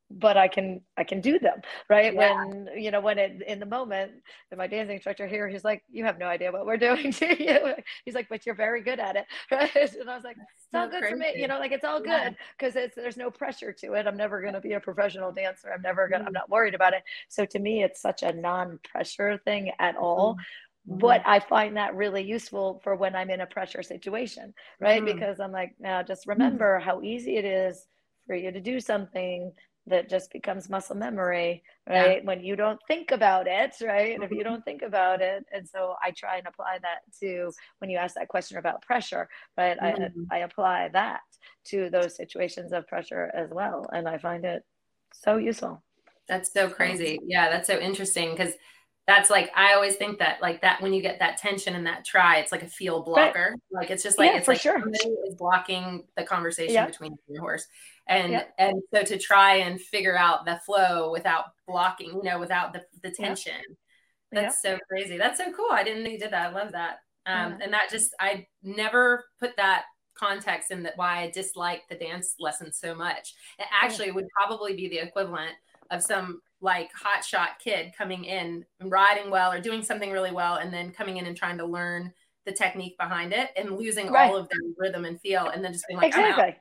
But 0.09 0.37
I 0.37 0.47
can, 0.47 0.81
I 0.95 1.03
can 1.03 1.19
do 1.19 1.37
them, 1.37 1.61
right? 1.89 2.13
Yeah. 2.13 2.45
When, 2.45 2.69
you 2.77 2.91
know, 2.91 3.01
when 3.01 3.17
it, 3.17 3.41
in 3.45 3.59
the 3.59 3.65
moment, 3.65 4.11
and 4.51 4.57
my 4.57 4.67
dancing 4.67 4.95
instructor 4.95 5.27
here, 5.27 5.47
he's 5.47 5.63
like, 5.63 5.83
you 5.89 6.05
have 6.05 6.17
no 6.17 6.27
idea 6.27 6.51
what 6.51 6.65
we're 6.65 6.77
doing 6.89 7.11
to 7.11 7.43
you. 7.43 7.73
He's 8.05 8.15
like, 8.15 8.29
but 8.29 8.45
you're 8.45 8.55
very 8.55 8.81
good 8.81 8.99
at 8.99 9.15
it. 9.15 9.25
Right. 9.51 9.73
And 9.75 10.09
I 10.09 10.15
was 10.15 10.23
like, 10.23 10.37
it's 10.37 10.73
all 10.73 10.87
good 10.87 11.01
crazy. 11.01 11.13
for 11.13 11.17
me. 11.17 11.33
You 11.35 11.47
know, 11.47 11.57
like 11.57 11.71
it's 11.71 11.83
all 11.83 12.01
good 12.01 12.35
because 12.57 12.75
it's, 12.75 12.95
there's 12.95 13.17
no 13.17 13.31
pressure 13.31 13.71
to 13.71 13.93
it. 13.93 14.05
I'm 14.05 14.17
never 14.17 14.41
going 14.41 14.53
to 14.53 14.61
be 14.61 14.73
a 14.73 14.79
professional 14.79 15.31
dancer. 15.31 15.71
I'm 15.73 15.81
never 15.81 16.07
going 16.07 16.21
to, 16.21 16.27
I'm 16.27 16.31
mm. 16.31 16.35
not 16.35 16.49
worried 16.49 16.75
about 16.75 16.93
it. 16.93 17.03
So 17.27 17.45
to 17.45 17.59
me, 17.59 17.83
it's 17.83 18.01
such 18.01 18.23
a 18.23 18.33
non-pressure 18.33 19.39
thing 19.45 19.71
at 19.79 19.95
all. 19.95 20.33
Mm-hmm 20.33 20.41
but 20.87 21.21
I 21.25 21.41
find 21.41 21.75
that 21.75 21.95
really 21.95 22.23
useful 22.23 22.79
for 22.81 22.95
when 22.95 23.13
I'm 23.13 23.29
in 23.29 23.41
a 23.41 23.45
pressure 23.45 23.83
situation, 23.83 24.53
right? 24.79 25.01
Mm. 25.01 25.05
Because 25.05 25.41
I'm 25.41 25.51
like, 25.51 25.75
now 25.79 26.01
just 26.01 26.27
remember 26.27 26.79
how 26.79 27.01
easy 27.01 27.35
it 27.35 27.43
is 27.43 27.85
for 28.25 28.35
you 28.35 28.51
to 28.51 28.61
do 28.61 28.79
something 28.79 29.51
that 29.87 30.09
just 30.09 30.31
becomes 30.31 30.69
muscle 30.69 30.95
memory, 30.95 31.63
right? 31.89 32.17
Yeah. 32.17 32.23
When 32.23 32.41
you 32.43 32.55
don't 32.55 32.79
think 32.87 33.11
about 33.11 33.47
it, 33.47 33.75
right? 33.81 34.13
And 34.13 34.23
if 34.23 34.31
you 34.31 34.37
mm-hmm. 34.37 34.49
don't 34.49 34.65
think 34.65 34.81
about 34.81 35.21
it, 35.21 35.45
and 35.51 35.67
so 35.67 35.95
I 36.03 36.11
try 36.11 36.37
and 36.37 36.47
apply 36.47 36.79
that 36.81 36.99
to 37.21 37.51
when 37.79 37.89
you 37.89 37.97
ask 37.97 38.15
that 38.15 38.27
question 38.27 38.57
about 38.57 38.81
pressure, 38.81 39.27
right? 39.57 39.77
Mm-hmm. 39.79 40.23
I 40.31 40.37
I 40.37 40.39
apply 40.39 40.89
that 40.93 41.21
to 41.65 41.89
those 41.89 42.15
situations 42.15 42.73
of 42.73 42.87
pressure 42.87 43.31
as 43.33 43.49
well, 43.51 43.89
and 43.91 44.07
I 44.07 44.17
find 44.17 44.45
it 44.45 44.63
so 45.13 45.37
useful. 45.37 45.81
That's 46.27 46.51
so 46.51 46.69
crazy. 46.69 47.19
Yeah, 47.25 47.49
that's 47.49 47.67
so 47.67 47.79
interesting 47.79 48.31
because 48.31 48.53
that's 49.07 49.29
like 49.29 49.49
I 49.55 49.73
always 49.73 49.95
think 49.95 50.19
that 50.19 50.41
like 50.41 50.61
that 50.61 50.81
when 50.81 50.91
you 50.91 51.01
get 51.01 51.19
that 51.19 51.37
tension 51.37 51.75
and 51.75 51.87
that 51.87 52.03
try, 52.03 52.37
it's 52.37 52.51
like 52.51 52.63
a 52.63 52.67
feel 52.67 53.01
blocker. 53.01 53.51
Right. 53.71 53.81
Like 53.83 53.89
it's 53.89 54.03
just 54.03 54.19
like 54.19 54.31
yeah, 54.31 54.37
it's 54.37 54.45
for 54.45 54.51
like 54.51 54.61
sure. 54.61 54.79
somebody 54.79 55.09
is 55.27 55.35
blocking 55.35 56.03
the 56.17 56.23
conversation 56.23 56.73
yep. 56.73 56.87
between 56.89 57.17
your 57.29 57.39
horse. 57.39 57.65
And 58.09 58.31
yep. 58.33 58.53
and 58.57 58.81
so 58.93 59.03
to 59.03 59.17
try 59.17 59.55
and 59.57 59.79
figure 59.79 60.17
out 60.17 60.45
the 60.45 60.59
flow 60.65 61.11
without 61.11 61.45
blocking, 61.67 62.13
you 62.13 62.23
know, 62.23 62.39
without 62.39 62.73
the, 62.73 62.83
the 63.03 63.11
tension. 63.11 63.53
Yep. 64.31 64.43
That's 64.43 64.61
so 64.61 64.77
crazy. 64.89 65.17
That's 65.17 65.37
so 65.37 65.51
cool. 65.51 65.69
I 65.71 65.83
didn't 65.83 66.03
know 66.03 66.09
you 66.09 66.19
did 66.19 66.31
that. 66.31 66.49
I 66.49 66.53
love 66.53 66.71
that. 66.71 66.99
Um, 67.25 67.51
yeah. 67.51 67.57
and 67.63 67.73
that 67.73 67.89
just 67.91 68.15
I 68.19 68.47
never 68.63 69.25
put 69.39 69.57
that 69.57 69.83
context 70.17 70.71
in 70.71 70.83
that 70.83 70.97
why 70.97 71.23
I 71.23 71.31
dislike 71.31 71.83
the 71.89 71.95
dance 71.95 72.35
lesson 72.39 72.71
so 72.71 72.95
much. 72.95 73.35
It 73.59 73.67
actually 73.71 74.11
would 74.11 74.27
probably 74.35 74.75
be 74.75 74.87
the 74.87 74.99
equivalent 74.99 75.53
of 75.91 76.01
some 76.01 76.41
like 76.61 76.89
hotshot 76.93 77.59
kid 77.63 77.93
coming 77.97 78.25
in 78.25 78.65
and 78.79 78.91
riding 78.91 79.29
well 79.29 79.51
or 79.51 79.59
doing 79.59 79.83
something 79.83 80.11
really 80.11 80.31
well 80.31 80.55
and 80.55 80.73
then 80.73 80.91
coming 80.91 81.17
in 81.17 81.25
and 81.25 81.37
trying 81.37 81.57
to 81.57 81.65
learn 81.65 82.11
the 82.45 82.51
technique 82.51 82.97
behind 82.97 83.33
it 83.33 83.49
and 83.55 83.77
losing 83.77 84.11
right. 84.11 84.29
all 84.29 84.37
of 84.37 84.49
their 84.49 84.59
rhythm 84.77 85.05
and 85.05 85.19
feel 85.21 85.49
and 85.49 85.63
then 85.63 85.71
just 85.71 85.85
being 85.87 85.99
like 85.99 86.07
exactly. 86.07 86.55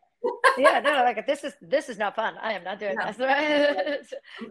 Yeah, 0.59 0.81
no, 0.81 0.93
like 1.05 1.27
this 1.27 1.45
is 1.45 1.55
this 1.61 1.89
is 1.89 1.99
not 1.99 2.17
fun. 2.17 2.35
I 2.41 2.53
am 2.53 2.65
not 2.65 2.79
doing 2.79 2.97
this. 2.97 3.19
Right? 3.21 3.99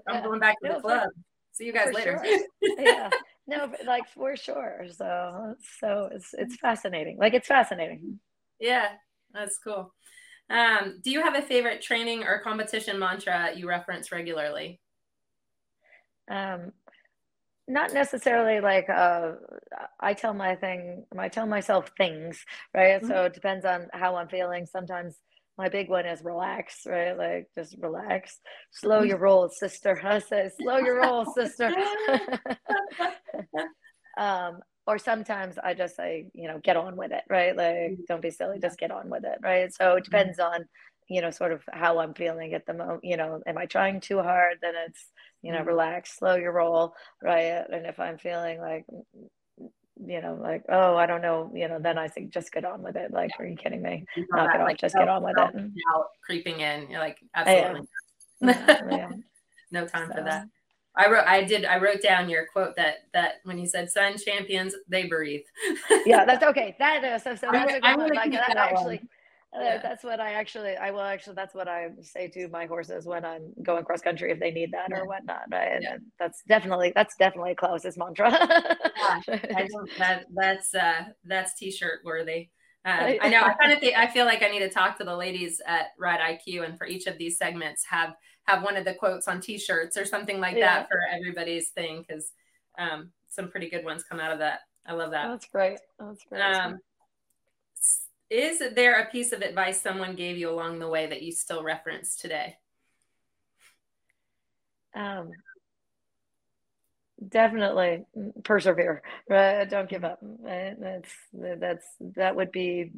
I'm, 0.08 0.24
going 0.24 0.40
back 0.40 0.60
to 0.62 0.70
no, 0.70 0.76
the 0.76 0.82
club. 0.82 1.10
See 1.54 1.66
you 1.66 1.74
guys 1.74 1.94
later. 1.94 2.22
Sure. 2.24 2.80
yeah. 2.80 3.10
No, 3.48 3.68
but 3.68 3.86
like 3.86 4.10
for 4.10 4.36
sure. 4.36 4.88
So 4.98 5.54
so 5.80 6.10
it's 6.12 6.34
it's 6.34 6.56
fascinating. 6.56 7.18
Like 7.20 7.36
it's 7.36 7.48
fascinating. 7.48 8.20
Yeah, 8.60 8.88
that's 9.32 9.60
cool. 9.64 9.94
Um, 10.50 11.00
do 11.04 11.12
you 11.12 11.22
have 11.22 11.36
a 11.36 11.44
favorite 11.44 11.84
training 11.84 12.24
or 12.24 12.40
competition 12.40 12.98
mantra 12.98 13.52
you 13.56 13.68
reference 13.68 14.12
regularly? 14.12 14.80
um, 16.30 16.72
not 17.68 17.94
necessarily 17.94 18.62
like 18.62 18.90
uh, 18.90 19.34
I 20.00 20.14
tell 20.14 20.34
my 20.34 20.56
thing, 20.56 21.06
I 21.18 21.30
tell 21.30 21.48
myself 21.48 21.92
things, 21.98 22.44
right? 22.74 23.02
Mm-hmm. 23.02 23.08
So 23.08 23.24
it 23.24 23.34
depends 23.34 23.66
on 23.66 23.88
how 23.92 24.16
I'm 24.16 24.28
feeling. 24.28 24.66
Sometimes 24.66 25.16
my 25.57 25.69
big 25.69 25.90
one 25.90 26.06
is 26.06 26.23
relax, 26.23 26.82
right? 26.86 27.18
Like 27.18 27.48
just 27.56 27.76
relax, 27.80 28.40
slow 28.72 29.02
your 29.02 29.18
roll, 29.18 29.49
sister. 29.49 29.99
I 30.03 30.19
say, 30.19 30.49
slow 30.60 30.77
your 30.77 31.02
roll, 31.02 31.26
sister. 31.34 31.68
um, 34.18 34.60
or 34.88 34.98
sometimes 34.98 35.57
I 35.57 35.73
just 35.73 35.95
say, 35.95 36.27
you 36.34 36.48
know, 36.48 36.60
get 36.60 36.77
on 36.77 36.95
with 36.95 37.11
it, 37.11 37.23
right? 37.30 37.56
Like, 37.56 37.76
mm-hmm. 37.76 38.02
don't 38.07 38.22
be 38.22 38.30
silly, 38.30 38.60
just 38.60 38.77
get 38.77 38.91
on 38.91 39.10
with 39.10 39.23
it, 39.23 39.40
right? 39.41 39.73
So 39.73 39.91
it 39.91 40.03
mm-hmm. 40.03 40.03
depends 40.03 40.40
on, 40.40 40.65
you 41.10 41.22
know, 41.22 41.32
sort 41.32 41.52
of 41.52 41.64
how 41.72 41.99
I'm 41.99 42.14
feeling 42.14 42.53
at 42.53 42.65
the 42.65 42.73
moment. 42.73 43.03
You 43.03 43.18
know, 43.18 43.41
am 43.48 43.57
I 43.57 43.65
trying 43.65 43.99
too 43.99 44.22
hard? 44.22 44.57
Then 44.61 44.73
it's 44.88 45.07
you 45.45 45.52
know, 45.52 45.60
mm-hmm. 45.60 45.68
relax, 45.68 46.18
slow 46.18 46.36
your 46.36 46.52
roll, 46.52 46.95
right? 47.22 47.64
And 47.72 47.86
if 47.86 47.99
I'm 47.99 48.18
feeling 48.18 48.60
like, 48.60 48.84
you 50.04 50.22
know, 50.22 50.38
like, 50.42 50.64
oh, 50.70 50.96
I 50.96 51.06
don't 51.06 51.22
know, 51.22 51.52
you 51.54 51.68
know, 51.68 51.80
then 51.80 51.98
I 51.98 52.08
think 52.08 52.34
just 52.34 52.52
get 52.52 52.66
on 52.66 52.82
with 52.82 52.96
it. 52.96 53.12
Like, 53.12 53.32
yeah. 53.38 53.46
are 53.46 53.48
you 53.48 53.56
kidding 53.56 53.82
me? 53.82 54.06
Knock 54.18 54.48
that, 54.48 54.56
it 54.56 54.62
off, 54.62 54.68
like, 54.68 54.78
just 54.78 54.96
get 54.96 55.08
on 55.08 55.24
with 55.24 55.38
it. 55.38 55.56
Mm. 55.56 55.72
Out, 55.96 56.08
creeping 56.24 56.60
in, 56.60 56.90
you're 56.90 57.00
like, 57.00 57.20
absolutely. 57.34 57.88
Yeah. 58.42 59.10
no 59.72 59.88
time 59.88 60.10
so. 60.10 60.16
for 60.16 60.24
that. 60.24 60.48
I 60.98 61.10
wrote, 61.10 61.26
I 61.26 61.44
did, 61.44 61.66
I 61.66 61.78
wrote 61.78 62.02
down 62.02 62.30
your 62.30 62.46
quote 62.48 62.76
that 62.78 63.08
that 63.14 63.36
when 63.44 63.58
you 63.58 63.66
said 63.66 63.92
"Sun 63.92 64.18
champions, 64.18 64.76
they 64.88 65.08
breathe." 65.08 65.42
yeah, 66.06 66.24
that's 66.26 66.44
okay. 66.52 66.76
That 66.80 67.04
is 67.04 67.24
so. 67.24 67.36
so 67.36 67.50
that's 67.52 67.74
I'm, 67.84 68.00
a 68.00 68.04
good 68.04 68.10
one. 68.10 68.16
Like 68.16 68.32
that, 68.32 68.48
that 68.48 68.58
actually. 68.58 69.02
Yeah. 69.60 69.80
that's 69.82 70.03
what 70.03 70.19
I 70.19 70.34
actually, 70.34 70.76
I 70.76 70.91
will 70.91 71.02
actually, 71.02 71.36
that's 71.36 71.53
what 71.53 71.68
I 71.68 71.90
say 72.02 72.27
to 72.30 72.48
my 72.49 72.65
horses 72.65 73.06
when 73.06 73.23
I'm 73.26 73.53
going 73.64 73.84
cross 73.86 74.02
country 74.02 74.32
if 74.32 74.40
they 74.40 74.52
need 74.52 74.72
that 74.73 74.88
yeah. 74.90 74.99
or 74.99 75.07
whatnot. 75.07 75.44
Right. 75.52 75.80
Yeah. 75.82 75.98
that's 76.19 76.44
definitely, 76.48 76.91
that's 76.95 77.15
definitely 77.15 77.56
Klaus's 77.56 77.98
mantra. 77.98 78.32
that, 79.27 80.26
that's, 80.34 80.76
uh, 80.76 81.03
that's 81.23 81.56
t-shirt 81.56 81.99
worthy. 82.03 82.49
Um, 82.86 83.18
I 83.19 83.30
know. 83.30 83.41
I 83.41 83.56
kind 83.56 83.73
of 83.73 83.80
think 83.80 83.98
I 83.98 84.06
feel 84.06 84.26
like 84.26 84.44
I 84.44 84.48
need 84.48 84.60
to 84.60 84.69
talk 84.69 84.99
to 84.99 85.03
the 85.03 85.15
ladies 85.15 85.60
at 85.65 85.88
Ride 85.98 86.19
IQ, 86.19 86.64
and 86.65 86.77
for 86.77 86.86
each 86.86 87.07
of 87.07 87.18
these 87.18 87.36
segments, 87.36 87.84
have 87.90 88.14
have 88.44 88.61
one 88.61 88.77
of 88.77 88.86
the 88.86 88.94
quotes 88.94 89.27
on 89.27 89.41
T-shirts 89.41 89.98
or 89.98 90.06
something 90.06 90.40
like 90.40 90.56
yeah. 90.56 90.82
that 90.82 90.88
for 90.88 90.99
everybody's 91.11 91.69
thing, 91.69 92.06
because 92.07 92.32
um, 92.77 93.10
some 93.27 93.49
pretty 93.49 93.72
good 93.72 93.84
ones 93.84 94.03
come 94.03 94.19
out 94.19 94.32
of 94.32 94.38
that. 94.38 94.60
I 94.86 94.94
love 94.94 95.10
that. 95.11 95.27
That's 95.27 95.48
great. 95.48 95.80
That's 95.98 96.23
great. 96.30 96.41
Um, 96.41 96.77
is 98.30 98.62
there 98.76 99.00
a 99.00 99.10
piece 99.10 99.32
of 99.32 99.42
advice 99.42 99.82
someone 99.82 100.16
gave 100.16 100.38
you 100.38 100.50
along 100.50 100.80
the 100.80 100.90
way 100.90 101.08
that 101.08 101.22
you 101.22 101.32
still 101.32 101.64
reference 101.64 102.16
today? 102.16 102.58
Um, 104.96 105.32
definitely 107.30 108.04
persevere. 108.44 109.02
Right 109.30 109.70
don't 109.70 109.90
give 109.90 110.04
up. 110.04 110.20
That's 110.44 111.12
that's 111.34 111.86
that 112.16 112.36
would 112.36 112.52
be 112.52 112.92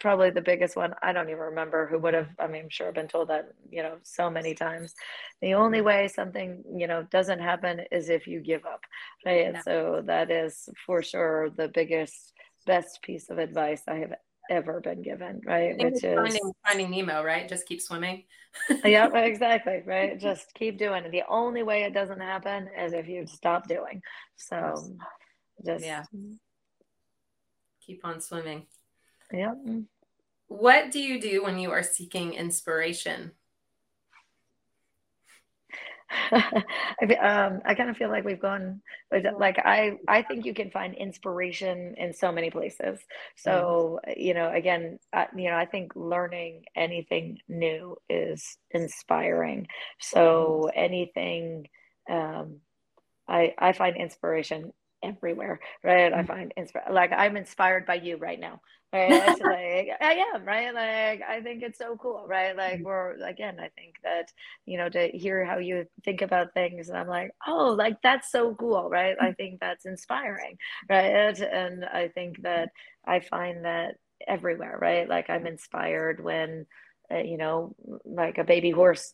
probably 0.00 0.30
the 0.30 0.40
biggest 0.42 0.76
one. 0.76 0.94
I 1.02 1.12
don't 1.12 1.28
even 1.28 1.40
remember 1.40 1.86
who 1.86 1.98
would 2.00 2.14
have 2.14 2.28
i 2.38 2.46
mean 2.46 2.64
i'm 2.64 2.68
sure 2.68 2.88
i've 2.88 2.94
been 2.94 3.08
told 3.08 3.28
that 3.28 3.48
you 3.70 3.82
know 3.82 3.96
so 4.02 4.30
many 4.30 4.54
times. 4.54 4.94
The 5.40 5.54
only 5.54 5.80
way 5.80 6.08
something 6.08 6.62
you 6.76 6.86
know 6.86 7.04
doesn't 7.10 7.40
happen 7.40 7.80
is 7.90 8.08
if 8.08 8.26
you 8.26 8.40
give 8.40 8.64
up 8.64 8.80
right? 9.24 9.52
Yeah. 9.52 9.60
so 9.62 10.02
that 10.06 10.30
is 10.30 10.68
for 10.86 11.02
sure 11.02 11.50
the 11.50 11.68
biggest 11.68 12.32
best 12.66 13.02
piece 13.02 13.28
of 13.30 13.38
advice 13.38 13.82
i 13.88 13.96
have 13.96 14.14
ever 14.50 14.80
been 14.80 15.02
given, 15.02 15.40
right? 15.44 15.76
Which 15.78 16.02
is 16.02 16.14
finding, 16.14 16.52
finding 16.66 16.90
Nemo, 16.90 17.22
right? 17.22 17.48
Just 17.48 17.66
keep 17.66 17.80
swimming. 17.80 18.24
Uh, 18.70 18.76
yeah, 18.84 19.08
exactly, 19.14 19.82
right? 19.84 20.18
Just 20.18 20.52
keep 20.54 20.78
doing 20.78 21.04
it. 21.04 21.12
The 21.12 21.22
only 21.28 21.62
way 21.62 21.84
it 21.84 21.94
doesn't 21.94 22.20
happen 22.20 22.68
is 22.78 22.92
if 22.92 23.08
you 23.08 23.26
stop 23.26 23.68
doing. 23.68 24.02
So 24.36 24.74
just 25.64 25.84
yeah. 25.84 26.04
Keep 27.86 28.04
on 28.04 28.20
swimming. 28.20 28.66
Yeah. 29.32 29.54
What 30.46 30.90
do 30.90 31.00
you 31.00 31.20
do 31.20 31.42
when 31.42 31.58
you 31.58 31.70
are 31.70 31.82
seeking 31.82 32.34
inspiration? 32.34 33.32
um, 36.32 37.60
I 37.64 37.74
kind 37.74 37.90
of 37.90 37.96
feel 37.96 38.10
like 38.10 38.24
we've 38.24 38.40
gone 38.40 38.80
like 39.38 39.58
I 39.58 39.98
I 40.08 40.22
think 40.22 40.44
you 40.44 40.54
can 40.54 40.70
find 40.70 40.94
inspiration 40.94 41.94
in 41.96 42.12
so 42.12 42.32
many 42.32 42.50
places. 42.50 43.00
So 43.36 44.00
mm-hmm. 44.06 44.20
you 44.20 44.34
know, 44.34 44.50
again, 44.52 44.98
I, 45.12 45.26
you 45.36 45.50
know, 45.50 45.56
I 45.56 45.66
think 45.66 45.92
learning 45.94 46.64
anything 46.76 47.38
new 47.48 47.96
is 48.08 48.56
inspiring. 48.70 49.66
So 50.00 50.70
anything, 50.74 51.68
um, 52.10 52.60
I 53.28 53.54
I 53.58 53.72
find 53.72 53.96
inspiration 53.96 54.72
everywhere, 55.02 55.60
right? 55.82 56.12
I 56.12 56.18
mm-hmm. 56.18 56.26
find 56.26 56.52
inspire 56.56 56.84
like 56.90 57.12
I'm 57.12 57.36
inspired 57.36 57.86
by 57.86 57.94
you 57.94 58.16
right 58.16 58.40
now. 58.40 58.60
Right. 58.94 59.40
like 59.40 59.88
I 60.00 60.24
am, 60.34 60.44
right? 60.44 60.72
Like 60.72 61.22
I 61.28 61.40
think 61.42 61.62
it's 61.62 61.78
so 61.78 61.96
cool, 61.96 62.24
right? 62.28 62.56
Like 62.56 62.74
mm-hmm. 62.74 62.84
we're 62.84 63.16
again, 63.24 63.58
I 63.58 63.68
think 63.68 63.96
that, 64.04 64.32
you 64.66 64.78
know, 64.78 64.88
to 64.88 65.08
hear 65.08 65.44
how 65.44 65.58
you 65.58 65.86
think 66.04 66.22
about 66.22 66.54
things 66.54 66.88
and 66.88 66.96
I'm 66.96 67.08
like, 67.08 67.32
oh, 67.46 67.72
like 67.72 68.00
that's 68.02 68.30
so 68.30 68.54
cool, 68.54 68.88
right? 68.88 69.16
I 69.20 69.26
mm-hmm. 69.26 69.34
think 69.34 69.60
that's 69.60 69.84
inspiring, 69.84 70.58
right? 70.88 71.38
And 71.40 71.84
I 71.84 72.08
think 72.08 72.42
that 72.42 72.70
I 73.04 73.20
find 73.20 73.64
that 73.64 73.96
everywhere, 74.26 74.78
right? 74.80 75.08
Like 75.08 75.28
I'm 75.28 75.46
inspired 75.46 76.22
when 76.22 76.66
uh, 77.12 77.18
you 77.18 77.36
know, 77.36 77.74
like 78.04 78.38
a 78.38 78.44
baby 78.44 78.70
horse 78.70 79.12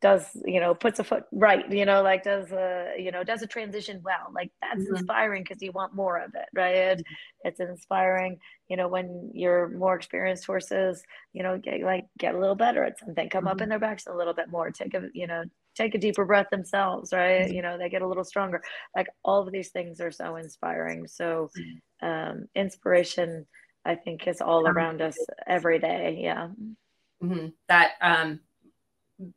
does 0.00 0.24
you 0.44 0.60
know 0.60 0.74
puts 0.74 0.98
a 0.98 1.04
foot 1.04 1.24
right 1.32 1.70
you 1.70 1.84
know 1.84 2.02
like 2.02 2.22
does 2.22 2.50
a 2.52 2.94
you 2.98 3.10
know 3.10 3.24
does 3.24 3.42
a 3.42 3.46
transition 3.46 4.00
well 4.04 4.30
like 4.34 4.50
that's 4.60 4.84
mm-hmm. 4.84 4.96
inspiring 4.96 5.42
because 5.42 5.62
you 5.62 5.72
want 5.72 5.94
more 5.94 6.18
of 6.18 6.34
it 6.34 6.46
right 6.54 6.76
mm-hmm. 6.76 7.00
it's 7.44 7.60
inspiring 7.60 8.38
you 8.68 8.76
know 8.76 8.88
when 8.88 9.30
you're 9.34 9.68
more 9.68 9.94
experienced 9.94 10.46
horses 10.46 11.02
you 11.32 11.42
know 11.42 11.58
get 11.58 11.80
like 11.82 12.06
get 12.18 12.34
a 12.34 12.38
little 12.38 12.54
better 12.54 12.84
at 12.84 12.98
something 12.98 13.28
come 13.28 13.44
mm-hmm. 13.44 13.48
up 13.48 13.60
in 13.60 13.68
their 13.68 13.78
backs 13.78 14.06
a 14.06 14.14
little 14.14 14.34
bit 14.34 14.48
more 14.48 14.70
take 14.70 14.94
a 14.94 15.08
you 15.12 15.26
know 15.26 15.42
take 15.74 15.94
a 15.94 15.98
deeper 15.98 16.24
breath 16.24 16.48
themselves 16.50 17.12
right 17.12 17.46
mm-hmm. 17.46 17.54
you 17.54 17.62
know 17.62 17.76
they 17.76 17.88
get 17.88 18.02
a 18.02 18.08
little 18.08 18.24
stronger 18.24 18.62
like 18.96 19.08
all 19.24 19.46
of 19.46 19.52
these 19.52 19.70
things 19.70 20.00
are 20.00 20.12
so 20.12 20.36
inspiring 20.36 21.06
so 21.06 21.50
mm-hmm. 21.58 22.06
um 22.06 22.46
inspiration 22.54 23.46
i 23.84 23.94
think 23.94 24.26
is 24.26 24.40
all 24.40 24.66
around 24.66 25.02
us 25.02 25.16
every 25.46 25.78
day 25.78 26.18
yeah 26.20 26.48
mm-hmm. 27.22 27.48
that 27.68 27.92
um 28.00 28.40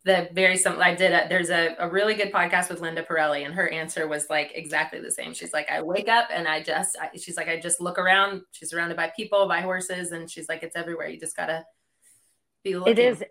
the 0.03 0.29
very 0.33 0.57
simple 0.57 0.81
i 0.81 0.95
did 0.95 1.11
a, 1.11 1.27
there's 1.29 1.49
a, 1.49 1.75
a 1.79 1.89
really 1.89 2.15
good 2.15 2.31
podcast 2.31 2.69
with 2.69 2.81
linda 2.81 3.03
Parelli, 3.03 3.45
and 3.45 3.53
her 3.53 3.69
answer 3.69 4.07
was 4.07 4.29
like 4.29 4.51
exactly 4.55 4.99
the 4.99 5.11
same. 5.11 5.33
She's 5.33 5.53
like 5.53 5.69
i 5.69 5.81
wake 5.81 6.09
up 6.09 6.29
and 6.31 6.47
i 6.47 6.63
just 6.63 6.97
I, 6.99 7.15
she's 7.17 7.37
like 7.37 7.49
i 7.49 7.59
just 7.59 7.81
look 7.81 7.99
around 7.99 8.41
she's 8.51 8.69
surrounded 8.69 8.97
by 8.97 9.11
people 9.15 9.47
by 9.47 9.61
horses 9.61 10.11
and 10.11 10.29
she's 10.29 10.49
like 10.49 10.63
it's 10.63 10.75
everywhere. 10.75 11.07
You 11.07 11.19
just 11.19 11.35
gotta 11.35 11.65
be 12.63 12.75
looking. 12.75 12.93
it 12.93 12.99
is 12.99 13.23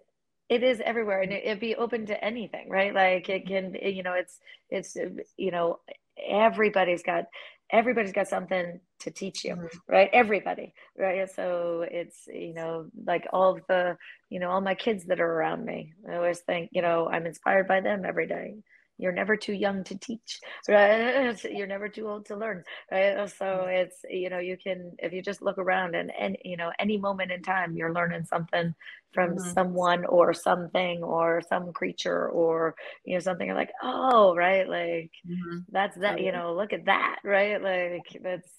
it 0.48 0.62
is 0.62 0.80
everywhere 0.84 1.22
and 1.22 1.32
it, 1.32 1.46
would 1.46 1.60
be 1.60 1.74
open 1.74 2.06
to 2.06 2.24
anything 2.24 2.68
right? 2.68 2.94
Like 2.94 3.28
it 3.28 3.46
can 3.46 3.74
you 3.74 4.02
know 4.02 4.12
it's 4.12 4.38
it's 4.70 4.96
you 5.36 5.50
know 5.50 5.80
everybody's 6.16 7.02
got 7.02 7.24
everybody's 7.72 8.12
got 8.12 8.28
something 8.28 8.80
to 9.00 9.10
teach 9.10 9.44
you 9.44 9.54
mm-hmm. 9.54 9.66
right? 9.88 10.10
Everybody 10.12 10.74
right? 10.98 11.30
So 11.30 11.84
it's 11.90 12.26
you 12.26 12.54
know 12.54 12.86
like 13.06 13.26
all 13.32 13.58
the 13.68 13.96
you 14.30 14.40
know 14.40 14.50
all 14.50 14.60
my 14.60 14.74
kids 14.74 15.04
that 15.06 15.20
are 15.20 15.32
around 15.32 15.64
me 15.64 15.92
i 16.10 16.16
always 16.16 16.40
think 16.40 16.68
you 16.72 16.82
know 16.82 17.08
i'm 17.08 17.24
inspired 17.24 17.68
by 17.68 17.80
them 17.80 18.04
every 18.04 18.26
day 18.26 18.54
you're 18.98 19.12
never 19.12 19.36
too 19.36 19.52
young 19.52 19.82
to 19.84 19.96
teach 19.98 20.40
right? 20.68 21.42
You're 21.50 21.66
never 21.66 21.88
too 21.88 22.08
old 22.08 22.26
to 22.26 22.36
learn 22.36 22.62
right? 22.90 23.28
So 23.30 23.44
mm-hmm. 23.44 23.68
it's 23.70 23.96
you 24.08 24.30
know 24.30 24.38
you 24.38 24.56
can 24.56 24.92
if 24.98 25.12
you 25.12 25.22
just 25.22 25.42
look 25.42 25.58
around 25.58 25.94
and 25.94 26.12
and 26.18 26.36
you 26.44 26.56
know 26.56 26.72
any 26.78 26.98
moment 26.98 27.32
in 27.32 27.42
time 27.42 27.76
you're 27.76 27.92
learning 27.92 28.24
something 28.24 28.74
from 29.12 29.30
mm-hmm. 29.36 29.52
someone 29.52 30.04
or 30.04 30.32
something 30.32 31.02
or 31.02 31.42
some 31.48 31.72
creature 31.72 32.28
or 32.28 32.74
you 33.04 33.14
know 33.14 33.20
something 33.20 33.52
like 33.52 33.70
oh 33.82 34.34
right? 34.34 34.68
Like 34.68 35.10
mm-hmm. 35.26 35.58
that's 35.70 35.96
that 35.98 36.20
you 36.20 36.32
know 36.32 36.54
look 36.54 36.72
at 36.72 36.86
that 36.86 37.18
right? 37.24 37.60
Like 37.60 38.22
that's 38.22 38.50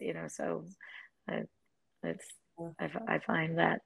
you 0.00 0.14
know 0.14 0.26
so 0.28 0.64
I, 1.28 1.42
it's 2.02 2.26
I, 2.80 2.90
I 3.08 3.18
find 3.18 3.58
that 3.58 3.80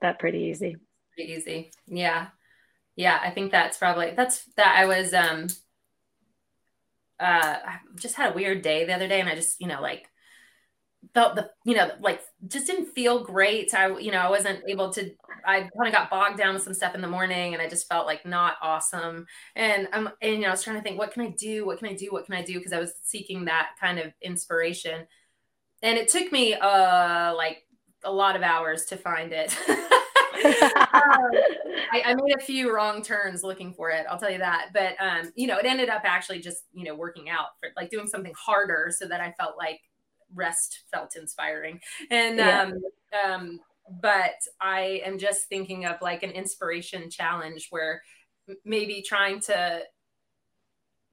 that 0.00 0.18
pretty 0.18 0.38
easy. 0.38 0.76
Pretty 1.16 1.32
easy. 1.32 1.72
Yeah 1.86 2.28
yeah 2.96 3.18
i 3.22 3.30
think 3.30 3.50
that's 3.50 3.78
probably 3.78 4.12
that's 4.16 4.44
that 4.56 4.76
i 4.78 4.86
was 4.86 5.12
um 5.14 5.46
uh 7.20 7.56
I 7.64 7.78
just 7.96 8.16
had 8.16 8.32
a 8.32 8.34
weird 8.34 8.62
day 8.62 8.84
the 8.84 8.94
other 8.94 9.08
day 9.08 9.20
and 9.20 9.28
i 9.28 9.34
just 9.34 9.60
you 9.60 9.68
know 9.68 9.80
like 9.80 10.08
felt 11.14 11.34
the 11.34 11.50
you 11.64 11.74
know 11.74 11.90
like 12.00 12.20
just 12.46 12.66
didn't 12.66 12.86
feel 12.86 13.24
great. 13.24 13.74
I 13.74 13.88
you 13.98 14.12
know 14.12 14.18
i 14.18 14.30
wasn't 14.30 14.60
able 14.68 14.92
to 14.92 15.10
i 15.44 15.60
kind 15.60 15.86
of 15.86 15.92
got 15.92 16.10
bogged 16.10 16.38
down 16.38 16.54
with 16.54 16.62
some 16.62 16.74
stuff 16.74 16.94
in 16.94 17.00
the 17.00 17.08
morning 17.08 17.54
and 17.54 17.62
i 17.62 17.68
just 17.68 17.88
felt 17.88 18.06
like 18.06 18.24
not 18.24 18.54
awesome. 18.62 19.26
And 19.56 19.88
i'm 19.92 20.08
and 20.20 20.34
you 20.34 20.38
know 20.40 20.48
i 20.48 20.50
was 20.52 20.62
trying 20.62 20.76
to 20.76 20.82
think 20.82 20.98
what 20.98 21.12
can 21.12 21.22
i 21.22 21.30
do? 21.30 21.66
What 21.66 21.78
can 21.78 21.88
i 21.88 21.94
do? 21.94 22.08
What 22.10 22.26
can 22.26 22.34
i 22.34 22.42
do? 22.42 22.54
Because 22.54 22.72
i 22.72 22.78
was 22.78 22.94
seeking 23.02 23.46
that 23.46 23.70
kind 23.80 23.98
of 23.98 24.12
inspiration. 24.22 25.06
And 25.82 25.98
it 25.98 26.08
took 26.08 26.30
me 26.32 26.54
uh 26.54 27.34
like 27.34 27.58
a 28.04 28.12
lot 28.12 28.36
of 28.36 28.42
hours 28.42 28.84
to 28.86 28.96
find 28.96 29.32
it 29.32 29.56
I, 31.92 32.02
I, 32.06 32.14
made 32.14 32.34
a 32.36 32.40
few 32.40 32.74
wrong 32.74 33.02
turns 33.02 33.42
looking 33.42 33.72
for 33.72 33.90
it. 33.90 34.06
I'll 34.08 34.18
tell 34.18 34.30
you 34.30 34.38
that. 34.38 34.70
But 34.72 34.94
um, 35.00 35.32
you 35.34 35.46
know, 35.46 35.58
it 35.58 35.66
ended 35.66 35.88
up 35.88 36.02
actually 36.04 36.40
just 36.40 36.64
you 36.72 36.84
know 36.84 36.94
working 36.94 37.28
out 37.28 37.48
for 37.60 37.70
like 37.76 37.90
doing 37.90 38.06
something 38.06 38.32
harder 38.38 38.90
so 38.96 39.06
that 39.06 39.20
I 39.20 39.34
felt 39.38 39.56
like 39.56 39.80
rest 40.34 40.84
felt 40.92 41.16
inspiring. 41.16 41.80
And 42.10 42.38
yeah. 42.38 42.62
um, 42.62 42.82
um, 43.24 43.60
but 44.00 44.34
I 44.60 45.02
am 45.04 45.18
just 45.18 45.48
thinking 45.48 45.84
of 45.84 45.96
like 46.00 46.22
an 46.22 46.30
inspiration 46.30 47.10
challenge 47.10 47.68
where 47.70 48.02
maybe 48.64 49.02
trying 49.06 49.40
to 49.40 49.82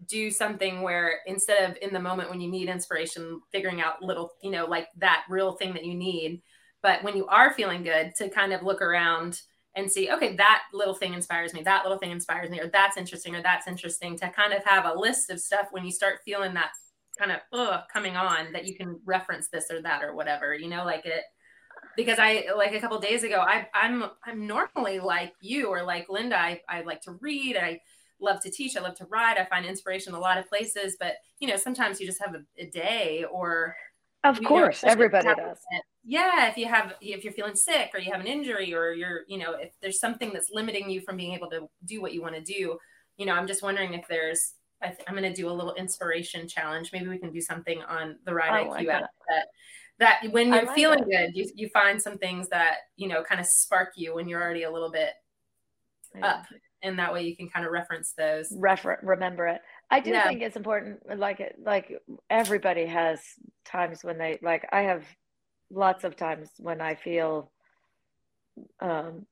do 0.07 0.31
something 0.31 0.81
where 0.81 1.19
instead 1.25 1.69
of 1.69 1.77
in 1.81 1.93
the 1.93 1.99
moment 1.99 2.29
when 2.29 2.39
you 2.39 2.49
need 2.49 2.69
inspiration 2.69 3.41
figuring 3.51 3.81
out 3.81 4.01
little 4.01 4.31
you 4.41 4.49
know 4.49 4.65
like 4.65 4.87
that 4.97 5.23
real 5.29 5.53
thing 5.53 5.73
that 5.73 5.83
you 5.83 5.93
need 5.93 6.41
but 6.81 7.03
when 7.03 7.15
you 7.15 7.27
are 7.27 7.53
feeling 7.53 7.83
good, 7.83 8.13
to 8.17 8.29
kind 8.29 8.53
of 8.53 8.63
look 8.63 8.81
around 8.81 9.41
and 9.75 9.91
see, 9.91 10.09
okay, 10.11 10.35
that 10.35 10.63
little 10.73 10.95
thing 10.95 11.13
inspires 11.13 11.53
me, 11.53 11.61
that 11.63 11.83
little 11.83 11.99
thing 11.99 12.11
inspires 12.11 12.49
me, 12.49 12.59
or 12.59 12.67
that's 12.67 12.97
interesting, 12.97 13.35
or 13.35 13.41
that's 13.41 13.67
interesting, 13.67 14.17
to 14.17 14.29
kind 14.29 14.53
of 14.53 14.63
have 14.65 14.85
a 14.85 14.97
list 14.97 15.29
of 15.29 15.39
stuff 15.39 15.67
when 15.71 15.85
you 15.85 15.91
start 15.91 16.19
feeling 16.25 16.53
that 16.53 16.71
kind 17.17 17.31
of 17.31 17.39
ugh, 17.53 17.81
coming 17.91 18.15
on 18.15 18.51
that 18.53 18.65
you 18.65 18.75
can 18.75 18.99
reference 19.05 19.49
this 19.49 19.69
or 19.69 19.81
that 19.81 20.03
or 20.03 20.15
whatever, 20.15 20.55
you 20.55 20.69
know, 20.69 20.85
like 20.85 21.05
it 21.05 21.23
because 21.95 22.19
I 22.19 22.45
like 22.55 22.73
a 22.73 22.79
couple 22.79 22.99
days 22.99 23.23
ago, 23.23 23.39
I 23.39 23.67
I'm 23.73 24.05
I'm 24.25 24.47
normally 24.47 24.99
like 24.99 25.33
you 25.41 25.67
or 25.67 25.83
like 25.83 26.07
Linda. 26.09 26.39
I, 26.39 26.61
I 26.69 26.81
like 26.81 27.01
to 27.01 27.17
read, 27.19 27.57
I 27.57 27.81
love 28.21 28.41
to 28.41 28.51
teach, 28.51 28.77
I 28.77 28.81
love 28.81 28.95
to 28.95 29.05
ride 29.05 29.37
I 29.37 29.45
find 29.45 29.65
inspiration 29.65 30.13
in 30.13 30.17
a 30.17 30.21
lot 30.21 30.37
of 30.37 30.47
places, 30.47 30.97
but 30.99 31.15
you 31.39 31.47
know, 31.47 31.57
sometimes 31.57 31.99
you 31.99 32.07
just 32.07 32.21
have 32.23 32.35
a, 32.35 32.43
a 32.57 32.65
day 32.69 33.25
or 33.31 33.75
of 34.23 34.43
course, 34.43 34.83
know, 34.83 34.91
everybody 34.91 35.27
does. 35.27 35.59
Yeah, 36.03 36.49
if 36.49 36.57
you 36.57 36.67
have 36.67 36.93
if 37.01 37.23
you're 37.23 37.33
feeling 37.33 37.55
sick 37.55 37.91
or 37.93 37.99
you 37.99 38.11
have 38.11 38.21
an 38.21 38.27
injury 38.27 38.73
or 38.73 38.91
you're, 38.91 39.21
you 39.27 39.37
know, 39.37 39.53
if 39.53 39.73
there's 39.81 39.99
something 39.99 40.31
that's 40.33 40.49
limiting 40.51 40.89
you 40.89 41.01
from 41.01 41.17
being 41.17 41.33
able 41.33 41.49
to 41.51 41.67
do 41.85 42.01
what 42.01 42.13
you 42.13 42.21
want 42.21 42.35
to 42.35 42.41
do, 42.41 42.77
you 43.17 43.25
know, 43.25 43.33
I'm 43.33 43.47
just 43.47 43.63
wondering 43.63 43.93
if 43.93 44.07
there's 44.07 44.53
I 44.81 44.95
am 45.07 45.15
going 45.15 45.23
to 45.23 45.33
do 45.33 45.49
a 45.49 45.51
little 45.51 45.73
inspiration 45.73 46.47
challenge. 46.47 46.91
Maybe 46.93 47.07
we 47.07 47.17
can 47.17 47.31
do 47.31 47.41
something 47.41 47.81
on 47.83 48.17
the 48.25 48.33
Ride 48.33 48.67
oh, 48.67 48.71
IQ 48.71 48.87
app 48.87 49.09
that 49.29 49.45
that 49.99 50.31
when 50.31 50.47
you're 50.53 50.65
like 50.65 50.75
feeling 50.75 51.03
good, 51.03 51.31
you 51.33 51.49
you 51.55 51.69
find 51.69 52.01
some 52.01 52.17
things 52.17 52.49
that, 52.49 52.77
you 52.95 53.07
know, 53.07 53.23
kind 53.23 53.39
of 53.39 53.47
spark 53.47 53.89
you 53.95 54.15
when 54.15 54.27
you're 54.27 54.41
already 54.41 54.63
a 54.63 54.71
little 54.71 54.91
bit 54.91 55.11
yeah. 56.15 56.27
up 56.27 56.45
and 56.81 56.97
that 56.97 57.13
way 57.13 57.23
you 57.23 57.35
can 57.35 57.49
kind 57.49 57.65
of 57.65 57.71
reference 57.71 58.13
those 58.17 58.51
refer 58.57 58.97
remember 59.03 59.47
it 59.47 59.61
I 59.91 59.99
do 59.99 60.11
yeah. 60.11 60.27
think 60.27 60.41
it's 60.41 60.55
important. 60.55 60.99
Like 61.17 61.55
like 61.63 61.91
everybody 62.29 62.85
has 62.85 63.19
times 63.65 64.03
when 64.03 64.17
they 64.17 64.39
like. 64.41 64.67
I 64.71 64.81
have 64.81 65.03
lots 65.71 66.03
of 66.03 66.15
times 66.15 66.49
when 66.57 66.81
I 66.81 66.95
feel 66.95 67.51
um 68.79 69.25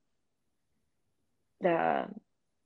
uh, 1.64 2.04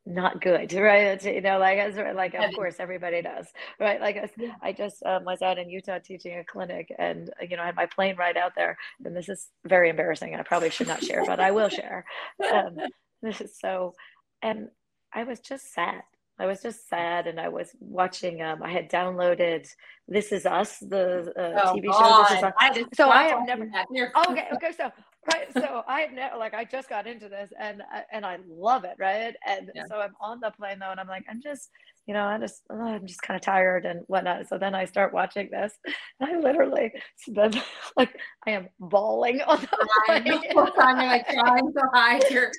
not 0.05 0.41
good, 0.41 0.73
right? 0.75 1.07
It's, 1.09 1.25
you 1.25 1.41
know, 1.41 1.59
like 1.59 1.79
as 1.79 1.97
like 2.15 2.35
of 2.35 2.55
course 2.55 2.77
everybody 2.79 3.23
does, 3.23 3.47
right? 3.79 4.01
Like 4.01 4.17
I, 4.17 4.69
I 4.69 4.73
just 4.73 5.03
um, 5.05 5.25
was 5.25 5.43
out 5.43 5.59
in 5.59 5.71
Utah 5.71 5.99
teaching 5.99 6.39
a 6.39 6.45
clinic, 6.45 6.93
and 6.99 7.31
you 7.49 7.57
know 7.57 7.63
I 7.63 7.67
had 7.67 7.77
my 7.77 7.87
plane 7.87 8.17
ride 8.17 8.37
out 8.37 8.53
there, 8.57 8.77
and 9.05 9.15
this 9.15 9.29
is 9.29 9.49
very 9.67 9.91
embarrassing. 9.91 10.33
And 10.33 10.41
I 10.41 10.45
probably 10.45 10.71
should 10.71 10.89
not 10.89 11.05
share, 11.05 11.25
but 11.25 11.41
I 11.41 11.51
will 11.51 11.69
share. 11.69 12.05
Um, 12.53 12.77
this 13.23 13.41
is 13.41 13.57
so, 13.59 13.95
and 14.43 14.69
I 15.15 15.23
was 15.23 15.39
just 15.39 15.73
sad 15.73 16.03
I 16.43 16.47
was 16.47 16.61
just 16.61 16.89
sad, 16.89 17.29
and 17.29 17.39
I 17.39 17.49
was 17.49 17.71
watching. 17.79 18.43
Um, 18.43 18.65
I 18.65 18.71
had 18.73 18.91
downloaded 18.91 19.69
"This 20.09 20.33
Is 20.33 20.45
Us," 20.45 20.81
the 20.81 21.33
uh, 21.39 21.63
oh, 21.67 21.77
TV 21.77 21.85
show. 21.85 22.25
This 22.29 22.39
is 22.39 22.45
Us. 22.45 22.53
I 22.59 22.85
so 22.95 23.11
I 23.11 23.23
have 23.29 23.47
never. 23.47 23.63
okay, 24.29 24.49
okay. 24.53 24.73
So 24.77 24.91
right, 25.33 25.53
so 25.53 25.85
I 25.87 26.01
have 26.01 26.13
never 26.13 26.37
like 26.39 26.53
I 26.53 26.65
just 26.65 26.89
got 26.89 27.07
into 27.07 27.29
this, 27.29 27.53
and 27.61 27.83
uh, 27.83 28.01
and 28.11 28.27
I 28.27 28.39
love 28.49 28.83
it, 28.83 28.97
right? 28.99 29.37
And 29.47 29.71
yeah. 29.73 29.85
so 29.89 30.01
I'm 30.01 30.15
on 30.21 30.41
the 30.41 30.51
plane 30.51 30.81
though, 30.81 30.91
and 30.91 30.99
I'm 30.99 31.07
like, 31.07 31.25
I'm 31.31 31.41
just, 31.41 31.71
you 32.07 32.15
know, 32.15 32.25
I 32.25 32.39
just, 32.39 32.63
oh, 32.71 32.89
I'm 32.89 33.07
just 33.07 33.23
kind 33.23 33.37
of 33.37 33.43
tired 33.43 33.87
and 33.87 34.01
whatnot. 34.09 34.49
So 34.49 34.59
then 34.59 34.75
I 34.75 34.85
start 34.87 35.15
watching 35.15 35.49
this, 35.49 35.73
and 36.19 36.29
I 36.29 36.41
literally, 36.41 36.93
then 37.29 37.53
like 37.97 38.19
I 38.49 38.51
am 38.51 38.69
bawling 38.81 39.43
on 39.43 39.61
the 39.61 39.89
plane. 40.07 40.41
I'm 40.77 40.97
like 40.97 41.29
trying 41.29 41.73
to 41.73 41.83
hide 41.95 42.31
your. 42.31 42.51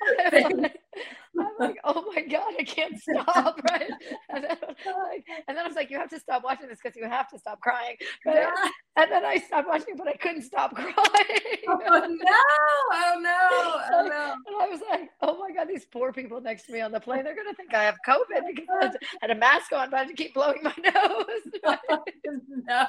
I'm 1.40 1.46
like, 1.58 1.76
oh 1.84 2.04
my 2.14 2.22
god, 2.22 2.54
I 2.58 2.62
can't 2.62 2.98
stop, 2.98 3.60
right? 3.70 3.90
And 4.30 4.44
then, 4.44 4.56
like, 4.60 5.24
and 5.48 5.56
then 5.56 5.64
I 5.64 5.66
was 5.66 5.76
like, 5.76 5.90
you 5.90 5.98
have 5.98 6.10
to 6.10 6.20
stop 6.20 6.44
watching 6.44 6.68
this 6.68 6.78
because 6.82 6.96
you 6.96 7.08
have 7.08 7.28
to 7.30 7.38
stop 7.38 7.60
crying. 7.60 7.96
Right? 8.24 8.36
Yeah. 8.36 8.70
And 8.96 9.10
then 9.10 9.24
I 9.24 9.38
stopped 9.38 9.68
watching, 9.68 9.96
but 9.96 10.08
I 10.08 10.14
couldn't 10.14 10.42
stop 10.42 10.74
crying. 10.74 10.94
Oh 11.68 11.76
no! 11.88 12.36
Oh 12.92 13.18
no! 13.20 13.38
Oh 13.92 14.06
no! 14.08 14.34
And 14.46 14.62
I 14.62 14.68
was 14.68 14.80
like, 14.90 15.10
oh 15.22 15.38
my 15.38 15.52
god, 15.52 15.68
these 15.68 15.84
poor 15.84 16.12
people 16.12 16.40
next 16.40 16.66
to 16.66 16.72
me 16.72 16.80
on 16.80 16.92
the 16.92 17.00
plane, 17.00 17.24
they're 17.24 17.36
gonna 17.36 17.54
think 17.54 17.74
I 17.74 17.84
have 17.84 17.96
COVID 18.06 18.42
because 18.54 18.94
I 18.94 19.18
had 19.20 19.30
a 19.30 19.34
mask 19.34 19.72
on, 19.72 19.90
but 19.90 19.96
I 19.96 19.98
had 20.00 20.08
to 20.08 20.14
keep 20.14 20.34
blowing 20.34 20.60
my 20.62 20.74
nose. 20.78 21.74
no. 22.68 22.86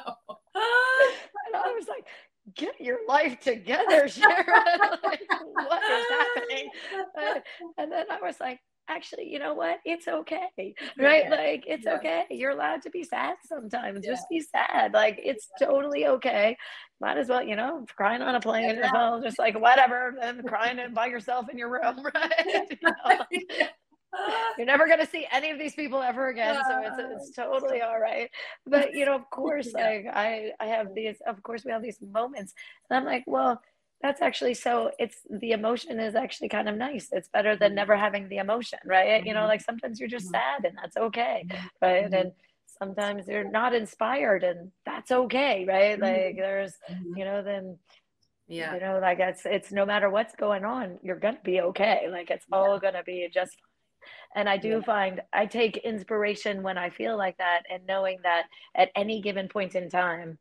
And 0.56 1.56
I 1.56 1.74
was 1.74 1.88
like, 1.88 2.06
get 2.54 2.80
your 2.80 3.00
life 3.08 3.40
together, 3.40 4.08
Sharon. 4.08 4.46
like, 5.04 5.22
what 5.54 5.84
is 5.84 6.06
happening? 6.10 6.70
Uh, 7.18 7.40
and 7.78 7.92
then 7.92 8.06
I 8.12 8.20
was 8.22 8.40
like, 8.40 8.60
actually, 8.88 9.28
you 9.28 9.40
know 9.40 9.54
what? 9.54 9.80
It's 9.86 10.08
okay. 10.08 10.48
Right? 10.98 11.26
Yeah. 11.26 11.30
Like, 11.30 11.64
it's 11.68 11.86
yeah. 11.86 11.96
okay. 11.96 12.26
You're 12.30 12.52
allowed 12.52 12.82
to 12.84 12.90
be 12.90 13.04
sad 13.04 13.36
sometimes. 13.44 14.02
Yeah. 14.04 14.12
Just 14.12 14.26
be 14.30 14.42
sad. 14.42 14.94
Like, 14.94 15.20
it's 15.24 15.48
totally 15.60 16.06
okay. 16.08 16.56
Might 17.02 17.18
as 17.18 17.30
well, 17.30 17.44
you 17.44 17.56
know, 17.56 17.86
crying 17.96 18.22
on 18.22 18.36
a 18.36 18.40
plane 18.40 18.70
as 18.70 18.92
well. 18.94 19.22
Just 19.22 19.40
like, 19.40 19.60
whatever. 19.60 20.16
And 20.22 20.46
crying 20.46 20.80
by 20.94 21.08
yourself 21.08 21.48
in 21.52 21.58
your 21.58 21.72
room, 21.72 22.06
right? 22.16 22.68
You 22.70 22.78
know? 22.84 23.68
You're 24.58 24.68
never 24.68 24.88
going 24.88 25.00
to 25.00 25.08
see 25.08 25.26
any 25.32 25.52
of 25.52 25.60
these 25.60 25.76
people 25.76 26.02
ever 26.02 26.30
again, 26.30 26.62
so 26.68 26.82
it's 26.84 26.98
it's 27.00 27.36
totally 27.36 27.82
all 27.82 28.00
right. 28.00 28.30
But 28.68 28.94
you 28.94 29.06
know, 29.06 29.16
of 29.16 29.30
course, 29.30 29.74
like 29.74 30.08
I 30.12 30.52
I 30.60 30.68
have 30.68 30.94
these. 30.94 31.18
Of 31.26 31.42
course, 31.44 31.66
we 31.66 31.72
have 31.72 31.84
these 31.84 32.00
moments, 32.02 32.54
and 32.90 32.98
I'm 32.98 33.06
like, 33.06 33.24
well, 33.28 33.62
that's 34.02 34.22
actually 34.22 34.54
so. 34.54 34.92
It's 35.00 35.18
the 35.30 35.52
emotion 35.52 36.00
is 36.00 36.16
actually 36.16 36.50
kind 36.50 36.70
of 36.70 36.76
nice. 36.76 37.10
It's 37.12 37.30
better 37.30 37.56
than 37.56 37.70
mm-hmm. 37.70 37.76
never 37.76 37.96
having 37.96 38.30
the 38.30 38.38
emotion, 38.38 38.80
right? 38.86 39.26
You 39.26 39.34
know, 39.34 39.42
mm-hmm. 39.42 39.50
like 39.50 39.62
sometimes 39.62 40.00
you're 40.00 40.10
just 40.10 40.28
mm-hmm. 40.28 40.64
sad, 40.64 40.66
and 40.66 40.78
that's 40.82 40.98
okay, 40.98 41.46
right? 41.82 42.12
And 42.12 42.32
sometimes 42.80 43.28
you're 43.28 43.50
not 43.50 43.74
inspired, 43.74 44.44
and 44.44 44.72
that's 44.86 45.12
okay, 45.12 45.66
right? 45.68 46.00
Like 46.00 46.36
there's, 46.38 46.74
you 47.16 47.26
know, 47.26 47.44
then 47.44 47.78
yeah 48.48 48.76
you 48.76 48.80
know 48.80 49.00
like 49.02 49.20
it's 49.20 49.42
it's 49.46 49.72
no 49.72 49.86
matter 49.86 50.08
what's 50.10 50.36
going 50.36 50.64
on 50.64 51.00
you're 51.02 51.20
gonna 51.20 51.40
be 51.44 51.62
okay 51.62 52.08
like 52.12 52.30
it's 52.30 52.46
all 52.52 52.80
gonna 52.80 53.02
be 53.04 53.28
just 53.34 53.58
and 54.36 54.50
I 54.50 54.58
do 54.58 54.70
yeah. 54.70 54.82
find 54.82 55.22
I 55.34 55.46
take 55.46 55.78
inspiration 55.78 56.64
when 56.64 56.78
I 56.78 56.90
feel 56.90 57.18
like 57.18 57.38
that 57.38 57.64
and 57.72 57.86
knowing 57.88 58.20
that 58.24 58.44
at 58.76 58.90
any 58.96 59.22
given 59.22 59.48
point 59.48 59.76
in 59.76 59.90
time, 59.90 60.38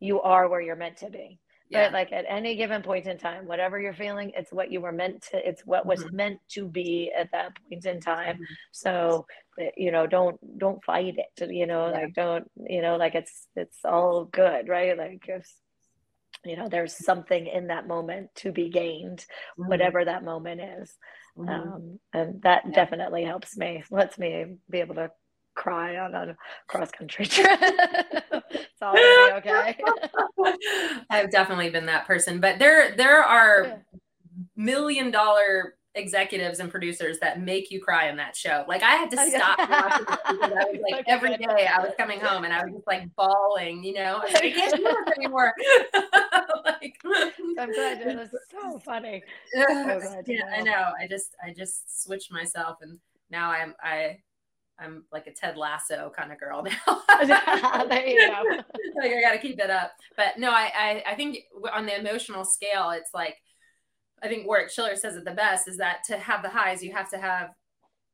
you 0.00 0.20
are 0.22 0.48
where 0.48 0.60
you're 0.60 0.76
meant 0.76 0.98
to 0.98 1.10
be. 1.10 1.38
yeah. 1.68 1.82
right 1.82 1.92
like 1.92 2.12
at 2.12 2.24
any 2.28 2.56
given 2.56 2.82
point 2.82 3.06
in 3.06 3.18
time 3.18 3.46
whatever 3.46 3.80
you're 3.80 3.94
feeling 3.94 4.30
it's 4.36 4.52
what 4.52 4.70
you 4.70 4.80
were 4.80 4.92
meant 4.92 5.22
to 5.22 5.48
it's 5.48 5.62
what 5.66 5.86
was 5.86 6.02
mm-hmm. 6.04 6.16
meant 6.16 6.40
to 6.48 6.68
be 6.68 7.12
at 7.16 7.30
that 7.32 7.56
point 7.68 7.84
in 7.84 8.00
time 8.00 8.36
mm-hmm. 8.36 8.54
so 8.72 9.26
eh, 9.58 9.70
you 9.76 9.90
know 9.90 10.06
don't 10.06 10.38
don't 10.58 10.84
fight 10.84 11.16
it 11.18 11.50
you 11.50 11.66
know 11.66 11.88
yeah. 11.88 11.92
like 11.92 12.14
don't 12.14 12.50
you 12.68 12.82
know 12.82 12.96
like 12.96 13.14
it's 13.14 13.48
it's 13.56 13.78
all 13.84 14.24
good 14.24 14.68
right 14.68 14.96
like 14.96 15.24
if 15.28 15.50
you 16.44 16.56
know 16.56 16.68
there's 16.68 17.04
something 17.04 17.46
in 17.46 17.68
that 17.68 17.88
moment 17.88 18.28
to 18.36 18.52
be 18.52 18.68
gained 18.68 19.20
mm-hmm. 19.58 19.68
whatever 19.68 20.04
that 20.04 20.24
moment 20.24 20.60
is 20.60 20.96
mm-hmm. 21.36 21.48
um, 21.48 21.98
and 22.12 22.42
that 22.42 22.62
yeah. 22.66 22.72
definitely 22.74 23.24
helps 23.24 23.56
me 23.56 23.82
lets 23.90 24.18
me 24.18 24.56
be 24.70 24.80
able 24.80 24.94
to 24.94 25.10
cry 25.54 25.96
on 25.96 26.14
a 26.14 26.36
cross 26.68 26.90
country 26.90 27.26
trip. 27.26 27.58
it's 28.50 28.82
all 28.82 28.96
okay. 29.32 29.76
I've 31.10 31.30
definitely 31.30 31.70
been 31.70 31.86
that 31.86 32.06
person, 32.06 32.40
but 32.40 32.58
there 32.58 32.94
there 32.96 33.22
are 33.22 33.82
million 34.54 35.10
dollar 35.10 35.74
executives 35.96 36.60
and 36.60 36.70
producers 36.70 37.18
that 37.20 37.40
make 37.40 37.70
you 37.70 37.80
cry 37.80 38.08
in 38.08 38.16
that 38.16 38.36
show. 38.36 38.64
Like 38.68 38.82
I 38.82 38.92
had 38.92 39.10
to 39.10 39.16
oh, 39.18 39.28
stop 39.28 39.58
watching 39.58 40.06
it 40.08 40.18
because 40.28 40.52
I 40.52 40.70
was 40.70 40.80
like 40.92 41.04
every 41.08 41.36
day 41.36 41.66
I 41.66 41.80
was 41.80 41.92
coming 41.98 42.20
home 42.20 42.44
and 42.44 42.52
I 42.52 42.64
was 42.64 42.74
just 42.74 42.86
like 42.86 43.08
bawling, 43.16 43.82
you 43.82 43.94
know. 43.94 44.22
I, 44.22 44.26
I 44.36 44.50
can't 44.50 44.76
do 44.76 44.82
this 44.82 45.16
anymore. 45.16 45.54
like, 46.64 46.96
I'm 47.58 47.72
glad 47.72 48.00
it 48.02 48.16
was 48.16 48.28
so 48.50 48.78
funny. 48.78 49.22
So 49.52 50.22
yeah, 50.26 50.42
I 50.54 50.60
know. 50.62 50.92
I 51.00 51.06
just 51.08 51.34
I 51.42 51.52
just 51.52 52.04
switched 52.04 52.30
myself 52.30 52.78
and 52.82 52.98
now 53.30 53.50
I'm 53.50 53.74
I 53.82 54.18
I'm 54.78 55.04
like 55.10 55.26
a 55.26 55.32
Ted 55.32 55.56
Lasso 55.56 56.12
kind 56.14 56.30
of 56.30 56.38
girl 56.38 56.62
now. 56.62 57.86
there 57.88 58.06
you 58.06 58.28
go. 58.28 58.42
like 58.96 59.12
I 59.12 59.20
got 59.22 59.32
to 59.32 59.38
keep 59.38 59.58
it 59.58 59.70
up. 59.70 59.92
But 60.16 60.38
no, 60.38 60.50
I, 60.50 60.70
I, 60.76 61.12
I 61.12 61.14
think 61.14 61.38
on 61.72 61.86
the 61.86 61.98
emotional 61.98 62.44
scale, 62.44 62.90
it's 62.90 63.14
like 63.14 63.36
I 64.22 64.28
think 64.28 64.46
Warwick 64.46 64.70
Schiller 64.70 64.96
says 64.96 65.16
it 65.16 65.24
the 65.24 65.32
best 65.32 65.68
is 65.68 65.76
that 65.76 66.04
to 66.04 66.18
have 66.18 66.42
the 66.42 66.48
highs, 66.48 66.82
you 66.82 66.92
have 66.92 67.10
to 67.10 67.18
have 67.18 67.50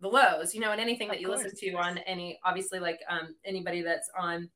the 0.01 0.09
lows. 0.09 0.55
You 0.55 0.61
know, 0.61 0.73
and 0.73 0.81
anything 0.81 1.09
that 1.09 1.21
you 1.21 1.29
listen 1.29 1.53
to 1.57 1.73
on 1.75 1.99
any, 1.99 2.39
obviously, 2.45 2.81
like 2.81 3.01
um, 3.09 3.35
anybody 3.45 3.83
that's 3.83 4.11
on 4.19 4.51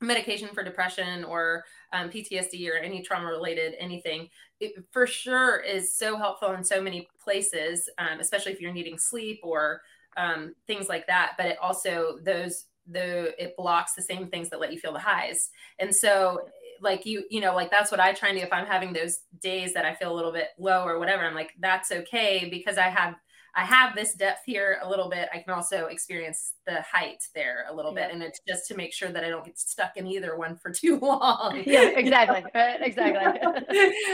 medication 0.00 0.48
for 0.52 0.62
depression 0.62 1.24
or 1.24 1.64
um, 1.92 2.10
PTSD 2.10 2.70
or 2.70 2.76
any 2.76 3.02
trauma 3.02 3.26
related 3.26 3.74
anything, 3.78 4.28
it 4.60 4.72
for 4.92 5.06
sure 5.06 5.60
is 5.60 5.96
so 5.96 6.16
helpful 6.16 6.52
in 6.52 6.62
so 6.62 6.80
many 6.80 7.08
places, 7.22 7.88
um, 7.98 8.20
especially 8.20 8.52
if 8.52 8.60
you're 8.60 8.72
needing 8.72 8.98
sleep 8.98 9.40
or 9.42 9.80
um, 10.16 10.54
things 10.66 10.88
like 10.88 11.06
that. 11.06 11.32
But 11.36 11.46
it 11.46 11.58
also 11.60 12.18
those 12.22 12.66
the 12.86 13.34
it 13.42 13.56
blocks 13.56 13.94
the 13.94 14.02
same 14.02 14.28
things 14.28 14.50
that 14.50 14.60
let 14.60 14.72
you 14.72 14.78
feel 14.78 14.92
the 14.92 14.98
highs. 14.98 15.50
And 15.78 15.94
so 15.94 16.46
like 16.80 17.06
you 17.06 17.24
you 17.30 17.40
know 17.40 17.54
like 17.54 17.70
that's 17.70 17.90
what 17.90 18.00
I 18.00 18.12
try 18.12 18.30
and 18.30 18.38
do 18.38 18.44
if 18.44 18.52
I'm 18.52 18.66
having 18.66 18.92
those 18.92 19.18
days 19.40 19.74
that 19.74 19.84
I 19.84 19.94
feel 19.94 20.12
a 20.12 20.16
little 20.16 20.32
bit 20.32 20.48
low 20.58 20.84
or 20.84 20.98
whatever. 20.98 21.24
I'm 21.24 21.34
like 21.34 21.52
that's 21.60 21.92
okay 21.92 22.48
because 22.50 22.78
I 22.78 22.88
have 22.88 23.14
I 23.56 23.64
have 23.64 23.94
this 23.94 24.14
depth 24.14 24.40
here 24.44 24.78
a 24.82 24.88
little 24.88 25.08
bit. 25.08 25.28
I 25.32 25.38
can 25.38 25.54
also 25.54 25.86
experience 25.86 26.54
the 26.66 26.82
height 26.82 27.22
there 27.34 27.66
a 27.70 27.74
little 27.74 27.94
yeah. 27.94 28.06
bit. 28.06 28.14
And 28.14 28.22
it's 28.22 28.40
just 28.46 28.66
to 28.68 28.76
make 28.76 28.92
sure 28.92 29.10
that 29.10 29.22
I 29.22 29.28
don't 29.28 29.44
get 29.44 29.58
stuck 29.58 29.96
in 29.96 30.06
either 30.08 30.36
one 30.36 30.56
for 30.56 30.70
too 30.72 30.98
long. 30.98 31.62
Yeah, 31.74 31.90
exactly. 31.96 32.44
right, 32.54 32.80
exactly. 32.82 33.40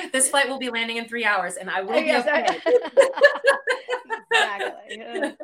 this 0.12 0.28
flight 0.28 0.48
will 0.48 0.58
be 0.58 0.70
landing 0.70 0.98
in 0.98 1.08
three 1.08 1.24
hours 1.24 1.56
and 1.56 1.68
I 1.68 1.80
will 1.80 1.92
uh, 1.92 2.00
be 2.00 2.14
okay. 2.16 2.46
exactly. 4.30 5.36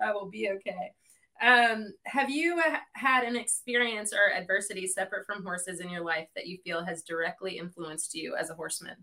I 0.00 0.12
will 0.12 0.30
be 0.30 0.50
okay. 0.50 0.92
Um, 1.40 1.92
have 2.06 2.30
you 2.30 2.58
uh, 2.58 2.76
had 2.94 3.24
an 3.24 3.36
experience 3.36 4.12
or 4.12 4.32
adversity 4.36 4.86
separate 4.86 5.24
from 5.24 5.44
horses 5.44 5.80
in 5.80 5.88
your 5.88 6.04
life 6.04 6.28
that 6.34 6.46
you 6.46 6.58
feel 6.64 6.84
has 6.84 7.02
directly 7.02 7.58
influenced 7.58 8.14
you 8.14 8.34
as 8.34 8.50
a 8.50 8.54
horseman 8.54 8.96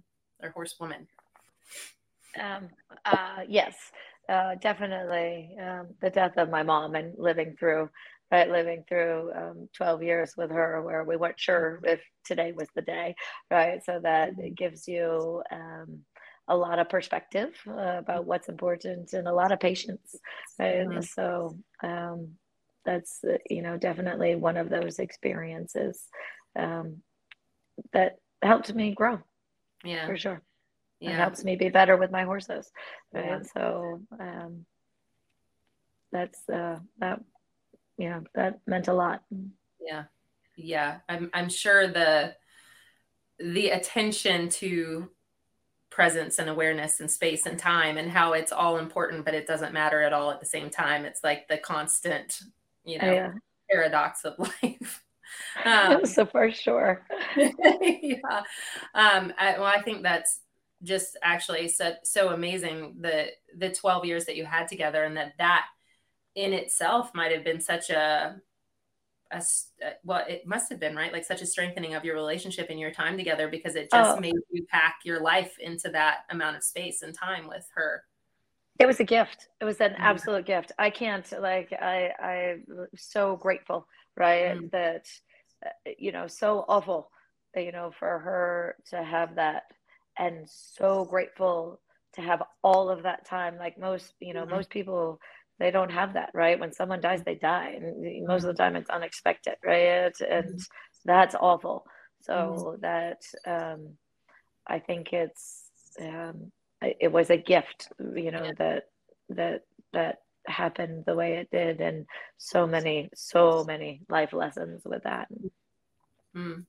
or 0.44 0.50
horsewoman? 0.50 1.08
Um, 2.40 2.68
uh, 3.06 3.44
yes, 3.48 3.76
uh, 4.28 4.56
definitely. 4.56 5.56
Um, 5.62 5.88
the 6.02 6.10
death 6.10 6.34
of 6.38 6.50
my 6.50 6.64
mom 6.64 6.96
and 6.96 7.14
living 7.18 7.56
through, 7.58 7.90
right, 8.32 8.50
living 8.50 8.84
through 8.90 9.32
um, 9.34 9.70
12 9.74 10.04
years 10.04 10.34
with 10.36 10.52
her 10.52 10.82
where 10.82 11.06
we 11.06 11.16
weren't 11.16 11.40
sure 11.40 11.80
if 11.84 12.02
today 12.26 12.52
was 12.52 12.68
the 12.76 12.82
day, 12.82 13.16
right? 13.50 13.82
So 13.86 14.00
that 14.04 14.32
it 14.40 14.56
gives 14.56 14.88
you 14.88 15.42
um, 15.52 16.02
a 16.48 16.56
lot 16.56 16.80
of 16.80 16.90
perspective 16.90 17.54
uh, 17.68 17.98
about 17.98 18.26
what's 18.26 18.50
important 18.50 19.14
and 19.14 19.28
a 19.28 19.34
lot 19.34 19.52
of 19.52 19.60
patience. 19.60 20.16
And 20.60 20.90
Mm-hmm. 20.90 21.02
So 21.02 21.58
um, 21.84 22.34
that's, 22.86 23.24
uh, 23.24 23.38
you 23.50 23.62
know, 23.62 23.78
definitely 23.78 24.36
one 24.36 24.58
of 24.58 24.70
those 24.70 25.00
experiences 25.00 26.04
um, 26.56 26.98
that 27.94 28.18
helped 28.42 28.74
me 28.74 28.94
grow. 28.94 29.20
Yeah. 29.84 30.06
For 30.08 30.18
sure 30.18 30.42
yeah. 31.00 31.12
it 31.12 31.16
helps 31.16 31.44
me 31.44 31.56
be 31.56 31.70
better 31.70 31.98
with 31.98 32.12
my 32.12 32.24
horses 32.24 32.72
right 33.14 33.26
yeah. 33.26 33.42
so 33.54 34.02
um, 34.20 34.66
that's 36.12 36.48
uh, 36.50 36.80
that 37.00 37.20
you 37.98 38.10
know 38.10 38.24
that 38.34 38.60
meant 38.68 38.88
a 38.88 38.94
lot 38.94 39.24
yeah 39.80 40.04
yeah 40.58 40.98
i'm 41.10 41.30
i'm 41.34 41.50
sure 41.50 41.88
the 41.88 42.36
the 43.40 43.70
attention 43.70 44.50
to 44.50 45.10
presence 45.96 46.40
and 46.40 46.50
awareness 46.50 47.00
and 47.00 47.10
space 47.10 47.46
and 47.46 47.58
time 47.58 47.98
and 47.98 48.12
how 48.12 48.34
it's 48.34 48.52
all 48.52 48.78
important 48.78 49.24
but 49.24 49.34
it 49.34 49.48
doesn't 49.48 49.74
matter 49.74 50.02
at 50.02 50.12
all 50.12 50.30
at 50.30 50.42
the 50.42 50.46
same 50.46 50.70
time. 50.70 51.06
It's 51.06 51.24
like 51.24 51.48
the 51.48 51.58
constant 51.58 52.42
you 52.84 53.00
know 53.00 53.12
yeah. 53.12 53.32
paradox 53.72 54.26
of 54.26 54.34
life. 54.40 55.02
Um, 55.66 56.06
so 56.06 56.24
for 56.28 56.52
sure. 56.52 57.02
Yeah. 57.36 58.44
Um 58.94 59.34
I, 59.40 59.56
well 59.58 59.66
i 59.66 59.82
think 59.82 60.04
that's 60.04 60.42
just 60.84 61.18
actually 61.24 61.68
so, 61.68 61.94
so 62.04 62.30
amazing 62.30 62.96
the 63.02 63.30
the 63.58 63.72
12 63.72 64.06
years 64.06 64.26
that 64.26 64.36
you 64.36 64.46
had 64.46 64.68
together 64.68 65.04
and 65.04 65.18
that 65.18 65.34
that 65.40 65.66
in 66.36 66.54
itself 66.54 67.12
might 67.16 67.32
have 67.32 67.44
been 67.44 67.62
such 67.62 67.90
a, 67.90 68.36
a, 69.36 69.92
well 70.04 70.24
it 70.28 70.46
must 70.46 70.70
have 70.70 70.80
been 70.80 70.96
right 70.96 71.14
like 71.14 71.26
such 71.26 71.42
a 71.42 71.46
strengthening 71.46 71.94
of 71.94 72.04
your 72.04 72.16
relationship 72.16 72.68
and 72.70 72.80
your 72.80 72.92
time 72.92 73.18
together 73.18 73.48
because 73.48 73.76
it 73.76 73.90
just 73.92 74.18
oh. 74.18 74.20
made 74.20 74.34
you 74.52 74.66
pack 74.70 74.98
your 75.04 75.22
life 75.22 75.56
into 75.60 75.90
that 75.90 76.20
amount 76.30 76.56
of 76.56 76.64
space 76.64 77.02
and 77.02 77.14
time 77.14 77.48
with 77.48 77.68
her 77.74 78.04
it 78.80 78.86
was 78.86 79.00
a 79.00 79.04
gift 79.04 79.48
it 79.62 79.66
was 79.66 79.80
an 79.82 79.92
mm-hmm. 79.92 80.02
absolute 80.02 80.46
gift 80.46 80.72
i 80.80 80.90
can't 80.90 81.32
like 81.42 81.72
i 81.74 82.12
i'm 82.22 82.88
so 82.96 83.36
grateful 83.38 83.88
right 84.18 84.56
mm-hmm. 84.56 84.68
that 84.72 85.08
uh, 85.66 85.92
you 85.98 86.12
know 86.12 86.28
so 86.28 86.66
awful 86.68 87.10
that 87.54 87.64
you 87.64 87.72
know 87.72 87.92
for 87.98 88.20
her 88.20 88.76
to 88.90 89.04
have 89.04 89.36
that 89.36 89.64
and 90.18 90.48
so 90.50 91.06
grateful 91.06 91.80
to 92.14 92.22
have 92.22 92.42
all 92.64 92.90
of 92.90 93.04
that 93.04 93.26
time 93.26 93.58
like 93.58 93.78
most 93.78 94.14
you 94.20 94.34
know 94.34 94.44
mm-hmm. 94.44 94.56
most 94.56 94.70
people 94.70 95.20
they 95.60 95.72
don't 95.72 95.92
have 95.92 96.14
that 96.14 96.32
right 96.34 96.60
when 96.60 96.74
someone 96.74 97.02
dies 97.02 97.24
they 97.24 97.36
die 97.36 97.78
and 97.78 98.28
most 98.28 98.44
of 98.44 98.48
the 98.56 98.64
mm-hmm. 98.64 98.74
time 98.74 98.76
it's 98.76 98.90
unexpected 98.90 99.56
right 99.64 100.14
and 100.22 100.46
mm-hmm. 100.46 100.58
that's 101.06 101.36
awful 101.36 101.86
so 102.22 102.34
mm-hmm. 102.34 102.82
that 102.82 103.22
um 103.46 103.94
i 104.68 104.80
think 104.80 105.14
it's 105.14 105.70
um 106.02 106.52
it 106.82 107.12
was 107.12 107.30
a 107.30 107.38
gift 107.38 107.90
you 108.00 108.32
know 108.32 108.44
yeah. 108.44 108.52
that 108.58 108.84
that 109.30 109.62
that 109.94 110.18
happened 110.48 111.04
the 111.06 111.16
way 111.16 111.38
it 111.38 111.50
did 111.52 111.82
and 111.82 112.06
so 112.38 112.68
many 112.68 113.10
so 113.16 113.64
many 113.64 114.02
life 114.10 114.34
lessons 114.34 114.82
with 114.86 115.04
that 115.04 115.28
mm. 116.36 116.64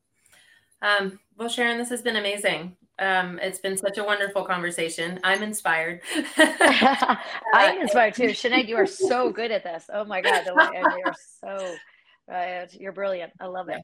um, 0.81 1.19
well 1.37 1.49
sharon 1.49 1.77
this 1.77 1.91
has 1.91 2.01
been 2.01 2.17
amazing 2.17 2.77
um, 2.99 3.39
it's 3.43 3.59
been 3.59 3.77
such 3.77 3.99
a 3.99 4.05
wonderful 4.05 4.45
conversation. 4.45 5.21
I'm 5.23 5.43
inspired. 5.43 6.01
I'm 6.39 7.81
inspired 7.81 8.15
too. 8.15 8.29
Sinead, 8.29 8.69
you 8.69 8.77
are 8.77 8.87
so 8.87 9.31
good 9.31 9.51
at 9.51 9.63
this. 9.63 9.85
Oh 9.93 10.05
my 10.05 10.21
God. 10.23 10.45
You're 10.47 11.15
so, 11.45 11.75
uh, 12.33 12.67
you're 12.73 12.93
brilliant. 12.93 13.33
I 13.39 13.47
love 13.47 13.69
it. 13.69 13.83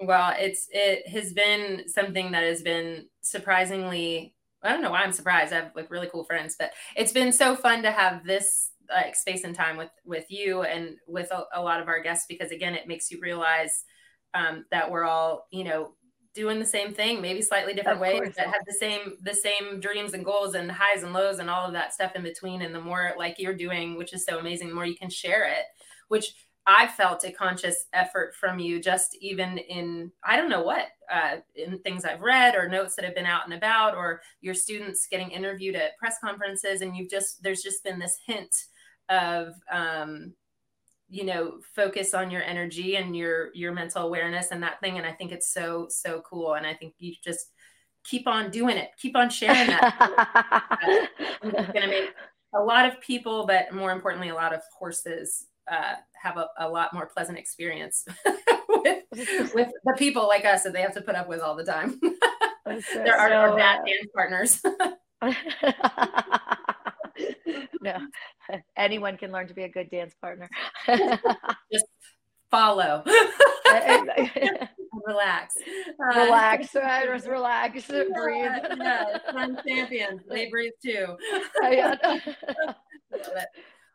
Well, 0.00 0.34
it's, 0.38 0.68
it 0.70 1.08
has 1.08 1.32
been 1.32 1.88
something 1.88 2.30
that 2.30 2.44
has 2.44 2.62
been 2.62 3.06
surprisingly, 3.22 4.34
I 4.62 4.70
don't 4.70 4.82
know 4.82 4.92
why 4.92 5.02
I'm 5.02 5.12
surprised. 5.12 5.52
I 5.52 5.56
have 5.56 5.72
like 5.74 5.90
really 5.90 6.08
cool 6.08 6.24
friends, 6.24 6.54
but 6.56 6.72
it's 6.94 7.12
been 7.12 7.32
so 7.32 7.56
fun 7.56 7.82
to 7.82 7.90
have 7.90 8.24
this 8.24 8.70
like 8.88 9.16
space 9.16 9.42
and 9.42 9.54
time 9.54 9.76
with, 9.76 9.90
with 10.04 10.26
you 10.30 10.62
and 10.62 10.96
with 11.08 11.30
a, 11.32 11.42
a 11.52 11.62
lot 11.62 11.80
of 11.80 11.88
our 11.88 12.00
guests, 12.00 12.26
because 12.28 12.52
again, 12.52 12.74
it 12.74 12.86
makes 12.86 13.10
you 13.10 13.18
realize 13.20 13.84
um, 14.34 14.64
that 14.70 14.90
we're 14.90 15.04
all, 15.04 15.46
you 15.50 15.64
know, 15.64 15.94
doing 16.38 16.60
the 16.60 16.64
same 16.66 16.94
thing, 16.94 17.20
maybe 17.20 17.42
slightly 17.42 17.74
different 17.74 17.98
ways, 18.00 18.32
but 18.36 18.46
have 18.46 18.64
the 18.64 18.72
same 18.72 19.16
the 19.22 19.34
same 19.34 19.80
dreams 19.80 20.14
and 20.14 20.24
goals 20.24 20.54
and 20.54 20.70
highs 20.70 21.02
and 21.02 21.12
lows 21.12 21.40
and 21.40 21.50
all 21.50 21.66
of 21.66 21.72
that 21.72 21.92
stuff 21.92 22.12
in 22.14 22.22
between. 22.22 22.62
And 22.62 22.72
the 22.72 22.80
more 22.80 23.12
like 23.18 23.40
you're 23.40 23.56
doing, 23.56 23.96
which 23.96 24.12
is 24.12 24.24
so 24.24 24.38
amazing, 24.38 24.68
the 24.68 24.74
more 24.74 24.86
you 24.86 24.96
can 24.96 25.10
share 25.10 25.50
it, 25.50 25.64
which 26.06 26.34
I 26.64 26.86
felt 26.86 27.24
a 27.24 27.32
conscious 27.32 27.86
effort 27.92 28.36
from 28.36 28.60
you, 28.60 28.80
just 28.80 29.16
even 29.20 29.58
in 29.58 30.12
I 30.22 30.36
don't 30.36 30.48
know 30.48 30.62
what 30.62 30.86
uh, 31.12 31.38
in 31.56 31.80
things 31.80 32.04
I've 32.04 32.20
read 32.20 32.54
or 32.54 32.68
notes 32.68 32.94
that 32.94 33.04
have 33.04 33.16
been 33.16 33.26
out 33.26 33.44
and 33.44 33.54
about, 33.54 33.96
or 33.96 34.20
your 34.40 34.54
students 34.54 35.08
getting 35.10 35.32
interviewed 35.32 35.74
at 35.74 35.98
press 35.98 36.18
conferences, 36.22 36.82
and 36.82 36.96
you've 36.96 37.10
just 37.10 37.42
there's 37.42 37.62
just 37.62 37.82
been 37.82 37.98
this 37.98 38.18
hint 38.24 38.54
of 39.08 39.54
um, 39.72 40.34
you 41.08 41.24
know 41.24 41.54
focus 41.74 42.12
on 42.12 42.30
your 42.30 42.42
energy 42.42 42.96
and 42.96 43.16
your 43.16 43.48
your 43.54 43.72
mental 43.72 44.04
awareness 44.04 44.48
and 44.50 44.62
that 44.62 44.78
thing 44.80 44.98
and 44.98 45.06
i 45.06 45.12
think 45.12 45.32
it's 45.32 45.52
so 45.52 45.86
so 45.88 46.20
cool 46.20 46.54
and 46.54 46.66
i 46.66 46.74
think 46.74 46.94
you 46.98 47.14
just 47.24 47.50
keep 48.08 48.26
on 48.26 48.50
doing 48.50 48.76
it. 48.76 48.90
Keep 48.98 49.16
on 49.16 49.30
sharing 49.30 49.68
that. 49.68 51.08
It's 51.42 51.72
going 51.72 51.82
to 51.82 51.88
make 51.88 52.14
a 52.54 52.60
lot 52.62 52.86
of 52.86 53.00
people 53.00 53.46
but 53.46 53.72
more 53.74 53.92
importantly 53.92 54.30
a 54.30 54.34
lot 54.34 54.54
of 54.54 54.62
horses 54.76 55.46
uh, 55.70 55.94
have 56.14 56.38
a, 56.38 56.48
a, 56.58 56.66
lot 56.68 56.94
more 56.94 57.06
pleasant 57.06 57.36
experience 57.38 58.06
with, 58.68 59.04
with 59.54 59.68
the 59.84 59.94
people 59.98 60.26
like 60.26 60.46
us 60.46 60.62
that 60.62 60.72
they 60.72 60.80
have 60.80 60.94
to 60.94 61.02
put 61.02 61.14
up 61.14 61.28
with 61.28 61.40
all 61.40 61.54
the 61.54 61.64
time. 61.64 62.00
There 62.92 63.16
are, 63.16 63.50
so, 63.50 63.56
bad 63.56 63.80
dance 63.86 64.10
partners 64.14 64.60
no, 67.82 67.96
anyone 68.76 69.16
can 69.16 69.32
learn 69.32 69.48
to 69.48 69.54
be 69.54 69.64
a 69.64 69.68
good 69.68 69.90
dance 69.90 70.14
partner. 70.20 70.48
Just 71.72 71.86
follow. 72.50 73.02
relax. 75.06 75.54
Uh, 75.56 76.20
relax. 76.20 76.74
Right? 76.74 77.06
Just 77.06 77.26
relax. 77.26 77.86
Breathe. 77.86 78.50
Yeah, 78.78 79.18
fun 79.32 79.58
champions. 79.66 80.22
They 80.28 80.48
breathe 80.48 80.72
too. 80.84 81.16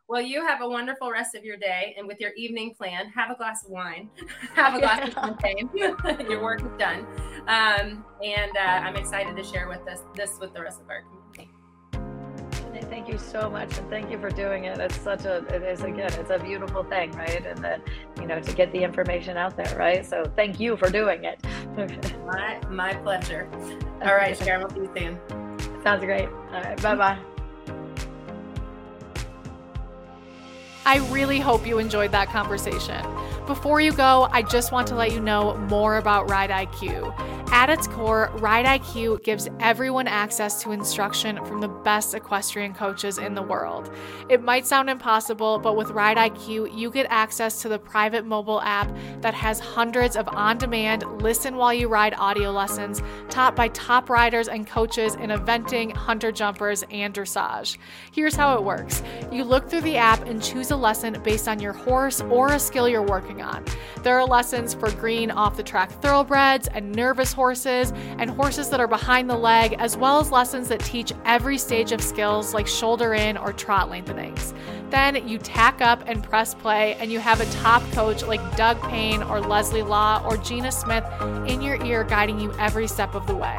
Well, 0.06 0.20
you 0.20 0.46
have 0.46 0.60
a 0.60 0.68
wonderful 0.68 1.10
rest 1.10 1.34
of 1.34 1.44
your 1.44 1.56
day, 1.56 1.94
and 1.96 2.06
with 2.06 2.20
your 2.20 2.32
evening 2.36 2.74
plan, 2.74 3.08
have 3.08 3.30
a 3.30 3.34
glass 3.36 3.64
of 3.64 3.70
wine, 3.70 4.10
have 4.54 4.74
a 4.74 4.78
glass 4.78 5.08
of 5.08 5.14
champagne. 5.14 5.70
your 5.72 6.42
work 6.42 6.60
is 6.60 6.70
done, 6.78 7.06
um, 7.48 8.04
and 8.22 8.54
uh, 8.54 8.60
I'm 8.60 8.96
excited 8.96 9.34
to 9.34 9.42
share 9.42 9.66
with 9.66 9.82
this 9.86 10.02
this 10.14 10.38
with 10.38 10.52
the 10.52 10.60
rest 10.60 10.82
of 10.82 10.90
our 10.90 11.00
community. 11.00 11.23
Thank 12.88 13.08
you 13.08 13.18
so 13.18 13.50
much, 13.50 13.76
and 13.78 13.88
thank 13.90 14.10
you 14.10 14.18
for 14.18 14.30
doing 14.30 14.64
it. 14.64 14.78
It's 14.78 14.96
such 14.96 15.24
a, 15.24 15.38
it 15.54 15.62
is 15.62 15.82
again, 15.82 16.12
it's 16.12 16.30
a 16.30 16.38
beautiful 16.38 16.84
thing, 16.84 17.10
right? 17.12 17.44
And 17.44 17.58
then, 17.58 17.82
you 18.20 18.26
know, 18.26 18.40
to 18.40 18.52
get 18.52 18.72
the 18.72 18.82
information 18.82 19.36
out 19.36 19.56
there, 19.56 19.76
right? 19.76 20.04
So 20.04 20.30
thank 20.36 20.60
you 20.60 20.76
for 20.76 20.88
doing 20.90 21.24
it. 21.24 21.38
my 22.26 22.60
my 22.68 22.94
pleasure. 22.94 23.48
All 24.02 24.14
right, 24.14 24.36
Sharon, 24.36 24.60
we'll 24.60 24.70
see 24.70 25.00
you 25.02 25.18
soon. 25.28 25.82
Sounds 25.82 26.04
great. 26.04 26.28
All 26.28 26.62
right, 26.62 26.80
bye 26.82 26.94
bye. 26.94 27.18
I 30.86 30.98
really 31.10 31.40
hope 31.40 31.66
you 31.66 31.78
enjoyed 31.78 32.12
that 32.12 32.28
conversation. 32.28 33.02
Before 33.46 33.78
you 33.78 33.92
go, 33.92 34.26
I 34.32 34.40
just 34.40 34.72
want 34.72 34.88
to 34.88 34.94
let 34.94 35.12
you 35.12 35.20
know 35.20 35.54
more 35.68 35.98
about 35.98 36.30
Ride 36.30 36.48
IQ. 36.48 37.12
At 37.50 37.68
its 37.68 37.86
core, 37.86 38.30
Ride 38.36 38.64
IQ 38.64 39.22
gives 39.22 39.48
everyone 39.60 40.08
access 40.08 40.62
to 40.62 40.72
instruction 40.72 41.44
from 41.44 41.60
the 41.60 41.68
best 41.68 42.14
equestrian 42.14 42.72
coaches 42.72 43.18
in 43.18 43.34
the 43.34 43.42
world. 43.42 43.92
It 44.30 44.42
might 44.42 44.66
sound 44.66 44.88
impossible, 44.88 45.58
but 45.58 45.76
with 45.76 45.90
Ride 45.90 46.16
IQ, 46.16 46.76
you 46.76 46.90
get 46.90 47.06
access 47.10 47.60
to 47.62 47.68
the 47.68 47.78
private 47.78 48.24
mobile 48.24 48.62
app 48.62 48.90
that 49.20 49.34
has 49.34 49.60
hundreds 49.60 50.16
of 50.16 50.26
on 50.28 50.56
demand, 50.56 51.04
listen 51.22 51.56
while 51.56 51.72
you 51.72 51.86
ride 51.86 52.14
audio 52.14 52.50
lessons 52.50 53.02
taught 53.28 53.54
by 53.54 53.68
top 53.68 54.08
riders 54.08 54.48
and 54.48 54.66
coaches 54.66 55.14
in 55.16 55.28
eventing, 55.28 55.92
hunter 55.94 56.32
jumpers, 56.32 56.82
and 56.90 57.12
dressage. 57.14 57.76
Here's 58.10 58.34
how 58.34 58.56
it 58.56 58.64
works 58.64 59.02
you 59.30 59.44
look 59.44 59.68
through 59.68 59.82
the 59.82 59.96
app 59.96 60.26
and 60.26 60.42
choose 60.42 60.70
a 60.70 60.76
lesson 60.76 61.20
based 61.22 61.46
on 61.46 61.60
your 61.60 61.72
horse 61.72 62.20
or 62.22 62.52
a 62.52 62.58
skill 62.58 62.88
you're 62.88 63.02
working 63.02 63.33
on. 63.40 63.64
There 64.02 64.18
are 64.18 64.26
lessons 64.26 64.74
for 64.74 64.90
green 64.92 65.30
off 65.30 65.56
the 65.56 65.62
track 65.62 65.90
thoroughbreds 66.02 66.68
and 66.68 66.92
nervous 66.92 67.32
horses 67.32 67.92
and 68.18 68.30
horses 68.30 68.68
that 68.70 68.80
are 68.80 68.88
behind 68.88 69.30
the 69.30 69.36
leg, 69.36 69.76
as 69.78 69.96
well 69.96 70.20
as 70.20 70.30
lessons 70.30 70.68
that 70.68 70.80
teach 70.80 71.12
every 71.24 71.58
stage 71.58 71.92
of 71.92 72.00
skills 72.00 72.54
like 72.54 72.66
shoulder 72.66 73.14
in 73.14 73.36
or 73.36 73.52
trot 73.52 73.90
lengthenings. 73.90 74.52
Then 74.90 75.26
you 75.26 75.38
tack 75.38 75.80
up 75.80 76.04
and 76.06 76.22
press 76.22 76.54
play, 76.54 76.94
and 76.94 77.10
you 77.10 77.18
have 77.18 77.40
a 77.40 77.46
top 77.46 77.82
coach 77.92 78.22
like 78.22 78.56
Doug 78.56 78.80
Payne 78.82 79.22
or 79.24 79.40
Leslie 79.40 79.82
Law 79.82 80.22
or 80.24 80.36
Gina 80.36 80.70
Smith 80.70 81.04
in 81.46 81.60
your 81.60 81.84
ear 81.84 82.04
guiding 82.04 82.38
you 82.38 82.52
every 82.58 82.86
step 82.86 83.14
of 83.14 83.26
the 83.26 83.34
way. 83.34 83.56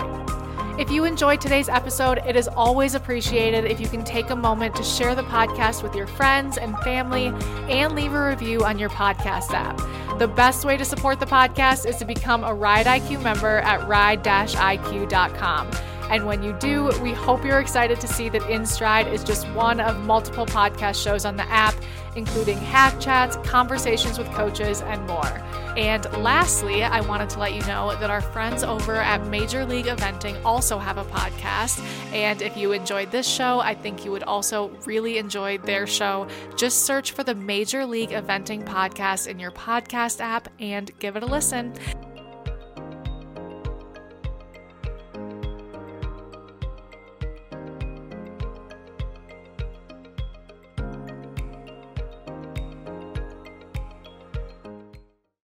If 0.78 0.92
you 0.92 1.06
enjoyed 1.06 1.40
today's 1.40 1.70
episode, 1.70 2.18
it 2.28 2.36
is 2.36 2.50
always 2.50 2.96
appreciated 2.96 3.64
if 3.64 3.80
you 3.80 3.88
can 3.88 4.04
take 4.04 4.30
a 4.30 4.36
moment 4.36 4.76
to 4.76 4.84
share 4.84 5.16
the 5.16 5.24
podcast 5.24 5.84
with 5.84 5.96
your 5.96 6.06
friends 6.06 6.58
and 6.58 6.78
family 6.80 7.28
and 7.74 7.96
leave 7.96 8.14
a 8.14 8.28
review 8.28 8.66
on 8.66 8.78
your 8.78 8.90
podcast 8.90 9.52
app. 9.52 9.78
The 10.20 10.28
best 10.28 10.66
way 10.66 10.76
to 10.76 10.84
support 10.84 11.22
the 11.22 11.26
podcast 11.28 11.86
is 11.86 11.96
to 11.98 12.06
become 12.06 12.44
a 12.44 12.54
Ride 12.54 12.88
IQ 12.88 13.24
member 13.24 13.60
at 13.60 13.88
ride-iq.com. 13.88 15.72
And 16.12 16.26
when 16.26 16.44
you 16.44 16.52
do, 16.60 16.92
we 17.02 17.14
hope 17.14 17.46
you're 17.46 17.62
excited 17.62 18.02
to 18.02 18.08
see 18.10 18.28
that 18.28 18.42
InStride 18.42 19.10
is 19.14 19.24
just 19.24 19.48
one 19.52 19.80
of 19.80 20.04
multiple 20.04 20.46
podcast 20.46 21.02
shows 21.02 21.24
on 21.24 21.38
the 21.38 21.50
app, 21.50 21.74
including 22.16 22.58
hack 22.58 23.00
chats, 23.00 23.38
conversations 23.48 24.18
with 24.18 24.28
coaches, 24.32 24.82
and 24.82 25.06
more. 25.08 25.42
And 25.78 26.06
lastly, 26.24 26.84
I 26.84 27.02
wanted 27.02 27.30
to 27.32 27.40
let 27.40 27.54
you 27.54 27.62
know 27.62 27.96
that 28.00 28.10
our 28.10 28.22
friends 28.22 28.64
over 28.64 28.96
at 28.96 29.28
Major 29.28 29.66
League 29.66 29.86
Eventing 29.88 30.42
also 30.46 30.78
have 30.78 30.98
a 30.98 31.04
podcast. 31.06 31.84
And 32.14 32.42
if 32.42 32.56
you 32.56 32.72
enjoyed 32.72 33.12
this 33.12 33.28
show, 33.28 33.60
I 33.60 33.76
think 33.76 34.06
you 34.06 34.12
would 34.12 34.24
also 34.24 34.70
really 34.86 35.18
enjoy 35.18 35.58
their 35.58 35.86
show. 35.86 36.28
Just 36.56 36.86
search 36.86 37.12
for 37.12 37.24
the 37.24 37.36
Major 37.36 37.86
League 37.86 38.12
Eventing 38.12 38.66
podcast 38.66 39.28
in 39.28 39.38
your 39.38 39.52
podcast 39.52 40.22
app 40.22 40.48
and 40.60 40.98
give 41.00 41.18
it 41.18 41.24
a 41.24 41.26
listen. 41.26 41.74